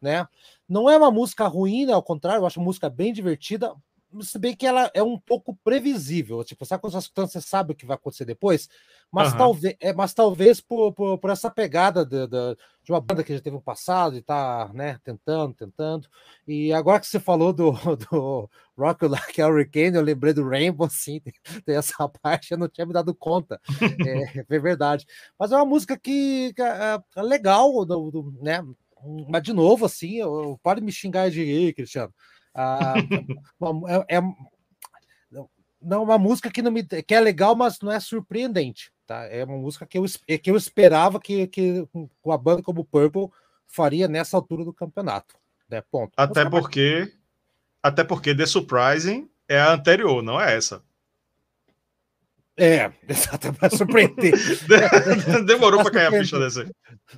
né? 0.01 0.27
Não 0.67 0.89
é 0.89 0.97
uma 0.97 1.11
música 1.11 1.47
ruim, 1.47 1.85
né? 1.85 1.93
Ao 1.93 2.03
contrário, 2.03 2.41
eu 2.41 2.47
acho 2.47 2.59
a 2.59 2.65
música 2.65 2.89
bem 2.89 3.13
divertida, 3.13 3.75
se 4.23 4.39
bem 4.39 4.55
que 4.55 4.67
ela 4.67 4.91
é 4.95 5.03
um 5.03 5.19
pouco 5.19 5.57
previsível. 5.65 6.45
Tipo, 6.45 6.65
sabe 6.65 6.81
quando 6.81 6.93
você 6.93 7.11
tá 7.13 7.27
você 7.27 7.41
sabe 7.41 7.73
o 7.73 7.75
que 7.75 7.87
vai 7.87 7.97
acontecer 7.97 8.25
depois? 8.25 8.69
Mas 9.15 9.31
uhum. 9.31 9.39
talvez, 9.39 9.77
é, 9.79 9.93
mas 9.93 10.13
talvez 10.13 10.61
por, 10.61 10.93
por, 10.93 11.19
por 11.19 11.31
essa 11.31 11.49
pegada 11.49 12.05
de, 12.05 12.27
de, 12.27 12.57
de, 12.83 12.91
uma 12.91 13.01
banda 13.01 13.23
que 13.23 13.33
já 13.33 13.41
teve 13.41 13.55
um 13.55 13.61
passado 13.61 14.17
e 14.17 14.23
tá, 14.23 14.69
né, 14.75 14.99
tentando, 15.05 15.55
tentando. 15.55 16.09
E 16.49 16.73
agora 16.73 16.99
que 16.99 17.07
você 17.07 17.21
falou 17.21 17.53
do, 17.53 17.71
do 18.11 18.51
Rock 18.77 19.07
Like 19.07 19.41
Hurricane, 19.41 19.95
eu 19.95 20.03
lembrei 20.03 20.33
do 20.33 20.49
Rainbow, 20.49 20.89
sim, 20.91 21.21
tem, 21.21 21.33
tem 21.65 21.77
essa 21.77 21.95
parte, 22.21 22.51
eu 22.51 22.59
não 22.59 22.69
tinha 22.69 22.85
me 22.85 22.93
dado 22.93 23.15
conta. 23.15 23.61
é, 24.05 24.41
é, 24.41 24.59
verdade. 24.59 25.07
Mas 25.39 25.53
é 25.53 25.57
uma 25.57 25.65
música 25.65 25.97
que, 25.97 26.53
que 26.53 26.61
é, 26.61 26.99
é 27.15 27.23
legal, 27.23 27.85
do, 27.85 28.11
do, 28.11 28.35
né? 28.43 28.65
Mas 29.29 29.45
de 29.45 29.53
novo, 29.53 29.87
assim, 29.87 30.17
eu, 30.17 30.43
eu, 30.43 30.61
pode 30.61 30.81
me 30.81 30.91
xingar 30.91 31.31
de 31.31 31.73
Cristiano. 31.73 32.13
Ah, 32.53 32.95
é, 34.09 34.17
é, 34.17 34.23
não 35.85 36.03
uma 36.03 36.19
música 36.19 36.51
que 36.51 36.63
não 36.63 36.73
me 36.73 36.83
que 36.83 37.15
é 37.15 37.21
legal, 37.21 37.55
mas 37.55 37.79
não 37.81 37.93
é 37.93 38.01
surpreendente, 38.01 38.91
tá? 39.07 39.25
É 39.27 39.45
uma 39.45 39.57
música 39.57 39.87
que 39.87 39.99
eu, 39.99 40.05
é 40.29 40.39
que 40.39 40.51
eu 40.51 40.57
esperava 40.57 41.21
que, 41.21 41.47
que 41.47 41.87
com 42.21 42.33
a 42.33 42.39
banda 42.39 42.63
como 42.63 42.85
Purple 42.85 43.29
faria 43.67 44.09
nessa 44.09 44.37
altura 44.37 44.65
do 44.65 44.73
campeonato, 44.73 45.37
né? 45.69 45.83
Ponto. 45.91 46.13
Até 46.17 46.49
porque 46.49 47.01
mais... 47.01 47.13
até 47.83 48.05
porque 48.05 48.35
The 48.35 48.47
Surprising 48.47 49.29
é 49.49 49.59
a 49.59 49.73
anterior, 49.73 50.23
não 50.23 50.41
é 50.41 50.57
essa. 50.57 50.83
É, 52.57 52.93
exatamente, 53.09 53.59
para 53.59 53.77
surpreender. 53.77 54.35
Demorou 55.45 55.83
para 55.83 55.91
cair 55.91 56.07
a 56.07 56.13
ficha 56.13 56.39
dessa. 56.39 56.71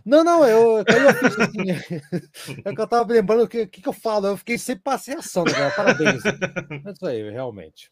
Não, 0.05 0.25
não, 0.25 0.47
eu 0.47 0.85
caí 0.85 1.07
a 1.07 1.15
ficha 1.15 1.43
assim. 1.45 2.61
É 2.65 2.75
que 2.75 2.81
eu 2.81 2.87
tava 2.87 3.13
lembrando 3.13 3.43
o 3.43 3.49
que, 3.49 3.67
que, 3.67 3.83
que, 3.83 3.89
eu 3.89 3.93
falo, 3.93 4.29
eu 4.29 4.37
fiquei 4.37 4.57
sem 4.57 4.77
passeação, 4.77 5.45
né, 5.45 5.71
Parabéns. 5.77 6.25
É 6.25 6.91
isso 6.91 7.07
aí, 7.07 7.31
realmente. 7.31 7.91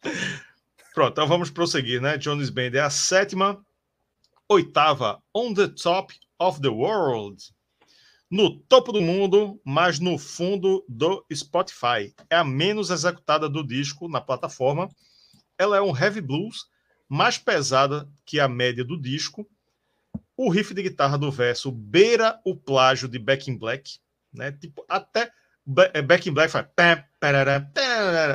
Pronto, 0.94 1.12
então 1.12 1.28
vamos 1.28 1.50
prosseguir, 1.50 2.00
né? 2.00 2.16
Jones 2.16 2.50
Band 2.50 2.70
é 2.74 2.80
a 2.80 2.88
sétima, 2.90 3.60
oitava, 4.48 5.22
On 5.34 5.54
the 5.54 5.68
Top 5.68 6.14
of 6.38 6.60
the 6.60 6.68
World. 6.68 7.42
No 8.30 8.58
topo 8.58 8.92
do 8.92 9.00
mundo, 9.00 9.60
mas 9.64 9.98
no 9.98 10.18
fundo 10.18 10.84
do 10.88 11.24
Spotify. 11.32 12.14
É 12.28 12.36
a 12.36 12.44
menos 12.44 12.90
executada 12.90 13.48
do 13.48 13.64
disco 13.64 14.08
na 14.08 14.20
plataforma. 14.20 14.88
Ela 15.56 15.76
é 15.76 15.80
um 15.80 15.96
heavy 15.96 16.20
blues 16.20 16.66
mais 17.08 17.38
pesada 17.38 18.08
que 18.24 18.40
a 18.40 18.48
média 18.48 18.84
do 18.84 19.00
disco. 19.00 19.48
O 20.36 20.50
riff 20.50 20.74
de 20.74 20.82
guitarra 20.82 21.16
do 21.16 21.30
verso 21.30 21.70
beira 21.70 22.40
o 22.44 22.56
plágio 22.56 23.08
de 23.08 23.18
Back 23.18 23.48
in 23.50 23.56
Black, 23.56 23.98
né? 24.32 24.50
Tipo, 24.50 24.84
até 24.88 25.30
é, 25.92 26.02
Back 26.02 26.28
in 26.28 26.32
Black 26.32 26.50
faz. 26.50 26.66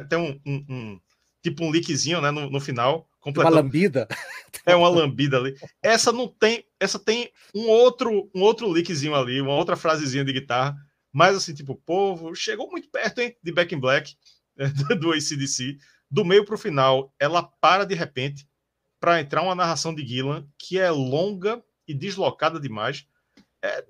Tem 0.07 0.17
um, 0.17 0.39
um, 0.45 0.65
um, 0.69 1.01
tipo 1.43 1.65
um 1.65 1.71
lickzinho 1.71 2.21
né, 2.21 2.31
no, 2.31 2.49
no 2.49 2.59
final. 2.61 3.08
Uma 3.25 3.49
lambida. 3.49 4.07
É 4.65 4.75
uma 4.75 4.89
lambida 4.89 5.37
ali. 5.37 5.55
Essa 5.81 6.11
não 6.11 6.27
tem. 6.27 6.65
Essa 6.79 6.97
tem 6.97 7.31
um 7.53 7.67
outro, 7.67 8.29
um 8.33 8.41
outro 8.41 8.71
lickzinho 8.71 9.15
ali, 9.15 9.41
uma 9.41 9.55
outra 9.55 9.75
frasezinha 9.75 10.23
de 10.23 10.33
guitarra. 10.33 10.75
Mas 11.11 11.35
assim, 11.35 11.53
tipo, 11.53 11.75
povo, 11.75 12.33
chegou 12.35 12.69
muito 12.69 12.89
perto, 12.89 13.19
hein, 13.19 13.35
de 13.43 13.51
Back 13.51 13.73
in 13.73 13.79
Black, 13.79 14.15
do 14.99 15.11
ACDC. 15.11 15.77
Do 16.09 16.23
meio 16.23 16.45
para 16.45 16.55
o 16.55 16.57
final, 16.57 17.13
ela 17.19 17.43
para 17.43 17.85
de 17.85 17.95
repente 17.95 18.47
para 18.99 19.21
entrar 19.21 19.41
uma 19.41 19.55
narração 19.55 19.93
de 19.93 20.05
Gillan 20.05 20.45
que 20.57 20.77
é 20.77 20.89
longa 20.91 21.63
e 21.87 21.93
deslocada 21.93 22.59
demais. 22.59 23.07
É, 23.61 23.85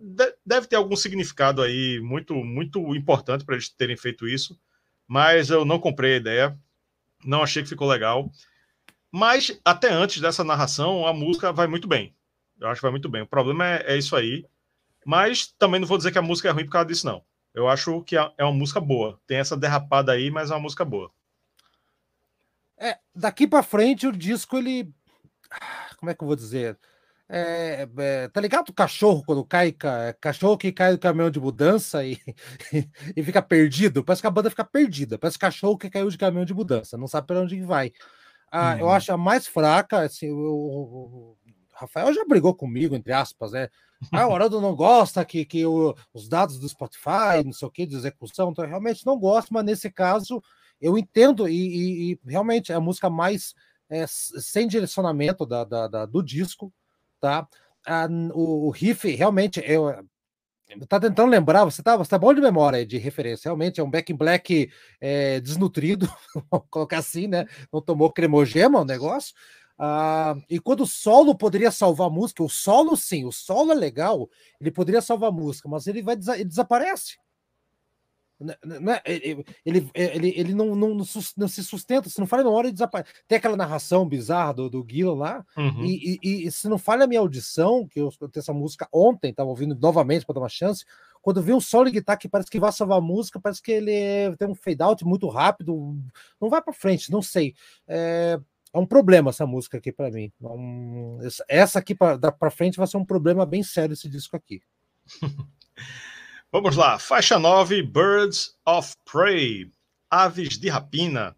deve 0.46 0.68
ter 0.68 0.76
algum 0.76 0.96
significado 0.96 1.62
aí 1.62 2.00
muito, 2.00 2.34
muito 2.36 2.96
importante 2.96 3.46
para 3.46 3.56
eles 3.56 3.70
terem 3.70 3.98
feito 3.98 4.28
isso, 4.28 4.60
mas 5.08 5.50
eu 5.50 5.64
não 5.64 5.80
comprei 5.80 6.14
a 6.14 6.18
ideia, 6.18 6.60
não 7.24 7.44
achei 7.44 7.62
que 7.62 7.70
ficou 7.70 7.88
legal. 7.88 8.32
Mas 9.12 9.60
até 9.66 9.92
antes 9.92 10.22
dessa 10.22 10.44
narração, 10.44 11.06
a 11.06 11.14
música 11.14 11.52
vai 11.52 11.68
muito 11.68 11.88
bem. 11.88 12.16
Eu 12.60 12.68
acho 12.68 12.80
que 12.80 12.84
vai 12.84 12.92
muito 12.92 13.10
bem. 13.10 13.22
O 13.22 13.28
problema 13.28 13.66
é, 13.66 13.94
é 13.94 13.98
isso 13.98 14.16
aí. 14.16 14.46
Mas 15.06 15.48
também 15.58 15.80
não 15.80 15.88
vou 15.88 15.98
dizer 15.98 16.12
que 16.12 16.20
a 16.20 16.22
música 16.22 16.50
é 16.50 16.52
ruim 16.52 16.66
por 16.66 16.72
causa 16.72 16.88
disso, 16.88 17.06
não. 17.06 17.24
Eu 17.54 17.68
acho 17.68 18.02
que 18.04 18.16
é 18.16 18.44
uma 18.44 18.54
música 18.54 18.80
boa. 18.80 19.20
Tem 19.26 19.38
essa 19.38 19.58
derrapada 19.58 20.12
aí, 20.12 20.30
mas 20.30 20.52
é 20.52 20.54
uma 20.54 20.60
música 20.60 20.86
boa. 20.86 21.12
É, 22.78 22.98
daqui 23.14 23.48
para 23.48 23.64
frente 23.64 24.08
o 24.08 24.12
disco 24.12 24.58
ele 24.58 24.94
como 25.98 26.10
é 26.10 26.16
que 26.16 26.24
eu 26.24 26.28
vou 26.28 26.36
dizer? 26.36 26.78
É, 27.28 27.88
é, 27.98 28.28
tá 28.30 28.42
ligado 28.42 28.70
o 28.70 28.74
cachorro 28.74 29.24
quando 29.24 29.46
cai, 29.46 29.76
cachorro 30.20 30.58
que 30.58 30.72
cai 30.72 30.92
do 30.94 31.00
caminhão 31.00 31.30
de 31.30 31.40
mudança 31.40 32.04
e, 32.04 32.18
e 33.16 33.24
fica 33.24 33.42
perdido? 33.42 34.04
Parece 34.04 34.22
que 34.22 34.28
a 34.28 34.32
banda 34.32 34.50
fica 34.50 34.64
perdida. 34.64 35.18
Parece 35.18 35.38
cachorro 35.38 35.78
que 35.78 35.90
caiu 35.90 36.10
de 36.10 36.18
caminhão 36.18 36.46
de 36.46 36.54
mudança, 36.54 36.98
não 36.98 37.08
sabe 37.08 37.28
para 37.28 37.42
onde 37.42 37.62
vai. 37.62 37.92
Ah, 38.52 38.74
uhum. 38.74 38.80
Eu 38.80 38.90
acho 38.90 39.12
a 39.12 39.18
mais 39.18 39.48
fraca, 39.48 40.02
assim, 40.02 40.32
o, 40.32 41.36
Rafael 41.80 42.14
já 42.14 42.26
brigou 42.26 42.54
comigo, 42.54 42.96
entre 42.96 43.14
aspas, 43.14 43.54
né? 43.54 43.70
Ah, 44.12 44.28
o 44.28 44.34
Haroldo 44.34 44.62
não 44.62 44.76
gosta 44.76 45.24
que, 45.24 45.46
que 45.46 45.66
o, 45.66 45.96
os 46.14 46.28
dados 46.28 46.60
do 46.60 46.68
Spotify, 46.68 47.44
não 47.44 47.54
sei 47.54 47.68
o 47.68 47.72
que, 47.72 47.86
de 47.86 47.96
execução, 47.96 48.52
então 48.52 48.64
eu 48.64 48.70
realmente 48.70 49.06
não 49.06 49.18
gosto, 49.18 49.54
mas 49.54 49.66
nesse 49.66 49.90
caso 49.90 50.42
eu 50.82 50.98
entendo 50.98 51.48
e, 51.48 51.54
e, 51.54 52.12
e 52.12 52.20
realmente 52.26 52.72
é 52.72 52.76
a 52.76 52.82
música 52.82 53.10
mais 53.10 53.54
é, 53.90 54.06
sem 54.08 54.68
direcionamento 54.68 55.46
da, 55.46 55.64
da, 55.64 55.88
da, 55.88 56.06
do 56.06 56.24
disco, 56.24 56.72
tá? 57.20 57.48
A, 57.86 58.08
o, 58.34 58.68
o, 58.68 58.70
riff 58.70 59.10
realmente 59.16 59.62
eu 59.66 60.06
tá 60.88 61.00
tentando 61.00 61.30
lembrar, 61.30 61.66
você 61.66 61.82
tá, 61.82 61.98
você 61.98 62.10
tá 62.10 62.18
bom 62.18 62.34
de 62.34 62.42
memória 62.42 62.86
de 62.86 62.98
referência, 62.98 63.50
realmente 63.50 63.80
é 63.80 63.84
um 63.84 63.90
back 63.90 64.12
in 64.12 64.16
black 64.16 64.72
é, 65.02 65.40
desnutrido, 65.40 66.08
vamos 66.52 66.68
colocar 66.70 67.00
assim, 67.00 67.28
né? 67.28 67.46
Não 67.72 67.82
tomou 67.82 68.12
cremogema 68.12 68.82
o 68.82 68.86
negócio. 68.86 69.34
Ah, 69.78 70.36
e 70.50 70.60
quando 70.60 70.82
o 70.82 70.88
solo 70.88 71.36
poderia 71.36 71.72
salvar 71.72 72.08
a 72.08 72.10
música, 72.12 72.44
o 72.44 72.50
solo 72.50 72.98
sim, 72.98 73.26
o 73.26 73.32
solo 73.32 73.72
é 73.72 73.76
legal, 73.76 74.30
ele 74.60 74.72
poderia 74.72 75.02
salvar 75.02 75.30
a 75.30 75.34
música, 75.34 75.70
mas 75.70 75.88
ele 75.88 76.02
vai 76.02 76.16
ele 76.16 76.46
desaparece. 76.46 77.18
Né, 78.40 78.56
né, 78.64 78.80
né, 78.80 79.02
ele, 79.06 79.46
ele, 79.94 80.34
ele, 80.36 80.54
não, 80.54 80.74
não, 80.74 80.96
não, 80.96 81.48
se 81.48 81.64
sustenta, 81.64 82.10
se 82.10 82.20
não 82.20 82.28
falha 82.28 82.44
na 82.44 82.50
hora, 82.50 82.68
ele 82.68 82.74
desaparece. 82.74 83.12
Tem 83.28 83.38
aquela 83.38 83.58
narração 83.58 84.08
bizarra 84.08 84.54
do, 84.54 84.70
do 84.70 84.86
Gillan 84.90 85.16
lá, 85.16 85.46
uhum. 85.58 85.84
e, 85.84 86.20
e, 86.24 86.48
e, 86.48 86.52
se 86.52 86.70
não 86.70 86.78
falha 86.78 87.04
a 87.04 87.08
minha 87.08 87.20
audição, 87.20 87.86
que 87.86 88.00
eu 88.00 88.08
escutei 88.08 88.40
essa 88.40 88.54
música 88.54 88.88
ontem, 88.94 89.32
estava 89.32 89.50
ouvindo 89.50 89.76
novamente 89.76 90.26
para 90.26 90.36
dar 90.36 90.42
uma 90.42 90.50
chance, 90.50 90.86
quando 91.22 91.42
vê 91.42 91.52
um 91.54 91.60
solo 91.60 91.86
de 91.86 91.92
guitarra 91.92 92.18
que 92.18 92.30
parece 92.30 92.50
que 92.50 92.60
vai 92.60 92.72
salvar 92.72 93.00
a 93.00 93.02
música, 93.02 93.42
parece 93.42 93.62
que 93.62 93.74
ele 93.74 93.92
é, 93.92 94.34
tem 94.38 94.48
um 94.48 94.56
fade 94.56 94.82
out 94.82 95.04
muito 95.04 95.28
rápido, 95.28 95.98
não 96.40 96.50
vai 96.50 96.62
para 96.62 96.72
frente, 96.72 97.12
não 97.12 97.22
sei. 97.22 97.54
É, 97.86 98.40
é 98.74 98.78
um 98.78 98.86
problema 98.86 99.32
essa 99.32 99.46
música 99.46 99.78
aqui 99.78 99.92
para 99.92 100.10
mim. 100.10 100.32
Um, 100.42 101.20
essa 101.48 101.80
aqui 101.80 101.94
para 101.94 102.52
frente 102.52 102.78
vai 102.78 102.88
ser 102.88 102.98
um 102.98 103.06
problema 103.06 103.46
bem 103.46 103.64
sério 103.64 103.94
esse 103.94 104.08
disco 104.08 104.36
aqui. 104.36 104.62
Vamos 106.52 106.76
lá, 106.76 106.98
faixa 106.98 107.38
9, 107.38 107.84
Birds 107.84 108.56
of 108.66 108.94
Prey, 109.06 109.70
Aves 110.10 110.58
de 110.58 110.68
Rapina. 110.68 111.36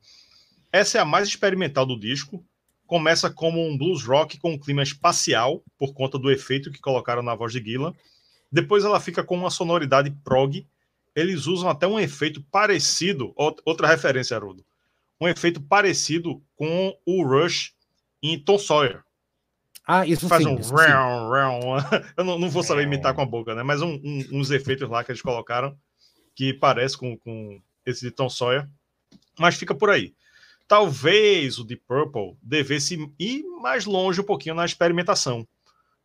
Essa 0.71 0.99
é 0.99 1.01
a 1.01 1.05
mais 1.05 1.27
experimental 1.27 1.85
do 1.85 1.99
disco. 1.99 2.41
Começa 2.87 3.29
como 3.29 3.59
um 3.59 3.77
blues 3.77 4.05
rock 4.05 4.39
com 4.39 4.53
um 4.53 4.57
clima 4.57 4.81
espacial, 4.81 5.61
por 5.77 5.93
conta 5.93 6.17
do 6.17 6.31
efeito 6.31 6.71
que 6.71 6.79
colocaram 6.79 7.21
na 7.21 7.35
voz 7.35 7.51
de 7.51 7.61
Gillan. 7.61 7.93
Depois 8.49 8.85
ela 8.85 9.01
fica 9.01 9.21
com 9.21 9.35
uma 9.35 9.49
sonoridade 9.49 10.09
prog. 10.23 10.65
Eles 11.13 11.45
usam 11.45 11.69
até 11.69 11.85
um 11.85 11.99
efeito 11.99 12.41
parecido, 12.49 13.33
outra 13.35 13.89
referência, 13.89 14.37
Haroldo, 14.37 14.65
um 15.19 15.27
efeito 15.27 15.59
parecido 15.59 16.41
com 16.55 16.97
o 17.05 17.21
Rush 17.21 17.73
em 18.23 18.39
Tom 18.39 18.57
Sawyer. 18.57 19.03
Ah, 19.93 20.07
isso 20.07 20.29
faz 20.29 20.41
sim, 20.41 20.49
um 20.49 20.57
isso 20.57 20.73
round, 20.73 21.29
round. 21.29 21.85
Eu 22.15 22.23
não, 22.23 22.39
não, 22.39 22.49
vou 22.49 22.63
saber 22.63 22.83
imitar 22.83 23.13
com 23.13 23.19
a 23.19 23.25
boca, 23.25 23.53
né? 23.53 23.61
Mas 23.61 23.81
um, 23.81 23.95
um, 23.95 24.25
uns 24.31 24.49
efeitos 24.49 24.89
lá 24.89 25.03
que 25.03 25.11
eles 25.11 25.21
colocaram 25.21 25.77
que 26.33 26.53
parece 26.53 26.97
com, 26.97 27.17
com 27.17 27.61
esse 27.85 27.99
de 27.99 28.09
Tom 28.09 28.29
Sawyer, 28.29 28.65
mas 29.37 29.55
fica 29.55 29.75
por 29.75 29.89
aí. 29.89 30.15
Talvez 30.65 31.59
o 31.59 31.65
Deep 31.65 31.83
Purple 31.85 32.37
devesse 32.41 32.97
ir 33.19 33.43
mais 33.61 33.83
longe 33.83 34.21
um 34.21 34.23
pouquinho 34.23 34.55
na 34.55 34.63
experimentação. 34.63 35.45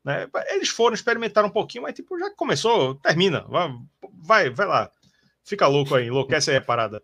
Né? 0.03 0.29
Eles 0.49 0.69
foram 0.69 0.95
experimentar 0.95 1.45
um 1.45 1.51
pouquinho, 1.51 1.85
mas 1.85 1.95
tipo, 1.95 2.19
já 2.19 2.29
começou, 2.35 2.97
termina, 2.97 3.47
vai, 4.13 4.51
vai, 4.51 4.67
lá. 4.67 4.91
Fica 5.45 5.69
louco 5.69 5.95
aí, 5.95 6.09
enlouquece 6.09 6.51
aí 6.51 6.57
a 6.57 6.61
parada. 6.61 7.01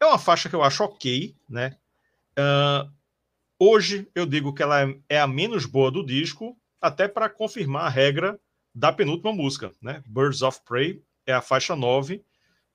É 0.00 0.04
uma 0.04 0.18
faixa 0.18 0.48
que 0.48 0.56
eu 0.56 0.64
acho 0.64 0.82
ok, 0.82 1.32
né? 1.48 1.76
Uh, 2.36 2.90
Hoje 3.58 4.08
eu 4.14 4.26
digo 4.26 4.52
que 4.52 4.62
ela 4.62 4.80
é 5.08 5.20
a 5.20 5.26
menos 5.26 5.64
boa 5.64 5.90
do 5.90 6.04
disco, 6.04 6.56
até 6.80 7.06
para 7.06 7.30
confirmar 7.30 7.86
a 7.86 7.88
regra 7.88 8.38
da 8.74 8.92
penúltima 8.92 9.32
música, 9.32 9.72
né? 9.80 10.02
Birds 10.06 10.42
of 10.42 10.60
Prey 10.64 11.02
é 11.26 11.32
a 11.32 11.40
faixa 11.40 11.76
9 11.76 12.24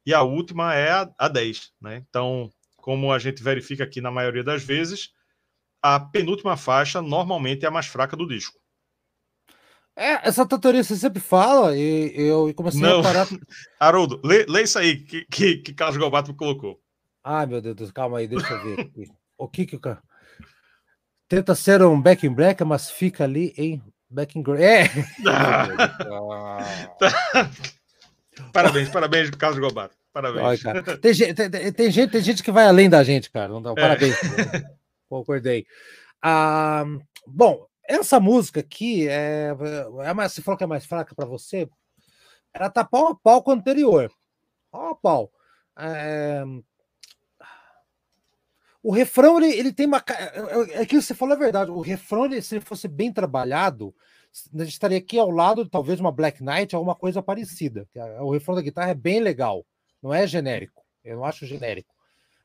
e 0.05 0.13
a 0.13 0.23
última 0.23 0.73
é 0.73 0.91
a, 0.91 1.13
a 1.17 1.27
10, 1.27 1.73
né? 1.81 2.03
Então, 2.09 2.49
como 2.77 3.11
a 3.11 3.19
gente 3.19 3.43
verifica 3.43 3.83
aqui 3.83 3.99
na 3.99 4.09
maioria 4.09 4.43
das 4.43 4.63
vezes, 4.63 5.11
a 5.81 5.99
penúltima 5.99 6.55
faixa 6.55 7.01
normalmente 7.01 7.65
é 7.65 7.67
a 7.67 7.71
mais 7.71 7.87
fraca 7.87 8.15
do 8.15 8.27
disco. 8.27 8.57
É, 9.95 10.27
essa 10.29 10.47
teoria 10.47 10.81
você 10.81 10.95
sempre 10.95 11.19
fala 11.19 11.75
e 11.75 12.13
eu 12.15 12.53
comecei 12.53 12.79
Não. 12.79 13.01
a 13.01 13.03
parar. 13.03 13.27
Haroldo, 13.77 14.21
lê, 14.23 14.45
lê, 14.47 14.63
isso 14.63 14.79
aí 14.79 14.97
que, 15.03 15.25
que, 15.25 15.57
que 15.57 15.73
Carlos 15.73 15.97
Gobato 15.97 16.33
colocou. 16.33 16.81
Ai, 17.21 17.45
meu 17.45 17.61
Deus, 17.61 17.91
calma 17.91 18.19
aí, 18.19 18.27
deixa 18.27 18.53
eu 18.53 18.59
ver. 18.61 18.91
o 19.37 19.47
que 19.49 19.65
que 19.65 19.75
o 19.75 19.79
cara. 19.79 20.01
Tenta 21.29 21.53
ser 21.53 21.83
um 21.83 22.01
back 22.01 22.25
in 22.25 22.33
black, 22.33 22.63
mas 22.63 22.89
fica 22.89 23.23
ali 23.23 23.53
em 23.55 23.79
back 24.09 24.37
in 24.37 24.41
gray. 24.41 24.63
É! 24.63 24.89
parabéns, 28.51 28.89
parabéns, 28.89 29.29
Carlos 29.29 29.59
Gobato. 29.59 29.95
Parabéns. 30.11 30.65
Ai, 30.65 30.97
tem, 30.97 31.13
gente, 31.13 31.35
tem, 31.35 31.71
tem, 31.71 31.91
gente, 31.91 32.11
tem 32.11 32.21
gente 32.21 32.41
que 32.41 32.51
vai 32.51 32.65
além 32.65 32.89
da 32.89 33.03
gente, 33.03 33.29
cara. 33.29 33.47
Não 33.47 33.61
dá, 33.61 33.75
parabéns. 33.75 34.15
É. 34.15 34.63
Concordei. 35.07 35.67
Ah, 36.19 36.83
bom, 37.27 37.67
essa 37.87 38.19
música 38.19 38.59
aqui 38.59 39.07
é, 39.07 39.55
é 40.03 40.13
mais, 40.15 40.33
você 40.33 40.41
falou 40.41 40.57
que 40.57 40.63
é 40.63 40.67
mais 40.67 40.87
fraca 40.87 41.13
para 41.13 41.27
você. 41.27 41.69
Ela 42.51 42.71
tá 42.71 42.83
pau 42.83 43.09
a 43.09 43.15
pau 43.15 43.43
com 43.43 43.51
o 43.51 43.53
anterior. 43.53 44.11
Pau 44.71 44.89
a 44.89 44.95
pau. 44.95 45.31
É, 45.77 46.43
o 48.81 48.91
refrão, 48.91 49.41
ele, 49.41 49.57
ele 49.57 49.73
tem 49.73 49.85
uma. 49.85 50.03
É, 50.07 50.81
é 50.81 50.85
que 50.85 51.01
você 51.01 51.13
falou 51.13 51.35
a 51.35 51.39
verdade. 51.39 51.71
O 51.71 51.81
refrão, 51.81 52.25
ele, 52.25 52.41
se 52.41 52.55
ele 52.55 52.65
fosse 52.65 52.87
bem 52.87 53.11
trabalhado, 53.11 53.93
a 54.53 54.59
gente 54.59 54.73
estaria 54.73 54.97
aqui 54.97 55.19
ao 55.19 55.29
lado 55.29 55.63
de 55.63 55.69
talvez 55.69 55.99
uma 55.99 56.11
Black 56.11 56.43
Knight, 56.43 56.75
alguma 56.75 56.95
coisa 56.95 57.21
parecida. 57.21 57.87
O 58.21 58.31
refrão 58.31 58.55
da 58.55 58.61
guitarra 58.61 58.91
é 58.91 58.95
bem 58.95 59.19
legal. 59.19 59.65
Não 60.01 60.13
é 60.13 60.25
genérico. 60.25 60.83
Eu 61.03 61.17
não 61.17 61.25
acho 61.25 61.45
genérico. 61.45 61.93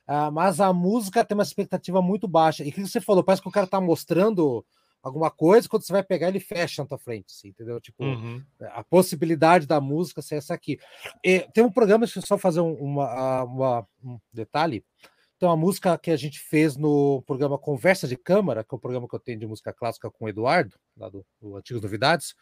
Ah, 0.06 0.30
mas 0.30 0.60
a 0.60 0.72
música 0.72 1.24
tem 1.24 1.36
uma 1.36 1.42
expectativa 1.42 2.02
muito 2.02 2.26
baixa. 2.28 2.64
E 2.64 2.68
o 2.68 2.72
que 2.72 2.86
você 2.86 3.00
falou? 3.00 3.22
Parece 3.22 3.40
que 3.40 3.48
o 3.48 3.52
cara 3.52 3.66
tá 3.66 3.80
mostrando 3.80 4.64
alguma 5.02 5.30
coisa, 5.30 5.68
quando 5.68 5.82
você 5.82 5.92
vai 5.92 6.02
pegar, 6.02 6.28
ele 6.28 6.40
fecha 6.40 6.82
na 6.82 6.88
tua 6.88 6.98
frente, 6.98 7.26
assim, 7.28 7.48
entendeu? 7.48 7.78
Tipo, 7.78 8.02
uhum. 8.02 8.42
a 8.72 8.82
possibilidade 8.82 9.66
da 9.66 9.78
música 9.78 10.22
ser 10.22 10.36
essa 10.36 10.54
aqui. 10.54 10.78
E, 11.22 11.40
tem 11.52 11.62
um 11.62 11.70
programa, 11.70 12.06
deixa 12.06 12.20
eu 12.20 12.26
só 12.26 12.38
fazer 12.38 12.60
uma, 12.60 13.44
uma, 13.44 13.86
um 14.02 14.18
detalhe. 14.32 14.82
Tem 15.44 15.50
uma 15.50 15.58
música 15.58 15.98
que 15.98 16.10
a 16.10 16.16
gente 16.16 16.40
fez 16.40 16.74
no 16.74 17.22
programa 17.26 17.58
Conversa 17.58 18.08
de 18.08 18.16
Câmara, 18.16 18.64
que 18.64 18.74
é 18.74 18.76
o 18.76 18.80
programa 18.80 19.06
que 19.06 19.14
eu 19.14 19.20
tenho 19.20 19.38
de 19.38 19.46
música 19.46 19.74
clássica 19.74 20.10
com 20.10 20.24
o 20.24 20.28
Eduardo, 20.30 20.74
lá 20.96 21.10
do, 21.10 21.22
do 21.38 21.54
Antigos 21.54 21.82
Novidades, 21.82 22.34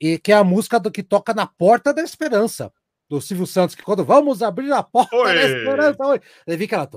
e 0.00 0.18
que 0.18 0.32
é 0.32 0.34
a 0.34 0.42
música 0.42 0.80
do 0.80 0.90
que 0.90 1.04
toca 1.04 1.32
na 1.32 1.46
Porta 1.46 1.94
da 1.94 2.02
Esperança, 2.02 2.72
do 3.08 3.20
Silvio 3.20 3.46
Santos, 3.46 3.76
que 3.76 3.82
quando 3.84 4.04
vamos 4.04 4.42
abrir 4.42 4.72
a 4.72 4.82
porta 4.82 5.14
oi. 5.14 5.34
da 5.36 5.40
esperança, 5.40 6.04
oi, 6.04 6.20
ele 6.44 6.58
fica 6.58 6.78
lá, 6.78 6.88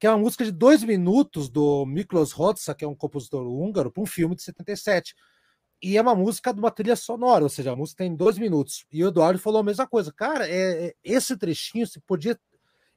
que 0.00 0.06
é 0.08 0.10
uma 0.10 0.18
música 0.18 0.44
de 0.44 0.50
dois 0.50 0.82
minutos 0.82 1.48
do 1.48 1.86
Miklos 1.86 2.36
Hodza, 2.36 2.74
que 2.74 2.84
é 2.84 2.88
um 2.88 2.96
compositor 2.96 3.46
húngaro, 3.46 3.92
para 3.92 4.02
um 4.02 4.06
filme 4.06 4.34
de 4.34 4.42
77. 4.42 5.14
e 5.80 5.96
é 5.96 6.02
uma 6.02 6.16
música 6.16 6.52
de 6.52 6.58
uma 6.58 6.72
trilha 6.72 6.96
sonora, 6.96 7.44
ou 7.44 7.48
seja, 7.48 7.70
a 7.70 7.76
música 7.76 8.02
tem 8.02 8.16
dois 8.16 8.36
minutos. 8.36 8.84
E 8.90 9.04
o 9.04 9.08
Eduardo 9.10 9.38
falou 9.38 9.60
a 9.60 9.64
mesma 9.64 9.86
coisa. 9.86 10.12
Cara, 10.12 10.48
é, 10.48 10.88
é 10.88 10.94
esse 11.04 11.36
trechinho 11.36 11.86
se 11.86 12.00
podia. 12.00 12.36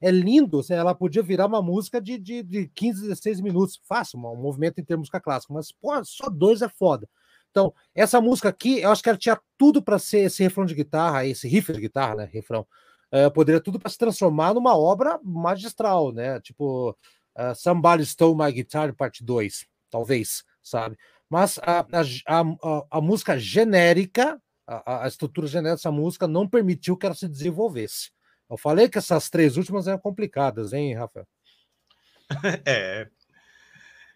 É 0.02 0.10
lindo, 0.10 0.60
assim, 0.60 0.74
ela 0.74 0.96
podia 0.96 1.22
virar 1.22 1.46
uma 1.46 1.62
música 1.62 2.02
de, 2.02 2.18
de, 2.18 2.42
de 2.42 2.68
15, 2.70 3.02
16 3.04 3.40
minutos. 3.40 3.80
Fácil, 3.84 4.20
um 4.20 4.36
movimento 4.36 4.80
em 4.80 4.84
termos 4.84 5.04
música 5.04 5.22
clássica, 5.22 5.54
mas 5.54 5.72
pô, 5.72 6.04
só 6.04 6.30
dois 6.30 6.62
é 6.62 6.70
foda. 6.70 7.08
Então, 7.52 7.74
essa 7.94 8.20
música 8.20 8.50
aqui, 8.50 8.80
eu 8.80 8.92
acho 8.92 9.04
que 9.04 9.10
ela 9.10 9.18
tinha 9.18 9.40
tudo 9.58 9.82
para 9.84 10.00
ser 10.00 10.22
esse 10.22 10.42
refrão 10.42 10.66
de 10.66 10.74
guitarra, 10.74 11.26
esse 11.26 11.48
riff 11.48 11.72
de 11.72 11.82
guitarra, 11.82 12.16
né? 12.16 12.30
Refrão. 12.32 12.66
Uh, 13.14 13.30
poderia 13.30 13.62
tudo 13.62 13.78
para 13.78 13.92
se 13.92 13.98
transformar 13.98 14.54
numa 14.54 14.76
obra 14.76 15.20
magistral, 15.22 16.14
né? 16.14 16.40
Tipo, 16.40 16.92
uh, 17.38 17.54
Somebody 17.54 18.06
Stole 18.06 18.38
My 18.38 18.52
Guitar, 18.52 18.96
parte 18.96 19.24
2, 19.24 19.66
talvez, 19.90 20.44
sabe? 20.64 20.98
Mas 21.30 21.60
a, 21.60 21.80
a, 21.80 22.42
a, 22.42 22.86
a 22.90 23.02
música 23.02 23.38
genérica, 23.38 24.42
a, 24.66 25.04
a, 25.04 25.08
estrutura 25.08 25.46
genérica 25.48 25.76
dessa 25.76 25.92
música 25.92 26.28
não 26.28 26.48
permitiu 26.48 26.96
que 26.98 27.06
ela 27.06 27.16
se 27.16 27.28
desenvolvesse. 27.28 28.12
Eu 28.52 28.58
falei 28.58 28.90
que 28.90 28.98
essas 28.98 29.30
três 29.30 29.56
últimas 29.56 29.88
eram 29.88 29.98
complicadas, 29.98 30.74
hein, 30.74 30.94
Rafael? 30.94 31.26
É. 32.66 33.10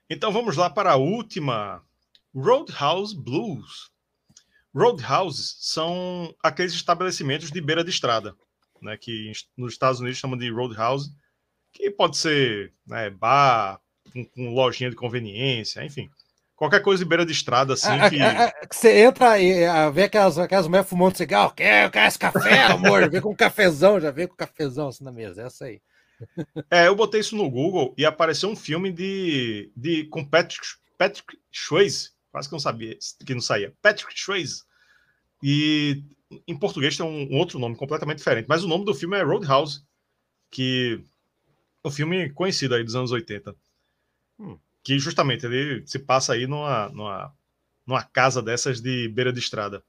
Então 0.10 0.32
vamos 0.32 0.57
lá 0.57 0.70
para 0.70 0.91
a 0.91 0.95
última 0.98 1.82
Roadhouse 2.34 3.16
Blues. 3.16 3.90
Roadhouses 4.74 5.56
são 5.62 6.36
aqueles 6.44 6.74
estabelecimentos 6.74 7.49
de 7.49 7.62
beira 7.62 7.84
de 7.84 7.90
estrada, 7.90 8.36
né, 8.82 8.98
que 8.98 9.32
nos 9.56 9.72
Estados 9.72 10.02
Unidos 10.02 10.20
chamam 10.20 10.38
de 10.38 10.52
roadhouse, 10.52 11.14
que 11.72 11.90
pode 11.90 12.18
ser 12.18 12.74
né, 12.86 13.10
bar, 13.10 13.82
com, 14.12 14.26
com, 14.26 14.53
lojinha 14.53 14.90
de 14.90 14.98
conveniência, 14.98 15.84
enfim. 15.84 16.10
Qualquer 16.56 16.82
coisa 16.82 17.03
de 17.03 17.10
beira 17.10 17.26
de 17.26 17.34
estrada, 17.34 17.73
assim. 17.73 17.90
A, 17.90 18.10
que... 18.10 18.22
A, 18.22 18.45
a, 18.45 18.53
você 18.72 19.02
entra 19.03 19.38
e 19.40 19.65
vê 19.91 20.03
aquelas, 20.03 20.38
aquelas 20.38 20.68
mulheres 20.68 20.90
fumando 20.90 21.18
cigarro, 21.18 21.52
quer, 21.52 21.91
quer 21.91 22.07
esse 22.07 22.18
café, 22.18 22.64
amor? 22.64 23.10
vem 23.10 23.19
com 23.19 23.32
um 23.32 23.36
cafezão, 23.36 23.99
já 23.99 24.10
vem 24.10 24.27
com 24.27 24.34
um 24.34 24.38
cafezão 24.38 24.88
assim 24.88 25.03
na 25.03 25.11
mesa, 25.11 25.41
essa 25.41 25.65
aí. 25.65 25.82
É, 26.72 26.88
eu 26.88 26.95
botei 26.95 27.19
isso 27.19 27.36
no 27.36 27.49
Google 27.49 27.94
e 27.98 28.06
apareceu 28.06 28.49
um 28.49 28.56
filme 28.56 28.91
de, 28.91 29.69
de 29.76 30.06
com 30.06 30.23
Patrick, 30.23 30.65
Patrick 30.98 31.38
Swayze, 31.52 32.11
quase 32.32 32.48
que 32.48 32.53
não 32.53 32.60
sabia 32.60 32.98
que 33.26 33.34
não 33.34 33.41
saía. 33.41 33.73
Patrick 33.82 34.18
Swayze. 34.18 34.64
E 35.44 36.03
em 36.48 36.57
português 36.57 36.98
tem 36.98 37.06
um, 37.06 37.34
um, 37.34 37.38
outro 37.38 37.60
nome 37.60 37.76
completamente 37.76 38.19
diferente, 38.19 38.48
mas 38.48 38.64
o 38.64 38.68
nome 38.68 38.86
do 38.86 38.95
filme 38.95 39.18
é 39.18 39.23
Roadhouse, 39.23 39.84
que 40.49 41.03
é 41.84 41.88
um 41.88 41.91
filme 41.91 42.30
conhecido 42.32 42.76
aí 42.76 42.84
dos 42.84 42.95
anos 42.95 43.11
80. 43.11 43.56
Hum. 44.40 44.57
Que 44.86 44.98
justamente 44.98 45.45
ele 45.45 45.86
se 45.86 45.99
passa 45.99 46.34
aí 46.34 46.48
numa, 46.48 46.88
numa, 46.90 47.34
numa 47.86 48.03
casa 48.03 48.41
dessas 48.41 48.80
de 48.80 49.10
beira 49.10 49.34
de 49.34 49.40
estrada. 49.40 49.84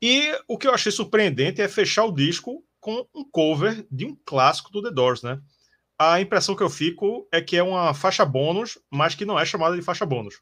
E 0.00 0.32
o 0.46 0.56
que 0.56 0.66
eu 0.66 0.72
achei 0.72 0.90
surpreendente 0.90 1.60
é 1.60 1.68
fechar 1.68 2.04
o 2.04 2.12
disco 2.12 2.64
com 2.80 3.06
um 3.14 3.24
cover 3.24 3.86
de 3.90 4.06
um 4.06 4.16
clássico 4.24 4.70
do 4.70 4.82
The 4.82 4.90
Doors, 4.90 5.22
né? 5.22 5.40
A 5.98 6.20
impressão 6.20 6.54
que 6.54 6.62
eu 6.62 6.70
fico 6.70 7.26
é 7.32 7.42
que 7.42 7.56
é 7.56 7.62
uma 7.62 7.92
faixa 7.92 8.24
bônus, 8.24 8.78
mas 8.88 9.16
que 9.16 9.24
não 9.24 9.38
é 9.38 9.44
chamada 9.44 9.74
de 9.74 9.82
faixa 9.82 10.06
bônus. 10.06 10.40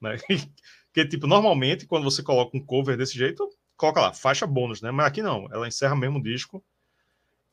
Né? 0.00 0.18
Porque, 0.92 1.08
tipo, 1.08 1.26
normalmente, 1.26 1.86
quando 1.86 2.04
você 2.04 2.22
coloca 2.22 2.56
um 2.56 2.64
cover 2.64 2.96
desse 2.98 3.16
jeito, 3.16 3.48
coloca 3.76 4.00
lá, 4.00 4.12
faixa 4.12 4.46
bônus, 4.46 4.82
né? 4.82 4.90
Mas 4.90 5.06
aqui 5.06 5.22
não, 5.22 5.48
ela 5.50 5.66
encerra 5.66 5.96
mesmo 5.96 6.18
o 6.18 6.22
disco. 6.22 6.62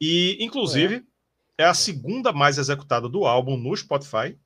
E, 0.01 0.37
inclusive, 0.43 1.05
é, 1.57 1.63
é 1.63 1.65
a 1.65 1.73
segunda 1.73 2.33
mais 2.33 2.57
executada 2.57 3.07
do 3.07 3.25
álbum 3.25 3.55
no 3.55 3.75
Spotify, 3.77 4.37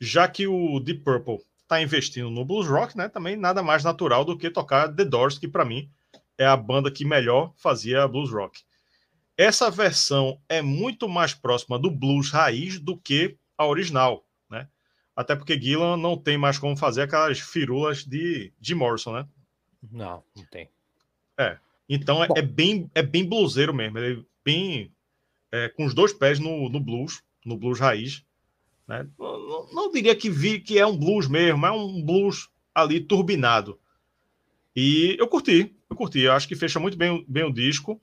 já 0.00 0.26
que 0.26 0.46
o 0.46 0.80
Deep 0.80 1.02
Purple 1.02 1.38
está 1.62 1.80
investindo 1.80 2.30
no 2.30 2.44
blues 2.44 2.66
rock, 2.66 2.96
né? 2.96 3.08
Também 3.08 3.36
nada 3.36 3.62
mais 3.62 3.84
natural 3.84 4.24
do 4.24 4.36
que 4.36 4.50
tocar 4.50 4.88
The 4.94 5.04
Doors, 5.04 5.38
que 5.38 5.46
para 5.46 5.64
mim 5.64 5.90
é 6.38 6.46
a 6.46 6.56
banda 6.56 6.90
que 6.90 7.04
melhor 7.04 7.52
fazia 7.56 8.08
blues 8.08 8.30
rock. 8.30 8.62
Essa 9.36 9.70
versão 9.70 10.40
é 10.48 10.60
muito 10.60 11.08
mais 11.08 11.34
próxima 11.34 11.78
do 11.78 11.90
blues 11.90 12.30
raiz 12.30 12.78
do 12.78 12.96
que 12.96 13.36
a 13.56 13.66
original 13.66 14.24
até 15.20 15.36
porque 15.36 15.60
Gillan 15.60 15.98
não 15.98 16.16
tem 16.16 16.38
mais 16.38 16.58
como 16.58 16.74
fazer 16.74 17.02
aquelas 17.02 17.38
firulas 17.38 18.04
de, 18.06 18.52
de 18.58 18.74
Morrison, 18.74 19.12
né? 19.12 19.28
Não, 19.92 20.24
não 20.34 20.44
tem. 20.46 20.66
É. 21.38 21.58
Então 21.86 22.24
é, 22.24 22.28
é 22.36 22.42
bem, 22.42 22.90
é 22.94 23.02
bem 23.02 23.28
bluseiro 23.28 23.74
mesmo. 23.74 23.98
Ele 23.98 24.20
é 24.20 24.24
bem. 24.42 24.92
É, 25.52 25.68
com 25.68 25.84
os 25.84 25.92
dois 25.92 26.14
pés 26.14 26.38
no, 26.38 26.70
no 26.70 26.80
blues, 26.80 27.22
no 27.44 27.56
blues 27.56 27.78
raiz. 27.78 28.24
Né? 28.90 29.06
Não, 29.16 29.38
não, 29.38 29.66
não, 29.72 29.92
diria 29.92 30.16
que 30.16 30.28
vi 30.28 30.58
que 30.58 30.76
é 30.76 30.84
um 30.84 30.96
blues 30.96 31.28
mesmo, 31.28 31.64
é 31.64 31.70
um 31.70 32.04
blues 32.04 32.48
ali 32.74 32.98
turbinado. 33.00 33.78
E 34.74 35.16
eu 35.16 35.28
curti, 35.28 35.72
eu 35.88 35.94
curti. 35.94 36.18
Eu 36.22 36.32
acho 36.32 36.48
que 36.48 36.56
fecha 36.56 36.80
muito 36.80 36.98
bem, 36.98 37.24
bem 37.28 37.44
o 37.44 37.52
disco, 37.52 38.00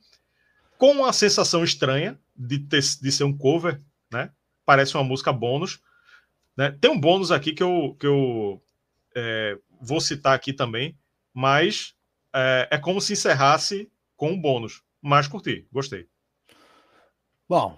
com 0.77 0.91
uma 0.91 1.11
sensação 1.11 1.61
estranha 1.61 2.17
de, 2.33 2.59
ter, 2.59 2.81
de 3.01 3.11
ser 3.11 3.25
um 3.25 3.37
cover, 3.37 3.81
né? 4.09 4.31
Parece 4.65 4.95
uma 4.95 5.03
música 5.03 5.33
bônus, 5.33 5.81
né? 6.55 6.71
Tem 6.79 6.89
um 6.89 6.99
bônus 6.99 7.31
aqui 7.31 7.51
que 7.51 7.63
eu, 7.63 7.97
que 7.99 8.07
eu 8.07 8.63
é, 9.13 9.57
vou 9.81 9.99
citar 9.99 10.33
aqui 10.33 10.53
também, 10.53 10.97
mas 11.33 11.95
é, 12.33 12.69
é, 12.71 12.77
como 12.77 13.01
se 13.01 13.11
encerrasse 13.11 13.91
com 14.15 14.31
um 14.31 14.39
bônus. 14.39 14.81
Mas 15.01 15.27
curti, 15.27 15.67
gostei. 15.69 16.07
Bom, 17.49 17.77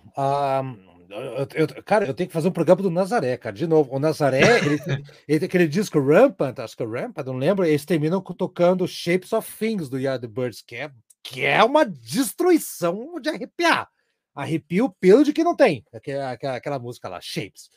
eu, 1.10 1.48
eu, 1.56 1.84
cara, 1.84 2.06
eu 2.06 2.14
tenho 2.14 2.28
que 2.28 2.34
fazer 2.34 2.48
um 2.48 2.52
programa 2.52 2.82
do 2.82 2.92
Nazaré, 2.92 3.36
cara. 3.38 3.56
De 3.56 3.66
novo, 3.66 3.96
o 3.96 4.00
Nazaré, 4.00 4.42
ele, 4.66 4.80
ele 5.28 5.40
tem 5.40 5.48
aquele 5.48 5.68
disco 5.68 6.00
Rampant, 6.00 6.60
acho 6.60 6.78
que 6.78 6.84
é 6.84 6.86
Rampant, 6.86 7.26
não 7.26 7.38
lembro, 7.38 7.66
eles 7.66 7.86
terminam 7.86 8.22
tocando 8.22 8.88
Shapes 8.88 9.34
of 9.34 9.52
Things 9.58 9.90
do 9.90 9.98
Yardbirds, 9.98 10.62
que 10.62 10.76
é, 10.76 10.92
que 11.24 11.46
é 11.46 11.64
uma 11.64 11.86
destruição 11.86 13.20
de 13.20 13.30
arrepiar. 13.30 13.90
Arrepia 14.36 14.86
o 14.86 14.90
pelo 14.90 15.24
de 15.24 15.34
que 15.34 15.44
não 15.44 15.56
tem, 15.56 15.84
aquela, 15.92 16.32
aquela 16.32 16.80
música 16.80 17.10
lá, 17.10 17.20
Shapes. 17.20 17.70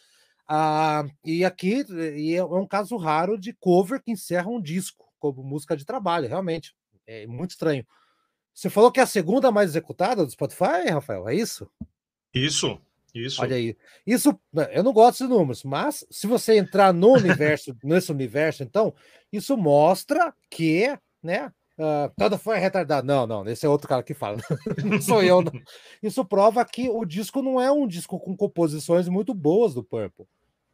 Ah, 0.47 1.05
e 1.25 1.45
aqui 1.45 1.85
e 2.15 2.35
é 2.35 2.45
um 2.45 2.67
caso 2.67 2.97
raro 2.97 3.39
de 3.39 3.53
cover 3.55 4.03
que 4.03 4.11
encerra 4.11 4.51
um 4.51 4.61
disco 4.61 5.11
como 5.19 5.43
música 5.43 5.77
de 5.77 5.85
trabalho, 5.85 6.29
realmente. 6.29 6.75
É 7.07 7.27
muito 7.27 7.53
estranho. 7.53 7.87
Você 8.53 8.69
falou 8.69 8.93
que 8.93 9.01
é 9.01 9.03
a 9.03 9.07
segunda 9.07 9.51
mais 9.51 9.71
executada 9.71 10.25
do 10.25 10.31
Spotify, 10.31 10.91
Rafael? 10.91 11.29
É 11.29 11.35
isso? 11.35 11.71
Isso, 12.35 12.81
isso. 13.15 13.43
Olha 13.43 13.57
aí. 13.57 13.77
Isso, 14.07 14.39
né, 14.53 14.69
eu 14.73 14.83
não 14.83 14.93
gosto 14.93 15.25
de 15.25 15.31
números, 15.31 15.65
mas 15.65 16.07
se 16.11 16.27
você 16.27 16.57
entrar 16.57 16.93
no 16.93 17.13
universo, 17.15 17.77
nesse 17.83 18.11
universo, 18.11 18.63
então, 18.63 18.95
isso 19.33 19.57
mostra 19.57 20.35
que, 20.51 20.97
né, 21.23 21.53
Uh, 21.79 22.13
todo 22.17 22.39
foi 22.39 22.59
retardado. 22.59 23.07
Não, 23.07 23.27
não, 23.27 23.49
esse 23.49 23.65
é 23.65 23.69
outro 23.69 23.89
cara 23.89 24.03
que 24.03 24.13
fala. 24.13 24.37
não 24.85 25.01
sou 25.01 25.23
eu. 25.23 25.41
Não. 25.41 25.53
Isso 26.03 26.25
prova 26.25 26.65
que 26.65 26.89
o 26.89 27.05
disco 27.05 27.43
não 27.43 27.61
é 27.61 27.73
um 27.73 27.87
disco 27.87 28.21
com 28.21 28.37
composições 28.37 29.09
muito 29.09 29.33
boas 29.33 29.73
do 29.75 29.83
Purple, 29.83 30.27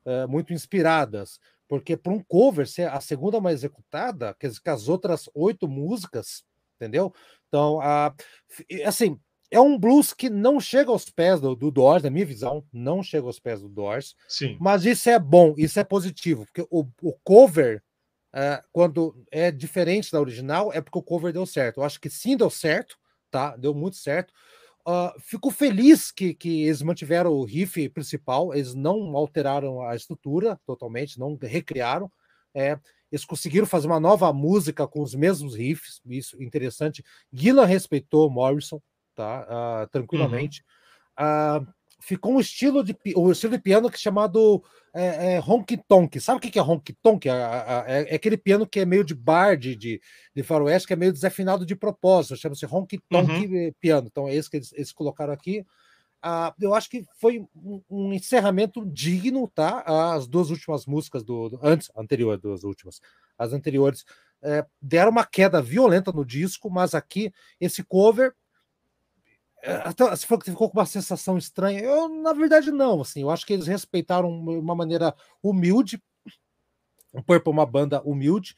uh, 0.04 0.28
muito 0.28 0.52
inspiradas. 0.52 1.38
Porque 1.68 1.96
para 1.96 2.12
um 2.12 2.22
cover 2.22 2.66
ser 2.66 2.88
a 2.88 3.00
segunda 3.00 3.40
mais 3.40 3.60
executada, 3.60 4.34
quer 4.34 4.48
dizer, 4.48 4.60
que 4.60 4.70
as 4.70 4.88
outras 4.88 5.30
oito 5.34 5.68
músicas, 5.68 6.44
entendeu? 6.76 7.14
Então, 7.46 7.78
uh, 7.78 8.14
assim, 8.84 9.18
é 9.50 9.60
um 9.60 9.78
blues 9.78 10.12
que 10.12 10.28
não 10.28 10.60
chega 10.60 10.90
aos 10.90 11.08
pés 11.08 11.40
do, 11.40 11.54
do 11.56 11.70
Doors, 11.70 12.02
na 12.02 12.10
minha 12.10 12.26
visão, 12.26 12.64
não 12.72 13.02
chega 13.02 13.26
aos 13.26 13.40
pés 13.40 13.60
do 13.60 13.68
Doors. 13.68 14.14
Sim. 14.28 14.56
Mas 14.60 14.84
isso 14.84 15.08
é 15.08 15.18
bom, 15.18 15.54
isso 15.56 15.80
é 15.80 15.84
positivo, 15.84 16.44
porque 16.44 16.66
o, 16.70 16.86
o 17.02 17.12
cover 17.24 17.82
uh, 18.34 18.62
quando 18.72 19.14
é 19.30 19.50
diferente 19.50 20.12
da 20.12 20.20
original, 20.20 20.72
é 20.72 20.80
porque 20.80 20.98
o 20.98 21.02
cover 21.02 21.32
deu 21.32 21.46
certo. 21.46 21.80
Eu 21.80 21.84
acho 21.84 22.00
que 22.00 22.10
sim 22.10 22.36
deu 22.36 22.50
certo, 22.50 22.96
tá? 23.30 23.56
Deu 23.56 23.74
muito 23.74 23.96
certo. 23.96 24.32
Uh, 24.86 25.12
fico 25.20 25.50
feliz 25.50 26.10
que, 26.10 26.32
que 26.34 26.62
eles 26.62 26.80
mantiveram 26.80 27.32
o 27.32 27.44
riff 27.44 27.88
principal, 27.90 28.54
eles 28.54 28.74
não 28.74 29.16
alteraram 29.16 29.82
a 29.82 29.94
estrutura 29.94 30.58
totalmente, 30.66 31.18
não 31.18 31.36
recriaram. 31.40 32.10
É, 32.54 32.78
eles 33.12 33.24
conseguiram 33.24 33.66
fazer 33.66 33.86
uma 33.86 34.00
nova 34.00 34.32
música 34.32 34.86
com 34.86 35.02
os 35.02 35.14
mesmos 35.14 35.54
riffs, 35.54 36.00
isso 36.06 36.42
interessante. 36.42 37.04
Gillan 37.32 37.66
respeitou 37.66 38.30
Morrison, 38.30 38.80
tá? 39.18 39.46
Uh, 39.50 39.88
tranquilamente. 39.88 40.64
Uhum. 41.18 41.62
Uh, 41.62 41.66
ficou 42.00 42.34
um 42.34 42.40
estilo 42.40 42.84
de 42.84 42.96
um 43.16 43.32
estilo 43.32 43.56
de 43.56 43.62
piano 43.62 43.90
que 43.90 43.96
é 43.96 43.98
chamado 43.98 44.62
é, 44.94 45.34
é, 45.34 45.40
honky 45.40 45.76
tonk. 45.88 46.20
Sabe 46.20 46.38
o 46.38 46.40
que 46.40 46.56
é 46.56 46.62
honky 46.62 46.96
tonk? 47.02 47.28
É, 47.28 47.32
é, 47.32 48.12
é, 48.12 48.14
aquele 48.14 48.36
piano 48.36 48.66
que 48.66 48.78
é 48.78 48.86
meio 48.86 49.02
de 49.02 49.16
bar 49.16 49.56
de, 49.56 49.74
de, 49.74 50.00
de 50.34 50.42
faroeste, 50.44 50.86
que 50.86 50.92
é 50.92 50.96
meio 50.96 51.12
desafinado 51.12 51.66
de 51.66 51.74
propósito. 51.74 52.36
Chama-se 52.36 52.64
honky 52.66 53.00
tonk 53.10 53.30
uhum. 53.30 53.72
piano. 53.80 54.06
Então 54.08 54.28
é 54.28 54.34
esse 54.34 54.48
que 54.48 54.58
eles, 54.58 54.72
eles 54.72 54.92
colocaram 54.92 55.32
aqui. 55.32 55.66
Ah, 56.22 56.54
eu 56.60 56.74
acho 56.74 56.88
que 56.90 57.04
foi 57.20 57.44
um, 57.54 57.82
um, 57.88 58.12
encerramento 58.12 58.84
digno, 58.86 59.48
tá? 59.48 59.82
As 60.14 60.26
duas 60.26 60.50
últimas 60.50 60.86
músicas 60.86 61.22
do, 61.22 61.48
do 61.48 61.60
antes, 61.62 61.90
anterior, 61.96 62.36
duas 62.36 62.64
últimas, 62.64 63.00
as 63.38 63.52
anteriores 63.52 64.04
é, 64.42 64.66
deram 64.82 65.10
uma 65.10 65.24
queda 65.24 65.62
violenta 65.62 66.10
no 66.10 66.24
disco, 66.24 66.68
mas 66.70 66.94
aqui 66.94 67.32
esse 67.60 67.84
cover 67.84 68.32
é, 68.32 68.34
até 69.84 70.16
se 70.16 70.26
for 70.26 70.38
que 70.38 70.50
ficou 70.50 70.70
com 70.70 70.78
uma 70.78 70.86
sensação 70.86 71.36
estranha, 71.36 71.80
eu 71.80 72.08
na 72.08 72.32
verdade 72.32 72.70
não, 72.70 73.00
assim, 73.00 73.22
eu 73.22 73.30
acho 73.30 73.46
que 73.46 73.52
eles 73.52 73.66
respeitaram 73.66 74.30
uma 74.30 74.74
maneira 74.74 75.14
humilde, 75.42 76.02
o 77.12 77.22
Purple 77.22 77.50
é 77.50 77.54
uma 77.54 77.66
banda 77.66 78.02
humilde, 78.02 78.54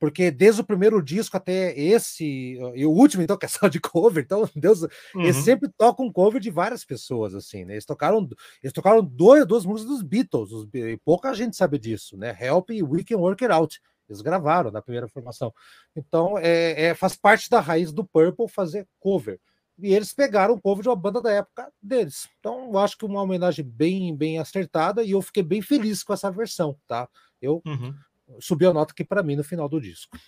porque 0.00 0.30
desde 0.30 0.62
o 0.62 0.64
primeiro 0.64 1.02
disco 1.02 1.36
até 1.36 1.78
esse, 1.78 2.58
e 2.74 2.86
o 2.86 2.90
último, 2.90 3.22
então, 3.22 3.36
que 3.36 3.44
é 3.44 3.48
só 3.48 3.68
de 3.68 3.78
cover, 3.78 4.24
então, 4.24 4.48
Deus, 4.56 4.82
uhum. 4.82 5.20
eles 5.20 5.36
sempre 5.36 5.68
tocam 5.68 6.10
cover 6.10 6.40
de 6.40 6.50
várias 6.50 6.84
pessoas, 6.86 7.34
assim, 7.34 7.66
né? 7.66 7.74
Eles 7.74 7.84
tocaram, 7.84 8.26
eles 8.62 8.72
tocaram 8.72 9.04
dois, 9.04 9.46
duas 9.46 9.66
músicas 9.66 9.92
dos 9.92 10.02
Beatles, 10.02 10.52
os, 10.52 10.66
e 10.72 10.96
pouca 11.04 11.34
gente 11.34 11.54
sabe 11.54 11.78
disso, 11.78 12.16
né? 12.16 12.34
Help 12.40 12.70
e 12.70 12.82
We 12.82 13.04
Can 13.04 13.18
Work 13.18 13.44
It 13.44 13.52
Out. 13.52 13.80
Eles 14.08 14.22
gravaram 14.22 14.70
na 14.70 14.82
primeira 14.82 15.06
formação. 15.06 15.52
Então, 15.94 16.36
é, 16.38 16.86
é, 16.86 16.94
faz 16.94 17.14
parte 17.14 17.48
da 17.50 17.60
raiz 17.60 17.92
do 17.92 18.04
Purple 18.04 18.48
fazer 18.48 18.88
cover. 18.98 19.38
E 19.82 19.94
eles 19.94 20.12
pegaram 20.12 20.54
o 20.54 20.60
cover 20.60 20.82
de 20.82 20.88
uma 20.88 20.96
banda 20.96 21.20
da 21.20 21.32
época 21.32 21.72
deles. 21.82 22.28
Então, 22.38 22.70
eu 22.72 22.78
acho 22.78 22.96
que 22.96 23.04
uma 23.04 23.22
homenagem 23.22 23.64
bem, 23.64 24.14
bem 24.14 24.38
acertada 24.38 25.02
e 25.02 25.12
eu 25.12 25.22
fiquei 25.22 25.42
bem 25.42 25.62
feliz 25.62 26.02
com 26.02 26.12
essa 26.12 26.30
versão, 26.30 26.76
tá? 26.86 27.08
Eu 27.40 27.62
uhum. 27.66 27.94
subi 28.40 28.66
a 28.66 28.72
nota 28.72 28.92
aqui 28.92 29.04
para 29.04 29.22
mim 29.22 29.36
no 29.36 29.44
final 29.44 29.68
do 29.68 29.80
disco. 29.80 30.18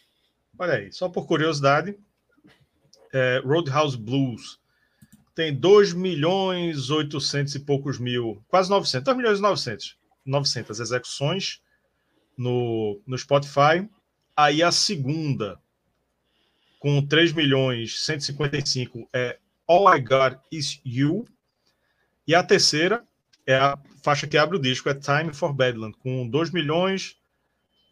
Olha 0.59 0.75
aí, 0.75 0.93
só 0.93 1.09
por 1.09 1.27
curiosidade, 1.27 1.97
é, 3.13 3.43
Roadhouse 3.45 3.97
Blues 3.97 4.61
tem 5.35 5.55
2 5.55 5.95
milhões 5.95 6.91
800 6.91 7.55
e 7.55 7.61
poucos 7.61 7.99
mil, 7.99 8.43
quase 8.49 8.69
900, 8.69 9.05
2 9.05 9.17
milhões 9.17 9.39
e 9.39 9.43
900, 9.43 9.99
900 10.27 10.81
execuções 10.81 11.63
no, 12.37 13.01
no 13.07 13.17
Spotify. 13.17 13.89
Aí 14.37 14.63
a 14.63 14.71
segunda, 14.71 15.59
com 16.83 17.01
3 17.01 17.33
milhões 17.33 18.05
155, 18.05 19.09
é 19.13 19.39
All 19.69 19.95
I 19.95 20.01
Got 20.01 20.41
Is 20.51 20.81
You. 20.85 21.25
E 22.27 22.35
a 22.35 22.43
terceira 22.43 23.05
é 23.47 23.55
a 23.55 23.79
faixa 24.03 24.27
que 24.27 24.37
abre 24.37 24.57
o 24.57 24.61
disco, 24.61 24.89
é 24.89 24.95
Time 24.95 25.33
for 25.33 25.53
Badland, 25.53 25.97
com 25.99 26.29
2 26.29 26.51
milhões, 26.51 27.17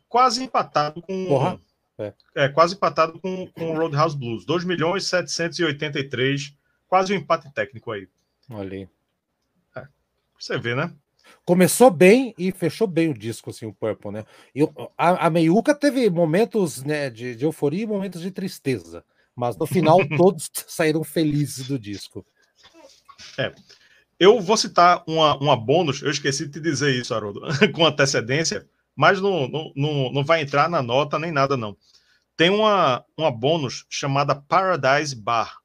quase 0.08 0.42
empatado 0.42 1.00
com. 1.02 1.26
Porra. 1.26 1.60
É. 1.98 2.14
é. 2.34 2.48
quase 2.48 2.74
empatado 2.74 3.20
com, 3.20 3.46
com 3.46 3.76
Roadhouse 3.76 4.16
Blues. 4.16 4.44
2 4.44 4.64
milhões 4.64 5.06
783, 5.06 6.52
quase 6.88 7.12
um 7.12 7.16
empate 7.16 7.48
técnico 7.52 7.92
aí. 7.92 8.08
Olha 8.50 8.72
aí. 8.72 8.88
É, 9.76 9.86
você 10.36 10.58
vê, 10.58 10.74
né? 10.74 10.92
Começou 11.44 11.90
bem 11.90 12.34
e 12.38 12.52
fechou 12.52 12.86
bem 12.86 13.08
o 13.08 13.14
disco, 13.14 13.50
assim, 13.50 13.66
o 13.66 13.74
Purple, 13.74 14.10
né? 14.10 14.24
E 14.54 14.62
a, 14.96 15.26
a 15.26 15.30
Meiuca 15.30 15.74
teve 15.74 16.08
momentos 16.10 16.82
né, 16.84 17.10
de, 17.10 17.34
de 17.34 17.44
euforia 17.44 17.82
e 17.82 17.86
momentos 17.86 18.20
de 18.20 18.30
tristeza, 18.30 19.04
mas 19.34 19.56
no 19.56 19.66
final 19.66 19.98
todos 20.16 20.50
saíram 20.66 21.02
felizes 21.02 21.68
do 21.68 21.78
disco. 21.78 22.24
É. 23.38 23.52
Eu 24.18 24.40
vou 24.40 24.56
citar 24.56 25.02
uma, 25.06 25.36
uma 25.38 25.56
bônus, 25.56 26.02
eu 26.02 26.10
esqueci 26.10 26.46
de 26.46 26.52
te 26.52 26.60
dizer 26.60 26.94
isso, 26.94 27.14
Haroldo, 27.14 27.40
com 27.72 27.86
antecedência, 27.86 28.68
mas 28.94 29.20
não, 29.20 29.48
não, 29.48 29.72
não, 29.74 30.12
não 30.12 30.24
vai 30.24 30.42
entrar 30.42 30.68
na 30.68 30.82
nota 30.82 31.18
nem 31.18 31.32
nada, 31.32 31.56
não. 31.56 31.76
Tem 32.36 32.50
uma, 32.50 33.04
uma 33.16 33.30
bônus 33.30 33.86
chamada 33.88 34.34
Paradise 34.34 35.16
Bar. 35.16 35.58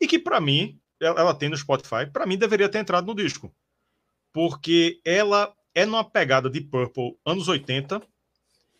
E 0.00 0.06
que, 0.06 0.18
para 0.18 0.40
mim, 0.40 0.78
ela, 1.00 1.20
ela 1.20 1.34
tem 1.34 1.48
no 1.48 1.56
Spotify, 1.56 2.06
para 2.12 2.26
mim 2.26 2.36
deveria 2.36 2.68
ter 2.68 2.78
entrado 2.78 3.06
no 3.06 3.14
disco. 3.14 3.52
Porque 4.36 5.00
ela 5.02 5.50
é 5.74 5.86
numa 5.86 6.04
pegada 6.04 6.50
de 6.50 6.60
Purple 6.60 7.18
anos 7.24 7.48
80, 7.48 8.02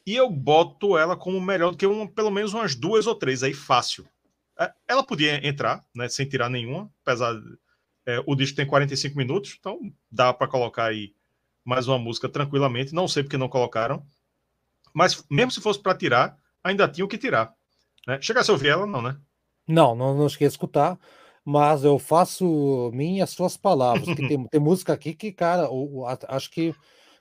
e 0.06 0.14
eu 0.14 0.28
boto 0.28 0.98
ela 0.98 1.16
como 1.16 1.40
melhor 1.40 1.70
do 1.70 1.78
que 1.78 1.86
uma, 1.86 2.06
pelo 2.06 2.30
menos 2.30 2.52
umas 2.52 2.74
duas 2.74 3.06
ou 3.06 3.14
três 3.14 3.42
aí, 3.42 3.54
fácil. 3.54 4.06
É, 4.60 4.70
ela 4.86 5.02
podia 5.02 5.48
entrar, 5.48 5.82
né, 5.94 6.10
sem 6.10 6.28
tirar 6.28 6.50
nenhuma, 6.50 6.92
apesar 7.00 7.34
é, 8.04 8.22
o 8.26 8.34
disco 8.34 8.54
tem 8.54 8.66
45 8.66 9.16
minutos, 9.16 9.56
então 9.58 9.80
dá 10.10 10.30
para 10.30 10.46
colocar 10.46 10.84
aí 10.84 11.14
mais 11.64 11.88
uma 11.88 11.98
música 11.98 12.28
tranquilamente. 12.28 12.94
Não 12.94 13.08
sei 13.08 13.22
porque 13.22 13.38
não 13.38 13.48
colocaram. 13.48 14.06
Mas 14.92 15.24
mesmo 15.30 15.52
se 15.52 15.62
fosse 15.62 15.80
para 15.80 15.96
tirar, 15.96 16.36
ainda 16.62 16.86
tinha 16.86 17.04
o 17.06 17.08
que 17.08 17.16
tirar. 17.16 17.50
Né? 18.06 18.20
Chegasse 18.20 18.50
a 18.50 18.52
ouvir 18.52 18.68
ela, 18.68 18.86
não, 18.86 19.00
né? 19.00 19.18
Não, 19.66 19.94
não, 19.96 20.14
não 20.14 20.28
cheguei 20.28 20.48
a 20.48 20.50
escutar, 20.50 20.98
mas 21.46 21.84
eu 21.84 21.96
faço 21.96 22.90
minhas 22.92 23.30
suas 23.30 23.56
palavras. 23.56 24.04
que 24.04 24.28
tem, 24.28 24.44
tem 24.48 24.60
música 24.60 24.92
aqui 24.92 25.14
que, 25.14 25.30
cara, 25.30 25.62
eu, 25.62 26.04
acho 26.28 26.50
que 26.50 26.74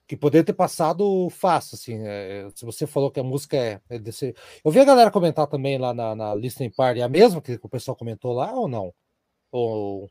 que 0.08 0.16
poderia 0.16 0.44
ter 0.44 0.54
passado 0.54 1.28
fácil, 1.32 1.76
assim. 1.76 2.00
É, 2.06 2.48
se 2.54 2.64
você 2.64 2.86
falou 2.86 3.10
que 3.10 3.20
a 3.20 3.24
música 3.24 3.58
é, 3.58 3.82
é 3.90 3.98
desse. 3.98 4.36
Eu 4.64 4.72
vi 4.72 4.80
a 4.80 4.86
galera 4.86 5.10
comentar 5.10 5.48
também 5.48 5.80
lá 5.80 5.96
na, 5.96 6.16
na 6.16 6.36
Listening 6.36 6.70
Party, 6.70 7.00
é 7.02 7.04
a 7.04 7.10
mesma 7.10 7.42
que 7.42 7.60
o 7.62 7.70
pessoal 7.70 7.98
comentou 7.98 8.34
lá 8.34 8.52
ou 8.54 8.68
não? 8.68 8.94
Ou 9.52 10.08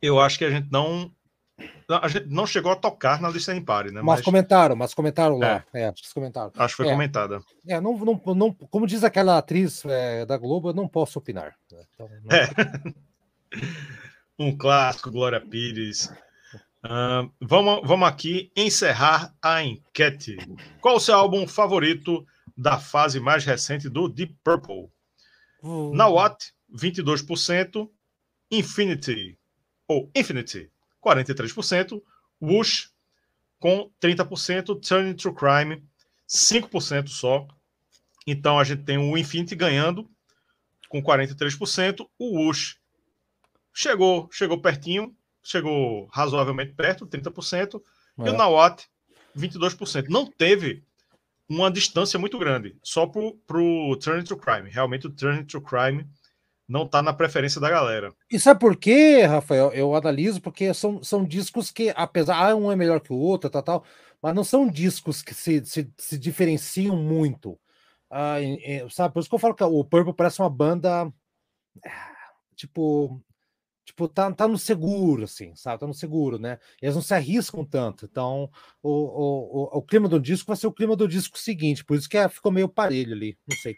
eu 0.00 0.20
acho 0.20 0.38
que 0.38 0.44
a 0.44 0.50
gente 0.50 0.70
não. 0.70 1.10
A 1.88 2.08
gente 2.08 2.26
não 2.26 2.46
chegou 2.46 2.72
a 2.72 2.76
tocar 2.76 3.20
na 3.20 3.28
lista 3.28 3.54
em 3.54 3.62
pare, 3.62 3.90
né? 3.90 4.00
Mas, 4.00 4.16
mas 4.16 4.20
comentaram, 4.22 4.74
mas 4.74 4.94
comentaram 4.94 5.38
lá. 5.38 5.64
É, 5.74 5.82
é 5.82 5.88
acho 5.88 6.02
que 6.02 6.14
comentaram. 6.14 6.50
Acho 6.56 6.74
que 6.74 6.82
foi 6.82 6.88
é, 6.88 6.92
comentada. 6.92 7.40
É, 7.68 7.80
não, 7.80 7.98
não, 7.98 8.34
não, 8.34 8.52
como 8.52 8.86
diz 8.86 9.04
aquela 9.04 9.36
atriz 9.36 9.84
é, 9.84 10.24
da 10.24 10.38
Globo, 10.38 10.70
eu 10.70 10.74
não 10.74 10.88
posso 10.88 11.18
opinar. 11.18 11.54
Né? 11.70 11.84
Então, 11.94 12.08
não... 12.08 12.94
Um 14.38 14.56
clássico, 14.56 15.10
Glória 15.10 15.40
Pires. 15.40 16.06
Uh, 16.84 17.30
vamos, 17.40 17.86
vamos 17.86 18.08
aqui 18.08 18.50
encerrar 18.56 19.34
a 19.42 19.62
enquete. 19.62 20.36
Qual 20.80 20.96
o 20.96 21.00
seu 21.00 21.14
álbum 21.14 21.46
favorito 21.46 22.26
da 22.56 22.78
fase 22.78 23.20
mais 23.20 23.44
recente 23.44 23.88
do 23.88 24.08
Deep 24.08 24.34
Purple? 24.42 24.88
Uh. 25.62 25.94
Na 25.94 26.08
Watt, 26.08 26.52
22%. 26.74 27.88
Infinity, 28.50 29.38
ou 29.86 30.10
Infinity, 30.14 30.72
43%, 31.04 32.02
Whoosh 32.42 32.90
com 33.60 33.88
30%, 34.02 34.80
Turning 34.80 35.14
to 35.14 35.32
Crime 35.32 35.84
5% 36.28 37.08
só. 37.08 37.46
Então 38.26 38.58
a 38.58 38.64
gente 38.64 38.82
tem 38.82 38.98
o 38.98 39.16
Infinity 39.16 39.54
ganhando 39.54 40.10
com 40.88 41.00
43%, 41.00 42.04
o 42.18 42.38
Whoosh 42.38 42.79
chegou, 43.72 44.28
chegou 44.32 44.60
pertinho, 44.60 45.14
chegou 45.42 46.06
razoavelmente 46.12 46.72
perto, 46.72 47.06
30%, 47.06 47.80
é. 48.18 48.26
e 48.26 48.30
o 48.30 48.32
Nawat 48.32 48.84
22%. 49.36 50.08
Não 50.08 50.26
teve 50.26 50.84
uma 51.48 51.70
distância 51.70 52.18
muito 52.18 52.38
grande, 52.38 52.76
só 52.82 53.06
para 53.06 53.58
o 53.60 53.96
Turning 53.96 54.24
to 54.24 54.36
Crime. 54.36 54.70
Realmente 54.70 55.06
o 55.06 55.10
Turning 55.10 55.44
to 55.44 55.60
Crime 55.60 56.06
não 56.68 56.84
está 56.84 57.02
na 57.02 57.12
preferência 57.12 57.60
da 57.60 57.68
galera. 57.68 58.14
E 58.30 58.38
sabe 58.38 58.60
por 58.60 58.76
quê, 58.76 59.22
Rafael? 59.22 59.72
Eu 59.72 59.94
analiso 59.94 60.40
porque 60.40 60.72
são, 60.72 61.02
são 61.02 61.24
discos 61.24 61.72
que, 61.72 61.92
apesar, 61.96 62.36
ah, 62.36 62.54
um 62.54 62.70
é 62.70 62.76
melhor 62.76 63.00
que 63.00 63.12
o 63.12 63.16
outro, 63.16 63.50
tal, 63.50 63.62
tal, 63.62 63.84
mas 64.22 64.34
não 64.34 64.44
são 64.44 64.68
discos 64.68 65.22
que 65.22 65.34
se, 65.34 65.64
se, 65.64 65.90
se 65.98 66.16
diferenciam 66.16 66.96
muito. 66.96 67.58
Ah, 68.08 68.36
sabe? 68.90 69.12
Por 69.12 69.20
isso 69.20 69.28
que 69.28 69.34
eu 69.34 69.38
falo 69.40 69.54
que 69.54 69.64
o 69.64 69.84
Purple 69.84 70.14
parece 70.14 70.40
uma 70.40 70.50
banda 70.50 71.12
tipo 72.54 73.20
tipo, 73.84 74.08
tá, 74.08 74.30
tá 74.32 74.46
no 74.46 74.58
seguro, 74.58 75.24
assim, 75.24 75.54
sabe? 75.54 75.80
Tá 75.80 75.86
no 75.86 75.94
seguro, 75.94 76.38
né? 76.38 76.58
Eles 76.80 76.94
não 76.94 77.02
se 77.02 77.14
arriscam 77.14 77.64
tanto. 77.64 78.06
Então, 78.06 78.50
o, 78.82 78.90
o, 78.90 79.76
o, 79.76 79.78
o 79.78 79.82
clima 79.82 80.08
do 80.08 80.20
disco 80.20 80.48
vai 80.48 80.56
ser 80.56 80.66
o 80.66 80.72
clima 80.72 80.96
do 80.96 81.08
disco 81.08 81.38
seguinte, 81.38 81.84
por 81.84 81.96
isso 81.96 82.08
que 82.08 82.16
é, 82.16 82.28
ficou 82.28 82.52
meio 82.52 82.68
parelho 82.68 83.12
ali. 83.12 83.36
Não 83.46 83.56
sei 83.56 83.74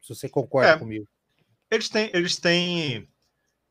se 0.00 0.08
você 0.08 0.28
concorda 0.28 0.70
é, 0.70 0.78
comigo. 0.78 1.08
Eles 1.70 1.88
têm, 1.88 2.10
eles 2.12 2.36
têm 2.36 3.08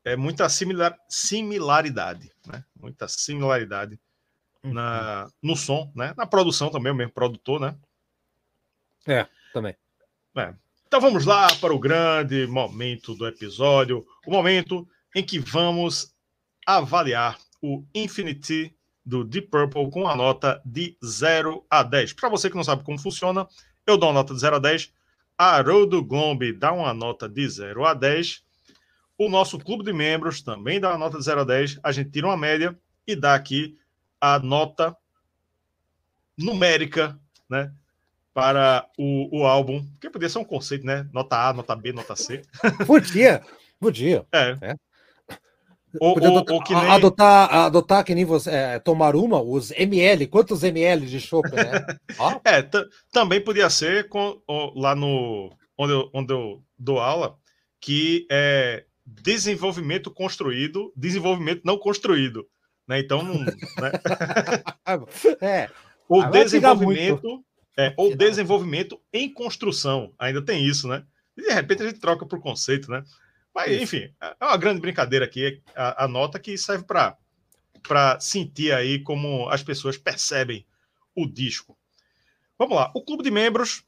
é, 0.04 0.16
muita 0.16 0.48
similar, 0.48 0.96
similaridade, 1.08 2.30
né? 2.46 2.64
Muita 2.78 3.08
similaridade 3.08 3.98
uhum. 4.62 4.74
na, 4.74 5.28
no 5.42 5.56
som, 5.56 5.90
né? 5.94 6.12
Na 6.16 6.26
produção 6.26 6.70
também, 6.70 6.92
o 6.92 6.94
mesmo 6.94 7.12
produtor, 7.12 7.60
né? 7.60 7.76
É, 9.06 9.26
também. 9.52 9.74
É. 10.36 10.54
Então 10.86 11.00
vamos 11.00 11.24
lá 11.24 11.48
para 11.56 11.74
o 11.74 11.78
grande 11.78 12.46
momento 12.46 13.14
do 13.14 13.26
episódio, 13.26 14.06
o 14.26 14.30
momento 14.30 14.86
em 15.16 15.24
que 15.24 15.38
vamos 15.38 16.14
avaliar 16.66 17.38
o 17.62 17.82
Infinity 17.94 18.76
do 19.04 19.24
Deep 19.24 19.48
Purple 19.48 19.90
com 19.90 20.06
a 20.06 20.14
nota 20.14 20.60
de 20.64 20.96
0 21.02 21.64
a 21.70 21.82
10. 21.82 22.12
Para 22.12 22.28
você 22.28 22.50
que 22.50 22.56
não 22.56 22.62
sabe 22.62 22.84
como 22.84 22.98
funciona, 22.98 23.48
eu 23.86 23.96
dou 23.96 24.10
uma 24.10 24.16
nota 24.16 24.34
de 24.34 24.40
0 24.40 24.56
a 24.56 24.58
10 24.58 24.92
Haroldo 25.38 26.02
Gombe 26.02 26.52
dá 26.52 26.72
uma 26.72 26.94
nota 26.94 27.28
de 27.28 27.48
0 27.48 27.84
a 27.84 27.94
10. 27.94 28.42
O 29.18 29.28
nosso 29.28 29.58
clube 29.58 29.84
de 29.84 29.92
membros 29.92 30.42
também 30.42 30.80
dá 30.80 30.90
uma 30.90 30.98
nota 30.98 31.18
de 31.18 31.24
0 31.24 31.42
a 31.42 31.44
10. 31.44 31.80
A 31.82 31.92
gente 31.92 32.10
tira 32.10 32.26
uma 32.26 32.36
média 32.36 32.78
e 33.06 33.14
dá 33.14 33.34
aqui 33.34 33.78
a 34.20 34.38
nota 34.38 34.96
numérica, 36.36 37.18
né? 37.48 37.72
Para 38.32 38.86
o, 38.98 39.40
o 39.40 39.46
álbum, 39.46 39.86
que 39.98 40.10
podia 40.10 40.28
ser 40.28 40.38
um 40.38 40.44
conceito, 40.44 40.84
né? 40.84 41.08
Nota 41.10 41.48
A, 41.48 41.52
nota 41.54 41.74
B, 41.74 41.92
nota 41.92 42.14
C. 42.14 42.42
Podia, 42.86 43.42
podia. 43.80 44.26
É. 44.30 44.56
é. 44.60 44.74
Ou, 46.00 46.10
ou, 46.10 46.26
adotar, 46.26 46.54
ou 46.54 46.62
que 46.62 46.74
nem... 46.74 46.90
adotar, 46.90 47.54
adotar 47.54 48.04
que 48.04 48.14
nem 48.14 48.24
você 48.24 48.50
é, 48.50 48.78
tomar 48.78 49.16
uma, 49.16 49.40
os 49.40 49.70
ml, 49.70 50.26
quantos 50.26 50.62
ml 50.62 51.06
de 51.06 51.20
chopp, 51.20 51.48
né? 51.54 51.86
é, 52.44 52.68
também 53.12 53.40
podia 53.40 53.70
ser 53.70 54.08
com, 54.08 54.40
lá 54.74 54.94
no 54.94 55.50
onde 55.78 55.92
eu, 55.92 56.10
onde 56.12 56.32
eu 56.32 56.62
dou 56.78 56.98
aula, 56.98 57.36
que 57.80 58.26
é 58.30 58.84
desenvolvimento 59.04 60.10
construído, 60.10 60.92
desenvolvimento 60.96 61.62
não 61.64 61.78
construído. 61.78 62.46
Né? 62.88 63.00
Então, 63.00 63.22
não, 63.22 63.38
né? 63.44 63.54
é. 65.40 65.70
o 66.08 66.24
desenvolvimento 66.24 67.44
É, 67.78 67.92
ou 67.96 68.16
desenvolvimento 68.16 68.98
em 69.12 69.32
construção. 69.32 70.12
Ainda 70.18 70.42
tem 70.42 70.64
isso, 70.64 70.88
né? 70.88 71.04
E 71.36 71.42
de 71.42 71.52
repente 71.52 71.82
a 71.82 71.86
gente 71.86 72.00
troca 72.00 72.24
por 72.24 72.40
conceito, 72.40 72.90
né? 72.90 73.04
Mas, 73.56 73.80
enfim, 73.80 74.12
é 74.20 74.44
uma 74.44 74.58
grande 74.58 74.82
brincadeira 74.82 75.24
aqui, 75.24 75.62
a, 75.74 76.04
a 76.04 76.06
nota 76.08 76.38
que 76.38 76.58
serve 76.58 76.84
para 76.84 78.20
sentir 78.20 78.70
aí 78.70 79.02
como 79.02 79.48
as 79.48 79.62
pessoas 79.62 79.96
percebem 79.96 80.66
o 81.14 81.26
disco. 81.26 81.74
Vamos 82.58 82.76
lá, 82.76 82.92
o 82.94 83.02
clube 83.02 83.22
de 83.22 83.30
membros 83.30 83.82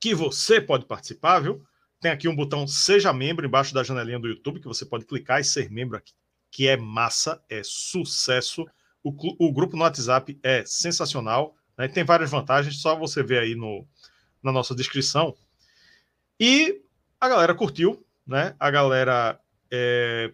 que 0.00 0.14
você 0.14 0.58
pode 0.58 0.86
participar, 0.86 1.40
viu? 1.40 1.62
Tem 2.00 2.10
aqui 2.10 2.28
um 2.28 2.34
botão 2.34 2.66
Seja 2.66 3.12
Membro 3.12 3.44
embaixo 3.44 3.74
da 3.74 3.82
janelinha 3.82 4.18
do 4.18 4.28
YouTube 4.28 4.60
que 4.60 4.66
você 4.66 4.86
pode 4.86 5.04
clicar 5.04 5.38
e 5.38 5.44
ser 5.44 5.70
membro 5.70 5.98
aqui, 5.98 6.14
que 6.50 6.66
é 6.66 6.78
massa, 6.78 7.42
é 7.50 7.60
sucesso. 7.62 8.64
O, 9.04 9.14
o 9.38 9.52
grupo 9.52 9.76
no 9.76 9.82
WhatsApp 9.82 10.40
é 10.42 10.64
sensacional, 10.64 11.54
né? 11.76 11.88
tem 11.88 12.04
várias 12.04 12.30
vantagens, 12.30 12.80
só 12.80 12.96
você 12.96 13.22
ver 13.22 13.40
aí 13.40 13.54
no, 13.54 13.86
na 14.42 14.50
nossa 14.50 14.74
descrição. 14.74 15.36
E 16.40 16.80
a 17.20 17.28
galera 17.28 17.54
curtiu, 17.54 18.05
né? 18.26 18.54
A 18.58 18.70
galera. 18.70 19.38
É... 19.70 20.32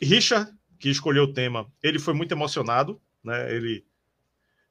Richard, 0.00 0.52
que 0.78 0.90
escolheu 0.90 1.24
o 1.24 1.32
tema, 1.32 1.66
ele 1.82 1.98
foi 1.98 2.12
muito 2.14 2.32
emocionado, 2.32 3.00
né? 3.24 3.54
Ele 3.54 3.84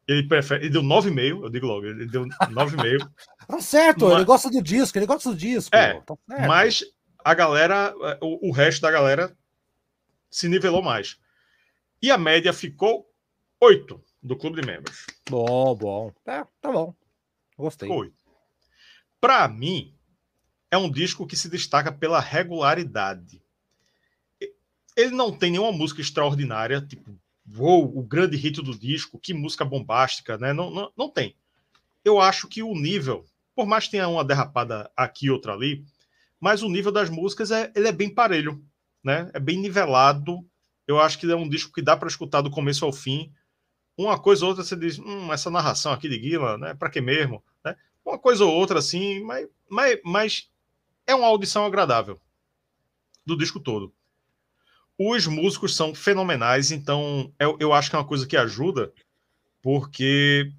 ele 0.08 0.28
prefere. 0.28 0.66
Ele 0.66 0.70
deu 0.72 0.84
9,5, 0.84 1.44
eu 1.44 1.50
digo 1.50 1.66
logo, 1.66 1.86
ele 1.86 2.06
deu 2.06 2.26
9,5. 2.26 3.10
tá 3.48 3.60
certo, 3.60 4.06
mas... 4.06 4.16
ele 4.16 4.26
gosta 4.26 4.50
do 4.50 4.62
disco, 4.62 4.98
ele 4.98 5.06
gosta 5.06 5.32
do 5.32 5.36
disco. 5.36 5.76
É, 5.76 6.00
tá 6.02 6.16
mas 6.28 6.84
a 7.24 7.34
galera, 7.34 7.94
o, 8.22 8.50
o, 8.50 8.52
resto 8.52 8.82
da 8.82 8.92
galera 8.92 9.36
se 10.30 10.48
nivelou 10.48 10.82
mais. 10.82 11.20
E 12.02 12.12
a 12.12 12.18
média 12.18 12.54
ficou 12.54 13.10
8 13.60 14.00
do 14.22 14.38
clube 14.38 14.62
de 14.62 14.68
membros. 14.68 15.08
Bom, 15.28 15.76
bom. 15.76 16.14
É, 16.26 16.46
tá 16.62 16.72
bom. 16.72 16.94
Gostei. 17.58 17.88
Ficou 17.88 18.02
8. 18.02 18.14
Pra 19.20 19.48
mim, 19.48 19.94
é 20.76 20.77
um 20.77 20.91
disco 20.91 21.26
que 21.26 21.35
se 21.35 21.49
destaca 21.49 21.91
pela 21.91 22.19
regularidade. 22.19 23.41
Ele 24.95 25.11
não 25.11 25.31
tem 25.31 25.52
nenhuma 25.52 25.72
música 25.72 26.02
extraordinária, 26.02 26.81
tipo 26.81 27.18
Uou, 27.57 27.95
o 27.97 28.02
grande 28.02 28.35
hit 28.35 28.61
do 28.61 28.77
disco, 28.77 29.19
que 29.19 29.34
música 29.34 29.64
bombástica, 29.64 30.38
né? 30.38 30.52
Não, 30.52 30.72
não, 30.72 30.91
não 30.97 31.10
tem. 31.10 31.35
Eu 32.03 32.19
acho 32.19 32.47
que 32.47 32.64
o 32.64 32.73
nível, 32.73 33.23
por 33.56 33.68
mais 33.68 33.85
que 33.85 33.91
tenha 33.91 34.07
uma 34.07 34.26
derrapada 34.26 34.91
aqui 34.97 35.30
outra 35.30 35.53
ali, 35.53 35.85
mas 36.39 36.64
o 36.64 36.69
nível 36.69 36.91
das 36.91 37.10
músicas 37.10 37.52
é, 37.52 37.72
ele 37.76 37.88
é 37.88 37.91
bem 37.91 38.10
parelho, 38.10 38.64
né? 39.03 39.30
É 39.34 39.39
bem 39.39 39.60
nivelado. 39.60 40.43
Eu 40.88 40.99
acho 40.99 41.19
que 41.19 41.31
é 41.31 41.35
um 41.35 41.47
disco 41.47 41.72
que 41.72 41.84
dá 41.84 41.95
para 41.95 42.07
escutar 42.07 42.41
do 42.41 42.49
começo 42.49 42.84
ao 42.84 42.91
fim. 42.91 43.31
Uma 43.95 44.19
coisa 44.19 44.43
ou 44.43 44.49
outra 44.49 44.64
você 44.64 44.76
diz, 44.76 44.97
hum, 44.97 45.31
essa 45.31 45.52
narração 45.52 45.93
aqui 45.93 46.10
de 46.10 46.18
Guila, 46.18 46.57
né? 46.57 46.73
Para 46.73 46.89
que 46.89 46.99
mesmo? 46.99 47.43
Né? 47.64 47.76
Uma 48.03 48.18
coisa 48.18 48.43
ou 48.43 48.53
outra 48.53 48.80
assim, 48.80 49.23
mas, 49.23 49.47
mas, 49.69 49.99
mas 50.03 50.49
é 51.07 51.14
uma 51.15 51.27
audição 51.27 51.65
agradável 51.65 52.19
do 53.26 53.38
disco 53.38 53.60
todo. 53.60 53.94
Os 54.98 55.27
músicos 55.27 55.76
são 55.76 55.94
fenomenais, 55.94 56.72
então 56.72 57.34
eu, 57.40 57.57
eu 57.60 57.73
acho 57.73 57.90
que 57.90 57.95
é 57.95 57.99
uma 57.99 58.07
coisa 58.07 58.26
que 58.26 58.38
ajuda, 58.38 58.94
porque 59.61 60.52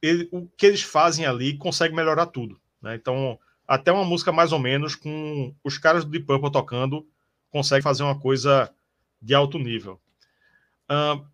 ele, 0.00 0.28
o 0.32 0.46
que 0.48 0.66
eles 0.66 0.82
fazem 0.82 1.26
ali 1.26 1.56
consegue 1.58 1.94
melhorar 1.94 2.26
tudo. 2.26 2.58
Né? 2.80 2.94
Então, 2.94 3.38
até 3.68 3.92
uma 3.92 4.04
música 4.04 4.32
mais 4.32 4.52
ou 4.52 4.58
menos 4.58 4.94
com 4.94 5.54
os 5.62 5.76
caras 5.76 6.04
do 6.04 6.10
Deep 6.10 6.26
Purple 6.26 6.50
tocando, 6.50 7.06
consegue 7.50 7.82
fazer 7.82 8.02
uma 8.02 8.18
coisa 8.18 8.72
de 9.20 9.34
alto 9.34 9.58
nível. 9.58 10.00
Uh, 10.90 11.24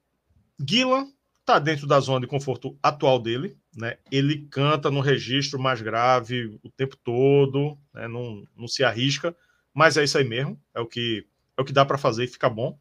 Gillan 0.69 1.09
está 1.41 1.59
dentro 1.59 1.87
da 1.87 2.01
zona 2.01 2.21
de 2.21 2.27
conforto 2.27 2.77
atual 2.83 3.21
dele, 3.21 3.57
né? 3.77 3.99
Ele 4.11 4.47
canta 4.51 4.91
no 4.91 5.01
registro 5.01 5.61
mais 5.61 5.83
grave 5.83 6.59
o 6.63 6.71
tempo 6.71 6.97
todo, 6.97 7.79
né? 7.93 8.09
não, 8.09 8.47
não 8.57 8.67
se 8.67 8.83
arrisca, 8.83 9.37
mas 9.75 9.99
é 9.99 10.05
isso 10.05 10.17
aí 10.17 10.25
mesmo, 10.25 10.59
é 10.75 10.81
o 10.81 10.87
que 10.87 11.27
é 11.57 11.63
o 11.63 11.65
que 11.65 11.73
dá 11.73 11.85
para 11.85 11.99
fazer 11.99 12.25
e 12.25 12.29
fica 12.29 12.49
bom. 12.49 12.79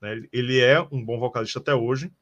Né? 0.00 0.24
Ele 0.32 0.60
é 0.60 0.80
um 0.92 1.04
bom 1.04 1.18
vocalista 1.18 1.58
até 1.58 1.74
hoje. 1.74 2.12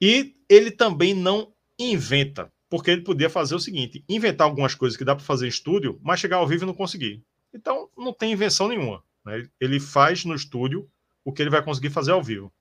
E 0.00 0.34
ele 0.48 0.70
também 0.70 1.14
não 1.14 1.52
inventa, 1.78 2.52
porque 2.68 2.90
ele 2.90 3.02
podia 3.02 3.30
fazer 3.30 3.54
o 3.54 3.60
seguinte: 3.60 4.04
inventar 4.08 4.46
algumas 4.46 4.74
coisas 4.74 4.96
que 4.96 5.04
dá 5.04 5.14
para 5.14 5.24
fazer 5.24 5.46
em 5.46 5.50
estúdio, 5.50 5.98
mas 6.02 6.20
chegar 6.20 6.36
ao 6.36 6.46
vivo 6.46 6.64
e 6.64 6.66
não 6.66 6.74
conseguir. 6.74 7.22
Então, 7.52 7.88
não 7.96 8.12
tem 8.12 8.32
invenção 8.32 8.68
nenhuma. 8.68 9.02
Né? 9.24 9.48
Ele 9.58 9.80
faz 9.80 10.24
no 10.24 10.34
estúdio 10.34 10.90
o 11.24 11.32
que 11.32 11.42
ele 11.42 11.50
vai 11.50 11.62
conseguir 11.62 11.90
fazer 11.90 12.12
ao 12.12 12.22
vivo. 12.22 12.52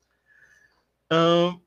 Hum, 1.11 1.59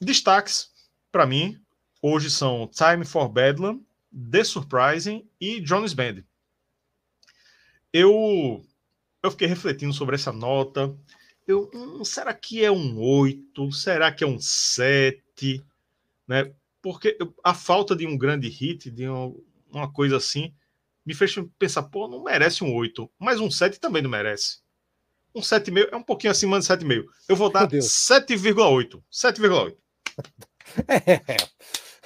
destaques, 0.00 0.70
para 1.10 1.26
mim, 1.26 1.61
hoje 2.02 2.30
são 2.30 2.68
Time 2.68 3.04
for 3.04 3.28
Bedlam, 3.28 3.80
The 4.30 4.44
Surprising 4.44 5.26
e 5.40 5.64
Jonas 5.64 5.94
Band. 5.94 6.24
Eu 7.92 8.62
eu 9.22 9.30
fiquei 9.30 9.46
refletindo 9.46 9.92
sobre 9.92 10.16
essa 10.16 10.32
nota. 10.32 10.94
Eu, 11.46 11.70
hum, 11.72 12.04
será 12.04 12.34
que 12.34 12.64
é 12.64 12.70
um 12.70 13.00
8? 13.00 13.70
Será 13.72 14.10
que 14.10 14.24
é 14.24 14.26
um 14.26 14.38
7? 14.40 15.64
Né? 16.26 16.52
Porque 16.80 17.16
a 17.44 17.54
falta 17.54 17.94
de 17.94 18.06
um 18.06 18.18
grande 18.18 18.48
hit, 18.48 18.90
de 18.90 19.08
uma, 19.08 19.32
uma 19.70 19.92
coisa 19.92 20.16
assim, 20.16 20.52
me 21.06 21.14
fez 21.14 21.34
pensar, 21.58 21.84
pô, 21.84 22.08
não 22.08 22.24
merece 22.24 22.64
um 22.64 22.74
8, 22.74 23.08
mas 23.18 23.38
um 23.38 23.50
7 23.50 23.78
também 23.78 24.02
não 24.02 24.10
merece. 24.10 24.58
Um 25.34 25.40
7,5 25.40 25.88
é 25.92 25.96
um 25.96 26.02
pouquinho 26.02 26.30
acima 26.30 26.58
de 26.58 26.66
7,5. 26.66 27.06
Eu 27.28 27.36
vou 27.36 27.50
dar 27.50 27.68
7,8. 27.68 29.02
7,8. 29.10 29.76
É. 30.88 31.36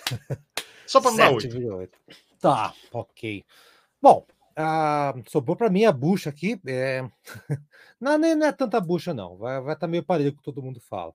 Só 0.87 1.01
para 1.01 1.11
não 1.11 1.16
dar 1.16 1.33
8. 1.33 1.99
Tá, 2.41 2.74
ok. 2.93 3.45
Bom, 4.01 4.27
ah, 4.57 5.15
sobrou 5.27 5.57
para 5.57 5.69
mim 5.69 5.85
a 5.85 5.93
bucha 5.93 6.31
aqui. 6.31 6.61
É... 6.66 7.03
não, 8.01 8.16
nem, 8.16 8.35
não 8.35 8.47
é 8.47 8.53
tanta 8.53 8.81
bucha, 8.81 9.12
não. 9.12 9.37
Vai 9.37 9.59
estar 9.61 9.77
tá 9.77 9.87
meio 9.87 10.05
parelho 10.05 10.35
com 10.35 10.43
todo 10.43 10.62
mundo 10.62 10.81
fala. 10.81 11.15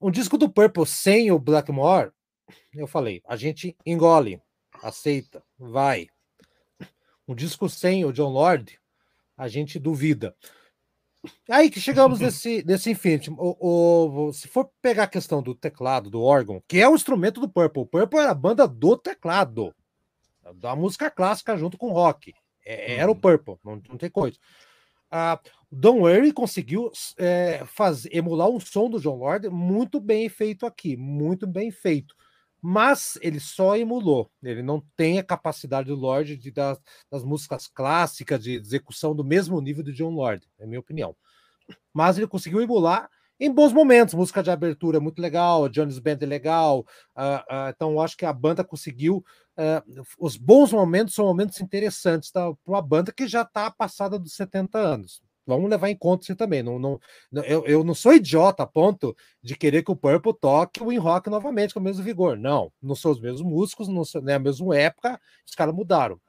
Um 0.00 0.10
disco 0.10 0.36
do 0.36 0.48
Purple 0.48 0.86
sem 0.86 1.30
o 1.30 1.38
Blackmore, 1.38 2.10
eu 2.74 2.88
falei, 2.88 3.22
a 3.24 3.36
gente 3.36 3.76
engole, 3.86 4.42
aceita, 4.82 5.44
vai. 5.56 6.08
Um 7.28 7.36
disco 7.36 7.68
sem 7.68 8.04
o 8.04 8.12
John 8.12 8.30
Lord, 8.30 8.80
a 9.36 9.46
gente 9.46 9.78
duvida. 9.78 10.34
Aí 11.48 11.70
que 11.70 11.80
chegamos 11.80 12.18
nesse, 12.20 12.62
nesse 12.66 12.90
Infinity. 12.90 13.30
O, 13.30 14.28
o, 14.28 14.32
se 14.32 14.48
for 14.48 14.70
pegar 14.80 15.04
a 15.04 15.08
questão 15.08 15.42
do 15.42 15.54
teclado, 15.54 16.10
do 16.10 16.22
órgão, 16.22 16.62
que 16.66 16.80
é 16.80 16.88
o 16.88 16.94
instrumento 16.94 17.40
do 17.40 17.48
Purple, 17.48 17.82
o 17.82 17.86
Purple 17.86 18.18
era 18.18 18.30
a 18.30 18.34
banda 18.34 18.66
do 18.66 18.96
teclado 18.96 19.74
da 20.56 20.74
música 20.74 21.10
clássica 21.10 21.56
junto 21.56 21.78
com 21.78 21.92
rock. 21.92 22.34
É, 22.64 22.96
era 22.96 23.10
o 23.10 23.14
uhum. 23.14 23.20
Purple, 23.20 23.56
não, 23.64 23.82
não 23.88 23.96
tem 23.96 24.10
coisa. 24.10 24.36
Uh, 25.12 25.38
Don 25.70 26.00
Worry 26.00 26.32
conseguiu 26.32 26.90
é, 27.18 27.62
fazer, 27.66 28.08
emular 28.12 28.48
um 28.48 28.58
som 28.58 28.88
do 28.88 29.00
John 29.00 29.16
Lord 29.16 29.48
muito 29.50 30.00
bem 30.00 30.28
feito 30.28 30.64
aqui, 30.64 30.96
muito 30.96 31.46
bem 31.46 31.70
feito. 31.70 32.14
Mas 32.64 33.18
ele 33.20 33.40
só 33.40 33.76
emulou, 33.76 34.30
ele 34.40 34.62
não 34.62 34.80
tem 34.96 35.18
a 35.18 35.24
capacidade 35.24 35.88
do 35.88 35.96
Lord 35.96 36.36
de 36.36 36.50
das, 36.52 36.80
das 37.10 37.24
músicas 37.24 37.66
clássicas, 37.66 38.40
de 38.40 38.52
execução 38.52 39.16
do 39.16 39.24
mesmo 39.24 39.60
nível 39.60 39.82
do 39.82 39.92
John 39.92 40.10
Lord, 40.10 40.48
é 40.60 40.66
minha 40.66 40.78
opinião. 40.78 41.16
Mas 41.92 42.16
ele 42.16 42.28
conseguiu 42.28 42.60
emular 42.62 43.10
em 43.40 43.52
bons 43.52 43.72
momentos. 43.72 44.14
Música 44.14 44.42
de 44.42 44.50
abertura 44.50 45.00
muito 45.00 45.20
legal, 45.20 45.68
Jones 45.68 45.98
Band 45.98 46.18
é 46.20 46.26
legal. 46.26 46.86
Uh, 47.16 47.42
uh, 47.52 47.68
então, 47.70 48.00
acho 48.00 48.16
que 48.16 48.24
a 48.24 48.32
banda 48.32 48.62
conseguiu. 48.62 49.24
Uh, 49.58 50.04
os 50.18 50.36
bons 50.36 50.72
momentos 50.72 51.14
são 51.14 51.26
momentos 51.26 51.60
interessantes 51.60 52.30
para 52.30 52.54
uma 52.64 52.80
banda 52.80 53.12
que 53.12 53.26
já 53.26 53.42
está 53.42 53.68
passada 53.70 54.18
dos 54.18 54.34
70 54.34 54.78
anos. 54.78 55.20
Vamos 55.46 55.68
levar 55.68 55.90
em 55.90 55.96
conta 55.96 56.24
isso 56.24 56.36
também. 56.36 56.62
Não, 56.62 56.78
não, 56.78 57.00
eu, 57.44 57.66
eu 57.66 57.84
não 57.84 57.94
sou 57.94 58.14
idiota 58.14 58.62
a 58.62 58.66
ponto 58.66 59.16
de 59.42 59.56
querer 59.56 59.82
que 59.82 59.90
o 59.90 59.96
Purple 59.96 60.34
toque 60.40 60.82
o 60.82 60.92
In 60.92 60.98
Rock 60.98 61.28
novamente 61.28 61.74
com 61.74 61.80
o 61.80 61.82
mesmo 61.82 62.04
vigor. 62.04 62.36
Não, 62.36 62.72
não 62.80 62.94
são 62.94 63.10
os 63.10 63.20
mesmos 63.20 63.42
músicos, 63.42 63.88
não 63.88 64.02
é 64.02 64.20
né, 64.20 64.34
a 64.34 64.38
mesma 64.38 64.76
época, 64.76 65.20
os 65.46 65.54
caras 65.54 65.74
mudaram. 65.74 66.20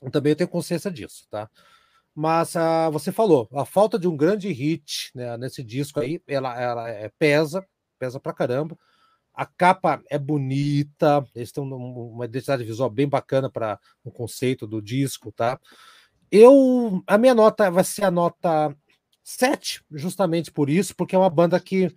Eu 0.00 0.10
também 0.10 0.34
tenho 0.34 0.48
consciência 0.48 0.90
disso, 0.90 1.26
tá? 1.30 1.48
Mas 2.14 2.54
uh, 2.54 2.90
você 2.90 3.12
falou, 3.12 3.48
a 3.52 3.64
falta 3.64 3.98
de 3.98 4.08
um 4.08 4.16
grande 4.16 4.50
hit 4.52 5.10
né, 5.14 5.36
nesse 5.36 5.62
disco 5.62 6.00
aí, 6.00 6.20
ela, 6.26 6.60
ela 6.60 6.88
é, 6.90 7.10
pesa, 7.18 7.66
pesa 7.98 8.18
pra 8.18 8.32
caramba. 8.32 8.78
A 9.34 9.46
capa 9.46 10.02
é 10.10 10.18
bonita, 10.18 11.26
eles 11.34 11.52
têm 11.52 11.62
uma 11.62 12.26
identidade 12.26 12.64
visual 12.64 12.90
bem 12.90 13.08
bacana 13.08 13.48
para 13.50 13.78
o 14.04 14.10
conceito 14.10 14.66
do 14.66 14.82
disco, 14.82 15.32
tá? 15.32 15.58
Eu, 16.32 17.02
a 17.06 17.18
minha 17.18 17.34
nota 17.34 17.70
vai 17.70 17.84
ser 17.84 18.04
a 18.04 18.10
nota 18.10 18.74
7, 19.22 19.84
justamente 19.92 20.50
por 20.50 20.70
isso, 20.70 20.96
porque 20.96 21.14
é 21.14 21.18
uma 21.18 21.28
banda 21.28 21.60
que 21.60 21.94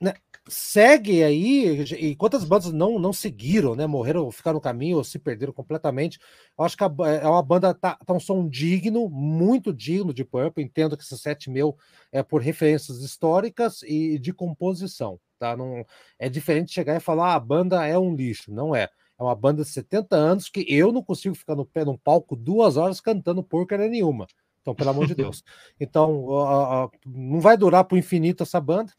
né, 0.00 0.14
segue 0.48 1.22
aí, 1.22 1.82
e 1.94 2.16
quantas 2.16 2.44
bandas 2.44 2.72
não, 2.72 2.98
não 2.98 3.12
seguiram, 3.12 3.74
né? 3.76 3.86
Morreram, 3.86 4.30
ficaram 4.30 4.56
no 4.56 4.60
caminho 4.62 4.96
ou 4.98 5.04
se 5.04 5.18
perderam 5.18 5.52
completamente. 5.52 6.18
Eu 6.58 6.64
acho 6.64 6.76
que 6.76 6.84
a, 6.84 6.88
é 7.22 7.28
uma 7.28 7.42
banda, 7.42 7.74
tá, 7.74 7.96
tá 7.96 8.14
um 8.14 8.20
som 8.20 8.48
digno, 8.48 9.10
muito 9.10 9.74
digno 9.74 10.14
de 10.14 10.24
Purple. 10.24 10.64
Entendo 10.64 10.96
que 10.96 11.02
esse 11.04 11.18
set 11.18 11.50
meu 11.50 11.76
é 12.12 12.22
por 12.22 12.40
referências 12.42 13.00
históricas 13.02 13.82
e 13.82 14.18
de 14.18 14.32
composição. 14.32 15.20
tá? 15.38 15.56
Não, 15.56 15.84
é 16.18 16.28
diferente 16.30 16.72
chegar 16.72 16.96
e 16.96 17.00
falar 17.00 17.32
ah, 17.32 17.34
a 17.34 17.40
banda 17.40 17.86
é 17.86 17.98
um 17.98 18.14
lixo. 18.14 18.52
Não 18.52 18.74
é. 18.74 18.88
É 19.18 19.22
uma 19.22 19.34
banda 19.34 19.62
de 19.62 19.68
70 19.68 20.16
anos 20.16 20.48
que 20.48 20.64
eu 20.68 20.92
não 20.92 21.02
consigo 21.02 21.34
ficar 21.34 21.54
no 21.54 21.64
pé 21.64 21.84
num 21.84 21.96
palco 21.96 22.34
duas 22.34 22.76
horas 22.76 23.00
cantando 23.00 23.42
porcaria 23.42 23.88
nenhuma. 23.88 24.26
Então, 24.60 24.74
pelo 24.74 24.90
amor 24.90 25.06
de 25.06 25.14
Deus. 25.14 25.44
Então, 25.78 26.90
não 27.06 27.40
vai 27.40 27.56
durar 27.56 27.84
para 27.84 27.94
o 27.94 27.98
infinito 27.98 28.42
essa 28.42 28.60
banda. 28.60 28.92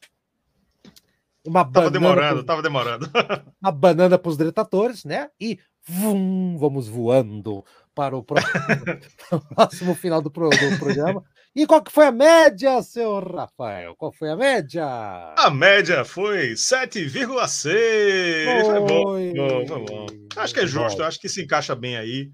Uma 1.45 1.63
tava 1.63 1.91
demorando, 1.91 2.37
pro... 2.37 2.45
tava 2.45 2.61
demorando. 2.61 3.09
uma 3.61 3.71
banana 3.71 4.17
para 4.17 4.29
os 4.29 4.37
detatores, 4.37 5.03
né? 5.05 5.29
E 5.39 5.59
vum, 5.87 6.57
vamos 6.57 6.87
voando 6.87 7.63
para 7.95 8.17
o 8.17 8.23
próximo, 8.23 9.95
final 9.95 10.21
do, 10.21 10.29
pro, 10.29 10.49
do, 10.49 10.77
programa. 10.77 11.23
E 11.55 11.65
qual 11.65 11.81
que 11.81 11.91
foi 11.91 12.07
a 12.07 12.11
média, 12.11 12.83
seu 12.83 13.17
Rafael? 13.19 13.95
Qual 13.95 14.11
foi 14.11 14.29
a 14.29 14.35
média? 14.35 14.85
A 15.37 15.49
média 15.49 16.03
foi 16.03 16.51
7,6. 16.51 18.65
Foi 18.65 18.79
bom, 18.81 19.65
foi 19.65 19.85
bom. 19.85 20.05
Acho 20.35 20.53
que 20.53 20.59
é 20.59 20.67
justo, 20.67 21.01
acho 21.01 21.19
que 21.19 21.29
se 21.29 21.41
encaixa 21.41 21.73
bem 21.73 21.95
aí. 21.95 22.29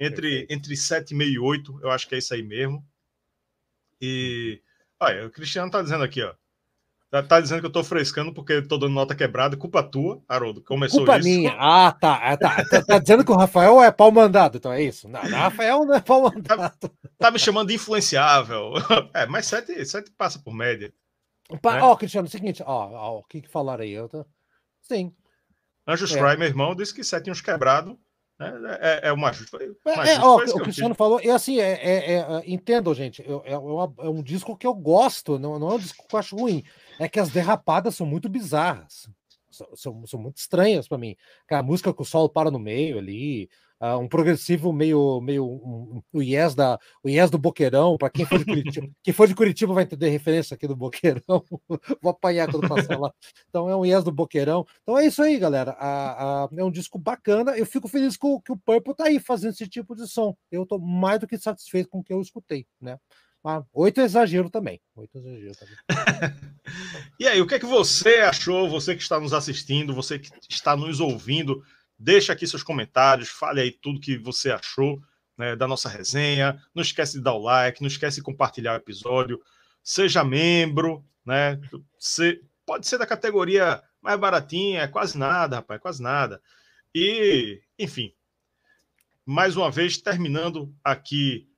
Entre, 0.00 0.46
entre 0.50 0.74
7,5 0.74 1.22
e 1.22 1.38
8, 1.38 1.80
eu 1.82 1.90
acho 1.90 2.08
que 2.08 2.14
é 2.14 2.18
isso 2.18 2.32
aí 2.32 2.42
mesmo. 2.42 2.82
E 4.00 4.62
olha, 4.98 5.26
o 5.26 5.30
Cristiano 5.30 5.70
tá 5.70 5.82
dizendo 5.82 6.02
aqui, 6.02 6.22
ó. 6.22 6.34
Tá, 7.12 7.22
tá, 7.22 7.40
dizendo 7.42 7.60
que 7.60 7.66
eu 7.66 7.72
tô 7.72 7.84
frescando 7.84 8.32
porque 8.32 8.62
tô 8.62 8.78
dando 8.78 8.94
nota 8.94 9.14
quebrada. 9.14 9.54
Culpa 9.54 9.82
tua, 9.82 10.22
Haroldo. 10.26 10.62
Começou 10.62 11.00
Culpa 11.00 11.18
isso. 11.18 11.28
minha. 11.28 11.54
Ah, 11.58 11.92
tá. 11.92 12.14
Ah, 12.14 12.36
tá. 12.38 12.64
tá. 12.64 12.82
tá. 12.82 12.98
dizendo 12.98 13.22
que 13.22 13.30
o 13.30 13.36
Rafael 13.36 13.82
é 13.82 13.92
pau 13.92 14.10
mandado, 14.10 14.56
então 14.56 14.72
é 14.72 14.82
isso. 14.82 15.06
Não, 15.10 15.20
Rafael 15.20 15.84
não 15.84 15.94
é 15.94 16.00
pau 16.00 16.22
tá, 16.22 16.34
mandado. 16.34 16.74
Tá, 16.80 16.90
tá, 17.18 17.30
me 17.30 17.38
chamando 17.38 17.68
de 17.68 17.74
influenciável. 17.74 18.72
É, 19.12 19.26
mas 19.26 19.44
sete, 19.44 19.84
sete 19.84 20.10
passa 20.12 20.38
por 20.38 20.54
média. 20.54 20.90
Ó, 21.50 21.70
né? 21.70 21.82
oh, 21.82 21.94
Cristiano, 21.98 22.24
é 22.24 22.28
o 22.28 22.30
seguinte, 22.30 22.62
ó, 22.64 22.88
ó, 22.92 23.18
o 23.18 23.24
que 23.24 23.42
que 23.42 23.48
falaram 23.48 23.82
aí? 23.82 23.92
Eu 23.92 24.08
tô... 24.08 24.24
Sim. 24.80 25.12
Anjos 25.86 26.14
é. 26.14 26.18
Fry, 26.18 26.38
meu 26.38 26.48
irmão, 26.48 26.74
disse 26.74 26.94
que 26.94 27.04
sete 27.04 27.30
uns 27.30 27.42
quebrados 27.42 27.94
é, 28.40 29.06
é, 29.06 29.08
é 29.08 29.12
uma 29.12 29.32
justa. 29.32 29.58
É, 29.62 30.18
ó, 30.20 30.36
o 30.36 30.60
Cristiano 30.60 30.94
falou, 30.94 31.20
e 31.22 31.30
assim, 31.30 31.60
é, 31.60 31.72
é, 31.72 32.14
é 32.14 32.42
entendo, 32.46 32.92
gente, 32.94 33.22
é, 33.22 33.56
uma, 33.56 33.92
é, 33.98 34.08
um 34.08 34.22
disco 34.22 34.56
que 34.56 34.66
eu 34.66 34.74
gosto, 34.74 35.38
não, 35.38 35.58
não 35.58 35.72
é 35.72 35.74
um 35.74 35.78
disco 35.78 36.06
que 36.08 36.14
eu 36.14 36.18
acho 36.18 36.36
ruim. 36.36 36.64
É 37.02 37.08
que 37.08 37.18
as 37.18 37.30
derrapadas 37.30 37.96
são 37.96 38.06
muito 38.06 38.28
bizarras, 38.28 39.08
são, 39.74 40.06
são, 40.06 40.20
muito 40.20 40.36
estranhas 40.36 40.86
para 40.86 40.96
mim. 40.96 41.16
A 41.50 41.60
música 41.60 41.92
que 41.92 42.00
o 42.00 42.04
solo 42.04 42.28
para 42.28 42.48
no 42.48 42.60
meio 42.60 42.96
ali, 42.96 43.50
uh, 43.80 43.98
um 43.98 44.06
progressivo 44.06 44.72
meio, 44.72 45.20
meio 45.20 45.44
um, 45.44 46.00
o 46.12 46.22
yes 46.22 46.54
da 46.54 46.78
o 47.02 47.08
yes 47.08 47.28
do 47.28 47.38
Boqueirão, 47.38 47.98
para 47.98 48.08
quem 48.08 48.24
for 48.24 48.38
de 48.38 48.44
Curitiba, 48.44 48.88
quem 49.02 49.12
for 49.12 49.26
de 49.26 49.34
Curitiba 49.34 49.74
vai 49.74 49.82
entender 49.82 50.10
referência 50.10 50.54
aqui 50.54 50.68
do 50.68 50.76
Boqueirão. 50.76 51.44
Vou 52.00 52.10
apanhar 52.12 52.48
quando 52.48 52.68
passar 52.68 52.96
lá. 52.96 53.12
Então 53.48 53.68
é 53.68 53.74
um 53.74 53.84
yes 53.84 54.04
do 54.04 54.12
Boqueirão. 54.12 54.64
Então 54.82 54.96
é 54.96 55.04
isso 55.04 55.20
aí, 55.20 55.36
galera. 55.40 55.72
A, 55.72 56.44
a, 56.44 56.48
é 56.56 56.62
um 56.62 56.70
disco 56.70 57.00
bacana. 57.00 57.58
Eu 57.58 57.66
fico 57.66 57.88
feliz 57.88 58.16
com, 58.16 58.40
que 58.40 58.52
o 58.52 58.56
Purple 58.56 58.94
tá 58.94 59.06
aí 59.06 59.18
fazendo 59.18 59.54
esse 59.54 59.68
tipo 59.68 59.96
de 59.96 60.06
som. 60.06 60.36
Eu 60.52 60.64
tô 60.64 60.78
mais 60.78 61.18
do 61.18 61.26
que 61.26 61.36
satisfeito 61.36 61.88
com 61.90 61.98
o 61.98 62.04
que 62.04 62.12
eu 62.12 62.20
escutei, 62.20 62.64
né? 62.80 62.96
Mas 63.42 63.64
oito 63.72 64.00
é 64.00 64.04
exagero 64.04 64.48
também. 64.48 64.80
Oito 64.94 65.16
é 65.16 65.20
exagero 65.20 65.54
também. 65.56 65.76
e 67.18 67.26
aí, 67.26 67.40
o 67.40 67.46
que 67.46 67.54
é 67.54 67.58
que 67.58 67.66
você 67.66 68.16
achou? 68.16 68.68
Você 68.70 68.94
que 68.94 69.02
está 69.02 69.18
nos 69.18 69.32
assistindo, 69.32 69.94
você 69.94 70.18
que 70.18 70.30
está 70.48 70.76
nos 70.76 71.00
ouvindo 71.00 71.62
Deixa 72.02 72.32
aqui 72.32 72.48
seus 72.48 72.64
comentários, 72.64 73.28
fale 73.28 73.60
aí 73.60 73.70
tudo 73.70 74.00
que 74.00 74.18
você 74.18 74.50
achou 74.50 75.00
né, 75.38 75.54
da 75.54 75.68
nossa 75.68 75.88
resenha. 75.88 76.60
Não 76.74 76.82
esquece 76.82 77.12
de 77.12 77.22
dar 77.22 77.34
o 77.34 77.38
like, 77.38 77.80
não 77.80 77.86
esquece 77.86 78.16
de 78.16 78.24
compartilhar 78.24 78.72
o 78.72 78.76
episódio. 78.76 79.40
Seja 79.84 80.24
membro, 80.24 81.04
né? 81.24 81.60
Pode 82.66 82.88
ser 82.88 82.98
da 82.98 83.06
categoria 83.06 83.80
mais 84.00 84.18
baratinha, 84.18 84.80
é 84.80 84.88
quase 84.88 85.16
nada, 85.16 85.56
rapaz, 85.56 85.78
é 85.78 85.80
quase 85.80 86.02
nada. 86.02 86.42
E, 86.92 87.62
enfim, 87.78 88.12
mais 89.24 89.56
uma 89.56 89.70
vez, 89.70 89.96
terminando 89.96 90.74
aqui 90.82 91.48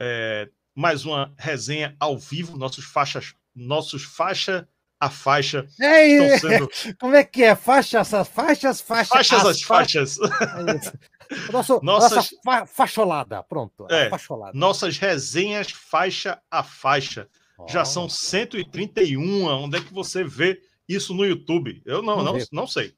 é, 0.00 0.50
mais 0.74 1.04
uma 1.04 1.32
resenha 1.36 1.96
ao 2.00 2.18
vivo, 2.18 2.56
nossos 2.56 2.84
faixas, 2.84 3.34
nossos 3.54 4.04
faixa 4.04 4.68
a 4.98 5.10
faixa. 5.10 5.66
É, 5.80 6.38
sendo... 6.38 6.70
Como 6.98 7.14
é 7.14 7.24
que 7.24 7.42
é? 7.42 7.56
Faixas, 7.56 8.08
faixas, 8.32 8.80
faixas. 8.80 9.08
Faixas, 9.08 9.46
as 9.46 9.62
faixas. 9.62 10.18
É 10.18 11.02
Nosso, 11.50 11.80
nossas... 11.82 12.12
Nossa 12.12 12.36
fa 12.44 12.66
facholada, 12.66 13.42
pronto. 13.42 13.86
É, 13.90 14.10
facholada. 14.10 14.52
Nossas 14.56 14.98
resenhas 14.98 15.70
faixa 15.70 16.40
a 16.50 16.62
faixa. 16.62 17.26
Oh. 17.58 17.66
Já 17.66 17.86
são 17.86 18.06
131. 18.06 19.46
Onde 19.46 19.78
é 19.78 19.80
que 19.80 19.92
você 19.94 20.22
vê 20.22 20.60
isso 20.86 21.14
no 21.14 21.24
YouTube? 21.24 21.82
Eu 21.86 22.02
não, 22.02 22.22
não, 22.22 22.36
não 22.52 22.66
sei. 22.66 22.94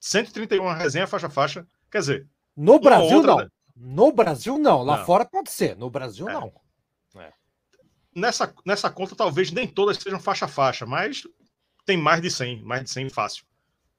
131 0.00 0.72
resenha 0.72 1.06
faixa 1.06 1.26
a 1.26 1.30
faixa. 1.30 1.66
Quer 1.90 1.98
dizer. 1.98 2.28
No 2.56 2.80
Brasil, 2.80 3.18
outra, 3.18 3.30
não. 3.30 3.38
Né? 3.40 3.48
No 3.76 4.10
Brasil, 4.10 4.58
não. 4.58 4.82
Lá 4.82 4.96
não. 4.98 5.04
fora 5.04 5.26
pode 5.26 5.50
ser. 5.50 5.76
No 5.76 5.90
Brasil, 5.90 6.28
é. 6.28 6.32
não 6.32 6.50
nessa, 8.16 8.52
nessa 8.64 8.90
conta, 8.90 9.14
talvez 9.14 9.52
nem 9.52 9.68
todas 9.68 9.98
sejam 9.98 10.18
faixa 10.18 10.46
a 10.46 10.48
faixa, 10.48 10.86
mas 10.86 11.22
tem 11.84 11.96
mais 11.96 12.22
de 12.22 12.30
100, 12.30 12.62
mais 12.62 12.82
de 12.82 12.90
100 12.90 13.10
fácil. 13.10 13.44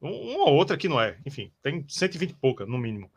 Uma 0.02 0.49
ou 0.49 0.56
outra 0.56 0.76
que 0.76 0.89
não 0.89 0.99
é. 0.99 1.18
Enfim, 1.26 1.52
tem 1.61 1.85
120 1.88 2.31
e 2.31 2.34
pouca, 2.34 2.65
no 2.65 2.77
mínimo. 2.77 3.11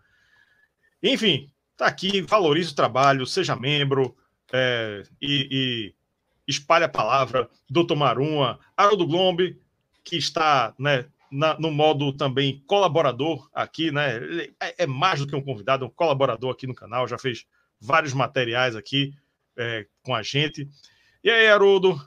Enfim, 1.02 1.50
tá 1.76 1.86
aqui, 1.86 2.20
valorize 2.20 2.72
o 2.72 2.76
trabalho, 2.76 3.26
seja 3.26 3.56
membro 3.56 4.14
é, 4.52 5.02
e, 5.20 5.48
e 5.50 5.94
espalhe 6.46 6.84
a 6.84 6.88
palavra. 6.88 7.48
Doutor 7.68 7.96
Maruma, 7.96 8.60
Haroldo 8.76 9.06
Glombe, 9.06 9.60
que 10.04 10.16
está 10.16 10.74
né, 10.78 11.06
na, 11.30 11.58
no 11.58 11.70
modo 11.70 12.12
também 12.12 12.62
colaborador 12.66 13.48
aqui, 13.54 13.90
né? 13.90 14.16
Ele 14.16 14.54
é, 14.60 14.84
é, 14.84 14.86
mais 14.86 15.20
do 15.20 15.26
que 15.26 15.36
um 15.36 15.42
convidado, 15.42 15.84
é 15.84 15.88
um 15.88 15.90
colaborador 15.90 16.52
aqui 16.52 16.66
no 16.66 16.74
canal, 16.74 17.08
já 17.08 17.18
fez 17.18 17.46
vários 17.80 18.12
materiais 18.12 18.76
aqui 18.76 19.14
é, 19.60 19.86
com 20.02 20.14
a 20.14 20.22
gente. 20.22 20.66
E 21.22 21.30
aí, 21.30 21.46
Haroldo, 21.48 22.00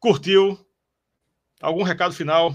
curtiu? 0.00 0.58
Algum 1.60 1.84
recado 1.84 2.12
final? 2.12 2.54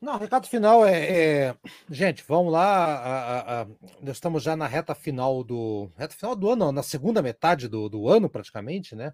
Não, 0.00 0.18
recado 0.18 0.48
final 0.48 0.84
é, 0.84 1.48
é... 1.48 1.56
gente, 1.88 2.24
vamos 2.26 2.52
lá. 2.52 2.66
A, 2.66 3.10
a, 3.12 3.62
a... 3.62 3.66
nós 4.00 4.16
estamos 4.16 4.42
já 4.42 4.56
na 4.56 4.66
reta 4.66 4.94
final 4.94 5.44
do 5.44 5.92
reta 5.96 6.14
final 6.14 6.34
do 6.34 6.50
ano, 6.50 6.72
na 6.72 6.82
segunda 6.82 7.22
metade 7.22 7.68
do, 7.68 7.88
do 7.88 8.08
ano 8.08 8.28
praticamente, 8.28 8.96
né? 8.96 9.12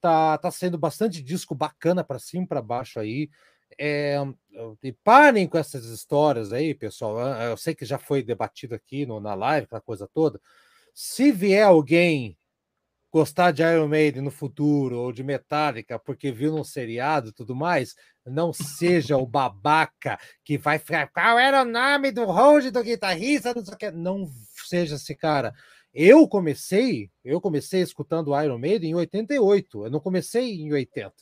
Tá, 0.00 0.38
tá 0.38 0.50
sendo 0.50 0.78
bastante 0.78 1.22
disco 1.22 1.54
bacana 1.54 2.04
para 2.04 2.18
cima, 2.18 2.46
para 2.46 2.62
baixo 2.62 3.00
aí. 3.00 3.30
É, 3.78 4.16
e 4.82 4.92
parem 4.92 5.48
com 5.48 5.56
essas 5.56 5.84
histórias 5.86 6.52
aí, 6.52 6.74
pessoal. 6.74 7.18
Eu 7.18 7.56
sei 7.56 7.74
que 7.74 7.84
já 7.84 7.98
foi 7.98 8.22
debatido 8.22 8.74
aqui 8.74 9.06
no, 9.06 9.20
na 9.20 9.34
live, 9.34 9.64
aquela 9.64 9.80
coisa 9.80 10.08
toda. 10.12 10.40
Se 10.94 11.32
vier 11.32 11.66
alguém 11.66 12.36
gostar 13.10 13.50
de 13.50 13.62
Iron 13.62 13.88
Maiden 13.88 14.22
no 14.22 14.30
futuro 14.30 14.98
ou 14.98 15.12
de 15.12 15.22
Metallica 15.22 15.98
porque 15.98 16.30
viu 16.30 16.52
num 16.52 16.64
seriado 16.64 17.28
e 17.28 17.32
tudo 17.32 17.54
mais, 17.54 17.94
não 18.24 18.52
seja 18.52 19.16
o 19.16 19.26
babaca 19.26 20.18
que 20.44 20.56
vai 20.56 20.78
ficar. 20.78 21.08
Qual 21.08 21.38
era 21.38 21.62
o 21.62 21.64
nome 21.64 22.12
do 22.12 22.24
road 22.24 22.70
do 22.70 22.82
guitarrista? 22.82 23.52
Não, 23.54 23.64
sei 23.64 23.74
o 23.74 23.76
que. 23.76 23.90
não 23.90 24.30
seja 24.66 24.96
esse 24.96 25.14
cara. 25.14 25.52
Eu 25.92 26.28
comecei, 26.28 27.10
eu 27.24 27.40
comecei 27.40 27.82
escutando 27.82 28.40
Iron 28.40 28.58
Maiden 28.58 28.90
em 28.90 28.94
88, 28.94 29.86
eu 29.86 29.90
não 29.90 29.98
comecei 29.98 30.60
em 30.60 30.72
80, 30.72 31.12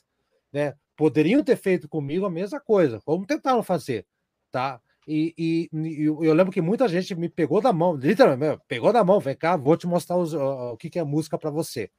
né? 0.53 0.75
Poderiam 0.95 1.43
ter 1.43 1.55
feito 1.55 1.87
comigo 1.87 2.25
a 2.25 2.29
mesma 2.29 2.59
coisa, 2.59 3.01
como 3.03 3.25
tentaram 3.25 3.63
fazer, 3.63 4.05
tá? 4.51 4.79
E, 5.09 5.33
e, 5.35 5.69
e, 5.73 6.05
eu 6.05 6.33
lembro 6.35 6.53
que 6.53 6.61
muita 6.61 6.87
gente 6.87 7.15
me 7.15 7.27
pegou 7.27 7.59
da 7.59 7.73
mão, 7.73 7.95
literalmente, 7.95 8.61
pegou 8.67 8.93
da 8.93 9.03
mão, 9.03 9.19
vem 9.19 9.35
cá, 9.35 9.57
vou 9.57 9.75
te 9.75 9.87
mostrar 9.87 10.17
os, 10.17 10.33
o, 10.33 10.73
o 10.73 10.77
que, 10.77 10.87
que 10.87 10.99
é 10.99 11.03
música 11.03 11.35
para 11.35 11.49
você. 11.49 11.89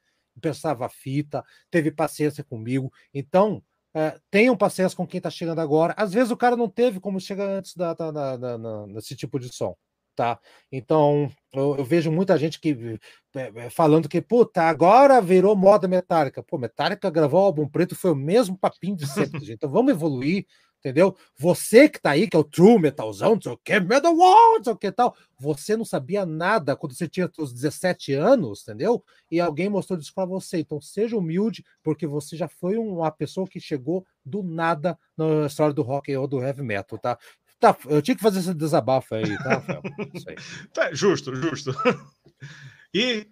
Pensava 0.41 0.89
fita, 0.89 1.45
teve 1.73 1.91
paciência 1.91 2.45
comigo. 2.45 2.93
Então, 3.13 3.61
é, 3.93 4.17
tenham 4.31 4.57
paciência 4.57 4.97
com 4.97 5.05
quem 5.09 5.19
está 5.19 5.29
chegando 5.29 5.61
agora. 5.61 5.93
Às 5.97 6.13
vezes 6.13 6.31
o 6.31 6.37
cara 6.37 6.57
não 6.57 6.69
teve 6.69 7.01
como 7.01 7.19
chegar 7.19 7.47
antes 7.49 7.75
da, 7.75 7.93
da, 7.95 8.13
da, 8.13 8.37
da 8.37 8.87
nesse 8.87 9.17
tipo 9.17 9.41
de 9.41 9.53
som. 9.53 9.77
Tá? 10.15 10.39
Então, 10.71 11.33
eu, 11.53 11.79
eu, 11.79 11.85
vejo 11.85 12.13
muita 12.13 12.39
gente 12.39 12.61
que 12.61 12.99
é, 13.35 13.53
é, 13.57 13.71
falando 13.71 14.09
que, 14.09 14.21
puta, 14.21 14.63
agora 14.63 15.21
virou 15.21 15.57
moda 15.57 15.89
metálica. 15.89 16.43
Pô, 16.43 16.59
Metallica 16.59 17.11
gravou 17.11 17.41
o 17.41 17.45
álbum 17.45 17.67
preto, 17.67 17.97
foi 17.97 18.13
o 18.13 18.17
mesmo 18.17 18.57
papinho 18.57 18.97
de 18.97 19.07
sempre, 19.09 19.41
gente. 19.41 19.55
Então 19.55 19.71
vamos 19.71 19.91
evoluir, 19.91 20.47
entendeu? 20.81 21.17
Você 21.37 21.89
que 21.89 22.01
tá 22.01 22.11
aí, 22.11 22.29
que 22.29 22.37
é 22.37 22.41
o 22.41 22.45
true 22.45 22.79
metalzão, 22.79 23.35
não 23.35 23.41
sei 23.41 23.53
o 23.53 23.59
que, 23.59 23.79
metal 23.79 24.17
wall, 24.17 24.57
não 24.57 24.65
sei 24.65 24.73
o 24.73 24.77
que 24.77 24.91
tal, 24.91 25.15
você 25.39 25.77
não 25.77 25.85
sabia 25.85 26.27
nada 26.27 26.75
quando 26.75 26.95
você 26.95 27.07
tinha 27.07 27.31
os 27.39 27.53
17 27.53 28.15
anos, 28.15 28.63
entendeu? 28.63 29.05
E 29.31 29.41
alguém 29.41 29.69
mostrou 29.69 29.99
isso 29.99 30.13
para 30.13 30.25
você. 30.25 30.59
Então 30.59 30.81
seja 30.81 31.17
humilde, 31.17 31.65
porque 31.83 32.07
você 32.07 32.37
já 32.37 32.49
foi 32.49 32.77
uma 32.77 33.11
pessoa 33.11 33.47
que 33.47 33.61
chegou 33.61 34.05
do 34.25 34.43
nada 34.43 34.99
na 35.17 35.47
história 35.47 35.73
do 35.73 35.83
rock 35.83 36.15
ou 36.17 36.27
do 36.27 36.43
heavy 36.43 36.63
metal, 36.63 36.99
tá? 36.99 37.19
Tá, 37.59 37.77
eu 37.87 38.01
tinha 38.01 38.17
que 38.17 38.23
fazer 38.23 38.41
esse 38.41 38.55
desabafo 38.55 39.15
aí, 39.15 39.37
tá, 39.39 39.57
Rafael? 39.57 39.83
Isso 40.15 40.29
aí. 40.29 40.37
Tá, 40.73 40.93
justo, 40.93 41.35
justo. 41.35 41.73
E 42.93 43.29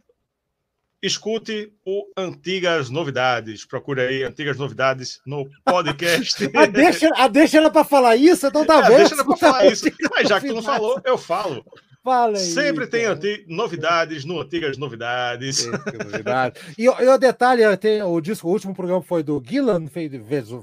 escute 1.02 1.72
o 1.84 2.04
Antigas 2.16 2.90
Novidades. 2.90 3.64
Procure 3.64 4.00
aí 4.00 4.22
Antigas 4.22 4.58
Novidades 4.58 5.20
no 5.26 5.48
podcast. 5.64 6.50
a, 6.56 6.66
deixa, 6.66 7.10
a 7.14 7.28
deixa 7.28 7.58
ela 7.58 7.70
para 7.70 7.84
falar 7.84 8.16
isso, 8.16 8.46
então 8.46 8.64
tá 8.64 8.84
é? 8.86 8.96
Deixa 8.96 9.14
ela 9.14 9.24
para 9.24 9.36
falar 9.36 9.66
isso. 9.66 9.86
Mas 10.10 10.28
já 10.28 10.40
que 10.40 10.48
tu 10.48 10.54
não 10.54 10.62
falou, 10.62 11.00
eu 11.04 11.16
falo. 11.16 11.64
Fala 12.02 12.38
aí, 12.38 12.44
Sempre 12.44 12.86
tem 12.86 13.04
anti... 13.04 13.44
novidades 13.48 14.24
no 14.24 14.40
Antigas 14.40 14.78
Novidades. 14.78 15.66
Novidade. 15.66 16.60
e, 16.78 16.84
e 16.84 16.88
o 16.88 17.18
detalhe, 17.18 17.76
tem, 17.76 18.02
o, 18.02 18.20
disco, 18.20 18.48
o 18.48 18.52
último 18.52 18.74
programa 18.74 19.02
foi 19.02 19.22
do 19.22 19.42
Gillan 19.44 19.84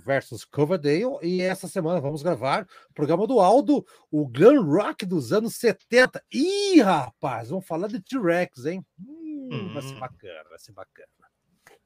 versus 0.03 0.45
Coverdale, 0.45 1.19
e 1.21 1.41
essa 1.41 1.67
semana 1.67 1.99
vamos 1.99 2.23
gravar 2.23 2.63
o 2.89 2.93
programa 2.93 3.27
do 3.27 3.39
Aldo, 3.39 3.85
o 4.09 4.27
glam 4.27 4.63
rock 4.63 5.05
dos 5.05 5.31
anos 5.31 5.55
70. 5.55 6.23
Ih, 6.33 6.81
rapaz, 6.81 7.49
vamos 7.49 7.67
falar 7.67 7.89
de 7.89 7.99
T-Rex, 7.99 8.65
hein? 8.65 8.83
Hum, 8.99 9.24
hum. 9.51 9.73
Vai 9.73 9.81
ser 9.81 9.95
hum. 9.95 9.99
bacana, 9.99 10.49
vai 10.49 10.59
ser 10.59 10.71
bacana. 10.71 11.07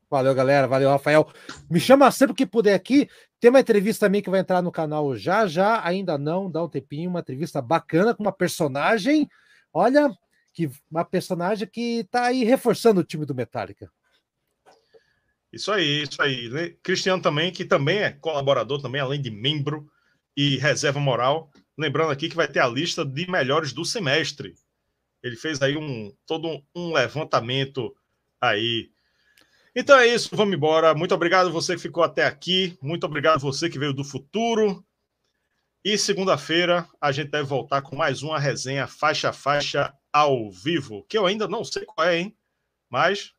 Valeu, 0.10 0.34
galera. 0.34 0.68
Valeu, 0.68 0.90
Rafael. 0.90 1.32
Me 1.70 1.80
chama 1.80 2.10
sempre 2.10 2.36
que 2.36 2.46
puder 2.46 2.74
aqui. 2.74 3.08
Tem 3.40 3.50
uma 3.50 3.60
entrevista 3.60 4.08
também 4.08 4.24
que 4.24 4.30
vai 4.30 4.40
entrar 4.40 4.62
no 4.62 4.72
canal 4.72 5.16
já, 5.16 5.46
já. 5.46 5.86
Ainda 5.86 6.18
não, 6.18 6.50
dá 6.50 6.64
um 6.64 6.70
tempinho. 6.70 7.12
Uma 7.12 7.20
entrevista 7.20 7.62
bacana 7.62 8.16
com 8.16 8.24
uma 8.24 8.32
personagem 8.32 9.30
Olha, 9.74 10.10
que 10.54 10.70
uma 10.90 11.06
personagem 11.06 11.68
que 11.68 12.00
está 12.00 12.26
aí 12.26 12.44
reforçando 12.44 13.02
o 13.02 13.04
time 13.04 13.26
do 13.26 13.36
Metallica. 13.36 13.92
Isso 15.52 15.72
aí, 15.72 16.04
isso 16.04 16.22
aí. 16.22 16.78
Cristiano 16.84 17.22
também, 17.22 17.52
que 17.52 17.66
também 17.66 18.00
é 18.00 18.12
colaborador, 18.12 18.82
também, 18.82 19.02
além 19.02 19.22
de 19.22 19.32
membro 19.32 19.90
e 20.36 20.58
reserva 20.58 21.00
moral. 21.00 21.52
Lembrando 21.78 22.12
aqui 22.12 22.30
que 22.30 22.36
vai 22.36 22.48
ter 22.48 22.60
a 22.60 22.68
lista 22.68 23.06
de 23.06 23.30
melhores 23.30 23.74
do 23.74 23.86
semestre. 23.86 24.54
Ele 25.24 25.36
fez 25.36 25.62
aí 25.62 25.76
um 25.78 26.14
todo 26.26 26.64
um 26.76 26.94
levantamento 26.94 27.96
aí. 28.40 28.90
Então 29.76 29.98
é 29.98 30.08
isso, 30.08 30.36
vamos 30.36 30.56
embora. 30.56 30.94
Muito 30.94 31.14
obrigado 31.14 31.52
você 31.52 31.76
que 31.76 31.82
ficou 31.82 32.04
até 32.04 32.26
aqui. 32.26 32.78
Muito 32.82 33.06
obrigado 33.06 33.40
você 33.40 33.70
que 33.70 33.80
veio 33.80 33.94
do 33.94 34.04
futuro. 34.04 34.84
E 35.84 35.98
segunda-feira 35.98 36.88
a 37.00 37.12
gente 37.12 37.32
deve 37.32 37.48
voltar 37.48 37.82
com 37.82 37.96
mais 37.96 38.22
uma 38.22 38.40
resenha 38.40 38.88
faixa 38.88 39.30
a 39.30 39.34
faixa 39.34 39.94
ao 40.12 40.52
vivo, 40.52 41.06
que 41.08 41.18
eu 41.18 41.26
ainda 41.26 41.48
não 41.48 41.64
sei 41.64 41.86
qual 41.86 42.08
é, 42.08 42.18
hein? 42.18 42.38
Mas 42.90 43.34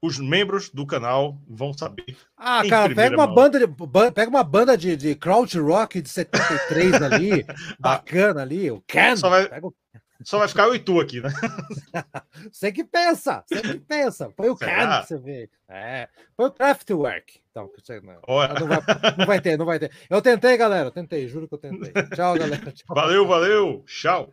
os 0.00 0.18
membros 0.18 0.70
do 0.70 0.86
canal 0.86 1.38
vão 1.48 1.72
saber. 1.72 2.16
Ah, 2.36 2.62
cara, 2.68 2.94
pega 2.94 3.16
uma, 3.16 3.26
banda 3.26 3.58
de, 3.58 3.66
pega 4.14 4.28
uma 4.28 4.44
banda 4.44 4.76
de, 4.76 4.96
de 4.96 5.14
crowd 5.14 5.58
rock 5.58 6.00
de 6.00 6.08
73 6.08 6.94
ali, 7.02 7.44
bacana 7.80 8.42
ali, 8.42 8.70
o 8.70 8.82
Ken. 8.86 9.16
Só 9.16 9.30
vai, 9.30 9.48
o... 9.62 9.74
só 10.22 10.38
vai 10.38 10.48
ficar 10.48 10.68
o 10.68 10.74
Itu 10.74 11.00
aqui, 11.00 11.20
né? 11.20 11.30
você 12.52 12.70
que 12.70 12.84
pensa, 12.84 13.44
você 13.46 13.60
que 13.60 13.78
pensa. 13.80 14.30
Põe 14.30 14.50
o 14.50 14.56
Ken 14.56 14.66
pra 14.66 15.02
você 15.02 15.18
ver. 15.18 15.50
É, 15.68 16.08
põe 16.36 16.46
o 16.46 16.52
Kraftwerk. 16.52 17.40
Então, 17.50 17.70
não, 18.02 18.60
não, 18.60 18.66
vai, 18.66 18.80
não 19.18 19.26
vai 19.26 19.40
ter, 19.40 19.56
não 19.56 19.66
vai 19.66 19.78
ter. 19.78 19.90
Eu 20.10 20.20
tentei, 20.20 20.56
galera, 20.56 20.88
eu 20.88 20.92
tentei, 20.92 21.28
juro 21.28 21.48
que 21.48 21.54
eu 21.54 21.58
tentei. 21.58 21.92
Tchau, 22.14 22.36
galera. 22.38 22.72
Tchau. 22.72 22.94
Valeu, 22.94 23.26
valeu. 23.26 23.84
Tchau. 23.86 24.32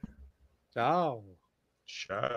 Tchau. 0.72 1.24
Tchau. 1.86 2.30